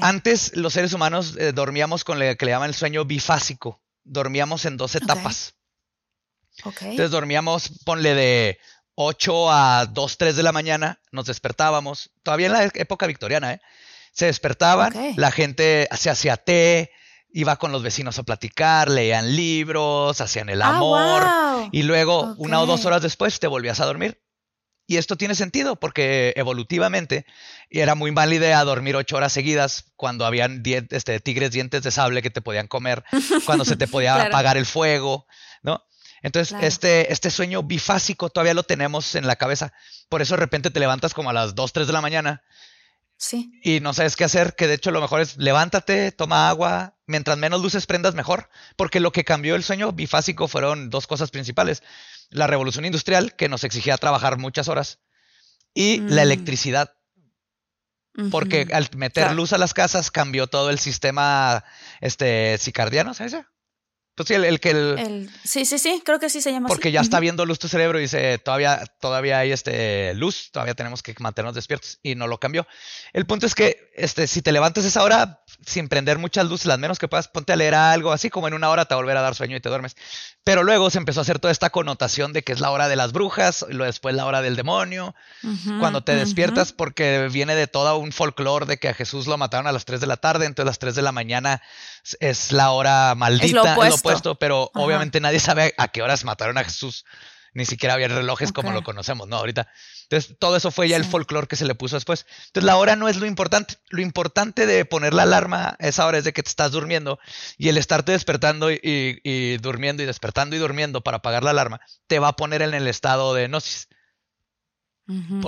Antes 0.00 0.56
los 0.56 0.72
seres 0.72 0.92
humanos 0.92 1.36
eh, 1.38 1.52
dormíamos 1.52 2.04
con 2.04 2.18
lo 2.18 2.36
que 2.36 2.46
le 2.46 2.52
llaman 2.52 2.70
el 2.70 2.74
sueño 2.74 3.04
bifásico. 3.04 3.82
Dormíamos 4.04 4.64
en 4.64 4.76
dos 4.76 4.94
etapas. 4.94 5.54
Entonces 6.64 7.10
dormíamos, 7.10 7.70
ponle 7.84 8.14
de 8.14 8.58
8 8.94 9.52
a 9.52 9.86
2, 9.86 10.18
3 10.18 10.36
de 10.36 10.42
la 10.42 10.52
mañana, 10.52 11.00
nos 11.12 11.26
despertábamos, 11.26 12.10
todavía 12.24 12.46
en 12.46 12.52
la 12.52 12.64
época 12.64 13.06
victoriana, 13.06 13.54
¿eh? 13.54 13.60
Se 14.12 14.26
despertaban, 14.26 14.92
la 15.16 15.30
gente 15.30 15.88
se 15.96 16.10
hacía 16.10 16.36
té, 16.36 16.90
iba 17.30 17.56
con 17.56 17.70
los 17.70 17.84
vecinos 17.84 18.18
a 18.18 18.24
platicar, 18.24 18.90
leían 18.90 19.36
libros, 19.36 20.20
hacían 20.20 20.48
el 20.48 20.62
ah, 20.62 20.70
amor 20.70 21.68
y 21.70 21.84
luego 21.84 22.34
una 22.38 22.60
o 22.60 22.66
dos 22.66 22.84
horas 22.86 23.02
después 23.02 23.38
te 23.38 23.46
volvías 23.46 23.78
a 23.78 23.86
dormir. 23.86 24.20
Y 24.88 24.96
esto 24.96 25.16
tiene 25.16 25.34
sentido 25.34 25.76
porque 25.76 26.32
evolutivamente 26.34 27.26
era 27.68 27.94
muy 27.94 28.10
mala 28.10 28.34
idea 28.34 28.64
dormir 28.64 28.96
ocho 28.96 29.16
horas 29.16 29.34
seguidas 29.34 29.84
cuando 29.96 30.24
habían 30.24 30.62
este, 30.64 31.20
tigres 31.20 31.50
dientes 31.50 31.82
de 31.82 31.90
sable 31.90 32.22
que 32.22 32.30
te 32.30 32.40
podían 32.40 32.68
comer, 32.68 33.04
cuando 33.44 33.66
se 33.66 33.76
te 33.76 33.86
podía 33.86 34.14
apagar 34.14 34.56
el 34.56 34.64
fuego, 34.64 35.26
¿no? 35.62 35.84
Entonces, 36.22 36.56
este, 36.62 37.12
este 37.12 37.30
sueño 37.30 37.62
bifásico 37.62 38.30
todavía 38.30 38.54
lo 38.54 38.62
tenemos 38.62 39.14
en 39.14 39.26
la 39.26 39.36
cabeza. 39.36 39.74
Por 40.08 40.22
eso 40.22 40.34
de 40.34 40.40
repente 40.40 40.70
te 40.70 40.80
levantas 40.80 41.12
como 41.12 41.28
a 41.28 41.34
las 41.34 41.54
2, 41.54 41.72
3 41.72 41.86
de 41.86 41.92
la 41.92 42.00
mañana 42.00 42.42
Sí. 43.18 43.50
Y 43.64 43.80
no 43.80 43.92
sabes 43.92 44.14
qué 44.14 44.22
hacer, 44.22 44.54
que 44.54 44.68
de 44.68 44.74
hecho 44.74 44.92
lo 44.92 45.00
mejor 45.00 45.20
es 45.20 45.36
levántate, 45.36 46.12
toma 46.12 46.48
agua, 46.48 46.94
mientras 47.06 47.36
menos 47.36 47.60
luces 47.60 47.84
prendas 47.84 48.14
mejor, 48.14 48.48
porque 48.76 49.00
lo 49.00 49.10
que 49.10 49.24
cambió 49.24 49.56
el 49.56 49.64
sueño 49.64 49.92
bifásico 49.92 50.46
fueron 50.46 50.88
dos 50.88 51.08
cosas 51.08 51.32
principales. 51.32 51.82
La 52.30 52.46
revolución 52.46 52.84
industrial, 52.84 53.34
que 53.36 53.48
nos 53.48 53.64
exigía 53.64 53.96
trabajar 53.96 54.38
muchas 54.38 54.68
horas, 54.68 55.00
y 55.74 56.00
la 56.00 56.22
mm. 56.22 56.24
electricidad. 56.24 56.94
Porque 58.32 58.66
al 58.72 58.88
meter 58.96 59.32
luz 59.32 59.52
a 59.52 59.58
las 59.58 59.74
casas 59.74 60.10
cambió 60.10 60.48
todo 60.48 60.70
el 60.70 60.80
sistema 60.80 61.64
este, 62.00 62.58
cicardiano, 62.58 63.14
¿sabes? 63.14 63.36
Pues 64.18 64.26
sí, 64.26 64.34
el, 64.34 64.58
que 64.58 64.70
el, 64.70 65.30
Sí, 65.44 65.64
sí, 65.64 65.78
sí, 65.78 66.02
creo 66.04 66.18
que 66.18 66.28
sí 66.28 66.40
se 66.40 66.50
llama 66.50 66.66
Porque 66.66 66.90
ya 66.90 67.00
está 67.00 67.20
viendo 67.20 67.46
luz 67.46 67.60
tu 67.60 67.68
cerebro 67.68 68.00
y 68.00 68.02
dice, 68.02 68.38
todavía, 68.38 68.82
todavía 68.98 69.38
hay 69.38 69.52
este 69.52 70.12
luz, 70.14 70.50
todavía 70.50 70.74
tenemos 70.74 71.04
que 71.04 71.14
mantenernos 71.20 71.54
despiertos 71.54 72.00
y 72.02 72.16
no 72.16 72.26
lo 72.26 72.40
cambió. 72.40 72.66
El 73.12 73.26
punto 73.26 73.46
es 73.46 73.54
que 73.54 73.92
este, 73.94 74.26
si 74.26 74.42
te 74.42 74.50
levantas 74.50 74.84
esa 74.84 75.04
hora 75.04 75.44
sin 75.64 75.88
prender 75.88 76.18
muchas 76.18 76.48
luces, 76.48 76.66
las 76.66 76.80
menos 76.80 76.98
que 76.98 77.06
puedas, 77.06 77.28
ponte 77.28 77.52
a 77.52 77.56
leer 77.56 77.76
algo, 77.76 78.10
así 78.10 78.28
como 78.28 78.48
en 78.48 78.54
una 78.54 78.70
hora 78.70 78.86
te 78.86 78.94
va 78.94 78.98
a 78.98 79.02
volver 79.02 79.16
a 79.16 79.22
dar 79.22 79.36
sueño 79.36 79.56
y 79.56 79.60
te 79.60 79.68
duermes. 79.68 79.96
Pero 80.42 80.64
luego 80.64 80.90
se 80.90 80.98
empezó 80.98 81.20
a 81.20 81.22
hacer 81.22 81.38
toda 81.38 81.52
esta 81.52 81.70
connotación 81.70 82.32
de 82.32 82.42
que 82.42 82.52
es 82.52 82.58
la 82.58 82.72
hora 82.72 82.88
de 82.88 82.96
las 82.96 83.12
brujas, 83.12 83.64
y 83.68 83.74
luego 83.74 83.86
después 83.86 84.16
la 84.16 84.26
hora 84.26 84.42
del 84.42 84.56
demonio, 84.56 85.14
cuando 85.78 86.02
te 86.02 86.16
despiertas, 86.16 86.72
porque 86.72 87.28
viene 87.30 87.54
de 87.54 87.68
todo 87.68 87.98
un 87.98 88.10
folclore 88.10 88.66
de 88.66 88.78
que 88.78 88.88
a 88.88 88.94
Jesús 88.94 89.28
lo 89.28 89.38
mataron 89.38 89.68
a 89.68 89.72
las 89.72 89.84
3 89.84 90.00
de 90.00 90.06
la 90.06 90.16
tarde, 90.16 90.46
entonces 90.46 90.66
a 90.66 90.70
las 90.70 90.78
3 90.78 90.94
de 90.96 91.02
la 91.02 91.12
mañana 91.12 91.62
es 92.20 92.52
la 92.52 92.70
hora 92.70 93.14
maldita, 93.14 93.72
es 93.72 93.76
lo 93.76 93.94
opuesto, 93.94 94.38
pero 94.38 94.70
obviamente 94.74 95.20
nadie 95.20 95.40
sabe 95.40 95.74
a 95.76 95.88
qué 95.88 96.02
horas 96.02 96.24
mataron 96.24 96.58
a 96.58 96.64
Jesús. 96.64 97.04
Ni 97.54 97.64
siquiera 97.64 97.94
había 97.94 98.08
relojes 98.08 98.52
como 98.52 98.72
lo 98.72 98.82
conocemos, 98.82 99.26
¿no? 99.26 99.36
Ahorita. 99.36 99.68
Entonces, 100.02 100.36
todo 100.38 100.56
eso 100.56 100.70
fue 100.70 100.88
ya 100.88 100.96
el 100.96 101.04
folclore 101.04 101.48
que 101.48 101.56
se 101.56 101.64
le 101.64 101.74
puso 101.74 101.96
después. 101.96 102.24
Entonces, 102.46 102.64
la 102.64 102.76
hora 102.76 102.94
no 102.94 103.08
es 103.08 103.16
lo 103.16 103.26
importante. 103.26 103.76
Lo 103.88 104.00
importante 104.00 104.64
de 104.64 104.84
poner 104.84 105.12
la 105.12 105.24
alarma 105.24 105.76
a 105.78 105.86
esa 105.86 106.06
hora 106.06 106.18
es 106.18 106.24
de 106.24 106.32
que 106.32 106.42
te 106.42 106.50
estás 106.50 106.72
durmiendo 106.72 107.18
y 107.56 107.68
el 107.68 107.78
estarte 107.78 108.12
despertando 108.12 108.70
y, 108.70 109.58
durmiendo 109.60 110.02
y 110.02 110.06
despertando 110.06 110.56
y 110.56 110.58
durmiendo 110.58 111.02
para 111.02 111.18
apagar 111.18 111.42
la 111.42 111.50
alarma 111.50 111.80
te 112.06 112.18
va 112.18 112.28
a 112.28 112.36
poner 112.36 112.62
en 112.62 112.74
el 112.74 112.86
estado 112.86 113.34
de 113.34 113.48
gnosis. 113.48 113.88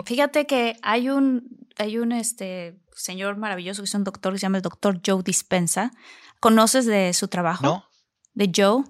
Fíjate 0.07 0.47
que 0.47 0.77
hay 0.83 1.11
un, 1.11 1.69
hay 1.81 1.99
un 1.99 2.13
este, 2.13 2.79
señor 2.95 3.37
maravilloso 3.37 3.83
que 3.83 3.87
es 3.87 3.95
un 3.95 4.05
doctor 4.05 4.33
que 4.33 4.39
se 4.39 4.43
llama 4.43 4.59
el 4.59 4.63
doctor 4.63 5.01
Joe 5.05 5.23
Dispensa. 5.23 5.93
¿Conoces 6.39 6.87
de 6.87 7.13
su 7.15 7.29
trabajo? 7.29 7.65
No. 7.65 7.85
De 8.35 8.51
Joe. 8.55 8.85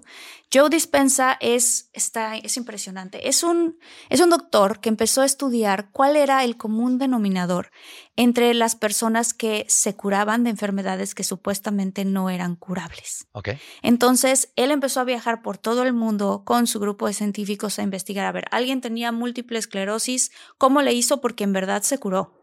Joe 0.53 0.69
Dispensa 0.69 1.37
es, 1.39 1.89
está, 1.93 2.35
es 2.35 2.57
impresionante. 2.57 3.29
Es 3.29 3.41
un, 3.43 3.79
es 4.09 4.19
un 4.19 4.29
doctor 4.29 4.81
que 4.81 4.89
empezó 4.89 5.21
a 5.21 5.25
estudiar 5.25 5.89
cuál 5.91 6.17
era 6.17 6.43
el 6.43 6.57
común 6.57 6.97
denominador 6.97 7.71
entre 8.17 8.53
las 8.53 8.75
personas 8.75 9.33
que 9.33 9.65
se 9.69 9.95
curaban 9.95 10.43
de 10.43 10.49
enfermedades 10.49 11.15
que 11.15 11.23
supuestamente 11.23 12.03
no 12.03 12.29
eran 12.29 12.57
curables. 12.57 13.27
Okay. 13.31 13.57
Entonces, 13.81 14.51
él 14.57 14.71
empezó 14.71 14.99
a 14.99 15.05
viajar 15.05 15.41
por 15.41 15.57
todo 15.57 15.83
el 15.83 15.93
mundo 15.93 16.43
con 16.45 16.67
su 16.67 16.79
grupo 16.81 17.07
de 17.07 17.13
científicos 17.13 17.79
a 17.79 17.83
investigar, 17.83 18.25
a 18.25 18.31
ver, 18.33 18.45
alguien 18.51 18.81
tenía 18.81 19.13
múltiple 19.13 19.57
esclerosis, 19.57 20.31
¿cómo 20.57 20.81
le 20.81 20.93
hizo? 20.93 21.21
Porque 21.21 21.45
en 21.45 21.53
verdad 21.53 21.81
se 21.81 21.97
curó. 21.97 22.41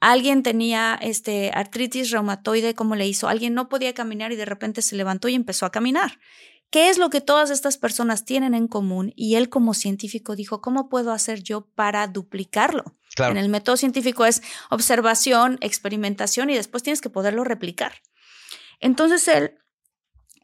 Alguien 0.00 0.42
tenía 0.42 0.98
este, 1.00 1.50
artritis 1.54 2.10
reumatoide, 2.10 2.74
¿cómo 2.74 2.94
le 2.94 3.06
hizo? 3.06 3.28
Alguien 3.28 3.54
no 3.54 3.68
podía 3.68 3.94
caminar 3.94 4.32
y 4.32 4.36
de 4.36 4.44
repente 4.44 4.82
se 4.82 4.96
levantó 4.96 5.28
y 5.28 5.34
empezó 5.34 5.66
a 5.66 5.72
caminar. 5.72 6.18
¿Qué 6.70 6.88
es 6.88 6.98
lo 6.98 7.08
que 7.08 7.20
todas 7.20 7.50
estas 7.50 7.78
personas 7.78 8.24
tienen 8.24 8.52
en 8.52 8.66
común? 8.66 9.12
Y 9.14 9.36
él 9.36 9.48
como 9.48 9.74
científico 9.74 10.34
dijo, 10.34 10.60
¿cómo 10.60 10.88
puedo 10.88 11.12
hacer 11.12 11.42
yo 11.42 11.66
para 11.74 12.06
duplicarlo? 12.08 12.96
En 13.18 13.36
el 13.36 13.48
método 13.48 13.76
científico 13.76 14.26
es 14.26 14.42
observación, 14.70 15.58
experimentación 15.60 16.50
y 16.50 16.56
después 16.56 16.82
tienes 16.82 17.00
que 17.00 17.10
poderlo 17.10 17.44
replicar. 17.44 17.92
Entonces 18.80 19.28
él 19.28 19.56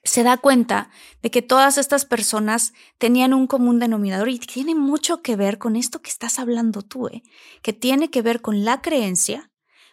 se 0.03 0.23
da 0.23 0.39
cuenta 0.39 0.91
de 1.23 1.31
que 1.31 1.43
todas 1.43 1.79
estas 1.79 2.05
personas 2.05 2.73
tenían 2.99 3.35
un 3.35 3.47
común 3.47 3.79
denominador 3.79 4.29
y 4.29 4.39
tiene 4.39 4.75
mucho 4.75 5.23
que 5.23 5.37
ver 5.37 5.59
con 5.59 5.77
esto 5.77 6.01
que 6.01 6.11
estás 6.11 6.39
hablando 6.39 6.83
tú, 6.83 7.09
¿eh? 7.09 7.23
que 7.63 7.73
tiene 7.73 8.11
que 8.11 8.23
ver 8.23 8.41
con 8.41 8.65
la 8.65 8.81
creencia 8.81 9.51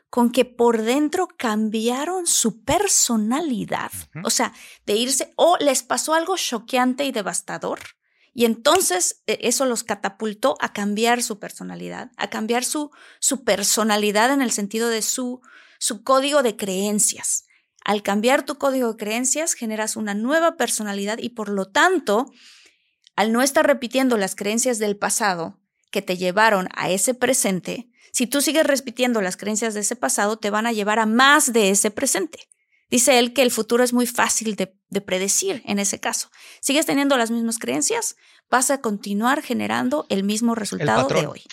con 0.10 0.32
que 0.32 0.46
por 0.46 0.82
dentro 0.84 1.28
cambiaron 1.28 2.28
su 2.28 2.64
personalidad. 2.64 3.92
O 4.24 4.30
sea, 4.30 4.54
de 4.86 4.96
irse, 4.96 5.34
o 5.36 5.58
les 5.58 5.84
pasó 5.84 6.14
algo 6.14 6.38
choqueante 6.38 7.04
y 7.04 7.12
devastador. 7.12 7.80
Y 8.34 8.46
entonces 8.46 9.24
e, 9.28 9.40
eso 9.42 9.66
los 9.66 9.84
catapultó 9.84 10.56
a 10.62 10.72
cambiar 10.72 11.22
su 11.24 11.40
personalidad, 11.40 12.12
a 12.18 12.30
cambiar 12.30 12.64
su, 12.64 12.92
su 13.20 13.44
personalidad 13.44 14.32
en 14.32 14.42
el 14.42 14.52
sentido 14.52 14.90
de 14.90 15.02
su, 15.02 15.42
su 15.80 16.04
código 16.04 16.42
de 16.42 16.56
creencias. 16.56 17.47
Al 17.88 18.04
cambiar 18.04 18.44
tu 18.44 18.58
código 18.58 18.92
de 18.92 18.98
creencias, 18.98 19.54
generas 19.54 19.96
una 19.96 20.14
nueva 20.14 20.58
personalidad 20.58 21.20
y 21.20 21.30
por 21.30 21.48
lo 21.48 21.70
tanto, 21.70 22.30
al 23.16 23.32
no 23.32 23.42
estar 23.42 23.66
repitiendo 23.66 24.18
las 24.18 24.36
creencias 24.36 24.78
del 24.78 24.98
pasado 24.98 25.58
que 25.90 26.02
te 26.02 26.18
llevaron 26.18 26.68
a 26.76 26.90
ese 26.90 27.14
presente, 27.14 27.90
si 28.12 28.28
tú 28.28 28.42
sigues 28.42 28.68
repitiendo 28.68 29.22
las 29.22 29.38
creencias 29.38 29.74
de 29.74 29.80
ese 29.80 29.96
pasado, 29.96 30.38
te 30.38 30.50
van 30.50 30.68
a 30.68 30.74
llevar 30.74 31.00
a 31.00 31.06
más 31.06 31.54
de 31.54 31.70
ese 31.70 31.90
presente. 31.90 32.50
Dice 32.90 33.20
él 33.20 33.32
que 33.32 33.42
el 33.42 33.52
futuro 33.52 33.86
es 33.86 33.94
muy 33.94 34.06
fácil 34.06 34.58
de, 34.58 34.68
predecir 35.00 35.64
en 35.66 35.80
ese 35.80 36.02
caso. 36.02 36.30
Sigues 36.60 36.86
teniendo 36.86 37.18
las 37.18 37.32
mismas 37.32 37.58
creencias, 37.58 38.18
vas 38.50 38.70
a 38.70 38.82
continuar 38.82 39.42
generando 39.44 40.06
el 40.10 40.26
mismo 40.26 40.56
resultado 40.56 41.08
de 41.08 41.26
hoy. 41.26 41.44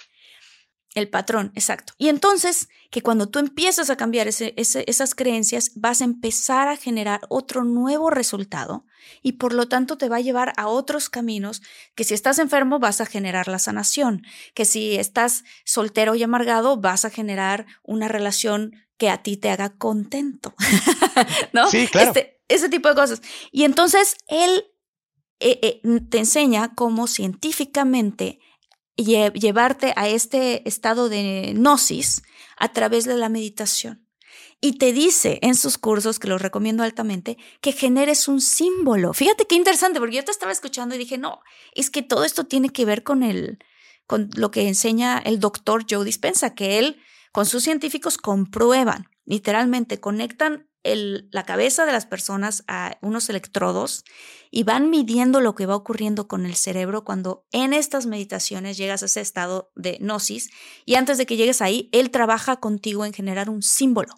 El 0.95 1.09
patrón, 1.09 1.51
exacto. 1.57 1.93
Y 1.99 2.09
entonces, 2.09 2.69
que 2.91 3.03
cuando 3.03 3.29
tú 3.29 3.41
empiezas 3.41 3.91
a 3.91 3.97
cambiar 3.97 4.29
esas 4.29 5.15
creencias, 5.17 5.73
vas 5.75 6.01
a 6.01 6.05
empezar 6.05 6.69
a 6.69 6.77
generar 6.77 7.23
otro 7.29 7.65
nuevo 7.65 8.11
resultado 8.11 8.87
y 9.21 9.33
por 9.33 9.53
lo 9.53 9.69
tanto 9.69 9.99
te 9.99 10.09
va 10.09 10.17
a 10.17 10.21
llevar 10.21 10.53
a 10.57 10.69
otros 10.69 11.11
caminos 11.11 11.63
que 11.97 12.05
si 12.05 12.15
estás 12.15 12.39
enfermo 12.39 12.79
vas 12.79 13.01
a 13.01 13.07
generar 13.07 13.49
la 13.49 13.59
sanación, 13.59 14.23
que 14.55 14.65
si 14.65 14.95
estás 14.95 15.43
soltero 15.65 16.15
y 16.15 16.23
amargado 16.23 16.77
vas 16.77 17.05
a 17.05 17.11
generar 17.11 17.67
una 17.83 18.07
relación 18.07 18.77
que 18.97 19.11
a 19.11 19.23
ti 19.23 19.37
te 19.37 19.51
haga 19.51 19.71
contento. 19.77 20.55
¿No? 21.53 21.69
Sí, 21.71 21.89
claro. 21.89 22.11
Este, 22.11 22.41
ese 22.47 22.69
tipo 22.69 22.89
de 22.89 22.95
cosas. 22.95 23.21
Y 23.51 23.65
entonces 23.65 24.17
él 24.29 24.65
eh, 25.41 25.59
eh, 25.63 26.01
te 26.09 26.19
enseña 26.19 26.75
cómo 26.75 27.09
científicamente 27.09 28.39
llevarte 28.97 29.93
a 29.97 30.09
este 30.09 30.67
estado 30.69 31.09
de 31.09 31.53
gnosis 31.55 32.23
a 32.57 32.73
través 32.73 33.05
de 33.05 33.17
la 33.17 33.29
meditación. 33.29 34.05
Y 34.61 34.79
te 34.79 34.93
dice 34.93 35.39
en 35.43 35.57
sus 35.57 35.77
cursos, 35.77 36.19
que 36.19 36.29
los 36.29 36.41
recomiendo 36.41 36.83
altamente, 36.83 37.37
que 37.61 37.73
generes 37.73 38.29
un 38.29 38.41
símbolo. 38.41 39.13
Fíjate 39.13 39.47
qué 39.47 39.57
interesante, 39.57 40.01
porque 40.01 40.17
yo 40.17 40.25
te 40.25 40.31
estaba 40.31 40.53
escuchando 40.53 40.95
y 40.95 40.99
dije, 40.99 41.19
no, 41.19 41.41
es 41.75 41.91
que 41.91 42.03
todo 42.03 42.25
esto 42.25 42.45
tiene 42.45 42.71
que 42.71 42.85
ver 42.85 43.03
con, 43.03 43.23
el, 43.23 43.59
con 44.07 44.31
lo 44.37 44.51
que 44.51 44.67
enseña 44.67 45.19
el 45.19 45.39
doctor 45.39 45.85
Joe 45.89 46.05
Dispensa, 46.05 46.55
que 46.55 46.79
él 46.79 47.01
con 47.33 47.47
sus 47.47 47.65
científicos 47.65 48.17
comprueban, 48.17 49.11
literalmente 49.27 50.01
conectan 50.01 50.69
la 50.85 51.45
cabeza 51.45 51.87
de 51.87 51.93
las 51.93 52.07
personas 52.07 52.63
a 52.69 52.99
unos 53.01 53.29
electrodos 53.31 54.05
y 54.51 54.63
van 54.63 54.91
midiendo 54.91 55.41
lo 55.41 55.55
que 55.55 55.67
va 55.67 55.77
ocurriendo 55.77 56.29
con 56.29 56.47
el 56.47 56.55
cerebro 56.55 57.05
cuando 57.05 57.47
en 57.53 57.73
estas 57.73 58.07
meditaciones 58.07 58.77
llegas 58.77 59.03
a 59.03 59.07
ese 59.07 59.21
estado 59.21 59.73
de 59.75 59.99
gnosis 59.99 60.51
y 60.85 60.95
antes 60.95 61.19
de 61.19 61.27
que 61.27 61.37
llegues 61.37 61.63
ahí, 61.63 61.89
él 61.93 62.11
trabaja 62.11 62.57
contigo 62.57 63.05
en 63.05 63.13
generar 63.13 63.51
un 63.51 63.63
símbolo. 63.63 64.15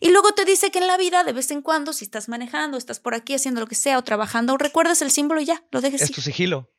Y 0.00 0.10
luego 0.10 0.32
te 0.32 0.44
dice 0.44 0.70
que 0.70 0.78
en 0.78 0.86
la 0.86 0.96
vida, 0.96 1.24
de 1.24 1.32
vez 1.32 1.50
en 1.50 1.62
cuando, 1.62 1.92
si 1.92 2.04
estás 2.04 2.28
manejando, 2.28 2.78
estás 2.78 3.00
por 3.00 3.14
aquí 3.14 3.34
haciendo 3.34 3.60
lo 3.60 3.66
que 3.66 3.74
sea 3.74 3.98
o 3.98 4.04
trabajando, 4.04 4.56
recuerdas 4.56 5.02
el 5.02 5.10
símbolo 5.10 5.40
y 5.40 5.46
ya, 5.46 5.64
lo 5.70 5.80
dejes. 5.80 6.02
Es 6.02 6.12
tu 6.12 6.20
sigilo. 6.20 6.72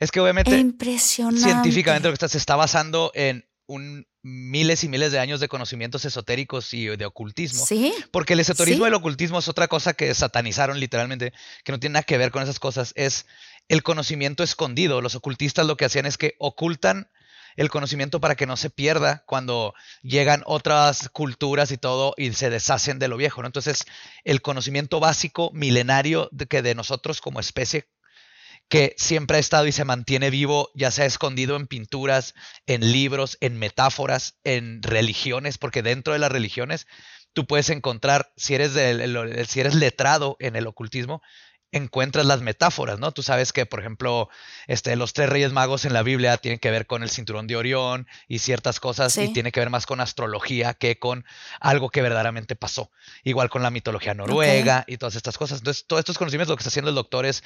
Es 0.00 0.10
que 0.10 0.20
obviamente 0.20 0.56
Impresionante. 0.56 1.42
científicamente 1.42 2.08
lo 2.08 2.12
que 2.12 2.14
estás 2.14 2.32
se 2.32 2.38
está 2.38 2.56
basando 2.56 3.10
en 3.14 3.48
un 3.66 4.06
miles 4.28 4.84
y 4.84 4.88
miles 4.88 5.12
de 5.12 5.18
años 5.18 5.40
de 5.40 5.48
conocimientos 5.48 6.04
esotéricos 6.04 6.72
y 6.74 6.86
de 6.86 7.06
ocultismo. 7.06 7.64
Sí. 7.64 7.94
Porque 8.10 8.34
el 8.34 8.40
esoterismo 8.40 8.84
y 8.84 8.88
el 8.88 8.94
ocultismo 8.94 9.38
es 9.38 9.48
otra 9.48 9.68
cosa 9.68 9.94
que 9.94 10.12
satanizaron 10.14 10.78
literalmente, 10.78 11.32
que 11.64 11.72
no 11.72 11.80
tiene 11.80 11.94
nada 11.94 12.02
que 12.02 12.18
ver 12.18 12.30
con 12.30 12.42
esas 12.42 12.60
cosas. 12.60 12.92
Es 12.96 13.26
el 13.68 13.82
conocimiento 13.82 14.42
escondido. 14.42 15.00
Los 15.00 15.14
ocultistas 15.14 15.66
lo 15.66 15.76
que 15.76 15.84
hacían 15.84 16.06
es 16.06 16.18
que 16.18 16.34
ocultan 16.38 17.08
el 17.56 17.70
conocimiento 17.70 18.20
para 18.20 18.36
que 18.36 18.46
no 18.46 18.56
se 18.56 18.70
pierda 18.70 19.24
cuando 19.26 19.74
llegan 20.02 20.42
otras 20.46 21.08
culturas 21.08 21.72
y 21.72 21.76
todo 21.76 22.14
y 22.16 22.32
se 22.32 22.50
deshacen 22.50 23.00
de 23.00 23.08
lo 23.08 23.16
viejo. 23.16 23.42
¿no? 23.42 23.48
Entonces, 23.48 23.84
el 24.22 24.42
conocimiento 24.42 25.00
básico 25.00 25.50
milenario 25.52 26.28
de 26.30 26.46
que 26.46 26.62
de 26.62 26.76
nosotros 26.76 27.20
como 27.20 27.40
especie 27.40 27.88
que 28.68 28.94
siempre 28.98 29.38
ha 29.38 29.40
estado 29.40 29.66
y 29.66 29.72
se 29.72 29.84
mantiene 29.84 30.30
vivo, 30.30 30.70
ya 30.74 30.90
sea 30.90 31.06
escondido 31.06 31.56
en 31.56 31.66
pinturas, 31.66 32.34
en 32.66 32.92
libros, 32.92 33.38
en 33.40 33.58
metáforas, 33.58 34.38
en 34.44 34.82
religiones, 34.82 35.58
porque 35.58 35.82
dentro 35.82 36.12
de 36.12 36.18
las 36.18 36.30
religiones 36.30 36.86
tú 37.32 37.46
puedes 37.46 37.70
encontrar, 37.70 38.32
si 38.36 38.54
eres, 38.54 38.72
si 39.48 39.60
eres 39.60 39.74
letrado 39.74 40.36
en 40.38 40.56
el 40.56 40.66
ocultismo, 40.66 41.22
encuentras 41.72 42.24
las 42.24 42.40
metáforas, 42.40 42.98
¿no? 42.98 43.12
Tú 43.12 43.22
sabes 43.22 43.52
que, 43.52 43.66
por 43.66 43.80
ejemplo, 43.80 44.28
este, 44.66 44.96
los 44.96 45.12
tres 45.12 45.28
reyes 45.28 45.52
magos 45.52 45.84
en 45.84 45.92
la 45.92 46.02
Biblia 46.02 46.36
tienen 46.38 46.58
que 46.58 46.70
ver 46.70 46.86
con 46.86 47.02
el 47.02 47.10
cinturón 47.10 47.46
de 47.46 47.56
Orión 47.56 48.06
y 48.26 48.38
ciertas 48.38 48.80
cosas 48.80 49.16
y 49.18 49.32
tiene 49.32 49.52
que 49.52 49.60
ver 49.60 49.70
más 49.70 49.86
con 49.86 50.00
astrología 50.00 50.74
que 50.74 50.98
con 50.98 51.24
algo 51.60 51.90
que 51.90 52.02
verdaderamente 52.02 52.56
pasó. 52.56 52.90
Igual 53.22 53.50
con 53.50 53.62
la 53.62 53.70
mitología 53.70 54.14
noruega 54.14 54.84
y 54.86 54.96
todas 54.96 55.16
estas 55.16 55.36
cosas. 55.36 55.58
Entonces, 55.58 55.84
todos 55.86 56.00
estos 56.00 56.18
conocimientos, 56.18 56.52
lo 56.52 56.56
que 56.56 56.62
está 56.62 56.70
haciendo 56.70 56.90
el 56.90 56.94
doctor 56.94 57.26
es 57.26 57.42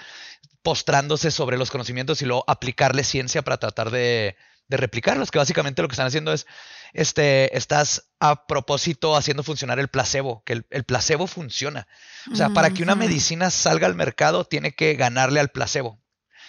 postrándose 0.63 1.31
sobre 1.31 1.59
los 1.59 1.71
conocimientos 1.71 2.23
y 2.23 2.27
luego 2.27 2.45
aplicarle 2.47 3.03
ciencia 3.05 3.43
para 3.43 3.57
tratar 3.57 3.91
de, 3.91 4.37
de 4.73 4.79
replicarlos, 4.79 5.31
que 5.31 5.39
básicamente 5.39 5.83
lo 5.83 5.89
que 5.89 5.93
están 5.93 6.07
haciendo 6.07 6.33
es, 6.33 6.47
este, 6.95 7.55
estás 7.57 8.09
a 8.21 8.47
propósito 8.47 9.17
haciendo 9.17 9.43
funcionar 9.43 9.79
el 9.79 9.89
placebo, 9.89 10.43
que 10.47 10.65
el, 10.71 10.85
placebo 10.85 11.27
funciona. 11.27 11.87
O 12.33 12.37
sea, 12.37 12.49
para 12.49 12.71
que 12.71 12.83
una 12.83 12.95
medicina 12.95 13.51
salga 13.51 13.87
al 13.87 13.95
mercado, 13.95 14.47
tiene 14.47 14.75
que 14.75 14.95
ganarle 14.95 15.41
al 15.41 15.51
placebo. 15.51 16.01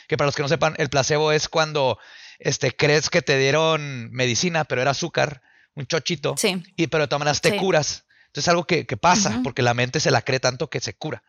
Que 0.07 0.15
para 0.15 0.27
los 0.27 0.35
que 0.35 0.41
no 0.41 0.47
sepan, 0.47 0.73
el 0.77 0.89
placebo 0.89 1.33
es 1.33 1.49
cuando 1.49 1.99
este, 2.39 2.73
crees 2.73 3.09
que 3.09 3.21
te 3.21 3.37
dieron 3.37 4.09
medicina, 4.11 4.63
pero 4.63 4.81
era 4.81 4.91
azúcar, 4.91 5.41
un 5.75 5.85
chochito, 5.85 6.35
y, 6.77 6.87
pero 6.87 7.03
de 7.03 7.07
todas 7.09 7.19
maneras 7.19 7.41
te 7.41 7.57
curas. 7.57 8.05
Entonces 8.27 8.45
es 8.45 8.47
algo 8.47 8.65
que, 8.65 8.85
pasa, 8.95 9.41
porque 9.43 9.61
la 9.61 9.73
mente 9.73 9.99
se 9.99 10.11
la 10.11 10.21
cree 10.21 10.39
tanto 10.39 10.69
que 10.69 10.79
se 10.79 10.93
cura. 10.93 11.23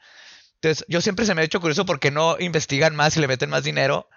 Entonces, 0.54 0.84
yo 0.88 1.00
siempre 1.00 1.26
se 1.26 1.34
me 1.34 1.42
ha 1.42 1.44
hecho 1.44 1.60
curioso 1.60 1.84
porque 1.84 2.12
no 2.12 2.36
investigan 2.38 2.94
más 2.94 3.16
y 3.16 3.20
le 3.20 3.26
meten 3.26 3.50
más 3.50 3.64
dinero 3.64 4.08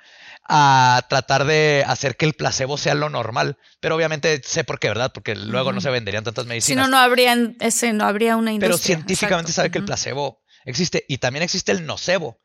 a 0.47 1.05
tratar 1.09 1.45
de 1.45 1.83
hacer 1.85 2.15
que 2.15 2.25
el 2.25 2.33
placebo 2.33 2.77
sea 2.77 2.95
lo 2.95 3.09
normal. 3.09 3.57
Pero 3.79 3.95
obviamente 3.95 4.41
sé 4.43 4.63
por 4.63 4.79
qué, 4.79 4.87
¿verdad? 4.87 5.11
Porque 5.13 5.35
luego 5.35 5.73
no 5.73 5.81
se 5.81 5.89
venderían 5.89 6.23
tantas 6.23 6.45
medicinas. 6.45 6.85
Si 6.85 6.89
no, 6.89 6.95
no 6.95 6.97
habría, 6.97 7.35
ese, 7.59 7.93
no 7.93 8.05
habría 8.05 8.37
una 8.37 8.53
industria. 8.53 8.75
Pero 8.75 8.77
científicamente 8.77 9.51
sabe 9.51 9.71
que 9.71 9.79
el 9.79 9.85
placebo 9.85 10.41
existe. 10.65 11.05
Y 11.07 11.17
también 11.17 11.43
existe 11.43 11.71
el 11.71 11.85
nocebo, 11.85 12.39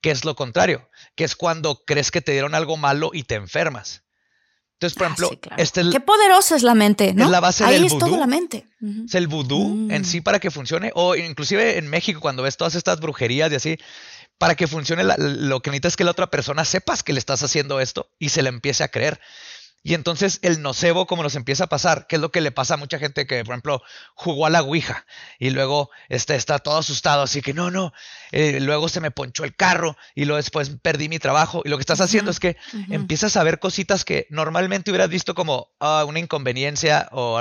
que 0.00 0.10
es 0.10 0.24
lo 0.24 0.36
contrario, 0.36 0.88
que 1.16 1.24
es 1.24 1.34
cuando 1.34 1.82
crees 1.84 2.10
que 2.10 2.20
te 2.20 2.32
dieron 2.32 2.54
algo 2.54 2.76
malo 2.76 3.10
y 3.12 3.24
te 3.24 3.34
enfermas. 3.34 4.04
Entonces, 4.80 4.96
por 4.96 5.08
ah, 5.08 5.10
ejemplo, 5.10 5.56
este 5.58 5.90
Qué 5.90 6.00
poderosa 6.00 6.56
es 6.56 6.62
la 6.62 6.74
mente, 6.74 7.12
¿no? 7.12 7.26
Es 7.26 7.30
la 7.30 7.40
base 7.40 7.64
Ahí 7.64 7.84
es 7.84 7.98
toda 7.98 8.16
la 8.16 8.26
mente. 8.26 8.66
Es 9.04 9.14
el 9.14 9.28
vudú 9.28 9.88
en 9.90 10.00
mm. 10.00 10.04
sí 10.06 10.22
para 10.22 10.38
que 10.38 10.50
funcione. 10.50 10.90
O 10.94 11.14
inclusive 11.16 11.76
en 11.76 11.86
México, 11.86 12.18
cuando 12.20 12.42
ves 12.42 12.56
todas 12.56 12.74
estas 12.74 12.98
brujerías 12.98 13.52
y 13.52 13.56
así, 13.56 13.78
para 14.40 14.54
que 14.54 14.66
funcione 14.66 15.04
lo 15.18 15.60
que 15.60 15.68
necesitas 15.68 15.92
es 15.92 15.96
que 15.98 16.04
la 16.04 16.12
otra 16.12 16.30
persona 16.30 16.64
sepas 16.64 17.02
que 17.02 17.12
le 17.12 17.18
estás 17.18 17.42
haciendo 17.42 17.78
esto 17.78 18.10
y 18.18 18.30
se 18.30 18.40
le 18.42 18.48
empiece 18.48 18.82
a 18.82 18.88
creer. 18.88 19.20
Y 19.82 19.92
entonces 19.92 20.38
el 20.40 20.62
nocebo, 20.62 21.06
como 21.06 21.22
nos 21.22 21.34
empieza 21.34 21.64
a 21.64 21.66
pasar, 21.66 22.06
que 22.06 22.16
es 22.16 22.22
lo 22.22 22.30
que 22.30 22.40
le 22.40 22.50
pasa 22.50 22.72
a 22.72 22.76
mucha 22.78 22.98
gente 22.98 23.26
que, 23.26 23.44
por 23.44 23.52
ejemplo, 23.52 23.82
jugó 24.14 24.46
a 24.46 24.50
la 24.50 24.62
Ouija 24.62 25.04
y 25.38 25.50
luego 25.50 25.90
este, 26.08 26.36
está 26.36 26.58
todo 26.58 26.78
asustado, 26.78 27.20
así 27.20 27.42
que 27.42 27.52
no, 27.52 27.70
no, 27.70 27.92
eh, 28.32 28.60
luego 28.60 28.88
se 28.88 29.00
me 29.00 29.10
ponchó 29.10 29.44
el 29.44 29.54
carro 29.54 29.96
y 30.14 30.24
luego 30.24 30.36
después 30.36 30.70
perdí 30.82 31.08
mi 31.08 31.18
trabajo. 31.18 31.62
Y 31.64 31.68
lo 31.68 31.76
que 31.76 31.82
estás 31.82 32.00
haciendo 32.00 32.30
es 32.30 32.40
que 32.40 32.56
empiezas 32.90 33.36
a 33.36 33.42
ver 33.42 33.58
cositas 33.58 34.04
que 34.04 34.26
normalmente 34.30 34.90
hubieras 34.90 35.08
visto 35.08 35.34
como 35.34 35.68
ah, 35.80 36.04
una 36.06 36.18
inconveniencia, 36.18 37.08
o 37.12 37.40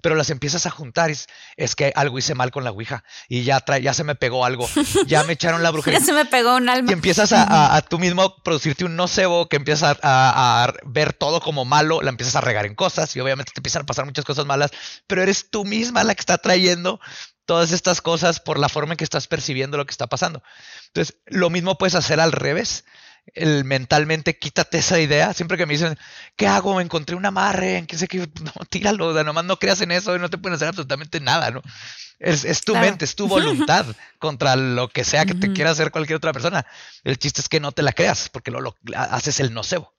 pero 0.00 0.14
las 0.14 0.30
empiezas 0.30 0.66
a 0.66 0.70
juntar. 0.70 1.10
Es, 1.10 1.26
es, 1.56 1.76
que 1.76 1.92
algo 1.94 2.18
hice 2.18 2.34
mal 2.34 2.50
con 2.50 2.64
la 2.64 2.70
Ouija 2.70 3.04
y 3.28 3.42
ya, 3.42 3.62
ya 3.80 3.92
se 3.92 4.04
me 4.04 4.14
pegó 4.14 4.44
algo, 4.44 4.68
ya 5.06 5.24
me 5.24 5.34
echaron 5.34 5.62
la 5.62 5.70
brujería. 5.72 6.00
ya 6.00 6.04
se 6.04 6.12
me 6.12 6.24
pegó 6.24 6.56
un 6.56 6.68
alma. 6.68 6.90
Y 6.90 6.92
empiezas 6.92 7.32
a, 7.32 7.80
tú 7.88 7.98
mismo 7.98 8.36
producirte 8.42 8.84
un 8.84 8.96
nocebo 8.96 9.48
que 9.48 9.56
empiezas 9.56 9.98
a 10.02 10.72
ver 10.84 11.12
todo 11.12 11.40
como 11.40 11.64
malo, 11.64 12.02
la 12.02 12.10
empiezas 12.10 12.36
a 12.36 12.40
regar 12.40 12.66
en 12.66 12.74
cosas 12.74 13.14
y 13.16 13.20
obviamente 13.20 13.52
te 13.54 13.60
empiezan 13.60 13.82
a 13.82 13.86
pasar 13.86 14.04
muchas 14.04 14.24
cosas 14.24 14.46
malas, 14.46 14.70
pero 15.06 15.22
eres 15.22 15.50
tú 15.50 15.64
misma 15.64 16.04
la 16.04 16.14
que 16.14 16.20
está 16.20 16.38
trayendo 16.38 17.00
todas 17.46 17.72
estas 17.72 18.02
cosas 18.02 18.40
por 18.40 18.58
la 18.58 18.68
forma 18.68 18.92
en 18.92 18.96
que 18.98 19.04
estás 19.04 19.26
percibiendo 19.26 19.76
lo 19.76 19.86
que 19.86 19.92
está 19.92 20.08
pasando. 20.08 20.42
Entonces, 20.88 21.16
lo 21.26 21.48
mismo 21.48 21.78
puedes 21.78 21.94
hacer 21.94 22.20
al 22.20 22.32
revés. 22.32 22.84
El 23.34 23.64
mentalmente 23.64 24.38
quítate 24.38 24.78
esa 24.78 25.00
idea. 25.00 25.32
Siempre 25.32 25.56
que 25.56 25.66
me 25.66 25.72
dicen, 25.72 25.98
¿qué 26.36 26.46
hago? 26.46 26.76
Me 26.76 26.82
encontré 26.82 27.16
un 27.16 27.24
amarre, 27.24 27.78
en 27.78 27.86
qué 27.86 27.96
sé 27.96 28.06
qué, 28.06 28.18
no, 28.42 28.52
tíralo, 28.68 29.24
nomás 29.24 29.44
no 29.44 29.58
creas 29.58 29.80
en 29.80 29.92
eso 29.92 30.14
y 30.14 30.18
no 30.18 30.28
te 30.28 30.38
pueden 30.38 30.56
hacer 30.56 30.68
absolutamente 30.68 31.20
nada, 31.20 31.50
¿no? 31.50 31.62
Es, 32.18 32.62
tu 32.62 32.74
mente, 32.74 33.04
es 33.04 33.14
tu 33.14 33.28
voluntad 33.28 33.84
contra 34.18 34.56
lo 34.56 34.88
que 34.88 35.04
sea 35.04 35.26
que 35.26 35.34
te 35.34 35.52
quiera 35.52 35.70
hacer 35.70 35.90
cualquier 35.90 36.16
otra 36.16 36.32
persona. 36.32 36.66
El 37.04 37.18
chiste 37.18 37.42
es 37.42 37.48
que 37.50 37.60
no 37.60 37.72
te 37.72 37.82
la 37.82 37.92
creas, 37.92 38.30
porque 38.30 38.50
lo, 38.50 38.60
lo 38.60 38.74
haces 38.94 39.38
el 39.40 39.52
nocebo. 39.52 39.92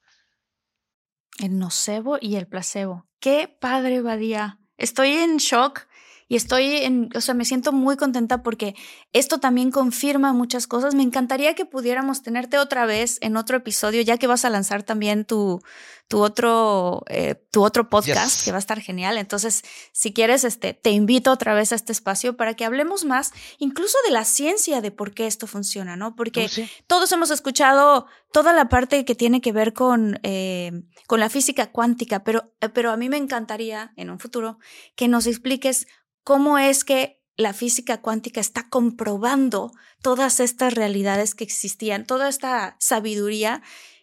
El 1.38 1.60
nocebo 1.60 2.18
y 2.20 2.36
el 2.36 2.48
placebo. 2.48 3.06
Qué 3.20 3.48
padre, 3.48 4.02
Badía. 4.02 4.60
Estoy 4.78 5.12
en 5.12 5.38
shock 5.38 5.86
y 6.30 6.36
estoy 6.36 6.78
en, 6.78 7.10
o 7.16 7.22
sea, 7.22 7.34
me 7.34 7.46
siento 7.46 7.72
muy 7.72 7.96
contenta 7.96 8.44
porque 8.44 8.76
esto 9.14 9.40
también 9.40 9.72
confirma 9.72 10.34
muchas 10.34 10.68
cosas. 10.68 10.94
Me 10.94 11.04
encantaría 11.04 11.56
que 11.56 11.66
pudiéramos 11.66 12.22
tenerte 12.22 12.58
otra 12.58 12.86
vez 12.86 13.18
en 13.22 13.38
otro 13.38 13.56
episodio, 13.58 14.02
ya 14.02 14.18
que 14.18 14.28
vas 14.28 14.44
a 14.44 14.50
lanzar 14.50 14.84
también 14.84 15.24
tu, 15.24 15.62
tu 16.10 16.20
otro, 16.20 17.06
eh, 17.08 17.36
tu 17.50 17.64
otro 17.64 17.90
podcast, 17.90 18.44
que 18.44 18.52
va 18.52 18.58
a 18.58 18.60
estar 18.60 18.82
genial. 18.82 19.18
Entonces, 19.18 19.64
si 19.94 20.12
quieres, 20.12 20.44
este, 20.44 20.74
te 20.74 20.90
invito 20.92 21.32
otra 21.32 21.54
vez 21.54 21.72
a 21.72 21.76
este 21.76 21.94
espacio 21.94 22.36
para 22.36 22.56
que 22.56 22.66
hablemos 22.66 23.06
más, 23.06 23.32
incluso 23.58 23.98
de 24.06 24.12
la 24.12 24.26
ciencia 24.26 24.82
de 24.82 24.92
por 24.92 25.14
qué 25.14 25.28
esto 25.28 25.48
funciona, 25.48 25.96
¿no? 25.96 26.18
Porque 26.18 26.48
oh, 26.48 26.62
todos 26.88 27.10
hemos 27.14 27.32
escuchado 27.32 28.08
toda 28.34 28.52
la 28.52 28.68
parte 28.68 29.06
que 29.06 29.16
tiene 29.16 29.40
que 29.40 29.54
ver 29.54 29.72
con, 29.72 30.20
eh, 30.24 30.84
con 31.08 31.22
la 31.22 31.30
física 31.30 31.72
cuántica, 31.72 32.26
pero, 32.26 32.54
pero 32.74 32.92
a 32.92 32.98
mí 32.98 33.08
me 33.08 33.18
encantaría 33.18 33.94
en 33.96 34.10
un 34.10 34.20
futuro 34.20 34.60
que 34.98 35.08
nos 35.08 35.26
expliques 35.26 35.88
cómo 36.28 36.58
es 36.58 36.84
que 36.84 37.24
la 37.38 37.54
física 37.54 38.02
cuántica 38.02 38.42
está 38.42 38.68
comprobando 38.68 39.72
todas 40.02 40.42
estas 40.42 40.74
realidades 40.74 41.36
que 41.36 41.46
existían, 41.46 42.06
toda 42.06 42.28
esta 42.28 42.76
sabiduría 42.82 43.62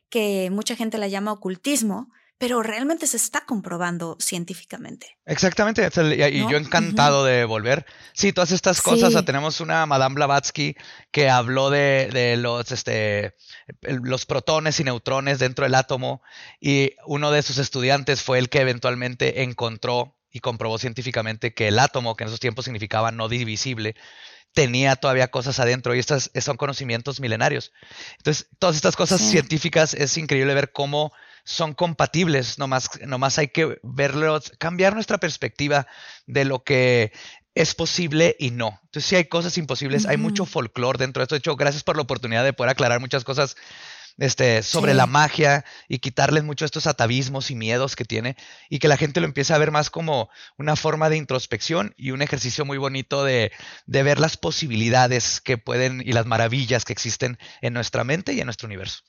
que 0.09 0.49
mucha 0.51 0.75
gente 0.75 0.97
la 0.97 1.09
llama 1.09 1.33
ocultismo, 1.33 2.09
pero 2.39 2.63
realmente 2.63 3.07
se 3.07 3.19
está 3.19 3.45
comprobando 3.45 4.17
científicamente. 4.21 5.19
Exactamente, 5.27 5.87
y 5.87 6.51
yo 6.51 6.57
encantado 6.57 7.27
de 7.27 7.45
volver. 7.45 7.85
Sí, 8.15 8.33
todas 8.33 8.53
estas 8.53 8.81
cosas, 8.81 9.23
tenemos 9.27 9.61
una 9.61 9.85
Madame 9.85 10.15
Blavatsky 10.15 10.77
que 11.11 11.29
habló 11.29 11.69
de, 11.69 12.37
los, 12.39 12.73
este, 12.73 13.35
los 13.83 14.25
protones 14.25 14.81
y 14.81 14.85
neutrones 14.85 15.41
dentro 15.41 15.67
del 15.67 15.75
átomo 15.75 16.23
y 16.59 16.93
uno 17.05 17.31
de 17.31 17.43
sus 17.43 17.59
estudiantes 17.59 18.23
fue 18.23 18.39
el 18.39 18.49
que 18.49 18.61
eventualmente 18.61 19.43
encontró 19.43 20.17
y 20.35 20.41
comprobó 20.41 20.79
científicamente 20.79 21.55
que 21.55 21.69
el 21.69 21.79
átomo, 21.79 22.17
que 22.17 22.25
en 22.25 22.29
esos 22.29 22.41
tiempos 22.41 22.65
significaba 22.65 23.13
no 23.13 23.29
divisible, 23.29 23.95
tenía 24.53 24.97
todavía 24.97 25.31
cosas 25.31 25.61
adentro 25.61 25.95
y 25.95 26.01
estas 26.01 26.31
son 26.41 26.57
conocimientos 26.57 27.21
milenarios. 27.21 27.73
Entonces, 28.19 28.49
todas 28.59 28.75
estas 28.75 28.97
cosas 28.97 29.21
científicas 29.21 29.95
es 29.95 30.19
increíble 30.19 30.53
ver 30.53 30.73
cómo 30.73 31.13
son 31.45 31.73
compatibles, 31.73 32.59
nomás, 32.59 32.91
nomás 33.07 33.39
hay 33.39 33.49
que 33.49 33.79
verlos, 33.85 34.53
cambiar 34.59 34.95
nuestra 34.95 35.19
perspectiva 35.19 35.87
de 36.27 36.45
lo 36.45 36.65
que 36.65 37.13
es 37.55 37.77
posible 37.77 38.35
y 38.41 38.51
no. 38.51 38.81
Entonces, 38.87 39.09
si 39.09 39.15
hay 39.15 39.27
cosas 39.27 39.57
imposibles, 39.57 40.05
hay 40.05 40.17
mucho 40.17 40.47
folclore 40.47 40.99
dentro 40.99 41.21
de 41.21 41.25
esto. 41.25 41.37
De 41.37 41.39
hecho, 41.39 41.55
gracias 41.55 41.85
por 41.85 41.95
la 41.95 42.03
oportunidad 42.03 42.43
de 42.43 42.53
poder 42.53 42.71
aclarar 42.73 42.99
muchas 42.99 43.23
cosas 43.23 43.57
este, 44.19 44.63
sobre 44.63 44.95
la 44.95 45.07
magia 45.07 45.65
y 45.89 45.99
quitarles 45.99 46.45
mucho 46.45 46.65
estos 46.65 46.87
atavismos 46.87 47.51
y 47.51 47.55
miedos 47.55 47.97
que 47.97 48.05
tiene 48.05 48.37
y 48.69 48.79
que 48.79 48.89
la 48.89 48.97
gente 48.97 49.21
lo 49.21 49.27
empiece 49.27 49.53
a 49.53 49.59
ver 49.59 49.71
más 49.71 49.91
como 49.91 50.29
una 50.57 50.77
forma 50.77 51.11
de 51.11 51.17
introspección 51.17 51.95
y 51.97 52.13
un 52.13 52.23
ejercicio 52.23 52.65
muy 52.65 52.79
bonito 52.79 53.25
de, 53.25 53.53
de 53.87 54.03
ver 54.03 54.21
las 54.21 54.37
posibilidades 54.37 55.41
que 55.41 55.59
pueden 55.59 56.01
y 56.01 56.13
las 56.13 56.27
maravillas 56.27 56.85
que 56.85 56.93
existen 56.93 57.39
en 57.61 57.75
nuestra 57.75 58.05
mente 58.05 58.33
y 58.33 58.41
en 58.41 58.47
nuestro 58.47 58.67
universo. 58.67 59.03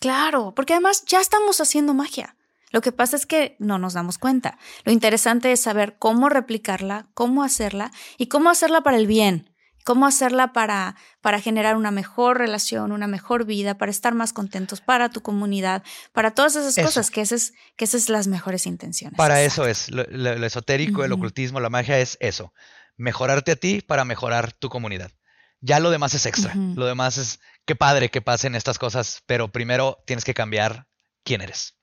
Claro, 0.00 0.52
porque 0.54 0.74
además 0.74 1.04
ya 1.06 1.20
estamos 1.20 1.60
haciendo 1.60 1.94
magia. 1.94 2.36
Lo 2.72 2.80
que 2.80 2.92
pasa 2.92 3.16
es 3.16 3.24
que 3.24 3.56
no 3.60 3.78
nos 3.78 3.94
damos 3.94 4.18
cuenta. 4.18 4.58
Lo 4.84 4.92
interesante 4.92 5.52
es 5.52 5.60
saber 5.60 5.96
cómo 5.98 6.28
replicarla, 6.28 7.08
cómo 7.14 7.44
hacerla 7.44 7.92
y 8.18 8.26
cómo 8.26 8.50
hacerla 8.50 8.82
para 8.82 8.96
el 8.96 9.06
bien 9.06 9.53
cómo 9.84 10.06
hacerla 10.06 10.52
para, 10.52 10.96
para 11.20 11.40
generar 11.40 11.76
una 11.76 11.90
mejor 11.90 12.38
relación, 12.38 12.90
una 12.90 13.06
mejor 13.06 13.44
vida, 13.44 13.78
para 13.78 13.90
estar 13.90 14.14
más 14.14 14.32
contentos, 14.32 14.80
para 14.80 15.10
tu 15.10 15.20
comunidad, 15.20 15.84
para 16.12 16.32
todas 16.32 16.56
esas 16.56 16.84
cosas, 16.84 17.10
que 17.10 17.20
esas, 17.20 17.52
que 17.76 17.84
esas 17.84 18.08
las 18.08 18.26
mejores 18.26 18.66
intenciones. 18.66 19.16
Para 19.16 19.42
eso 19.42 19.66
es, 19.66 19.90
lo, 19.90 20.02
esotérico, 20.44 21.04
el 21.04 21.12
ocultismo, 21.12 21.60
la 21.60 21.70
magia 21.70 22.00
es 22.00 22.16
eso, 22.20 22.52
mejorarte 22.96 23.52
a 23.52 23.56
ti 23.56 23.82
para 23.82 24.04
mejorar 24.04 24.52
tu 24.52 24.68
comunidad. 24.68 25.12
Ya 25.60 25.80
lo 25.80 25.90
demás 25.90 26.14
es 26.14 26.26
extra, 26.26 26.54
lo 26.54 26.84
demás 26.84 27.16
es 27.16 27.40
qué 27.64 27.76
padre 27.76 28.10
que 28.10 28.20
pasen 28.20 28.54
estas 28.54 28.78
cosas, 28.78 29.22
pero 29.26 29.52
primero 29.52 30.02
tienes 30.06 30.24
que 30.24 30.34
cambiar 30.34 30.88
quién 31.22 31.40
eres. 31.40 31.76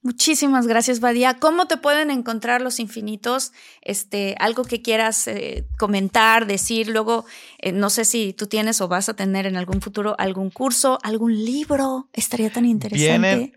Muchísimas 0.00 0.68
gracias, 0.68 1.00
Badía. 1.00 1.34
¿Cómo 1.34 1.66
te 1.66 1.76
pueden 1.76 2.10
encontrar 2.10 2.62
los 2.62 2.78
infinitos? 2.78 3.52
Este, 3.82 4.36
algo 4.38 4.62
que 4.64 4.80
quieras 4.80 5.26
eh, 5.26 5.66
comentar, 5.76 6.46
decir. 6.46 6.88
Luego, 6.88 7.26
eh, 7.58 7.72
no 7.72 7.90
sé 7.90 8.04
si 8.04 8.32
tú 8.32 8.46
tienes 8.46 8.80
o 8.80 8.86
vas 8.86 9.08
a 9.08 9.14
tener 9.14 9.46
en 9.46 9.56
algún 9.56 9.80
futuro 9.80 10.14
algún 10.18 10.50
curso, 10.50 10.98
algún 11.02 11.44
libro. 11.44 12.08
Estaría 12.12 12.50
tan 12.50 12.64
interesante. 12.64 13.06
Vienen 13.06 13.54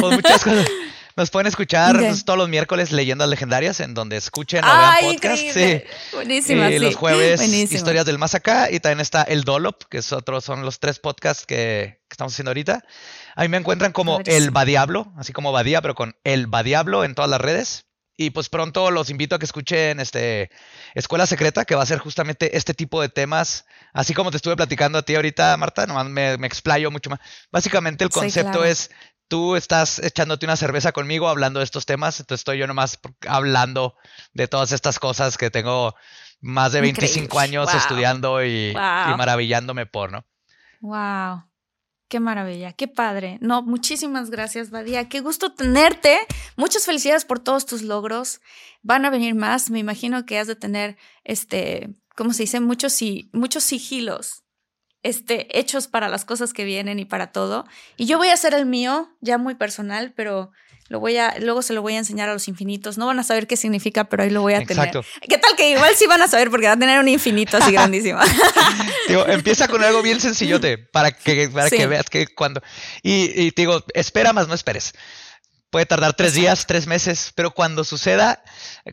pues, 0.00 0.14
muchas 0.14 0.44
cosas. 0.44 0.68
Nos 1.16 1.30
pueden 1.30 1.48
escuchar 1.48 2.00
todos 2.24 2.38
los 2.38 2.48
miércoles 2.48 2.92
leyendas 2.92 3.28
legendarias 3.28 3.80
en 3.80 3.92
donde 3.94 4.16
escuchen 4.16 4.64
o 4.64 4.66
vean 4.66 4.94
podcast. 5.02 5.42
Sí. 5.52 5.82
Buenísima. 6.12 6.70
Y 6.70 6.78
los 6.78 6.94
jueves 6.94 7.42
historias 7.42 8.06
del 8.06 8.16
más 8.16 8.34
acá 8.34 8.70
y 8.70 8.78
también 8.80 9.00
está 9.00 9.24
el 9.24 9.42
Dolop, 9.42 9.82
que 9.90 9.98
es 9.98 10.12
otro, 10.12 10.40
son 10.40 10.62
los 10.64 10.78
tres 10.78 10.98
podcasts 11.00 11.44
que, 11.44 11.98
que 12.08 12.12
estamos 12.14 12.32
haciendo 12.32 12.50
ahorita. 12.50 12.84
A 13.40 13.44
mí 13.44 13.48
me 13.48 13.56
encuentran 13.56 13.92
como 13.92 14.20
El 14.26 14.50
Badiablo, 14.50 15.14
así 15.16 15.32
como 15.32 15.50
Badía, 15.50 15.80
pero 15.80 15.94
con 15.94 16.14
El 16.24 16.46
Badiablo 16.46 17.04
en 17.04 17.14
todas 17.14 17.30
las 17.30 17.40
redes. 17.40 17.86
Y 18.14 18.28
pues 18.32 18.50
pronto 18.50 18.90
los 18.90 19.08
invito 19.08 19.34
a 19.34 19.38
que 19.38 19.46
escuchen 19.46 19.98
este 19.98 20.50
Escuela 20.94 21.24
Secreta, 21.24 21.64
que 21.64 21.74
va 21.74 21.82
a 21.82 21.86
ser 21.86 22.00
justamente 22.00 22.58
este 22.58 22.74
tipo 22.74 23.00
de 23.00 23.08
temas, 23.08 23.64
así 23.94 24.12
como 24.12 24.30
te 24.30 24.36
estuve 24.36 24.56
platicando 24.56 24.98
a 24.98 25.02
ti 25.02 25.14
ahorita, 25.14 25.56
Marta, 25.56 25.86
nomás 25.86 26.04
me, 26.04 26.36
me 26.36 26.46
explayo 26.46 26.90
mucho 26.90 27.08
más. 27.08 27.18
Básicamente 27.50 28.04
el 28.04 28.10
concepto 28.10 28.62
es, 28.62 28.90
tú 29.26 29.56
estás 29.56 30.00
echándote 30.00 30.44
una 30.44 30.56
cerveza 30.56 30.92
conmigo 30.92 31.26
hablando 31.26 31.60
de 31.60 31.64
estos 31.64 31.86
temas, 31.86 32.20
entonces 32.20 32.42
estoy 32.42 32.58
yo 32.58 32.66
nomás 32.66 32.98
hablando 33.26 33.96
de 34.34 34.48
todas 34.48 34.72
estas 34.72 34.98
cosas 34.98 35.38
que 35.38 35.48
tengo 35.50 35.94
más 36.42 36.72
de 36.72 36.82
25 36.82 37.40
años 37.40 37.72
estudiando 37.72 38.44
y, 38.44 38.72
y, 38.72 38.74
maravillándome 38.74 39.86
por, 39.86 40.12
¿no? 40.12 40.26
Wow. 40.82 41.49
Qué 42.10 42.18
maravilla, 42.18 42.72
qué 42.72 42.88
padre. 42.88 43.38
No, 43.40 43.62
muchísimas 43.62 44.30
gracias, 44.30 44.70
Badía. 44.70 45.08
Qué 45.08 45.20
gusto 45.20 45.52
tenerte. 45.52 46.18
Muchas 46.56 46.84
felicidades 46.84 47.24
por 47.24 47.38
todos 47.38 47.66
tus 47.66 47.82
logros. 47.82 48.40
Van 48.82 49.04
a 49.04 49.10
venir 49.10 49.36
más. 49.36 49.70
Me 49.70 49.78
imagino 49.78 50.26
que 50.26 50.36
has 50.36 50.48
de 50.48 50.56
tener, 50.56 50.96
este, 51.22 51.94
¿cómo 52.16 52.32
se 52.32 52.42
dice? 52.42 52.58
Muchos, 52.58 52.98
muchos 53.32 53.62
sigilos 53.62 54.42
este, 55.02 55.58
hechos 55.58 55.88
para 55.88 56.08
las 56.08 56.24
cosas 56.24 56.52
que 56.52 56.64
vienen 56.64 56.98
y 56.98 57.04
para 57.04 57.32
todo. 57.32 57.66
Y 57.96 58.06
yo 58.06 58.18
voy 58.18 58.28
a 58.28 58.34
hacer 58.34 58.54
el 58.54 58.66
mío, 58.66 59.10
ya 59.20 59.38
muy 59.38 59.54
personal, 59.54 60.12
pero 60.14 60.52
lo 60.88 60.98
voy 60.98 61.16
a, 61.18 61.36
luego 61.38 61.62
se 61.62 61.72
lo 61.72 61.82
voy 61.82 61.94
a 61.94 61.98
enseñar 61.98 62.28
a 62.28 62.32
los 62.32 62.48
infinitos. 62.48 62.98
No 62.98 63.06
van 63.06 63.18
a 63.20 63.22
saber 63.22 63.46
qué 63.46 63.56
significa, 63.56 64.08
pero 64.08 64.24
ahí 64.24 64.30
lo 64.30 64.42
voy 64.42 64.54
a 64.54 64.58
Exacto. 64.58 65.02
tener. 65.02 65.28
¿Qué 65.28 65.38
tal 65.38 65.54
que 65.56 65.70
igual 65.70 65.94
sí 65.96 66.06
van 66.08 66.20
a 66.20 66.26
saber 66.26 66.50
porque 66.50 66.66
va 66.66 66.72
a 66.72 66.78
tener 66.78 66.98
un 66.98 67.06
infinito 67.06 67.56
así 67.56 67.70
grandísimo? 67.72 68.18
digo, 69.08 69.24
empieza 69.28 69.68
con 69.68 69.84
algo 69.84 70.02
bien 70.02 70.20
sencillote 70.20 70.78
para 70.78 71.12
que, 71.12 71.48
para 71.48 71.70
que 71.70 71.86
veas 71.86 72.10
que 72.10 72.26
cuando. 72.26 72.60
Y, 73.02 73.40
y 73.40 73.52
te 73.52 73.62
digo, 73.62 73.84
espera 73.94 74.32
más, 74.32 74.48
no 74.48 74.54
esperes. 74.54 74.92
Puede 75.70 75.86
tardar 75.86 76.14
tres 76.14 76.34
días, 76.34 76.66
tres 76.66 76.88
meses, 76.88 77.30
pero 77.36 77.52
cuando 77.52 77.84
suceda, 77.84 78.42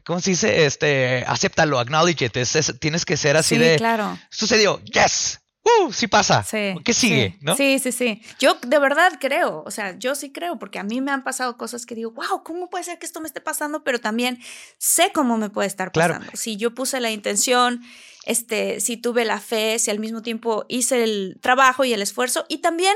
¿cómo 0.06 0.22
se 0.22 0.30
dice? 0.30 0.68
Este, 0.68 1.24
acéptalo, 1.26 1.80
acknowledge 1.80 2.24
it. 2.24 2.38
tienes 2.80 3.04
que 3.04 3.18
ser 3.18 3.36
así 3.36 3.58
de. 3.58 3.78
claro. 3.78 4.20
Sucedió, 4.30 4.80
yes, 4.84 5.40
¡Uh! 5.68 5.92
Sí 5.92 6.08
pasa. 6.08 6.44
Sí, 6.44 6.76
¿Qué 6.84 6.94
sigue? 6.94 7.32
Sí, 7.32 7.38
¿no? 7.42 7.56
sí, 7.56 7.80
sí, 7.80 7.92
sí. 7.92 8.22
Yo 8.40 8.58
de 8.66 8.80
verdad 8.80 9.14
creo, 9.20 9.64
o 9.66 9.72
sea, 9.72 9.98
yo 9.98 10.16
sí 10.16 10.32
creo, 10.32 10.60
porque 10.60 10.80
a 10.80 10.84
mí 10.84 11.02
me 11.02 11.12
han 11.12 11.24
pasado 11.24 11.58
cosas 11.58 11.86
que 11.86 11.96
digo, 11.96 12.12
wow, 12.12 12.44
¿cómo 12.44 12.70
puede 12.70 12.84
ser 12.84 13.00
que 13.00 13.06
esto 13.06 13.22
me 13.22 13.28
esté 13.28 13.42
pasando? 13.42 13.84
Pero 13.84 14.00
también 14.00 14.40
sé 14.78 15.12
cómo 15.14 15.38
me 15.38 15.50
puede 15.50 15.68
estar 15.68 15.92
pasando. 15.92 16.28
Si 16.34 16.58
yo 16.58 16.74
puse 16.74 17.00
la 17.00 17.12
intención, 17.12 17.82
este, 18.26 18.80
si 18.80 18.98
tuve 18.98 19.26
la 19.26 19.40
fe, 19.40 19.80
si 19.80 19.92
al 19.92 20.00
mismo 20.00 20.22
tiempo 20.22 20.66
hice 20.68 21.04
el 21.04 21.38
trabajo 21.42 21.86
y 21.86 21.94
el 21.94 22.02
esfuerzo, 22.02 22.46
y 22.50 22.58
también 22.58 22.96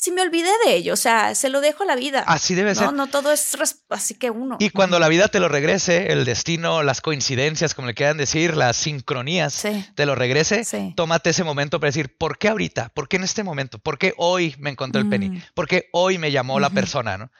si 0.00 0.12
me 0.12 0.22
olvidé 0.22 0.48
de 0.64 0.76
ello, 0.76 0.94
o 0.94 0.96
sea, 0.96 1.34
se 1.34 1.50
lo 1.50 1.60
dejo 1.60 1.82
a 1.82 1.86
la 1.86 1.94
vida. 1.94 2.24
Así 2.26 2.54
debe 2.54 2.74
ser. 2.74 2.90
No, 2.90 3.06
todo 3.08 3.30
es 3.32 3.54
así 3.90 4.14
que 4.14 4.30
uno. 4.30 4.56
Y 4.58 4.70
cuando 4.70 4.98
la 4.98 5.08
vida 5.08 5.28
te 5.28 5.40
lo 5.40 5.48
regrese, 5.50 6.10
el 6.10 6.24
destino, 6.24 6.82
las 6.82 7.02
coincidencias, 7.02 7.74
como 7.74 7.86
le 7.88 7.92
quieran 7.92 8.16
decir, 8.16 8.56
las 8.56 8.78
sincronías, 8.78 9.62
te 9.94 10.06
lo 10.06 10.14
regrese, 10.14 10.64
tómate 10.96 11.30
ese 11.30 11.44
momento 11.44 11.80
para 11.80 11.88
decir, 11.88 12.16
¿por 12.16 12.38
qué 12.38 12.48
ahorita? 12.48 12.88
¿Por 12.94 13.08
qué 13.08 13.16
en 13.16 13.24
este 13.24 13.42
momento? 13.42 13.78
¿Por 13.78 13.98
qué 13.98 14.14
hoy 14.16 14.54
me 14.58 14.70
encontré 14.70 15.02
el 15.02 15.08
penny? 15.10 15.28
Mm. 15.28 15.42
¿Por 15.52 15.68
qué 15.68 15.90
hoy 15.92 16.16
me 16.16 16.32
llamó 16.32 16.58
la 16.60 16.70
persona? 16.70 17.18
¿no? 17.18 17.30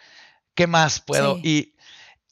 ¿Qué 0.55 0.67
más 0.67 1.01
puedo? 1.01 1.39
Y 1.43 1.77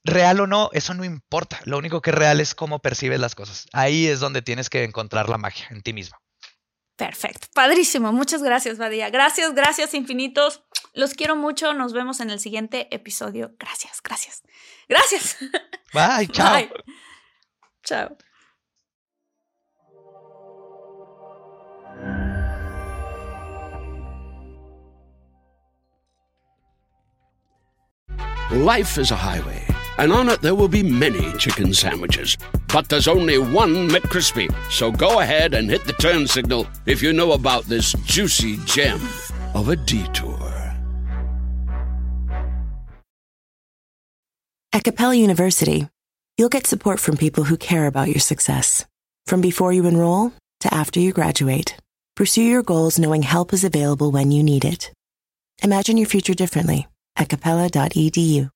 real 0.05 0.41
o 0.41 0.47
no, 0.47 0.69
eso 0.75 0.93
no 0.93 1.05
importa. 1.05 1.59
Lo 1.65 1.79
único 1.79 2.03
que 2.03 2.11
es 2.11 2.17
real 2.17 2.41
es 2.41 2.55
cómo 2.55 2.81
percibes 2.81 3.19
las 3.19 3.35
cosas. 3.35 3.67
Ahí 3.73 4.07
es 4.07 4.21
donde 4.21 4.43
tienes 4.43 4.69
que 4.69 4.85
encontrar 4.85 5.31
la 5.31 5.39
magia 5.39 5.69
en 5.71 5.81
ti 5.81 5.95
mismo. 5.95 6.19
Perfecto, 6.99 7.47
padrísimo. 7.55 8.13
Muchas 8.13 8.43
gracias, 8.43 8.77
Badía. 8.77 9.09
Gracias, 9.09 9.55
gracias 9.55 9.95
infinitos. 9.95 10.65
Los 10.95 11.15
quiero 11.15 11.37
mucho. 11.37 11.73
Nos 11.73 11.93
vemos 11.93 12.19
en 12.19 12.29
el 12.29 12.41
siguiente 12.41 12.89
episodio. 12.91 13.55
Gracias, 13.57 14.03
gracias. 14.03 14.43
Gracias. 14.89 15.37
Bye, 15.95 16.27
chao. 16.33 16.55
Bye. 16.55 16.71
Chao. 17.85 18.19
Life 28.51 28.99
is 28.99 29.13
a 29.13 29.17
highway. 29.17 29.65
And 29.99 30.13
on 30.13 30.29
it 30.29 30.41
there 30.41 30.55
will 30.55 30.69
be 30.69 30.83
many 30.83 31.33
chicken 31.39 31.75
sandwiches. 31.75 32.37
But 32.73 32.89
there's 32.89 33.09
only 33.09 33.39
one 33.39 33.89
McCrispy. 33.89 34.49
So 34.71 34.91
go 34.91 35.21
ahead 35.21 35.55
and 35.55 35.69
hit 35.71 35.85
the 35.85 35.93
turn 35.95 36.27
signal 36.27 36.67
if 36.87 37.03
you 37.03 37.13
know 37.13 37.33
about 37.33 37.65
this 37.65 37.93
juicy 38.05 38.57
gem 38.65 39.01
of 39.55 39.69
a 39.69 39.77
detour. 39.77 40.39
At 44.73 44.85
Capella 44.85 45.15
University, 45.17 45.89
you'll 46.37 46.51
get 46.51 46.67
support 46.67 47.01
from 47.01 47.17
people 47.17 47.45
who 47.45 47.57
care 47.57 47.87
about 47.87 48.09
your 48.09 48.21
success. 48.21 48.85
From 49.27 49.41
before 49.41 49.73
you 49.73 49.87
enroll 49.87 50.33
to 50.61 50.73
after 50.73 51.01
you 51.01 51.13
graduate, 51.13 51.77
pursue 52.15 52.43
your 52.43 52.63
goals 52.63 52.99
knowing 52.99 53.23
help 53.23 53.53
is 53.53 53.65
available 53.65 54.11
when 54.13 54.31
you 54.31 54.43
need 54.43 54.65
it. 54.65 54.93
Imagine 55.63 55.97
your 55.97 56.07
future 56.07 56.35
differently 56.35 56.87
at 57.17 57.29
capella.edu. 57.29 58.51